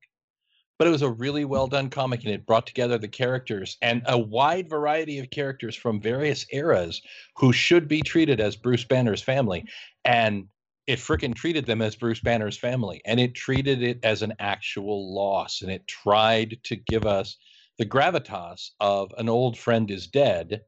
but 0.79 0.89
it 0.89 0.91
was 0.91 1.03
a 1.03 1.11
really 1.11 1.45
well 1.45 1.67
done 1.67 1.89
comic, 1.89 2.25
and 2.25 2.33
it 2.33 2.47
brought 2.47 2.67
together 2.67 2.99
the 2.99 3.09
characters 3.09 3.77
and 3.81 4.03
a 4.07 4.19
wide 4.19 4.69
variety 4.69 5.19
of 5.19 5.31
characters 5.31 5.77
from 5.77 6.01
various 6.01 6.47
eras 6.51 7.01
who 7.37 7.53
should 7.53 7.87
be 7.87 8.01
treated 8.01 8.41
as 8.41 8.57
Bruce 8.57 8.85
Banner's 8.85 9.23
family, 9.23 9.65
and 10.05 10.49
it 10.87 10.99
frickin' 10.99 11.35
treated 11.35 11.65
them 11.65 11.81
as 11.81 11.97
Bruce 11.97 12.21
Banner's 12.21 12.59
family, 12.59 13.01
and 13.05 13.21
it 13.21 13.35
treated 13.35 13.83
it 13.83 14.01
as 14.03 14.23
an 14.23 14.35
actual 14.39 15.15
loss, 15.15 15.63
and 15.63 15.71
it 15.71 15.87
tried 15.87 16.59
to 16.65 16.77
give 16.77 17.07
us 17.07 17.37
the 17.79 17.87
gravitas 17.87 18.71
of 18.81 19.13
an 19.17 19.29
old 19.29 19.57
friend 19.57 19.91
is 19.91 20.07
dead. 20.07 20.61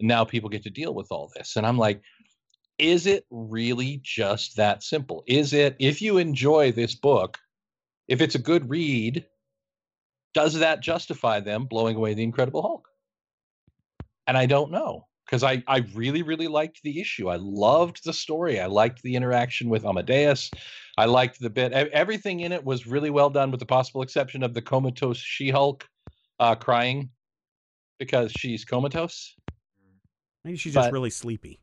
Now 0.00 0.24
people 0.24 0.48
get 0.48 0.62
to 0.62 0.70
deal 0.70 0.94
with 0.94 1.08
all 1.10 1.30
this, 1.34 1.56
and 1.56 1.66
I'm 1.66 1.78
like, 1.78 2.00
is 2.78 3.06
it 3.06 3.26
really 3.30 4.00
just 4.04 4.56
that 4.56 4.84
simple? 4.84 5.24
Is 5.26 5.52
it 5.52 5.74
if 5.80 6.00
you 6.00 6.18
enjoy 6.18 6.70
this 6.70 6.94
book, 6.94 7.38
if 8.06 8.20
it's 8.20 8.36
a 8.36 8.40
good 8.40 8.70
read, 8.70 9.26
does 10.38 10.54
that 10.54 10.80
justify 10.80 11.40
them 11.40 11.64
blowing 11.64 11.96
away 11.96 12.14
the 12.14 12.22
Incredible 12.22 12.62
Hulk? 12.62 12.88
And 14.28 14.38
I 14.38 14.46
don't 14.46 14.70
know 14.70 15.06
because 15.26 15.42
I, 15.42 15.64
I 15.66 15.78
really, 15.94 16.22
really 16.22 16.46
liked 16.46 16.80
the 16.84 17.00
issue. 17.00 17.28
I 17.28 17.36
loved 17.36 18.04
the 18.04 18.12
story. 18.12 18.60
I 18.60 18.66
liked 18.66 19.02
the 19.02 19.16
interaction 19.16 19.68
with 19.68 19.84
Amadeus. 19.84 20.48
I 20.96 21.06
liked 21.06 21.40
the 21.40 21.50
bit. 21.50 21.72
Everything 21.72 22.40
in 22.40 22.52
it 22.52 22.64
was 22.64 22.86
really 22.86 23.10
well 23.10 23.30
done, 23.30 23.50
with 23.50 23.58
the 23.58 23.66
possible 23.66 24.02
exception 24.02 24.44
of 24.44 24.54
the 24.54 24.62
comatose 24.62 25.18
She 25.18 25.50
Hulk 25.50 25.84
uh, 26.38 26.54
crying 26.54 27.10
because 27.98 28.30
she's 28.30 28.64
comatose. 28.64 29.34
Maybe 30.44 30.56
she's 30.56 30.74
but, 30.74 30.82
just 30.82 30.92
really 30.92 31.10
sleepy. 31.10 31.60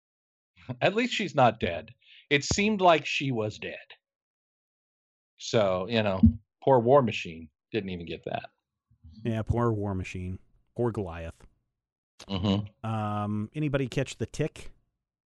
At 0.80 0.94
least 0.94 1.12
she's 1.12 1.34
not 1.34 1.58
dead. 1.58 1.90
It 2.30 2.44
seemed 2.44 2.80
like 2.80 3.04
she 3.04 3.32
was 3.32 3.58
dead. 3.58 3.74
So, 5.38 5.86
you 5.88 6.04
know, 6.04 6.20
poor 6.62 6.78
War 6.78 7.02
Machine 7.02 7.48
didn't 7.72 7.90
even 7.90 8.06
get 8.06 8.24
that. 8.24 8.50
Yeah, 9.24 9.42
poor 9.42 9.72
War 9.72 9.94
Machine. 9.94 10.38
Poor 10.76 10.90
Goliath. 10.90 11.46
Mm-hmm. 12.28 12.88
Um, 12.88 13.50
anybody 13.54 13.88
catch 13.88 14.18
the 14.18 14.26
Tick, 14.26 14.72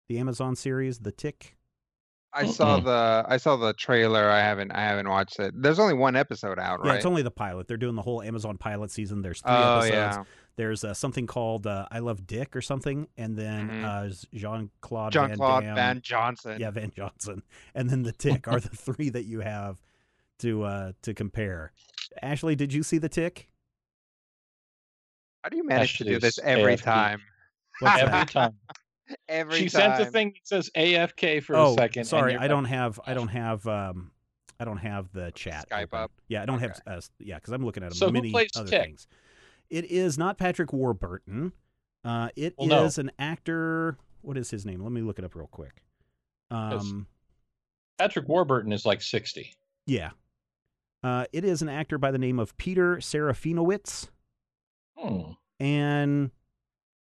the 0.09 0.19
Amazon 0.19 0.57
series, 0.57 0.99
the 0.99 1.13
Tick? 1.13 1.57
I 2.35 2.47
saw 2.47 2.81
the 2.81 3.25
I 3.29 3.37
saw 3.37 3.57
the 3.57 3.75
trailer. 3.75 4.29
I 4.31 4.41
haven't 4.41 4.71
I 4.73 4.81
haven't 4.81 5.09
watched 5.09 5.39
it. 5.39 5.53
There's 5.55 5.79
only 5.79 5.95
one 5.95 6.17
episode 6.17 6.59
out, 6.59 6.81
right? 6.81 6.93
Yeah, 6.93 6.95
it's 6.95 7.07
only 7.07 7.23
the 7.23 7.31
pilot. 7.31 7.69
They're 7.69 7.77
doing 7.77 7.95
the 7.95 8.03
whole 8.03 8.23
Amazon 8.23 8.57
pilot 8.57 8.91
season. 8.91 9.21
There's 9.21 9.41
three 9.43 9.53
oh, 9.53 9.81
episodes. 9.81 9.93
Yeah. 9.93 10.25
There's 10.57 10.85
uh, 10.85 10.95
something 10.95 11.27
called 11.27 11.67
uh, 11.67 11.87
I 11.91 11.99
Love 11.99 12.27
Dick 12.27 12.57
or 12.57 12.63
something, 12.63 13.09
and 13.17 13.37
then 13.37 13.69
mm-hmm. 13.69 13.85
uh, 13.85 14.09
Jean 14.35 14.71
Claude 14.81 15.13
Jean 15.13 15.35
Claude 15.37 15.65
Van, 15.65 15.75
Van 15.75 16.01
Johnson. 16.01 16.59
Yeah, 16.61 16.71
Van 16.71 16.91
Johnson, 16.95 17.43
and 17.75 17.89
then 17.89 18.03
the 18.03 18.13
Tick 18.13 18.49
are 18.49 18.61
the 18.61 18.69
three 18.77 19.11
that 19.11 19.25
you 19.25 19.41
have 19.41 19.83
to 20.39 20.63
uh, 20.63 20.93
to 21.03 21.15
compare. 21.15 21.73
Ashley, 22.21 22.55
did 22.55 22.73
you 22.73 22.83
see 22.83 22.99
the 22.99 23.09
Tick? 23.09 23.49
How 25.43 25.49
do 25.49 25.57
you 25.57 25.65
manage 25.65 25.99
to 25.99 26.05
do 26.05 26.19
this 26.19 26.39
every 26.39 26.75
AFK. 26.75 26.83
time? 26.83 27.21
every 27.85 28.27
time. 28.27 28.55
every 29.29 29.59
time. 29.59 29.69
she 29.69 29.69
time. 29.69 29.97
sent 29.97 30.09
a 30.09 30.11
thing 30.11 30.29
that 30.29 30.47
says 30.47 30.71
AFK 30.77 31.43
for 31.43 31.57
oh, 31.57 31.73
a 31.73 31.75
second. 31.75 32.05
Sorry, 32.05 32.37
I 32.37 32.47
don't 32.47 32.67
have. 32.67 33.01
I 33.07 33.15
don't 33.15 33.29
have. 33.29 33.67
Um, 33.67 34.13
I 34.61 34.65
don't 34.65 34.79
have 34.79 35.13
the 35.13 35.33
chat. 35.33 35.69
Skype 35.69 35.85
open. 35.85 35.99
up. 35.99 36.13
Yeah, 36.29 36.43
I 36.43 36.47
don't 36.47 36.63
okay. 36.63 36.73
have. 36.87 36.99
Uh, 36.99 37.01
yeah, 37.19 37.37
because 37.37 37.53
I'm 37.53 37.65
looking 37.65 37.83
at 37.83 37.93
so 37.95 38.11
many 38.11 38.33
other 38.57 38.69
Tick? 38.69 38.85
things. 38.85 39.09
It 39.69 39.87
is 39.87 40.19
not 40.19 40.39
Patrick 40.39 40.73
Warburton. 40.73 41.53
Uh, 42.05 42.29
it 42.37 42.55
well, 42.57 42.85
is 42.85 42.99
no. 42.99 43.03
an 43.03 43.13
actor. 43.19 43.97
What 44.21 44.37
is 44.37 44.51
his 44.51 44.65
name? 44.65 44.83
Let 44.83 44.93
me 44.93 45.01
look 45.01 45.19
it 45.19 45.25
up 45.25 45.35
real 45.35 45.49
quick. 45.49 45.83
Um, 46.53 47.07
Patrick 47.99 48.29
Warburton 48.29 48.73
is 48.73 48.87
like 48.87 49.03
sixty. 49.03 49.55
Yeah. 49.87 50.11
Uh, 51.03 51.25
it 51.33 51.45
is 51.45 51.63
an 51.63 51.69
actor 51.69 51.99
by 51.99 52.11
the 52.11 52.19
name 52.19 52.39
of 52.39 52.57
Peter 52.57 52.97
Serafinowicz. 52.97 54.09
Hmm. 54.97 55.33
And 55.59 56.31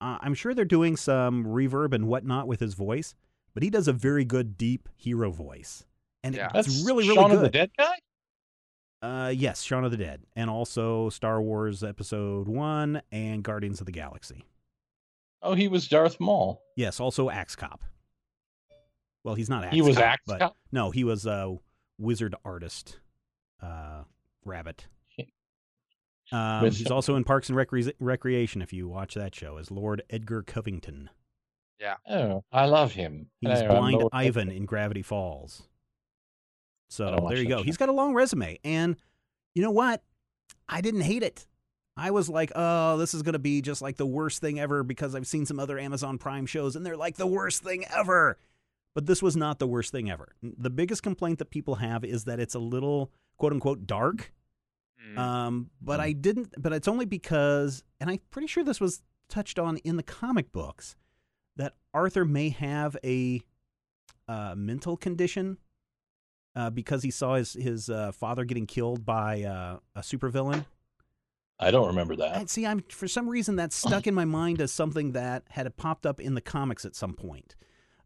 uh, 0.00 0.18
I'm 0.20 0.34
sure 0.34 0.54
they're 0.54 0.64
doing 0.64 0.96
some 0.96 1.44
reverb 1.44 1.92
and 1.92 2.06
whatnot 2.06 2.46
with 2.46 2.60
his 2.60 2.74
voice, 2.74 3.14
but 3.54 3.62
he 3.62 3.70
does 3.70 3.88
a 3.88 3.92
very 3.92 4.24
good 4.24 4.56
deep 4.56 4.88
hero 4.96 5.30
voice, 5.30 5.84
and 6.22 6.34
yeah. 6.34 6.46
it's 6.54 6.66
That's 6.66 6.84
really 6.86 7.04
really 7.04 7.16
Shaun 7.16 7.30
good. 7.30 7.36
Of 7.36 7.42
the 7.42 7.48
Dead 7.50 7.70
guy. 7.76 7.94
Uh, 9.02 9.28
yes, 9.28 9.62
Shaun 9.62 9.84
of 9.84 9.90
the 9.90 9.96
Dead, 9.96 10.22
and 10.36 10.50
also 10.50 11.08
Star 11.10 11.40
Wars 11.40 11.82
Episode 11.82 12.48
One 12.48 13.02
and 13.10 13.42
Guardians 13.42 13.80
of 13.80 13.86
the 13.86 13.92
Galaxy. 13.92 14.44
Oh, 15.42 15.54
he 15.54 15.68
was 15.68 15.88
Darth 15.88 16.20
Maul. 16.20 16.62
Yes, 16.76 17.00
also 17.00 17.30
Axe 17.30 17.56
Cop. 17.56 17.82
Well, 19.24 19.34
he's 19.34 19.48
not 19.48 19.64
Axe 19.64 19.70
Cop. 19.70 19.74
He 19.74 19.82
was 19.82 19.96
Cop, 19.96 20.04
Axe 20.04 20.22
but 20.26 20.38
Cop. 20.38 20.56
No, 20.72 20.90
he 20.90 21.04
was 21.04 21.26
a 21.26 21.56
wizard 21.98 22.34
artist, 22.44 22.98
uh, 23.62 24.04
rabbit. 24.44 24.86
Um, 26.32 26.64
he's 26.64 26.90
also 26.92 27.16
in 27.16 27.24
Parks 27.24 27.48
and 27.48 27.58
Recre- 27.58 27.92
Recreation. 27.98 28.62
If 28.62 28.72
you 28.72 28.86
watch 28.86 29.14
that 29.14 29.34
show, 29.34 29.56
as 29.56 29.70
Lord 29.72 30.02
Edgar 30.10 30.42
Covington. 30.42 31.10
Yeah. 31.80 31.96
Oh, 32.08 32.44
I 32.52 32.66
love 32.66 32.92
him. 32.92 33.30
He's 33.40 33.62
Blind 33.62 34.04
Ivan 34.12 34.50
in 34.50 34.64
Gravity 34.64 35.02
Falls. 35.02 35.62
So 36.88 37.26
there 37.28 37.38
you 37.38 37.48
go. 37.48 37.58
Show. 37.58 37.62
He's 37.64 37.76
got 37.76 37.88
a 37.88 37.92
long 37.92 38.14
resume, 38.14 38.60
and 38.62 38.96
you 39.54 39.62
know 39.62 39.70
what? 39.72 40.02
I 40.68 40.80
didn't 40.80 41.00
hate 41.00 41.22
it. 41.22 41.46
I 41.96 42.12
was 42.12 42.28
like, 42.28 42.52
oh, 42.54 42.96
this 42.96 43.12
is 43.12 43.22
going 43.22 43.34
to 43.34 43.38
be 43.38 43.60
just 43.60 43.82
like 43.82 43.96
the 43.96 44.06
worst 44.06 44.40
thing 44.40 44.58
ever 44.60 44.82
because 44.82 45.14
I've 45.14 45.26
seen 45.26 45.44
some 45.44 45.58
other 45.58 45.78
Amazon 45.78 46.16
Prime 46.16 46.46
shows 46.46 46.76
and 46.76 46.86
they're 46.86 46.96
like 46.96 47.16
the 47.16 47.26
worst 47.26 47.62
thing 47.62 47.84
ever. 47.94 48.38
But 48.94 49.06
this 49.06 49.22
was 49.22 49.36
not 49.36 49.58
the 49.58 49.66
worst 49.66 49.92
thing 49.92 50.10
ever. 50.10 50.34
The 50.42 50.70
biggest 50.70 51.02
complaint 51.02 51.40
that 51.40 51.50
people 51.50 51.74
have 51.76 52.04
is 52.04 52.24
that 52.24 52.40
it's 52.40 52.54
a 52.54 52.58
little 52.58 53.10
quote 53.40 53.52
unquote 53.52 53.86
dark 53.86 54.32
Mm. 55.14 55.18
Um, 55.18 55.70
but 55.80 56.00
mm. 56.00 56.04
I 56.04 56.12
didn't. 56.12 56.54
But 56.58 56.72
it's 56.72 56.88
only 56.88 57.06
because, 57.06 57.82
and 58.00 58.10
I'm 58.10 58.20
pretty 58.30 58.46
sure 58.46 58.64
this 58.64 58.80
was 58.80 59.02
touched 59.28 59.58
on 59.58 59.78
in 59.78 59.96
the 59.96 60.02
comic 60.02 60.52
books, 60.52 60.96
that 61.56 61.74
Arthur 61.94 62.24
may 62.24 62.50
have 62.50 62.96
a 63.04 63.40
uh, 64.28 64.54
mental 64.56 64.96
condition 64.96 65.58
uh, 66.54 66.70
because 66.70 67.02
he 67.02 67.10
saw 67.10 67.34
his 67.34 67.54
his 67.54 67.88
uh, 67.90 68.12
father 68.12 68.44
getting 68.44 68.66
killed 68.66 69.04
by 69.04 69.42
uh, 69.42 69.78
a 69.94 70.00
supervillain. 70.00 70.64
I 71.58 71.70
don't 71.70 71.88
remember 71.88 72.16
that. 72.16 72.36
And 72.36 72.48
see, 72.48 72.64
I'm 72.64 72.82
for 72.88 73.06
some 73.06 73.28
reason 73.28 73.56
that's 73.56 73.76
stuck 73.76 74.06
in 74.06 74.14
my 74.14 74.24
mind 74.24 74.60
as 74.60 74.72
something 74.72 75.12
that 75.12 75.44
had 75.50 75.76
popped 75.76 76.06
up 76.06 76.18
in 76.18 76.34
the 76.34 76.40
comics 76.40 76.84
at 76.84 76.94
some 76.94 77.12
point. 77.12 77.54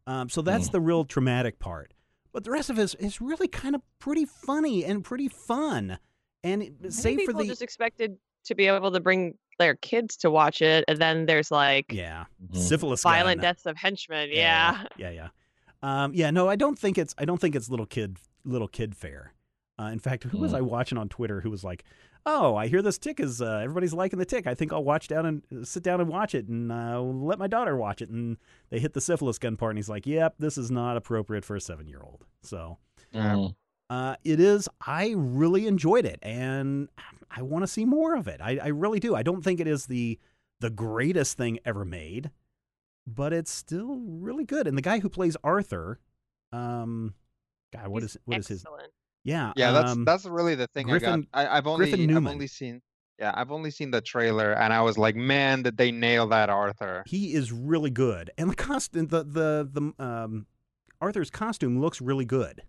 Um, 0.06 0.28
so 0.28 0.42
that's 0.42 0.68
mm. 0.68 0.72
the 0.72 0.80
real 0.80 1.04
traumatic 1.04 1.58
part. 1.58 1.94
But 2.34 2.42
the 2.42 2.50
rest 2.50 2.68
of 2.68 2.78
it 2.78 2.82
is, 2.82 2.94
is 2.96 3.20
really 3.20 3.46
kind 3.46 3.76
of 3.76 3.80
pretty 4.00 4.26
funny 4.26 4.84
and 4.84 5.04
pretty 5.04 5.28
fun. 5.28 5.98
And 6.42 6.74
save 6.90 7.22
for 7.22 7.32
the 7.32 7.44
just 7.44 7.62
expected 7.62 8.18
to 8.46 8.54
be 8.54 8.66
able 8.66 8.90
to 8.92 9.00
bring 9.00 9.38
their 9.58 9.76
kids 9.76 10.16
to 10.18 10.30
watch 10.30 10.60
it, 10.60 10.84
and 10.88 10.98
then 10.98 11.26
there's 11.26 11.50
like 11.50 11.86
yeah, 11.90 12.24
mm-hmm. 12.42 12.58
syphilis, 12.58 13.02
violent 13.02 13.40
gun. 13.40 13.50
deaths 13.50 13.66
of 13.66 13.76
henchmen. 13.76 14.28
Yeah, 14.30 14.82
yeah, 14.96 15.10
yeah. 15.10 15.10
yeah. 15.10 15.28
Um, 16.04 16.12
yeah, 16.12 16.30
no, 16.30 16.48
I 16.48 16.56
don't 16.56 16.78
think 16.78 16.98
it's 16.98 17.14
I 17.16 17.24
don't 17.24 17.40
think 17.40 17.54
it's 17.54 17.70
little 17.70 17.86
kid 17.86 18.18
little 18.44 18.68
kid 18.68 18.96
fair. 18.96 19.32
Uh, 19.78 19.84
in 19.84 20.00
fact, 20.00 20.24
who 20.24 20.38
was 20.38 20.52
mm. 20.52 20.56
I 20.58 20.60
watching 20.60 20.98
on 20.98 21.08
Twitter 21.08 21.40
who 21.40 21.50
was 21.50 21.64
like, 21.64 21.84
"Oh, 22.26 22.56
I 22.56 22.66
hear 22.68 22.82
this 22.82 22.98
tick 22.98 23.20
is 23.20 23.40
uh, 23.42 23.60
everybody's 23.62 23.94
liking 23.94 24.18
the 24.18 24.24
tick. 24.24 24.46
I 24.46 24.54
think 24.54 24.72
I'll 24.72 24.84
watch 24.84 25.08
down 25.08 25.26
and 25.26 25.42
uh, 25.52 25.64
sit 25.64 25.82
down 25.82 26.00
and 26.00 26.08
watch 26.08 26.34
it, 26.34 26.48
and 26.48 26.70
uh, 26.72 27.00
let 27.00 27.38
my 27.38 27.46
daughter 27.46 27.76
watch 27.76 28.02
it." 28.02 28.08
And 28.08 28.36
they 28.70 28.78
hit 28.78 28.92
the 28.94 29.00
syphilis 29.00 29.38
gun 29.38 29.56
part, 29.56 29.70
and 29.70 29.78
he's 29.78 29.88
like, 29.88 30.06
"Yep, 30.06 30.36
this 30.38 30.58
is 30.58 30.70
not 30.70 30.96
appropriate 30.96 31.44
for 31.44 31.56
a 31.56 31.60
seven 31.60 31.86
year 31.86 32.00
old." 32.02 32.24
So, 32.42 32.78
mm. 33.14 33.54
Uh, 33.90 34.16
it 34.24 34.40
is. 34.40 34.68
I 34.86 35.14
really 35.16 35.66
enjoyed 35.66 36.06
it, 36.06 36.18
and 36.22 36.88
I 37.30 37.42
want 37.42 37.62
to 37.62 37.66
see 37.66 37.84
more 37.84 38.16
of 38.16 38.28
it. 38.28 38.40
I, 38.40 38.58
I 38.62 38.68
really 38.68 38.98
do. 38.98 39.14
I 39.14 39.22
don't 39.22 39.42
think 39.42 39.60
it 39.60 39.66
is 39.66 39.86
the 39.86 40.18
the 40.60 40.70
greatest 40.70 41.36
thing 41.36 41.58
ever 41.64 41.84
made, 41.84 42.30
but 43.06 43.32
it's 43.32 43.50
still 43.50 43.96
really 44.00 44.44
good. 44.44 44.66
And 44.66 44.78
the 44.78 44.82
guy 44.82 45.00
who 45.00 45.08
plays 45.10 45.36
Arthur, 45.44 45.98
um, 46.52 47.14
God, 47.72 47.88
what 47.88 48.02
He's 48.02 48.12
is 48.12 48.20
what 48.24 48.38
excellent. 48.38 48.62
is 48.62 48.62
his? 48.62 48.66
Yeah, 49.24 49.52
yeah. 49.56 49.72
That's 49.72 49.92
um, 49.92 50.04
that's 50.04 50.26
really 50.26 50.54
the 50.54 50.66
thing 50.68 50.86
Griffin, 50.86 51.26
I 51.32 51.44
got. 51.44 51.52
I, 51.52 51.54
have 51.56 51.66
only 51.66 51.90
Griffin 51.90 52.16
I've 52.16 52.26
only 52.26 52.46
seen. 52.46 52.82
Yeah, 53.18 53.32
I've 53.34 53.52
only 53.52 53.70
seen 53.70 53.90
the 53.90 54.00
trailer, 54.00 54.52
and 54.52 54.72
I 54.72 54.82
was 54.82 54.98
like, 54.98 55.16
"Man, 55.16 55.62
did 55.62 55.76
they 55.76 55.90
nail 55.90 56.26
that 56.28 56.50
Arthur?" 56.50 57.04
He 57.06 57.32
is 57.32 57.52
really 57.52 57.90
good, 57.90 58.30
and 58.36 58.50
the 58.50 58.54
costume, 58.54 59.06
the 59.06 59.24
the 59.24 59.68
the 59.72 60.04
um, 60.04 60.46
Arthur's 61.00 61.30
costume 61.30 61.80
looks 61.80 62.00
really 62.00 62.24
good. 62.24 62.62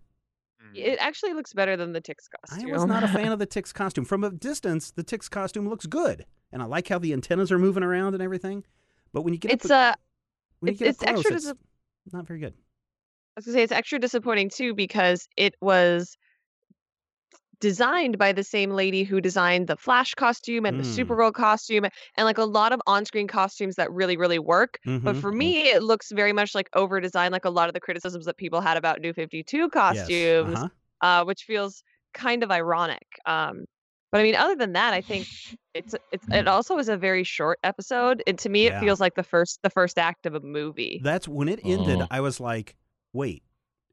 It 0.74 0.98
actually 1.00 1.32
looks 1.32 1.52
better 1.52 1.76
than 1.76 1.92
the 1.92 2.00
Tick's 2.00 2.28
costume. 2.28 2.68
I 2.68 2.72
was 2.72 2.84
not 2.84 3.02
a 3.02 3.08
fan 3.08 3.32
of 3.32 3.38
the 3.38 3.46
Tick's 3.46 3.72
costume. 3.72 4.04
From 4.04 4.24
a 4.24 4.30
distance, 4.30 4.90
the 4.90 5.02
Tick's 5.02 5.28
costume 5.28 5.68
looks 5.68 5.86
good, 5.86 6.26
and 6.52 6.62
I 6.62 6.66
like 6.66 6.88
how 6.88 6.98
the 6.98 7.12
antennas 7.12 7.50
are 7.50 7.58
moving 7.58 7.82
around 7.82 8.14
and 8.14 8.22
everything. 8.22 8.64
But 9.12 9.22
when 9.22 9.32
you 9.32 9.38
get 9.38 9.52
it's 9.52 9.70
up, 9.70 9.94
uh, 9.94 9.96
when 10.60 10.72
it's, 10.72 10.80
you 10.80 10.86
get 10.86 10.90
it's 10.90 10.98
close, 11.02 11.18
extra. 11.18 11.36
It's 11.36 11.44
dis- 11.46 11.54
not 12.12 12.26
very 12.26 12.40
good. 12.40 12.52
I 12.52 13.40
was 13.40 13.46
gonna 13.46 13.56
say 13.56 13.62
it's 13.62 13.72
extra 13.72 13.98
disappointing 13.98 14.50
too 14.50 14.74
because 14.74 15.28
it 15.36 15.54
was 15.60 16.16
designed 17.60 18.18
by 18.18 18.32
the 18.32 18.44
same 18.44 18.70
lady 18.70 19.04
who 19.04 19.20
designed 19.20 19.66
the 19.66 19.76
Flash 19.76 20.14
costume 20.14 20.66
and 20.66 20.80
mm. 20.80 20.82
the 20.82 21.04
Supergirl 21.04 21.32
costume 21.32 21.84
and 21.84 22.24
like 22.24 22.38
a 22.38 22.44
lot 22.44 22.72
of 22.72 22.80
on-screen 22.86 23.26
costumes 23.26 23.76
that 23.76 23.90
really 23.92 24.16
really 24.16 24.38
work. 24.38 24.78
Mm-hmm. 24.86 25.04
But 25.04 25.16
for 25.16 25.30
mm-hmm. 25.30 25.38
me 25.38 25.68
it 25.68 25.82
looks 25.82 26.10
very 26.10 26.32
much 26.32 26.54
like 26.54 26.68
over 26.74 27.00
designed 27.00 27.32
like 27.32 27.44
a 27.44 27.50
lot 27.50 27.68
of 27.68 27.74
the 27.74 27.80
criticisms 27.80 28.26
that 28.26 28.36
people 28.36 28.60
had 28.60 28.76
about 28.76 29.00
New 29.00 29.12
52 29.12 29.70
costumes 29.70 30.08
yes. 30.08 30.58
uh-huh. 30.58 30.68
uh, 31.00 31.24
which 31.24 31.44
feels 31.44 31.82
kind 32.14 32.42
of 32.42 32.50
ironic. 32.50 33.06
Um, 33.24 33.64
but 34.12 34.20
I 34.20 34.24
mean 34.24 34.36
other 34.36 34.56
than 34.56 34.72
that 34.74 34.94
I 34.94 35.00
think 35.00 35.26
it's 35.74 35.94
it's 36.12 36.26
it 36.30 36.48
also 36.48 36.78
is 36.78 36.88
a 36.88 36.96
very 36.96 37.24
short 37.24 37.58
episode 37.64 38.22
and 38.26 38.38
to 38.40 38.48
me 38.48 38.64
yeah. 38.64 38.76
it 38.76 38.80
feels 38.80 39.00
like 39.00 39.14
the 39.14 39.22
first 39.22 39.60
the 39.62 39.70
first 39.70 39.98
act 39.98 40.26
of 40.26 40.34
a 40.34 40.40
movie. 40.40 41.00
That's 41.02 41.28
when 41.28 41.48
it 41.48 41.60
ended 41.64 42.02
I 42.10 42.20
was 42.20 42.38
like, 42.38 42.76
"Wait, 43.12 43.42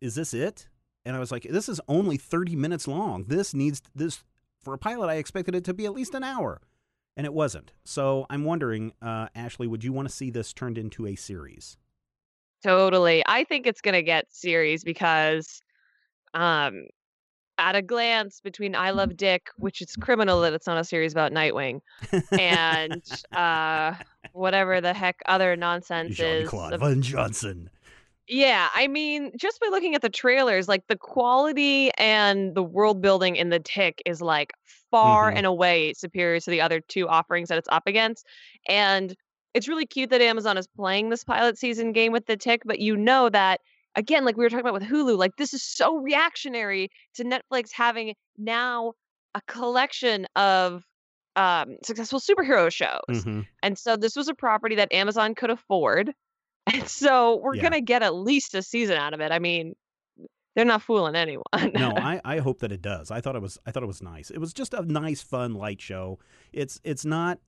is 0.01 0.15
this 0.15 0.33
it? 0.33 0.67
And 1.05 1.15
I 1.15 1.19
was 1.19 1.31
like, 1.31 1.43
this 1.43 1.67
is 1.67 1.81
only 1.87 2.17
30 2.17 2.55
minutes 2.55 2.87
long. 2.87 3.25
This 3.27 3.53
needs 3.53 3.81
this 3.93 4.23
for 4.61 4.73
a 4.73 4.77
pilot. 4.77 5.07
I 5.09 5.15
expected 5.15 5.53
it 5.55 5.63
to 5.65 5.73
be 5.73 5.85
at 5.85 5.93
least 5.93 6.13
an 6.15 6.23
hour, 6.23 6.61
and 7.17 7.25
it 7.25 7.33
wasn't. 7.33 7.73
So 7.83 8.25
I'm 8.29 8.45
wondering, 8.45 8.93
uh, 9.01 9.27
Ashley, 9.35 9.67
would 9.67 9.83
you 9.83 9.91
want 9.91 10.07
to 10.07 10.13
see 10.13 10.29
this 10.29 10.53
turned 10.53 10.77
into 10.77 11.05
a 11.05 11.15
series? 11.15 11.77
Totally. 12.63 13.23
I 13.27 13.43
think 13.43 13.67
it's 13.67 13.81
going 13.81 13.95
to 13.95 14.03
get 14.03 14.33
series 14.33 14.83
because 14.83 15.61
um 16.33 16.85
at 17.59 17.75
a 17.75 17.81
glance 17.83 18.41
between 18.41 18.73
I 18.75 18.91
Love 18.91 19.15
Dick, 19.15 19.49
which 19.57 19.81
is 19.81 19.95
criminal 19.97 20.41
that 20.41 20.53
it's 20.53 20.65
not 20.65 20.79
a 20.79 20.83
series 20.83 21.11
about 21.11 21.31
Nightwing, 21.33 21.81
and 22.31 23.03
uh 23.33 23.93
whatever 24.31 24.79
the 24.81 24.93
heck 24.93 25.17
other 25.27 25.55
nonsense 25.57 26.15
Jean 26.15 26.25
is. 26.43 26.49
Claude 26.49 26.73
of- 26.73 26.79
Van 26.79 27.01
Johnson. 27.01 27.69
Yeah, 28.27 28.69
I 28.73 28.87
mean, 28.87 29.31
just 29.37 29.59
by 29.59 29.67
looking 29.67 29.95
at 29.95 30.01
the 30.01 30.09
trailers, 30.09 30.67
like 30.69 30.87
the 30.87 30.97
quality 30.97 31.91
and 31.97 32.55
the 32.55 32.63
world 32.63 33.01
building 33.01 33.35
in 33.35 33.49
the 33.49 33.59
Tick 33.59 34.01
is 34.05 34.21
like 34.21 34.53
far 34.91 35.31
Mhm. 35.31 35.35
and 35.35 35.45
away 35.45 35.93
superior 35.93 36.39
to 36.39 36.49
the 36.49 36.61
other 36.61 36.79
two 36.79 37.07
offerings 37.09 37.49
that 37.49 37.57
it's 37.57 37.67
up 37.69 37.83
against. 37.85 38.25
And 38.69 39.13
it's 39.53 39.67
really 39.67 39.85
cute 39.85 40.09
that 40.11 40.21
Amazon 40.21 40.57
is 40.57 40.67
playing 40.67 41.09
this 41.09 41.23
pilot 41.25 41.57
season 41.57 41.91
game 41.91 42.13
with 42.13 42.25
the 42.25 42.37
Tick, 42.37 42.61
but 42.65 42.79
you 42.79 42.95
know 42.95 43.29
that 43.29 43.59
again, 43.95 44.23
like 44.25 44.37
we 44.37 44.43
were 44.45 44.49
talking 44.49 44.65
about 44.65 44.73
with 44.73 44.83
Hulu, 44.83 45.17
like 45.17 45.35
this 45.37 45.53
is 45.53 45.61
so 45.63 45.97
reactionary 45.97 46.89
to 47.15 47.23
Netflix 47.25 47.71
having 47.73 48.15
now 48.37 48.93
a 49.35 49.41
collection 49.47 50.25
of 50.35 50.85
um 51.35 51.75
successful 51.83 52.19
superhero 52.21 52.71
shows. 52.71 53.01
Mhm. 53.07 53.47
And 53.61 53.77
so 53.77 53.97
this 53.97 54.15
was 54.15 54.29
a 54.29 54.33
property 54.35 54.75
that 54.75 54.93
Amazon 54.93 55.35
could 55.35 55.49
afford. 55.49 56.13
And 56.73 56.87
so 56.87 57.37
we're 57.37 57.55
Yeah. 57.55 57.61
going 57.61 57.73
to 57.73 57.81
get 57.81 58.03
at 58.03 58.13
least 58.15 58.55
a 58.55 58.61
season 58.61 58.97
out 58.97 59.13
of 59.13 59.21
it. 59.21 59.31
I 59.31 59.39
mean, 59.39 59.75
they're 60.55 60.65
not 60.65 60.81
fooling 60.81 61.15
anyone. 61.15 61.43
no, 61.73 61.93
I, 61.97 62.19
I 62.25 62.39
hope 62.39 62.59
that 62.59 62.71
it 62.71 62.81
does. 62.81 63.09
I 63.11 63.21
thought 63.21 63.35
it 63.35 63.41
was 63.41 63.57
I 63.65 63.71
thought 63.71 63.83
it 63.83 63.87
was 63.87 64.01
nice. 64.01 64.29
It 64.29 64.39
was 64.39 64.53
just 64.53 64.73
a 64.73 64.81
nice, 64.83 65.21
fun 65.21 65.53
light 65.53 65.81
show. 65.81 66.19
It's 66.51 66.79
it's 66.83 67.05
not 67.05 67.39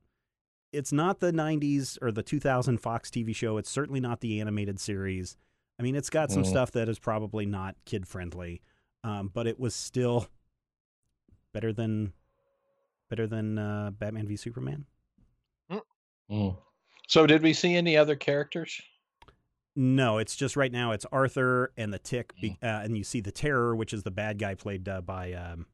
it's 0.72 0.91
not 0.91 1.19
the 1.19 1.31
'90s 1.31 1.97
or 2.02 2.11
the 2.11 2.23
2000 2.23 2.77
Fox 2.80 3.10
TV 3.10 3.35
show. 3.35 3.57
It's 3.57 3.69
certainly 3.69 3.99
not 3.99 4.22
the 4.22 4.41
animated 4.41 4.80
series. 4.80 5.38
I 5.80 5.84
mean, 5.84 5.95
it's 5.95 6.10
got 6.10 6.31
some 6.31 6.43
Mm. 6.43 6.47
stuff 6.47 6.72
that 6.72 6.88
is 6.89 6.97
probably 6.99 7.45
not 7.45 7.76
kid 7.85 8.07
friendly, 8.07 8.61
um, 9.03 9.30
but 9.34 9.45
it 9.45 9.60
was 9.60 9.76
still 9.76 10.27
better 11.53 11.72
than 11.72 12.14
better 13.10 13.27
than 13.27 13.57
uh, 13.60 13.91
Batman 13.91 14.27
v 14.27 14.35
Superman. 14.35 14.85
Mm. 16.31 16.57
So, 17.07 17.27
did 17.27 17.43
we 17.43 17.53
see 17.53 17.76
any 17.76 17.95
other 17.97 18.15
characters? 18.15 18.81
No, 19.76 20.18
it's 20.19 20.35
just 20.35 20.56
right 20.56 20.72
now. 20.72 20.91
It's 20.91 21.06
Arthur 21.11 21.72
and 21.77 21.93
the 21.93 21.99
Tick, 21.99 22.34
be, 22.41 22.57
uh, 22.64 22.65
and 22.65 22.97
you 22.97 23.03
see 23.03 23.19
the 23.19 23.31
Terror, 23.31 23.76
which 23.76 23.93
is 23.93 24.03
the 24.03 24.11
bad 24.11 24.39
guy 24.39 24.56
played 24.56 24.88
uh, 24.88 25.02
by 25.02 25.34
um, 25.34 25.65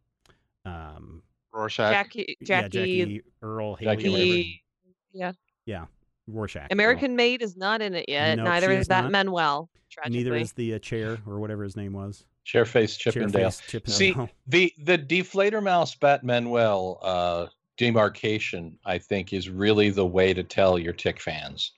um, 0.65 1.21
Rorschach. 1.53 1.91
Jackie, 1.91 2.37
yeah, 2.39 2.67
Jackie, 2.67 2.99
Jackie 2.99 3.21
Earle 3.43 3.75
Haley, 3.75 3.95
Jackie 3.95 4.09
whatever. 4.09 4.31
the- 4.31 5.37
yeah, 5.65 5.85
Rorschach. 6.27 6.67
American 6.71 7.15
Maid 7.15 7.41
is 7.41 7.55
not 7.55 7.81
in 7.81 7.93
it 7.93 8.05
yet. 8.07 8.35
Nope, 8.35 8.45
Neither 8.45 8.71
is 8.71 8.81
is 8.81 8.87
that 8.87 9.01
not. 9.03 9.11
Manuel. 9.11 9.69
Tragically. 9.91 10.17
Neither 10.23 10.35
is 10.35 10.53
the 10.53 10.75
uh, 10.75 10.79
chair 10.79 11.19
or 11.27 11.39
whatever 11.39 11.63
his 11.63 11.75
name 11.75 11.93
was. 11.93 12.23
Chairface 12.45 12.97
Chippendale. 12.97 13.51
Chairface 13.51 13.61
Chippendale. 13.67 13.95
See, 13.97 14.15
the 14.47 14.73
the 14.83 14.97
Deflator 14.97 15.61
Mouse 15.61 15.95
Batmanuel 15.95 16.97
uh, 17.03 17.47
demarcation, 17.77 18.79
I 18.85 18.97
think, 18.97 19.33
is 19.33 19.49
really 19.49 19.89
the 19.89 20.05
way 20.05 20.33
to 20.33 20.43
tell 20.43 20.79
your 20.79 20.93
Tick 20.93 21.19
fans, 21.19 21.73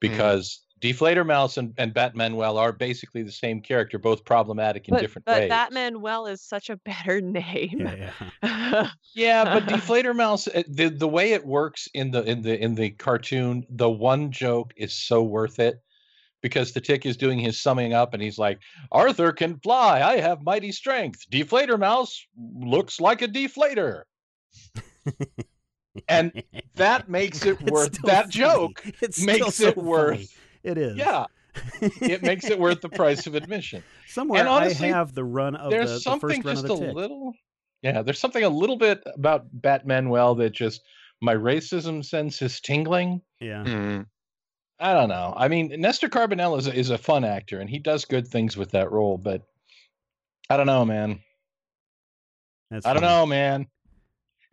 because 0.00 0.63
Deflator 0.80 1.24
Mouse 1.24 1.56
and, 1.56 1.72
and 1.78 1.94
Batmanuel 1.94 2.56
are 2.58 2.72
basically 2.72 3.22
the 3.22 3.32
same 3.32 3.60
character, 3.62 3.98
both 3.98 4.24
problematic 4.24 4.86
in 4.88 4.94
but, 4.94 5.00
different 5.00 5.24
but 5.24 5.38
ways. 5.40 5.48
that 5.48 5.72
Manuel 5.72 6.26
is 6.26 6.42
such 6.42 6.68
a 6.68 6.76
better 6.78 7.20
name. 7.22 7.78
yeah, 7.80 8.10
yeah. 8.42 8.90
Yeah, 9.14 9.44
but 9.44 9.64
Deflator 9.66 10.14
Mouse, 10.14 10.48
uh, 10.48 10.62
the 10.68 10.88
the 10.88 11.08
way 11.08 11.32
it 11.32 11.46
works 11.46 11.88
in 11.94 12.10
the 12.10 12.22
in 12.24 12.42
the 12.42 12.58
in 12.60 12.74
the 12.74 12.90
cartoon, 12.90 13.64
the 13.70 13.88
one 13.88 14.30
joke 14.32 14.74
is 14.76 14.92
so 14.92 15.22
worth 15.22 15.58
it 15.60 15.80
because 16.42 16.72
the 16.72 16.80
tick 16.80 17.06
is 17.06 17.16
doing 17.16 17.38
his 17.38 17.58
summing 17.60 17.94
up 17.94 18.12
and 18.12 18.22
he's 18.22 18.38
like, 18.38 18.58
Arthur 18.92 19.32
can 19.32 19.58
fly, 19.60 20.02
I 20.02 20.16
have 20.18 20.42
mighty 20.42 20.72
strength. 20.72 21.24
Deflator 21.30 21.78
Mouse 21.78 22.26
looks 22.36 23.00
like 23.00 23.22
a 23.22 23.28
deflator. 23.28 24.02
And 26.08 26.42
that 26.74 27.08
makes 27.08 27.44
it 27.46 27.56
It's 27.60 27.70
worth 27.70 27.92
that 28.02 28.22
funny. 28.24 28.32
joke. 28.32 28.82
It's 29.00 29.16
still 29.22 29.26
makes 29.38 29.54
so 29.56 29.68
it 29.68 29.76
worth- 29.76 30.16
funny. 30.16 30.28
It 30.64 30.78
is. 30.78 30.96
Yeah, 30.96 31.26
it 31.80 32.22
makes 32.22 32.46
it 32.46 32.58
worth 32.58 32.80
the 32.80 32.88
price 32.88 33.26
of 33.26 33.34
admission. 33.34 33.82
Somewhere 34.08 34.40
and 34.40 34.48
honestly, 34.48 34.88
I 34.88 34.96
have 34.96 35.14
the 35.14 35.24
run 35.24 35.54
of 35.54 35.70
There's 35.70 35.90
the, 35.90 35.94
the 35.94 36.00
something 36.00 36.42
first 36.42 36.46
run 36.46 36.54
just 36.54 36.64
of 36.64 36.70
a 36.70 36.74
the 36.74 36.86
tick. 36.86 36.94
little 36.94 37.34
Yeah, 37.82 38.02
there's 38.02 38.18
something 38.18 38.42
a 38.42 38.48
little 38.48 38.76
bit 38.76 39.02
about 39.14 39.46
Batmanuel 39.60 40.38
that 40.38 40.50
just 40.50 40.82
my 41.20 41.34
racism 41.34 42.04
sense 42.04 42.42
is 42.42 42.60
tingling. 42.60 43.20
Yeah. 43.40 43.64
Mm. 43.64 44.06
I 44.80 44.92
don't 44.94 45.08
know. 45.08 45.32
I 45.36 45.48
mean, 45.48 45.80
Nestor 45.80 46.08
Carbonell 46.08 46.58
is 46.58 46.66
a, 46.66 46.74
is 46.74 46.90
a 46.90 46.98
fun 46.98 47.24
actor, 47.24 47.60
and 47.60 47.70
he 47.70 47.78
does 47.78 48.04
good 48.04 48.26
things 48.26 48.56
with 48.56 48.72
that 48.72 48.90
role. 48.90 49.16
But 49.18 49.42
I 50.50 50.56
don't 50.56 50.66
know, 50.66 50.84
man. 50.84 51.20
That's 52.70 52.84
I 52.84 52.92
don't 52.92 53.02
know, 53.02 53.26
man. 53.26 53.66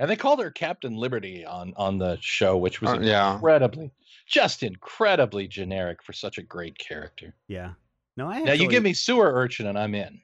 And 0.02 0.10
they 0.10 0.16
called 0.16 0.40
her 0.42 0.50
Captain 0.50 0.96
Liberty 0.96 1.46
on 1.46 1.74
on 1.78 2.00
the 2.00 2.18
show, 2.22 2.58
which 2.58 2.82
was 2.82 2.90
Uh, 2.90 3.00
yeah. 3.02 3.36
incredibly, 3.36 3.92
just 4.26 4.64
incredibly 4.64 5.48
generic 5.48 6.02
for 6.02 6.12
such 6.12 6.40
a 6.40 6.42
great 6.42 6.76
character. 6.80 7.36
Yeah. 7.48 7.74
No, 8.18 8.28
I 8.28 8.40
Now 8.40 8.54
you 8.54 8.68
give 8.68 8.82
me 8.82 8.94
sewer 8.94 9.32
urchin, 9.32 9.68
and 9.68 9.78
I'm 9.78 9.94
in. 9.94 10.20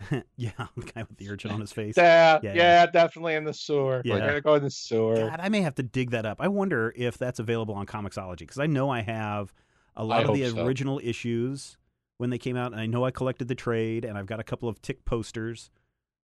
yeah, 0.36 0.50
the 0.76 0.82
guy 0.94 1.04
with 1.08 1.16
the 1.16 1.30
urchin 1.30 1.50
on 1.52 1.60
his 1.60 1.72
face. 1.72 1.94
Yeah, 1.96 2.38
Yeah, 2.42 2.52
yeah, 2.52 2.54
yeah. 2.54 2.86
definitely 2.86 3.34
in 3.34 3.44
the 3.44 3.54
sewer. 3.54 4.02
Yeah. 4.04 4.14
We're 4.14 4.20
gonna 4.26 4.40
go 4.42 4.54
in 4.56 4.62
the 4.62 4.70
sewer. 4.70 5.16
God, 5.16 5.40
I 5.42 5.48
may 5.48 5.62
have 5.62 5.76
to 5.76 5.82
dig 5.82 6.10
that 6.10 6.26
up. 6.26 6.36
I 6.40 6.48
wonder 6.48 6.92
if 6.94 7.16
that's 7.16 7.38
available 7.38 7.74
on 7.74 7.86
Comixology 7.86 8.40
because 8.40 8.58
I 8.58 8.66
know 8.66 8.90
I 8.90 9.00
have 9.00 9.54
a 9.96 10.04
lot 10.04 10.20
I 10.20 10.28
of 10.28 10.34
the 10.34 10.42
hope 10.44 10.56
so. 10.56 10.66
original 10.66 11.00
issues 11.02 11.78
when 12.18 12.28
they 12.28 12.38
came 12.38 12.56
out, 12.58 12.72
and 12.72 12.80
I 12.80 12.84
know 12.84 13.06
I 13.06 13.10
collected 13.10 13.48
the 13.48 13.54
trade, 13.54 14.04
and 14.04 14.18
I've 14.18 14.26
got 14.26 14.38
a 14.38 14.44
couple 14.44 14.68
of 14.68 14.82
tick 14.82 15.04
posters 15.06 15.70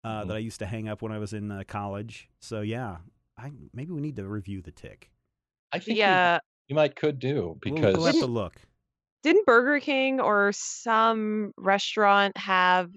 uh, 0.05 0.23
Mhm. 0.24 0.29
that 0.29 0.37
I 0.37 0.41
used 0.41 0.59
to 0.61 0.66
hang 0.66 0.89
up 0.89 1.03
when 1.03 1.12
I 1.12 1.19
was 1.19 1.33
in 1.33 1.51
uh, 1.51 1.62
college. 1.66 2.29
So 2.41 2.61
yeah, 2.61 2.99
I 3.39 3.53
maybe 3.73 3.93
we 3.93 4.01
need 4.01 4.16
to 4.16 4.27
review 4.27 4.61
the 4.62 4.73
tick. 4.73 5.11
I 5.73 5.79
think 5.79 5.99
Yeah. 5.99 6.35
you, 6.35 6.41
you 6.69 6.74
might 6.77 6.97
could 6.97 7.19
do 7.19 7.35
We'll- 7.65 7.74
because 7.77 7.97
we'll, 7.97 8.07
have 8.07 8.15
to 8.16 8.27
look. 8.27 8.55
Didn't 9.23 9.47
Burger 9.47 9.79
King 9.81 10.20
or 10.20 10.53
some 10.53 11.53
restaurant 11.57 12.37
have 12.37 12.91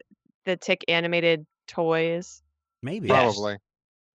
the 0.45 0.57
tick 0.57 0.83
animated 0.87 1.45
toys? 1.67 2.41
Maybe. 2.81 3.07
Yes. 3.07 3.35
Probably. 3.35 3.57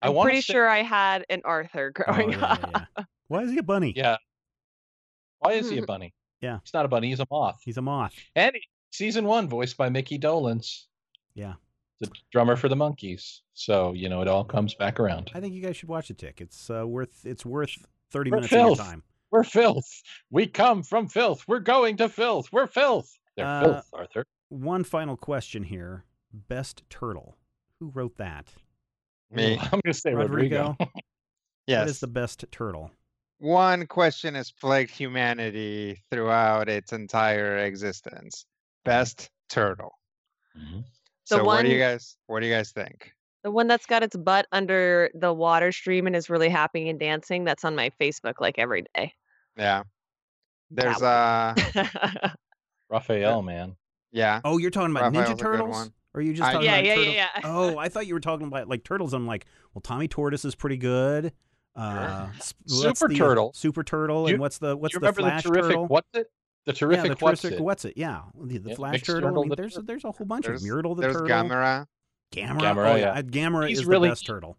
I 0.03 0.09
I'm 0.09 0.15
wanna 0.15 0.29
pretty 0.31 0.43
say- 0.43 0.53
sure 0.55 0.69
I 0.69 0.83
had 0.83 1.25
an 1.31 1.43
Arthur 1.45 1.93
Oh, 1.97 2.03
growing 2.15 2.31
yeah, 2.33 2.45
up. 2.45 2.61
yeah, 2.73 2.85
yeah. 2.99 3.05
Why 3.29 3.43
is 3.43 3.51
he 3.53 3.59
a 3.59 3.63
bunny? 3.63 3.93
yeah. 3.97 4.17
Why 5.39 5.53
is 5.53 5.71
he 5.71 5.79
a 5.79 5.83
bunny? 5.87 6.13
Yeah. 6.41 6.59
he's 6.65 6.73
not 6.75 6.85
a 6.85 6.89
bunny. 6.89 7.09
He's 7.11 7.21
a 7.21 7.27
moth. 7.31 7.61
He's 7.65 7.77
a 7.77 7.83
moth. 7.83 8.15
And 8.35 8.55
he- 8.55 8.63
season 8.91 9.25
one, 9.25 9.49
voiced 9.49 9.77
by 9.77 9.89
Micky 9.89 10.19
Dolenz, 10.19 10.87
Yeah. 11.35 11.55
The 12.01 12.11
drummer 12.33 12.57
for 12.57 12.69
the 12.69 12.77
Monkees. 12.77 13.41
So 13.55 13.93
you 13.93 14.09
know 14.09 14.23
it 14.23 14.29
all 14.29 14.45
comes 14.45 14.75
back 14.75 14.99
around. 14.99 15.31
I 15.35 15.41
think 15.41 15.55
you 15.55 15.63
guys 15.63 15.77
should 15.77 15.89
watch 15.89 16.09
the 16.09 16.15
tick. 16.15 16.41
It's 16.41 16.71
uh, 16.71 16.87
worth 16.87 17.25
it's 17.25 17.45
worth 17.45 17.77
thirty 18.11 18.31
We're 18.31 18.37
minutes 18.39 18.53
of 18.55 18.59
your 18.59 18.77
time. 18.77 19.03
We're 19.31 19.45
filth. 19.45 20.03
We 20.31 20.47
come 20.47 20.83
from 20.83 21.09
filth. 21.09 21.45
We're 21.47 21.61
going 21.61 21.97
to 21.99 22.09
filth. 22.09 22.51
We're 22.53 22.67
filth. 22.67 23.17
They're 23.37 23.47
Uh, 23.47 23.61
filth, 23.61 23.89
Arthur. 23.93 24.25
One 24.49 24.83
final 24.83 25.17
question 25.17 25.63
here: 25.63 26.05
Best 26.33 26.83
turtle. 26.91 27.37
Who 27.79 27.91
wrote 27.91 28.17
that? 28.17 28.47
Me. 29.31 29.59
I'm 29.61 29.71
going 29.71 29.83
to 29.87 29.95
say 29.95 30.15
Rodrigo. 30.15 30.77
What 31.67 31.77
Yes. 31.79 31.91
is 31.91 32.01
the 32.01 32.09
best 32.09 32.45
turtle? 32.51 32.91
One 33.39 33.87
question 33.87 34.35
has 34.35 34.51
plagued 34.51 34.91
humanity 34.91 36.03
throughout 36.11 36.69
its 36.69 36.93
entire 36.93 37.59
existence. 37.59 38.45
Best 38.85 39.31
turtle. 39.49 39.93
Mhm. 40.59 40.85
The 41.31 41.37
So 41.37 41.45
what 41.45 41.63
do 41.65 41.71
you 41.71 41.79
guys 41.79 42.17
what 42.27 42.41
do 42.41 42.47
you 42.47 42.53
guys 42.53 42.73
think? 42.73 43.13
The 43.43 43.51
one 43.51 43.67
that's 43.69 43.87
got 43.87 44.03
its 44.03 44.15
butt 44.17 44.47
under 44.53 45.11
the 45.15 45.33
water 45.33 45.73
stream 45.73 46.07
and 46.07 46.15
is 46.15 46.29
really 46.29 46.51
happy 46.51 46.91
and 46.91 47.01
dancing. 47.01 47.45
That's 47.45 47.65
on 47.65 47.75
my 47.75 47.91
Facebook 48.01 48.35
like 48.41 48.59
every 48.59 48.85
day. 48.95 49.15
Yeah. 49.57 49.85
There's 50.71 50.99
That 50.99 51.57
uh 51.83 52.29
Raphael, 52.91 53.43
man. 53.43 53.77
yeah. 54.13 54.41
Oh, 54.45 54.59
you're 54.59 54.71
talking 54.71 54.91
about 54.95 55.13
Raphael's 55.15 55.31
Ninja 55.31 55.39
Turtles? 55.39 55.91
Or 56.13 56.19
are 56.19 56.23
you 56.23 56.33
just 56.35 56.49
I- 56.49 56.53
talking 56.53 56.67
yeah, 56.67 56.75
about 56.77 56.85
yeah, 56.87 56.95
turtles? 56.97 57.15
yeah, 57.15 57.29
yeah. 57.37 57.41
Oh, 57.45 57.79
I 57.79 57.89
thought 57.89 58.07
you 58.07 58.15
were 58.15 58.21
talking 58.21 58.47
about 58.47 58.69
like 58.69 58.85
turtles. 58.85 59.15
I'm 59.15 59.27
like, 59.27 59.47
well, 59.75 59.81
Tommy 59.83 60.09
Tortoise 60.09 60.45
is 60.45 60.55
pretty 60.55 60.77
good. 60.77 61.33
Uh, 61.77 62.29
Super 62.67 63.09
the, 63.09 63.15
uh, 63.15 63.19
Turtle. 63.19 63.53
Super 63.55 63.85
Turtle, 63.85 64.27
You- 64.29 64.35
and 64.35 64.41
what's 64.41 64.59
the 64.59 64.77
what's 64.77 64.95
the 64.95 65.01
remember 65.01 65.23
Flash 65.23 65.45
the 65.45 65.49
terrific 65.51 65.71
Turtle? 65.71 65.87
what's 65.87 66.09
it? 66.15 66.27
The 66.67 66.73
yeah, 66.73 66.79
terrific 66.79 67.19
the 67.19 67.25
what's 67.25 67.43
terrific 67.43 67.59
it? 67.61 67.63
what's 67.63 67.85
it? 67.85 67.95
Yeah, 67.97 68.23
the, 68.41 68.59
the 68.59 68.71
Yeah, 68.71 68.75
Flash 68.77 68.93
Mixed 68.93 69.07
Turtle. 69.07 69.29
I 69.29 69.33
mean, 69.41 69.49
the 69.49 69.57
there's 69.57 69.73
Turtle. 69.73 69.87
there's 69.87 70.05
a 70.05 70.13
whole 70.13 70.27
bunch 70.27 70.45
There's, 70.47 70.61
of 70.63 70.67
them. 70.69 70.77
Myrtle 70.77 70.95
the 70.95 71.01
there's 71.03 71.15
Turtle. 71.15 71.29
Gamera. 71.29 71.87
Gamera. 72.33 72.61
Gamera, 72.61 72.93
oh, 72.93 72.97
yeah. 72.97 73.23
Gamera 73.23 73.69
He's 73.69 73.81
is 73.81 73.87
really- 73.87 74.09
the 74.09 74.13
best 74.13 74.27
turtle. 74.27 74.57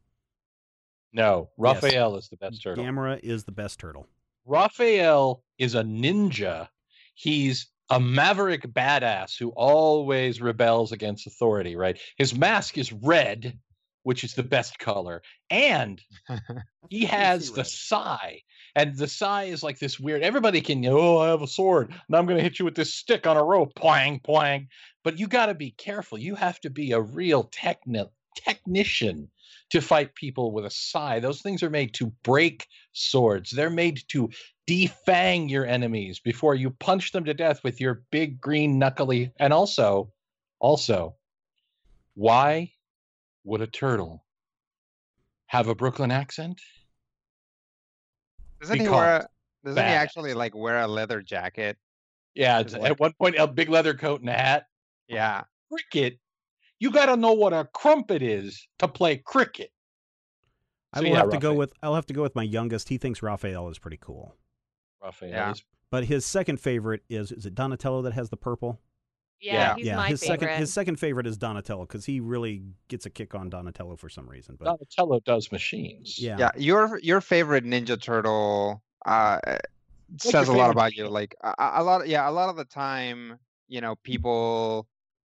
No, 1.13 1.49
Yes. 1.51 1.83
Raphael 1.83 2.15
is 2.15 2.29
the 2.29 2.37
best 2.37 2.61
turtle. 2.63 2.83
Gamera 2.83 3.19
is 3.21 3.43
the 3.43 3.51
best 3.51 3.79
turtle. 3.79 4.07
Raphael 4.45 5.43
is 5.57 5.75
a 5.75 5.83
ninja. 5.83 6.67
He's 7.15 7.67
a 7.89 7.99
maverick 7.99 8.63
badass 8.63 9.37
who 9.37 9.49
always 9.49 10.41
rebels 10.41 10.91
against 10.93 11.27
authority, 11.27 11.75
right? 11.75 11.99
His 12.17 12.33
mask 12.35 12.77
is 12.77 12.91
red, 12.93 13.57
which 14.03 14.23
is 14.23 14.33
the 14.33 14.43
best 14.43 14.79
color, 14.79 15.21
and 15.49 16.01
he 16.89 17.05
has 17.05 17.51
the 17.51 17.65
sai, 17.65 18.41
and 18.75 18.95
the 18.95 19.07
sai 19.07 19.43
is 19.43 19.63
like 19.63 19.79
this 19.79 19.99
weird. 19.99 20.23
Everybody 20.23 20.61
can, 20.61 20.85
oh, 20.85 21.17
I 21.17 21.29
have 21.29 21.41
a 21.41 21.47
sword, 21.47 21.89
and 21.89 22.15
I'm 22.15 22.25
going 22.25 22.37
to 22.37 22.43
hit 22.43 22.59
you 22.59 22.65
with 22.65 22.75
this 22.75 22.93
stick 22.93 23.27
on 23.27 23.37
a 23.37 23.43
rope, 23.43 23.73
plang, 23.75 24.19
plang. 24.19 24.67
But 25.03 25.19
you 25.19 25.27
got 25.27 25.47
to 25.47 25.53
be 25.53 25.71
careful. 25.71 26.17
You 26.17 26.35
have 26.35 26.59
to 26.61 26.69
be 26.69 26.91
a 26.91 27.01
real 27.01 27.45
techni- 27.49 28.09
technician 28.35 29.29
to 29.71 29.81
fight 29.81 30.15
people 30.15 30.51
with 30.51 30.65
a 30.65 30.69
sai. 30.69 31.19
Those 31.19 31.41
things 31.41 31.63
are 31.63 31.69
made 31.69 31.93
to 31.95 32.13
break 32.23 32.67
swords. 32.93 33.51
They're 33.51 33.69
made 33.69 34.01
to 34.09 34.29
defang 34.67 35.49
your 35.49 35.65
enemies 35.65 36.19
before 36.19 36.55
you 36.55 36.69
punch 36.71 37.11
them 37.11 37.25
to 37.25 37.33
death 37.33 37.63
with 37.63 37.81
your 37.81 38.03
big 38.11 38.39
green 38.39 38.79
knuckly. 38.79 39.31
And 39.39 39.53
also, 39.53 40.11
also, 40.59 41.15
why 42.13 42.71
would 43.43 43.61
a 43.61 43.67
turtle 43.67 44.23
have 45.47 45.67
a 45.67 45.75
Brooklyn 45.75 46.11
accent? 46.11 46.61
Doesn't 48.61 48.79
he 48.79 48.87
wear? 48.87 49.17
A, 49.17 49.27
doesn't 49.65 49.83
he 49.83 49.91
actually 49.91 50.33
like 50.33 50.55
wear 50.55 50.79
a 50.79 50.87
leather 50.87 51.21
jacket? 51.21 51.77
Yeah, 52.35 52.59
Is 52.59 52.67
it's- 52.67 52.81
what- 52.81 52.91
at 52.91 52.99
one 52.99 53.13
point, 53.13 53.35
a 53.37 53.47
big 53.47 53.67
leather 53.69 53.93
coat 53.93 54.21
and 54.21 54.29
a 54.29 54.33
hat. 54.33 54.65
Yeah. 55.07 55.43
Cricket. 55.71 56.19
You 56.79 56.91
got 56.91 57.07
to 57.07 57.17
know 57.17 57.33
what 57.33 57.53
a 57.53 57.67
crumpet 57.73 58.21
is 58.21 58.67
to 58.79 58.87
play 58.87 59.17
cricket. 59.17 59.71
I 60.93 60.99
So, 60.99 61.03
will 61.03 61.09
yeah, 61.11 61.17
have 61.19 61.29
to 61.29 61.37
go 61.37 61.53
with 61.53 61.73
I'll 61.83 61.95
have 61.95 62.05
to 62.07 62.13
go 62.13 62.21
with 62.21 62.35
my 62.35 62.43
youngest. 62.43 62.89
He 62.89 62.97
thinks 62.97 63.21
Raphael 63.21 63.69
is 63.69 63.77
pretty 63.79 63.97
cool. 63.97 64.35
Raphael 65.01 65.29
Yeah. 65.29 65.53
But 65.89 66.05
his 66.05 66.25
second 66.25 66.59
favorite 66.59 67.03
is 67.09 67.31
is 67.31 67.45
it 67.45 67.55
Donatello 67.55 68.01
that 68.03 68.13
has 68.13 68.29
the 68.29 68.37
purple? 68.37 68.79
Yeah, 69.41 69.53
Yeah. 69.53 69.75
he's 69.75 69.85
yeah, 69.87 69.95
my 69.95 70.07
his 70.09 70.21
favorite. 70.21 70.39
second 70.41 70.59
his 70.59 70.73
second 70.73 70.95
favorite 70.97 71.27
is 71.27 71.37
Donatello 71.37 71.85
because 71.85 72.05
he 72.05 72.19
really 72.19 72.63
gets 72.87 73.05
a 73.05 73.09
kick 73.09 73.33
on 73.35 73.49
Donatello 73.49 73.95
for 73.95 74.09
some 74.09 74.27
reason. 74.29 74.55
But 74.59 74.65
Donatello 74.65 75.19
does 75.21 75.51
machines. 75.51 76.19
yeah, 76.19 76.37
Yeah. 76.37 76.51
Your 76.57 76.99
your 76.99 77.21
favorite 77.21 77.65
Ninja 77.65 77.99
Turtle 78.01 78.81
uh 79.05 79.39
says 80.19 80.47
a 80.47 80.51
lot 80.51 80.67
favorite 80.67 80.71
about 80.71 80.93
you. 80.95 81.07
Like 81.07 81.35
a, 81.43 81.53
a 81.57 81.71
a 81.75 81.83
lot. 81.83 82.07
Yeah. 82.07 82.29
A 82.29 82.31
lot 82.31 82.49
of 82.49 82.55
the 82.55 82.65
time, 82.65 83.39
you 83.67 83.81
know, 83.81 83.95
people 84.03 84.87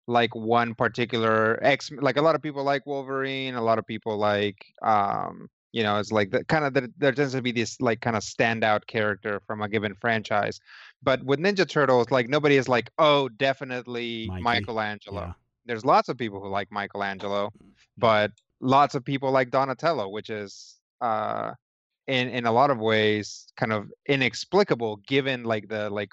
like 0.06 0.34
one 0.34 0.74
particular 0.74 1.58
X. 1.62 1.90
Like 1.90 2.16
a 2.16 2.22
lot 2.22 2.34
of 2.34 2.40
people 2.42 2.64
like 2.64 2.86
Wolverine. 2.86 3.54
A 3.56 3.62
lot 3.62 3.78
of 3.78 3.86
people 3.86 4.16
like 4.16 4.64
um. 4.82 5.48
You 5.70 5.82
know, 5.82 5.98
it's 5.98 6.10
like 6.10 6.30
the 6.30 6.42
kind 6.46 6.64
of 6.64 6.72
the, 6.72 6.90
there 6.96 7.12
tends 7.12 7.34
to 7.34 7.42
be 7.42 7.52
this 7.52 7.78
like 7.78 8.00
kind 8.00 8.16
of 8.16 8.22
standout 8.22 8.86
character 8.86 9.42
from 9.46 9.60
a 9.60 9.68
given 9.68 9.94
franchise, 9.94 10.60
but 11.02 11.22
with 11.24 11.38
Ninja 11.40 11.68
Turtles, 11.68 12.10
like 12.10 12.28
nobody 12.28 12.56
is 12.56 12.68
like, 12.68 12.90
oh, 12.98 13.28
definitely 13.28 14.26
Mikey. 14.28 14.42
Michelangelo. 14.42 15.20
yeah. 15.20 15.32
there's 15.66 15.84
lots 15.84 16.08
of 16.08 16.16
people 16.16 16.40
who 16.40 16.48
like 16.48 16.70
Michelangelo, 16.72 17.50
but 17.96 18.32
lots 18.60 18.94
of 18.94 19.04
people 19.04 19.30
like 19.30 19.50
Donatello, 19.50 20.08
which 20.08 20.30
is 20.30 20.76
uh 21.00 21.52
in 22.08 22.28
in 22.28 22.46
a 22.46 22.52
lot 22.52 22.70
of 22.70 22.78
ways 22.78 23.46
kind 23.56 23.72
of 23.72 23.90
inexplicable 24.06 24.96
given 25.06 25.44
like 25.44 25.68
the 25.68 25.88
like 25.90 26.10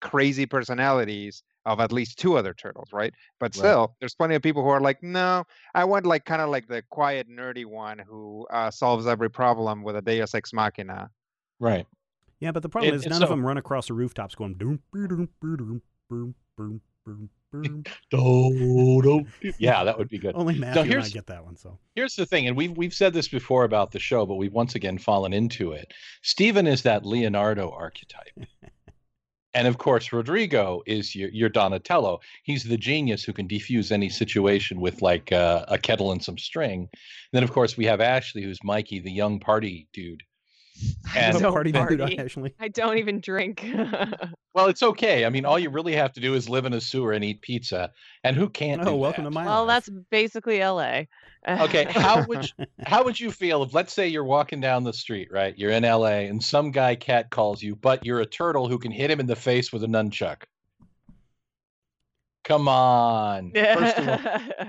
crazy 0.00 0.46
personalities 0.46 1.42
of 1.66 1.80
at 1.80 1.92
least 1.92 2.18
two 2.18 2.36
other 2.36 2.52
turtles, 2.54 2.88
right? 2.92 3.12
But 3.40 3.54
Right. 3.56 3.58
still, 3.58 3.96
there's 3.98 4.14
plenty 4.14 4.34
of 4.34 4.42
people 4.42 4.62
who 4.62 4.68
are 4.68 4.80
like, 4.80 5.02
no, 5.02 5.44
I 5.74 5.84
want 5.84 6.04
like 6.04 6.24
kind 6.26 6.42
of 6.42 6.50
like 6.50 6.68
the 6.68 6.82
quiet 6.90 7.28
nerdy 7.28 7.64
one 7.64 7.98
who 7.98 8.46
uh, 8.50 8.70
solves 8.70 9.06
every 9.06 9.30
problem 9.30 9.82
with 9.82 9.96
a 9.96 10.02
Deus 10.02 10.34
ex 10.34 10.52
machina. 10.52 11.10
Right. 11.58 11.86
Yeah, 12.44 12.52
but 12.52 12.62
the 12.62 12.68
problem 12.68 12.92
is 12.92 13.06
none 13.06 13.22
of 13.22 13.30
them 13.30 13.44
run 13.44 13.56
across 13.56 13.86
the 13.86 13.94
rooftops 13.94 14.34
going 14.34 14.52
boom, 14.52 14.78
boom, 14.92 15.30
boom, 15.40 15.80
boom, 16.10 16.34
boom, 16.58 16.80
boom, 17.06 17.30
boom. 17.50 17.84
Yeah, 19.56 19.82
that 19.82 19.96
would 19.96 20.10
be 20.10 20.18
good. 20.18 20.34
Only 20.36 20.58
Matthew 20.58 20.92
and 20.92 21.02
I 21.02 21.08
get 21.08 21.26
that 21.28 21.42
one. 21.42 21.56
So 21.56 21.78
Here's 21.94 22.16
the 22.16 22.26
thing, 22.26 22.46
and 22.46 22.54
we've 22.54 22.76
we've 22.76 22.92
said 22.92 23.14
this 23.14 23.28
before 23.28 23.64
about 23.64 23.92
the 23.92 23.98
show, 23.98 24.26
but 24.26 24.34
we've 24.34 24.52
once 24.52 24.74
again 24.74 24.98
fallen 24.98 25.32
into 25.32 25.72
it. 25.72 25.94
Steven 26.20 26.66
is 26.66 26.82
that 26.82 27.06
Leonardo 27.06 27.70
archetype. 27.70 28.38
and 29.54 29.66
of 29.66 29.78
course, 29.78 30.12
Rodrigo 30.12 30.82
is 30.84 31.14
your, 31.14 31.30
your 31.30 31.48
Donatello. 31.48 32.20
He's 32.42 32.64
the 32.64 32.76
genius 32.76 33.24
who 33.24 33.32
can 33.32 33.48
defuse 33.48 33.90
any 33.90 34.10
situation 34.10 34.82
with 34.82 35.00
like 35.00 35.32
uh, 35.32 35.64
a 35.68 35.78
kettle 35.78 36.12
and 36.12 36.22
some 36.22 36.36
string. 36.36 36.80
And 36.80 36.90
then, 37.32 37.42
of 37.42 37.52
course, 37.52 37.78
we 37.78 37.86
have 37.86 38.02
Ashley, 38.02 38.42
who's 38.42 38.62
Mikey, 38.62 39.00
the 39.00 39.10
young 39.10 39.40
party 39.40 39.88
dude. 39.94 40.24
And 41.16 41.34
What 41.34 41.42
don't 41.42 41.52
party 41.52 41.72
party. 41.72 41.96
dude, 41.96 42.20
Ashley. 42.20 42.54
I 42.58 42.68
don't 42.68 42.98
even 42.98 43.20
drink. 43.20 43.64
well, 44.54 44.66
it's 44.66 44.82
okay. 44.82 45.24
I 45.24 45.30
mean, 45.30 45.44
all 45.44 45.58
you 45.58 45.70
really 45.70 45.94
have 45.94 46.12
to 46.14 46.20
do 46.20 46.34
is 46.34 46.48
live 46.48 46.64
in 46.64 46.72
a 46.72 46.80
sewer 46.80 47.12
and 47.12 47.24
eat 47.24 47.40
pizza. 47.40 47.92
And 48.24 48.36
who 48.36 48.48
can't? 48.48 48.82
Oh, 48.82 48.86
do 48.86 48.94
welcome 48.96 49.24
that? 49.24 49.30
to 49.30 49.34
my 49.34 49.44
well, 49.44 49.64
life. 49.64 49.84
that's 49.86 49.98
basically 50.10 50.58
LA. 50.58 51.02
Okay, 51.46 51.84
how 51.84 52.24
would 52.28 52.44
you, 52.58 52.66
how 52.84 53.04
would 53.04 53.20
you 53.20 53.30
feel 53.30 53.62
if 53.62 53.74
let's 53.74 53.92
say 53.92 54.08
you're 54.08 54.24
walking 54.24 54.60
down 54.60 54.82
the 54.82 54.92
street, 54.92 55.28
right? 55.30 55.56
You're 55.56 55.70
in 55.70 55.82
LA 55.84 56.26
and 56.26 56.42
some 56.42 56.70
guy 56.70 56.94
cat 56.96 57.30
calls 57.30 57.62
you, 57.62 57.76
but 57.76 58.04
you're 58.04 58.20
a 58.20 58.26
turtle 58.26 58.68
who 58.68 58.78
can 58.78 58.90
hit 58.90 59.10
him 59.10 59.20
in 59.20 59.26
the 59.26 59.36
face 59.36 59.72
with 59.72 59.84
a 59.84 59.88
nunchuck. 59.88 60.42
Come 62.44 62.68
on. 62.68 63.52
First 63.54 63.98
of 63.98 64.08
all, 64.08 64.66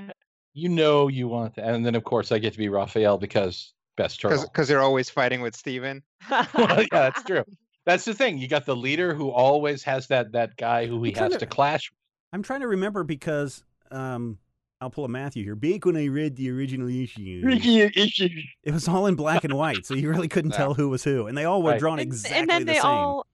you 0.54 0.70
know 0.70 1.08
you 1.08 1.28
want 1.28 1.56
that. 1.56 1.66
And 1.66 1.86
then 1.86 1.96
of 1.96 2.04
course 2.04 2.32
I 2.32 2.40
get 2.40 2.54
to 2.54 2.60
be 2.60 2.70
Raphael 2.70 3.18
because 3.18 3.74
best 3.96 4.22
Because 4.22 4.40
turtle. 4.40 4.52
because 4.52 4.70
you're 4.70 4.82
always 4.82 5.10
fighting 5.10 5.42
with 5.42 5.56
Steven. 5.56 6.02
well, 6.30 6.48
yeah, 6.58 6.86
that's 6.92 7.24
true. 7.24 7.44
That's 7.86 8.06
the 8.06 8.14
thing. 8.14 8.38
You 8.38 8.48
got 8.48 8.66
the 8.66 8.76
leader 8.76 9.14
who 9.14 9.30
always 9.30 9.84
has 9.84 10.08
that 10.08 10.32
that 10.32 10.58
guy 10.58 10.86
who 10.88 11.02
he 11.04 11.16
I'm 11.16 11.24
has 11.24 11.34
to- 11.34 11.40
to 11.40 11.46
clash 11.46 11.92
I'm 12.34 12.44
trying 12.44 12.62
to 12.62 12.68
remember 12.68 13.04
because 13.06 13.64
um, 13.92 14.38
I'll 14.82 14.90
pull 14.90 15.06
a 15.06 15.08
Matthew 15.08 15.44
here. 15.44 15.56
Back 15.56 15.86
when 15.86 15.96
I 15.96 16.08
read 16.08 16.36
the 16.36 16.50
original 16.52 16.90
issue, 16.90 17.44
it 17.46 18.74
was 18.74 18.88
all 18.90 19.06
in 19.08 19.16
black 19.16 19.44
and 19.46 19.54
white, 19.54 19.86
so 19.86 19.94
you 19.94 20.10
really 20.10 20.28
couldn't 20.28 20.52
Yeah. 20.54 20.58
tell 20.58 20.74
who 20.74 20.90
was 20.90 21.04
who, 21.04 21.28
and 21.28 21.38
they 21.38 21.46
all 21.46 21.62
were 21.64 21.72
Right. 21.72 21.80
drawn 21.80 22.00
and, 22.00 22.08
exactly 22.08 22.40
and 22.40 22.50
then 22.50 22.62
the 22.66 22.74
they 22.74 22.80
same. 22.80 22.86
all 22.86 23.26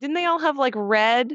didn't 0.00 0.14
they 0.14 0.26
all 0.26 0.38
have 0.38 0.56
like 0.56 0.74
red 0.76 1.32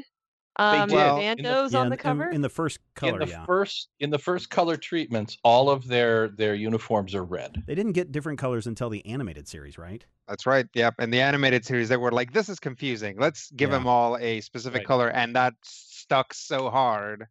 um 0.56 0.88
did. 0.88 0.94
Well, 0.94 1.18
in 1.18 1.36
the- 1.38 1.42
bandos 1.44 1.72
yeah, 1.72 1.78
on 1.78 1.88
the 1.88 1.96
cover? 1.96 2.28
in, 2.30 2.40
the 2.42 2.48
first 2.48 2.78
color. 2.94 3.14
in 3.20 3.26
the 3.26 3.32
yeah, 3.32 3.44
first 3.46 3.88
in 4.00 4.10
the 4.10 4.18
first 4.18 4.50
color 4.50 4.76
treatments, 4.76 5.36
all 5.44 5.70
of 5.70 5.86
their 5.88 6.28
their 6.28 6.54
uniforms 6.54 7.14
are 7.14 7.24
red. 7.24 7.62
they 7.66 7.74
didn't 7.74 7.92
get 7.92 8.12
different 8.12 8.38
colors 8.38 8.66
until 8.66 8.90
the 8.90 9.04
animated 9.06 9.48
series, 9.48 9.78
right? 9.78 10.04
That's 10.28 10.46
right. 10.46 10.66
Yep. 10.74 10.94
And 10.98 11.12
the 11.12 11.20
animated 11.20 11.64
series, 11.64 11.88
they 11.88 11.96
were 11.96 12.12
like, 12.12 12.32
"This 12.32 12.48
is 12.48 12.60
confusing. 12.60 13.16
Let's 13.18 13.50
give 13.52 13.70
Yeah. 13.70 13.78
them 13.78 13.86
all 13.86 14.16
a 14.18 14.40
specific 14.40 14.80
Right. 14.80 14.86
color," 14.86 15.08
and 15.10 15.34
that 15.36 15.54
stuck 15.62 16.32
so 16.34 16.70
hard. 16.70 17.26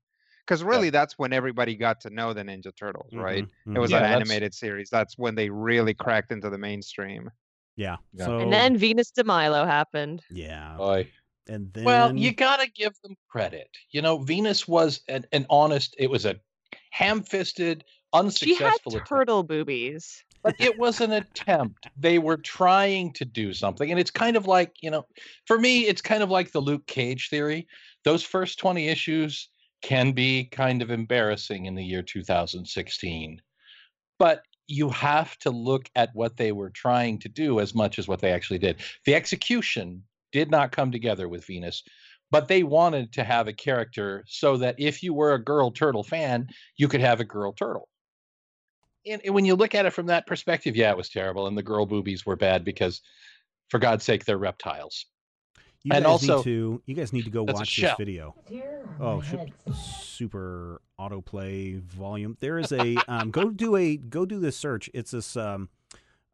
Because 0.45 0.63
really, 0.63 0.89
that's 0.89 1.17
when 1.17 1.31
everybody 1.31 1.75
got 1.75 2.01
to 2.01 2.09
know 2.09 2.33
the 2.33 2.41
Ninja 2.43 2.75
Turtles, 2.75 3.13
right? 3.13 3.45
Mhm, 3.67 3.75
It 3.75 3.79
was 3.79 3.91
mhm. 3.91 3.93
Yeah, 3.93 3.99
that 3.99 4.07
that's- 4.09 4.29
animated 4.29 4.53
series. 4.53 4.89
That's 4.89 5.17
when 5.17 5.35
they 5.35 5.49
really 5.49 5.93
cracked 5.93 6.31
into 6.31 6.49
the 6.49 6.57
mainstream. 6.57 7.29
yeah. 7.77 7.97
Yeah. 8.13 8.25
So 8.25 8.39
and 8.39 8.51
then 8.51 8.75
Venus 8.75 9.11
de 9.11 9.23
Milo 9.23 9.65
happened. 9.65 10.21
yeah, 10.29 10.75
Boy. 10.77 11.09
And 11.51 11.73
then 11.73 11.83
Well, 11.83 12.15
you 12.15 12.31
gotta 12.31 12.69
give 12.73 12.93
them 13.03 13.15
credit. 13.29 13.69
You 13.91 14.01
know, 14.01 14.19
Venus 14.19 14.67
was 14.67 15.01
an, 15.09 15.25
an 15.33 15.45
honest. 15.49 15.93
It 15.99 16.09
was 16.09 16.25
a 16.25 16.37
ham-fisted, 16.91 17.83
She 17.83 18.15
had 18.15 18.19
unsuccessful 18.19 18.93
attempt, 18.93 19.09
turtle 19.09 19.43
boobies. 19.43 20.23
but 20.43 20.55
it 20.59 20.77
was 20.77 21.01
an 21.01 21.11
attempt. 21.11 21.87
They 21.97 22.19
were 22.19 22.37
trying 22.37 23.11
to 23.13 23.25
do 23.25 23.53
something, 23.53 23.91
and 23.91 23.99
it's 23.99 24.11
kind 24.11 24.37
of 24.37 24.47
like 24.47 24.71
you 24.81 24.89
know, 24.89 25.05
for 25.45 25.59
me, 25.59 25.87
it's 25.87 26.01
kind 26.01 26.23
of 26.23 26.29
like 26.29 26.51
the 26.51 26.61
Luke 26.61 26.87
Cage 26.87 27.29
theory. 27.29 27.67
Those 28.05 28.23
first 28.23 28.57
twenty 28.57 28.87
issues 28.87 29.49
can 29.81 30.13
be 30.13 30.45
kind 30.45 30.81
of 30.81 30.89
embarrassing 30.91 31.65
in 31.65 31.75
the 31.75 31.83
year 31.83 32.03
2016, 32.03 33.41
but 34.19 34.43
you 34.67 34.89
have 34.89 35.37
to 35.39 35.49
look 35.49 35.89
at 35.95 36.11
what 36.13 36.37
they 36.37 36.51
were 36.51 36.69
trying 36.69 37.17
to 37.19 37.27
do 37.27 37.59
as 37.59 37.73
much 37.73 37.97
as 37.99 38.07
what 38.07 38.21
they 38.21 38.31
actually 38.31 38.59
did. 38.59 38.77
The 39.05 39.15
execution 39.15 40.03
did 40.31 40.51
not 40.51 40.71
come 40.71 40.91
together 40.91 41.27
with 41.27 41.45
Venus, 41.45 41.83
but 42.31 42.47
they 42.47 42.63
wanted 42.63 43.13
to 43.13 43.23
have 43.23 43.47
a 43.47 43.53
character 43.53 44.23
so 44.27 44.57
that 44.57 44.75
if 44.77 45.03
you 45.03 45.13
were 45.13 45.33
a 45.33 45.43
girl 45.43 45.69
turtle 45.69 46.03
fan, 46.03 46.47
you 46.77 46.87
could 46.87 47.01
have 47.01 47.19
a 47.19 47.25
girl 47.25 47.51
turtle. 47.51 47.89
And, 49.05 49.21
and 49.25 49.33
when 49.35 49.45
you 49.45 49.55
look 49.55 49.75
at 49.75 49.85
it 49.85 49.93
from 49.93 50.07
that 50.07 50.27
perspective, 50.27 50.75
yeah, 50.75 50.91
it 50.91 50.97
was 50.97 51.09
terrible, 51.09 51.47
and 51.47 51.57
the 51.57 51.63
girl 51.63 51.85
boobies 51.85 52.25
were 52.25 52.35
bad 52.35 52.63
because, 52.63 53.01
for 53.69 53.79
God's 53.79 54.05
sake, 54.05 54.25
they're 54.25 54.37
reptiles. 54.37 55.07
you 55.83 55.91
and 55.93 56.05
also- 56.05 56.37
need 56.37 56.43
to 56.43 56.81
you 56.85 56.95
guys 56.95 57.11
need 57.11 57.25
to 57.25 57.31
go 57.31 57.43
watch 57.43 57.75
this 57.75 57.93
video. 57.97 58.35
Oh, 58.99 59.21
sh- 59.21 59.73
super 59.75 60.81
autoplay 60.99 61.81
volume. 61.81 62.37
There 62.39 62.59
is 62.59 62.71
a 62.71 62.95
um, 63.07 63.31
go 63.31 63.49
do 63.49 63.75
a 63.75 63.97
go 63.97 64.25
do 64.25 64.39
this 64.39 64.55
search. 64.55 64.89
It's 64.93 65.11
this 65.11 65.35
um, 65.35 65.69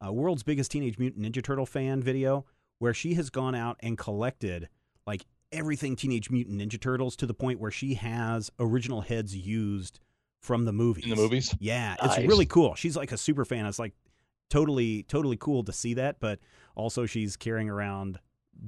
uh, 0.05 0.11
world's 0.11 0.43
biggest 0.43 0.71
Teenage 0.71 0.99
Mutant 0.99 1.23
Ninja 1.23 1.41
Turtle 1.41 1.65
fan 1.65 2.03
video 2.03 2.45
where 2.79 2.93
she 2.93 3.13
has 3.15 3.29
gone 3.29 3.55
out 3.55 3.77
and 3.81 3.97
collected 3.97 4.69
like 5.05 5.25
everything 5.51 5.95
Teenage 5.95 6.29
Mutant 6.29 6.59
Ninja 6.61 6.79
Turtles 6.79 7.15
to 7.17 7.25
the 7.25 7.33
point 7.33 7.59
where 7.59 7.71
she 7.71 7.93
has 7.95 8.51
original 8.59 9.01
heads 9.01 9.35
used 9.35 9.99
from 10.41 10.65
the 10.65 10.73
movies. 10.73 11.05
In 11.05 11.09
the 11.11 11.15
movies, 11.15 11.55
Yeah, 11.59 11.95
it's 12.03 12.17
Nice. 12.17 12.27
really 12.27 12.45
cool. 12.45 12.75
She's 12.75 12.95
like 12.97 13.11
a 13.11 13.17
super 13.17 13.45
fan. 13.45 13.65
It's 13.65 13.79
like 13.79 13.93
totally, 14.49 15.03
totally 15.03 15.37
cool 15.37 15.63
to 15.63 15.71
see 15.73 15.93
that. 15.95 16.19
But 16.19 16.39
also, 16.75 17.05
she's 17.05 17.35
carrying 17.35 17.69
around 17.69 18.19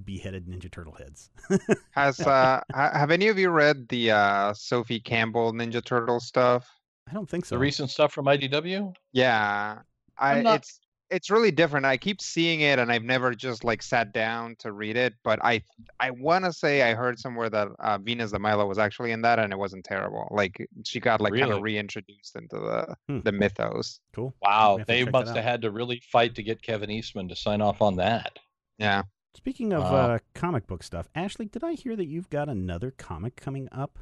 beheaded 0.06 0.48
Ninja 0.48 0.72
Turtle 0.72 0.94
heads. 0.94 1.30
Has 1.92 2.20
uh 2.22 2.62
have 2.74 3.12
any 3.12 3.28
of 3.28 3.38
you 3.40 3.50
read 3.50 3.88
the 3.90 4.12
uh 4.12 4.54
Sophie 4.54 5.00
Campbell 5.00 5.52
Ninja 5.54 5.84
Turtle 5.84 6.20
stuff? 6.20 6.68
I 7.10 7.14
don't 7.14 7.30
think 7.30 7.46
so. 7.46 7.56
The 7.56 7.60
recent 7.60 7.90
stuff 7.90 8.14
from 8.14 8.26
IDW? 8.26 8.94
Yeah. 9.14 9.80
I 10.18 10.34
I'm 10.38 10.44
not- 10.44 10.60
it's 10.60 10.80
it's 11.12 11.30
really 11.30 11.52
different. 11.52 11.86
I 11.86 11.98
keep 11.98 12.22
seeing 12.22 12.62
it 12.62 12.78
and 12.80 12.92
I've 12.92 13.04
never 13.04 13.34
just 13.34 13.64
like 13.64 13.82
sat 13.82 14.14
down 14.14 14.56
to 14.60 14.72
read 14.72 14.96
it, 14.96 15.14
but 15.24 15.40
I 15.44 15.62
I 16.00 16.12
want 16.12 16.46
to 16.46 16.54
say 16.54 16.84
I 16.84 16.94
heard 16.94 17.18
somewhere 17.20 17.50
that 17.50 17.68
uh, 17.80 17.98
Venus 17.98 18.32
de 18.32 18.40
Milo 18.40 18.68
was 18.68 18.78
actually 18.78 19.12
in 19.12 19.22
that 19.24 19.40
and 19.40 19.52
it 19.52 19.58
wasn't 19.58 19.86
terrible. 19.86 20.28
Like 20.32 20.68
she 20.86 21.00
got 21.00 21.20
like 21.22 21.34
kind 21.34 21.52
of 21.52 21.62
reintroduced 21.62 22.36
into 22.36 22.58
the 22.58 22.96
Hmm. 23.08 23.20
the 23.24 23.32
mythos. 23.32 24.00
cool. 24.14 24.36
Wow, 24.42 24.76
We 24.76 24.80
have 24.82 24.88
to 24.88 24.94
they 24.94 25.06
must 25.06 25.36
have 25.36 25.44
had 25.44 25.62
to 25.64 25.72
really 25.72 26.02
fight 26.12 26.36
to 26.36 26.44
get 26.44 26.62
Kevin 26.62 26.90
Eastman 26.92 27.28
to 27.30 27.36
sign 27.36 27.62
off 27.62 27.82
on 27.82 27.96
that. 27.98 28.38
Yeah. 28.78 29.04
Speaking 29.36 29.74
of 29.74 29.84
Wow. 29.84 30.12
uh, 30.16 30.20
comic 30.34 30.68
book 30.68 30.84
stuff, 30.84 31.08
Ashley, 31.16 31.46
did 31.46 31.64
I 31.64 31.74
hear 31.74 31.96
that 31.96 32.06
you've 32.08 32.30
got 32.30 32.50
another 32.50 32.92
comic 32.92 33.36
coming 33.36 33.68
up? 33.72 34.00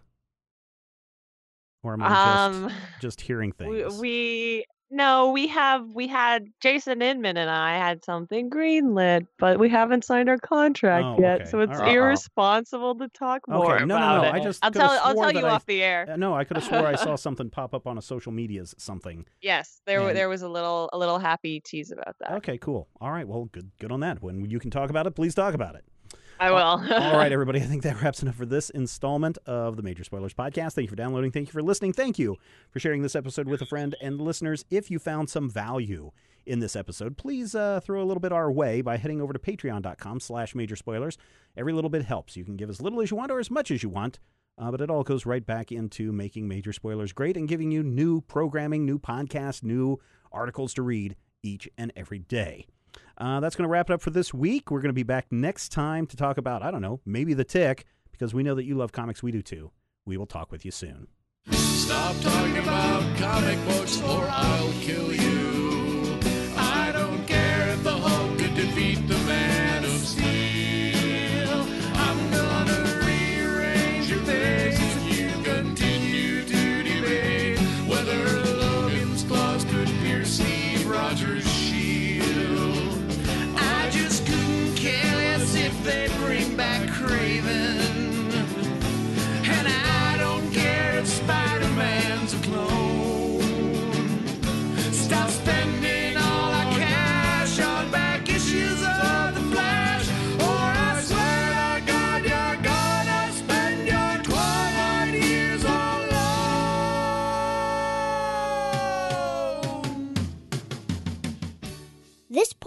Or 1.83 1.93
am 1.93 2.03
I 2.03 2.09
just, 2.09 2.43
Um, 2.65 2.71
just 2.99 3.21
hearing 3.21 3.53
we, 3.59 3.81
things? 3.83 3.99
we 4.01 4.65
no, 4.89 5.31
we 5.31 5.47
have 5.47 5.91
we 5.93 6.07
had 6.07 6.47
Jason 6.61 7.01
Inman 7.01 7.37
and 7.37 7.49
I 7.49 7.77
had 7.77 8.03
something 8.03 8.49
greenlit, 8.49 9.27
but 9.37 9.59
we 9.59 9.69
haven't 9.69 10.05
signed 10.05 10.29
our 10.29 10.37
contract 10.37 11.05
Oh, 11.05 11.19
yet, 11.19 11.41
okay. 11.41 11.49
so 11.49 11.59
it's 11.59 11.77
right. 11.79 11.95
irresponsible 11.95 12.95
to 12.95 13.07
talk 13.09 13.47
more 13.47 13.75
okay, 13.75 13.85
no, 13.85 13.99
no, 13.99 14.21
no. 14.21 14.27
it. 14.27 14.33
I 14.33 14.39
just 14.39 14.63
I'll 14.63 14.71
tell 14.71 14.91
I'll 15.03 15.15
tell 15.15 15.33
you 15.33 15.45
I- 15.45 15.51
off 15.51 15.65
the 15.65 15.83
air. 15.83 16.07
Uh, 16.09 16.15
no, 16.15 16.33
I 16.35 16.43
could 16.43 16.57
have 16.57 16.65
swore 16.65 16.85
I 16.87 16.95
saw 16.95 17.15
something 17.27 17.49
pop 17.49 17.73
up 17.73 17.85
on 17.87 17.97
a 17.97 18.01
social 18.01 18.31
media's 18.31 18.73
something. 18.77 19.25
Yes, 19.41 19.81
there 19.85 19.99
And- 20.07 20.17
there 20.17 20.29
was 20.29 20.41
a 20.41 20.49
little 20.49 20.89
a 20.93 20.97
little 20.97 21.19
happy 21.19 21.59
tease 21.59 21.91
about 21.91 22.15
that. 22.19 22.31
Okay, 22.33 22.57
cool. 22.57 22.87
All 23.01 23.11
right, 23.11 23.27
well, 23.27 23.45
good, 23.51 23.69
good 23.79 23.91
on 23.91 23.99
that. 24.01 24.21
When 24.21 24.49
you 24.49 24.59
can 24.59 24.71
talk 24.71 24.89
about 24.89 25.05
it, 25.07 25.11
please 25.11 25.35
talk 25.35 25.53
about 25.53 25.75
it. 25.75 25.83
I 26.39 26.51
will. 26.51 26.57
All 26.57 27.17
right, 27.17 27.31
everybody. 27.33 27.59
I 27.59 27.63
think 27.65 27.83
that 27.83 28.01
wraps 28.01 28.21
it 28.21 28.29
up 28.29 28.35
for 28.35 28.45
this 28.45 28.69
installment 28.69 29.37
of 29.45 29.75
the 29.75 29.83
Major 29.83 30.03
Spoilers 30.03 30.33
Podcast. 30.33 30.73
Thank 30.73 30.85
you 30.85 30.89
for 30.89 30.95
downloading. 30.95 31.31
Thank 31.31 31.47
you 31.47 31.51
for 31.51 31.63
listening. 31.63 31.93
Thank 31.93 32.19
you 32.19 32.37
for 32.71 32.79
sharing 32.79 33.01
this 33.01 33.15
episode 33.15 33.47
with 33.47 33.61
a 33.61 33.65
friend. 33.65 33.95
And 34.01 34.21
listeners, 34.21 34.65
if 34.69 34.91
you 34.91 34.99
found 34.99 35.29
some 35.29 35.49
value 35.49 36.11
in 36.45 36.59
this 36.59 36.75
episode, 36.75 37.17
please 37.17 37.55
uh, 37.55 37.79
throw 37.83 38.01
a 38.01 38.05
little 38.05 38.21
bit 38.21 38.31
our 38.31 38.51
way 38.51 38.81
by 38.81 38.97
heading 38.97 39.21
over 39.21 39.33
to 39.33 39.39
patreon.com 39.39 40.19
slash 40.19 40.53
major 40.55 40.75
spoilers. 40.75 41.17
Every 41.55 41.73
little 41.73 41.89
bit 41.89 42.05
helps. 42.05 42.37
You 42.37 42.45
can 42.45 42.55
give 42.55 42.69
as 42.69 42.81
little 42.81 43.01
as 43.01 43.11
you 43.11 43.17
want 43.17 43.31
or 43.31 43.39
as 43.39 43.51
much 43.51 43.71
as 43.71 43.83
you 43.83 43.89
want. 43.89 44.19
Uh, 44.59 44.71
but 44.71 44.81
it 44.81 44.89
all 44.89 45.03
goes 45.03 45.25
right 45.25 45.45
back 45.45 45.71
into 45.71 46.11
making 46.11 46.47
Major 46.47 46.73
Spoilers 46.73 47.13
great 47.13 47.37
and 47.37 47.47
giving 47.47 47.69
you 47.71 47.83
new 47.83 48.21
programming, 48.21 48.85
new 48.85 48.97
podcasts, 48.97 49.61
new 49.61 49.99
articles 50.31 50.73
to 50.73 50.81
read 50.81 51.15
each 51.43 51.69
and 51.77 51.93
every 51.95 52.19
day. 52.19 52.65
Uh, 53.17 53.39
that's 53.39 53.55
going 53.55 53.63
to 53.63 53.69
wrap 53.69 53.89
it 53.89 53.93
up 53.93 54.01
for 54.01 54.11
this 54.11 54.33
week. 54.33 54.69
We're 54.69 54.79
going 54.79 54.89
to 54.89 54.93
be 54.93 55.03
back 55.03 55.31
next 55.31 55.69
time 55.71 56.05
to 56.07 56.15
talk 56.15 56.37
about, 56.37 56.61
I 56.61 56.69
don't 56.69 56.81
know, 56.81 56.99
maybe 57.05 57.33
the 57.33 57.43
tick, 57.43 57.85
because 58.11 58.33
we 58.33 58.43
know 58.43 58.53
that 58.55 58.65
you 58.65 58.75
love 58.75 58.91
comics. 58.91 59.23
We 59.23 59.31
do 59.31 59.41
too. 59.41 59.71
We 60.05 60.17
will 60.17 60.27
talk 60.27 60.51
with 60.51 60.63
you 60.63 60.71
soon. 60.71 61.07
Stop 61.51 62.15
talking 62.21 62.57
about 62.57 63.17
comic 63.17 63.57
books 63.65 64.01
or 64.01 64.27
I'll 64.29 64.71
kill 64.81 65.13
you. 65.13 66.19
I 66.57 66.91
don't 66.93 67.25
care 67.25 67.69
if 67.69 67.83
the 67.83 67.97
Hulk 67.97 68.37
could 68.37 68.53
defeat 68.55 69.07
the 69.07 69.16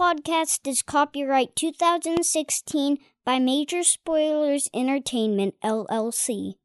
podcast 0.01 0.67
is 0.67 0.81
copyright 0.81 1.55
2016 1.55 2.97
by 3.23 3.37
Major 3.37 3.83
Spoilers 3.83 4.67
Entertainment, 4.73 5.53
LLC. 5.63 6.55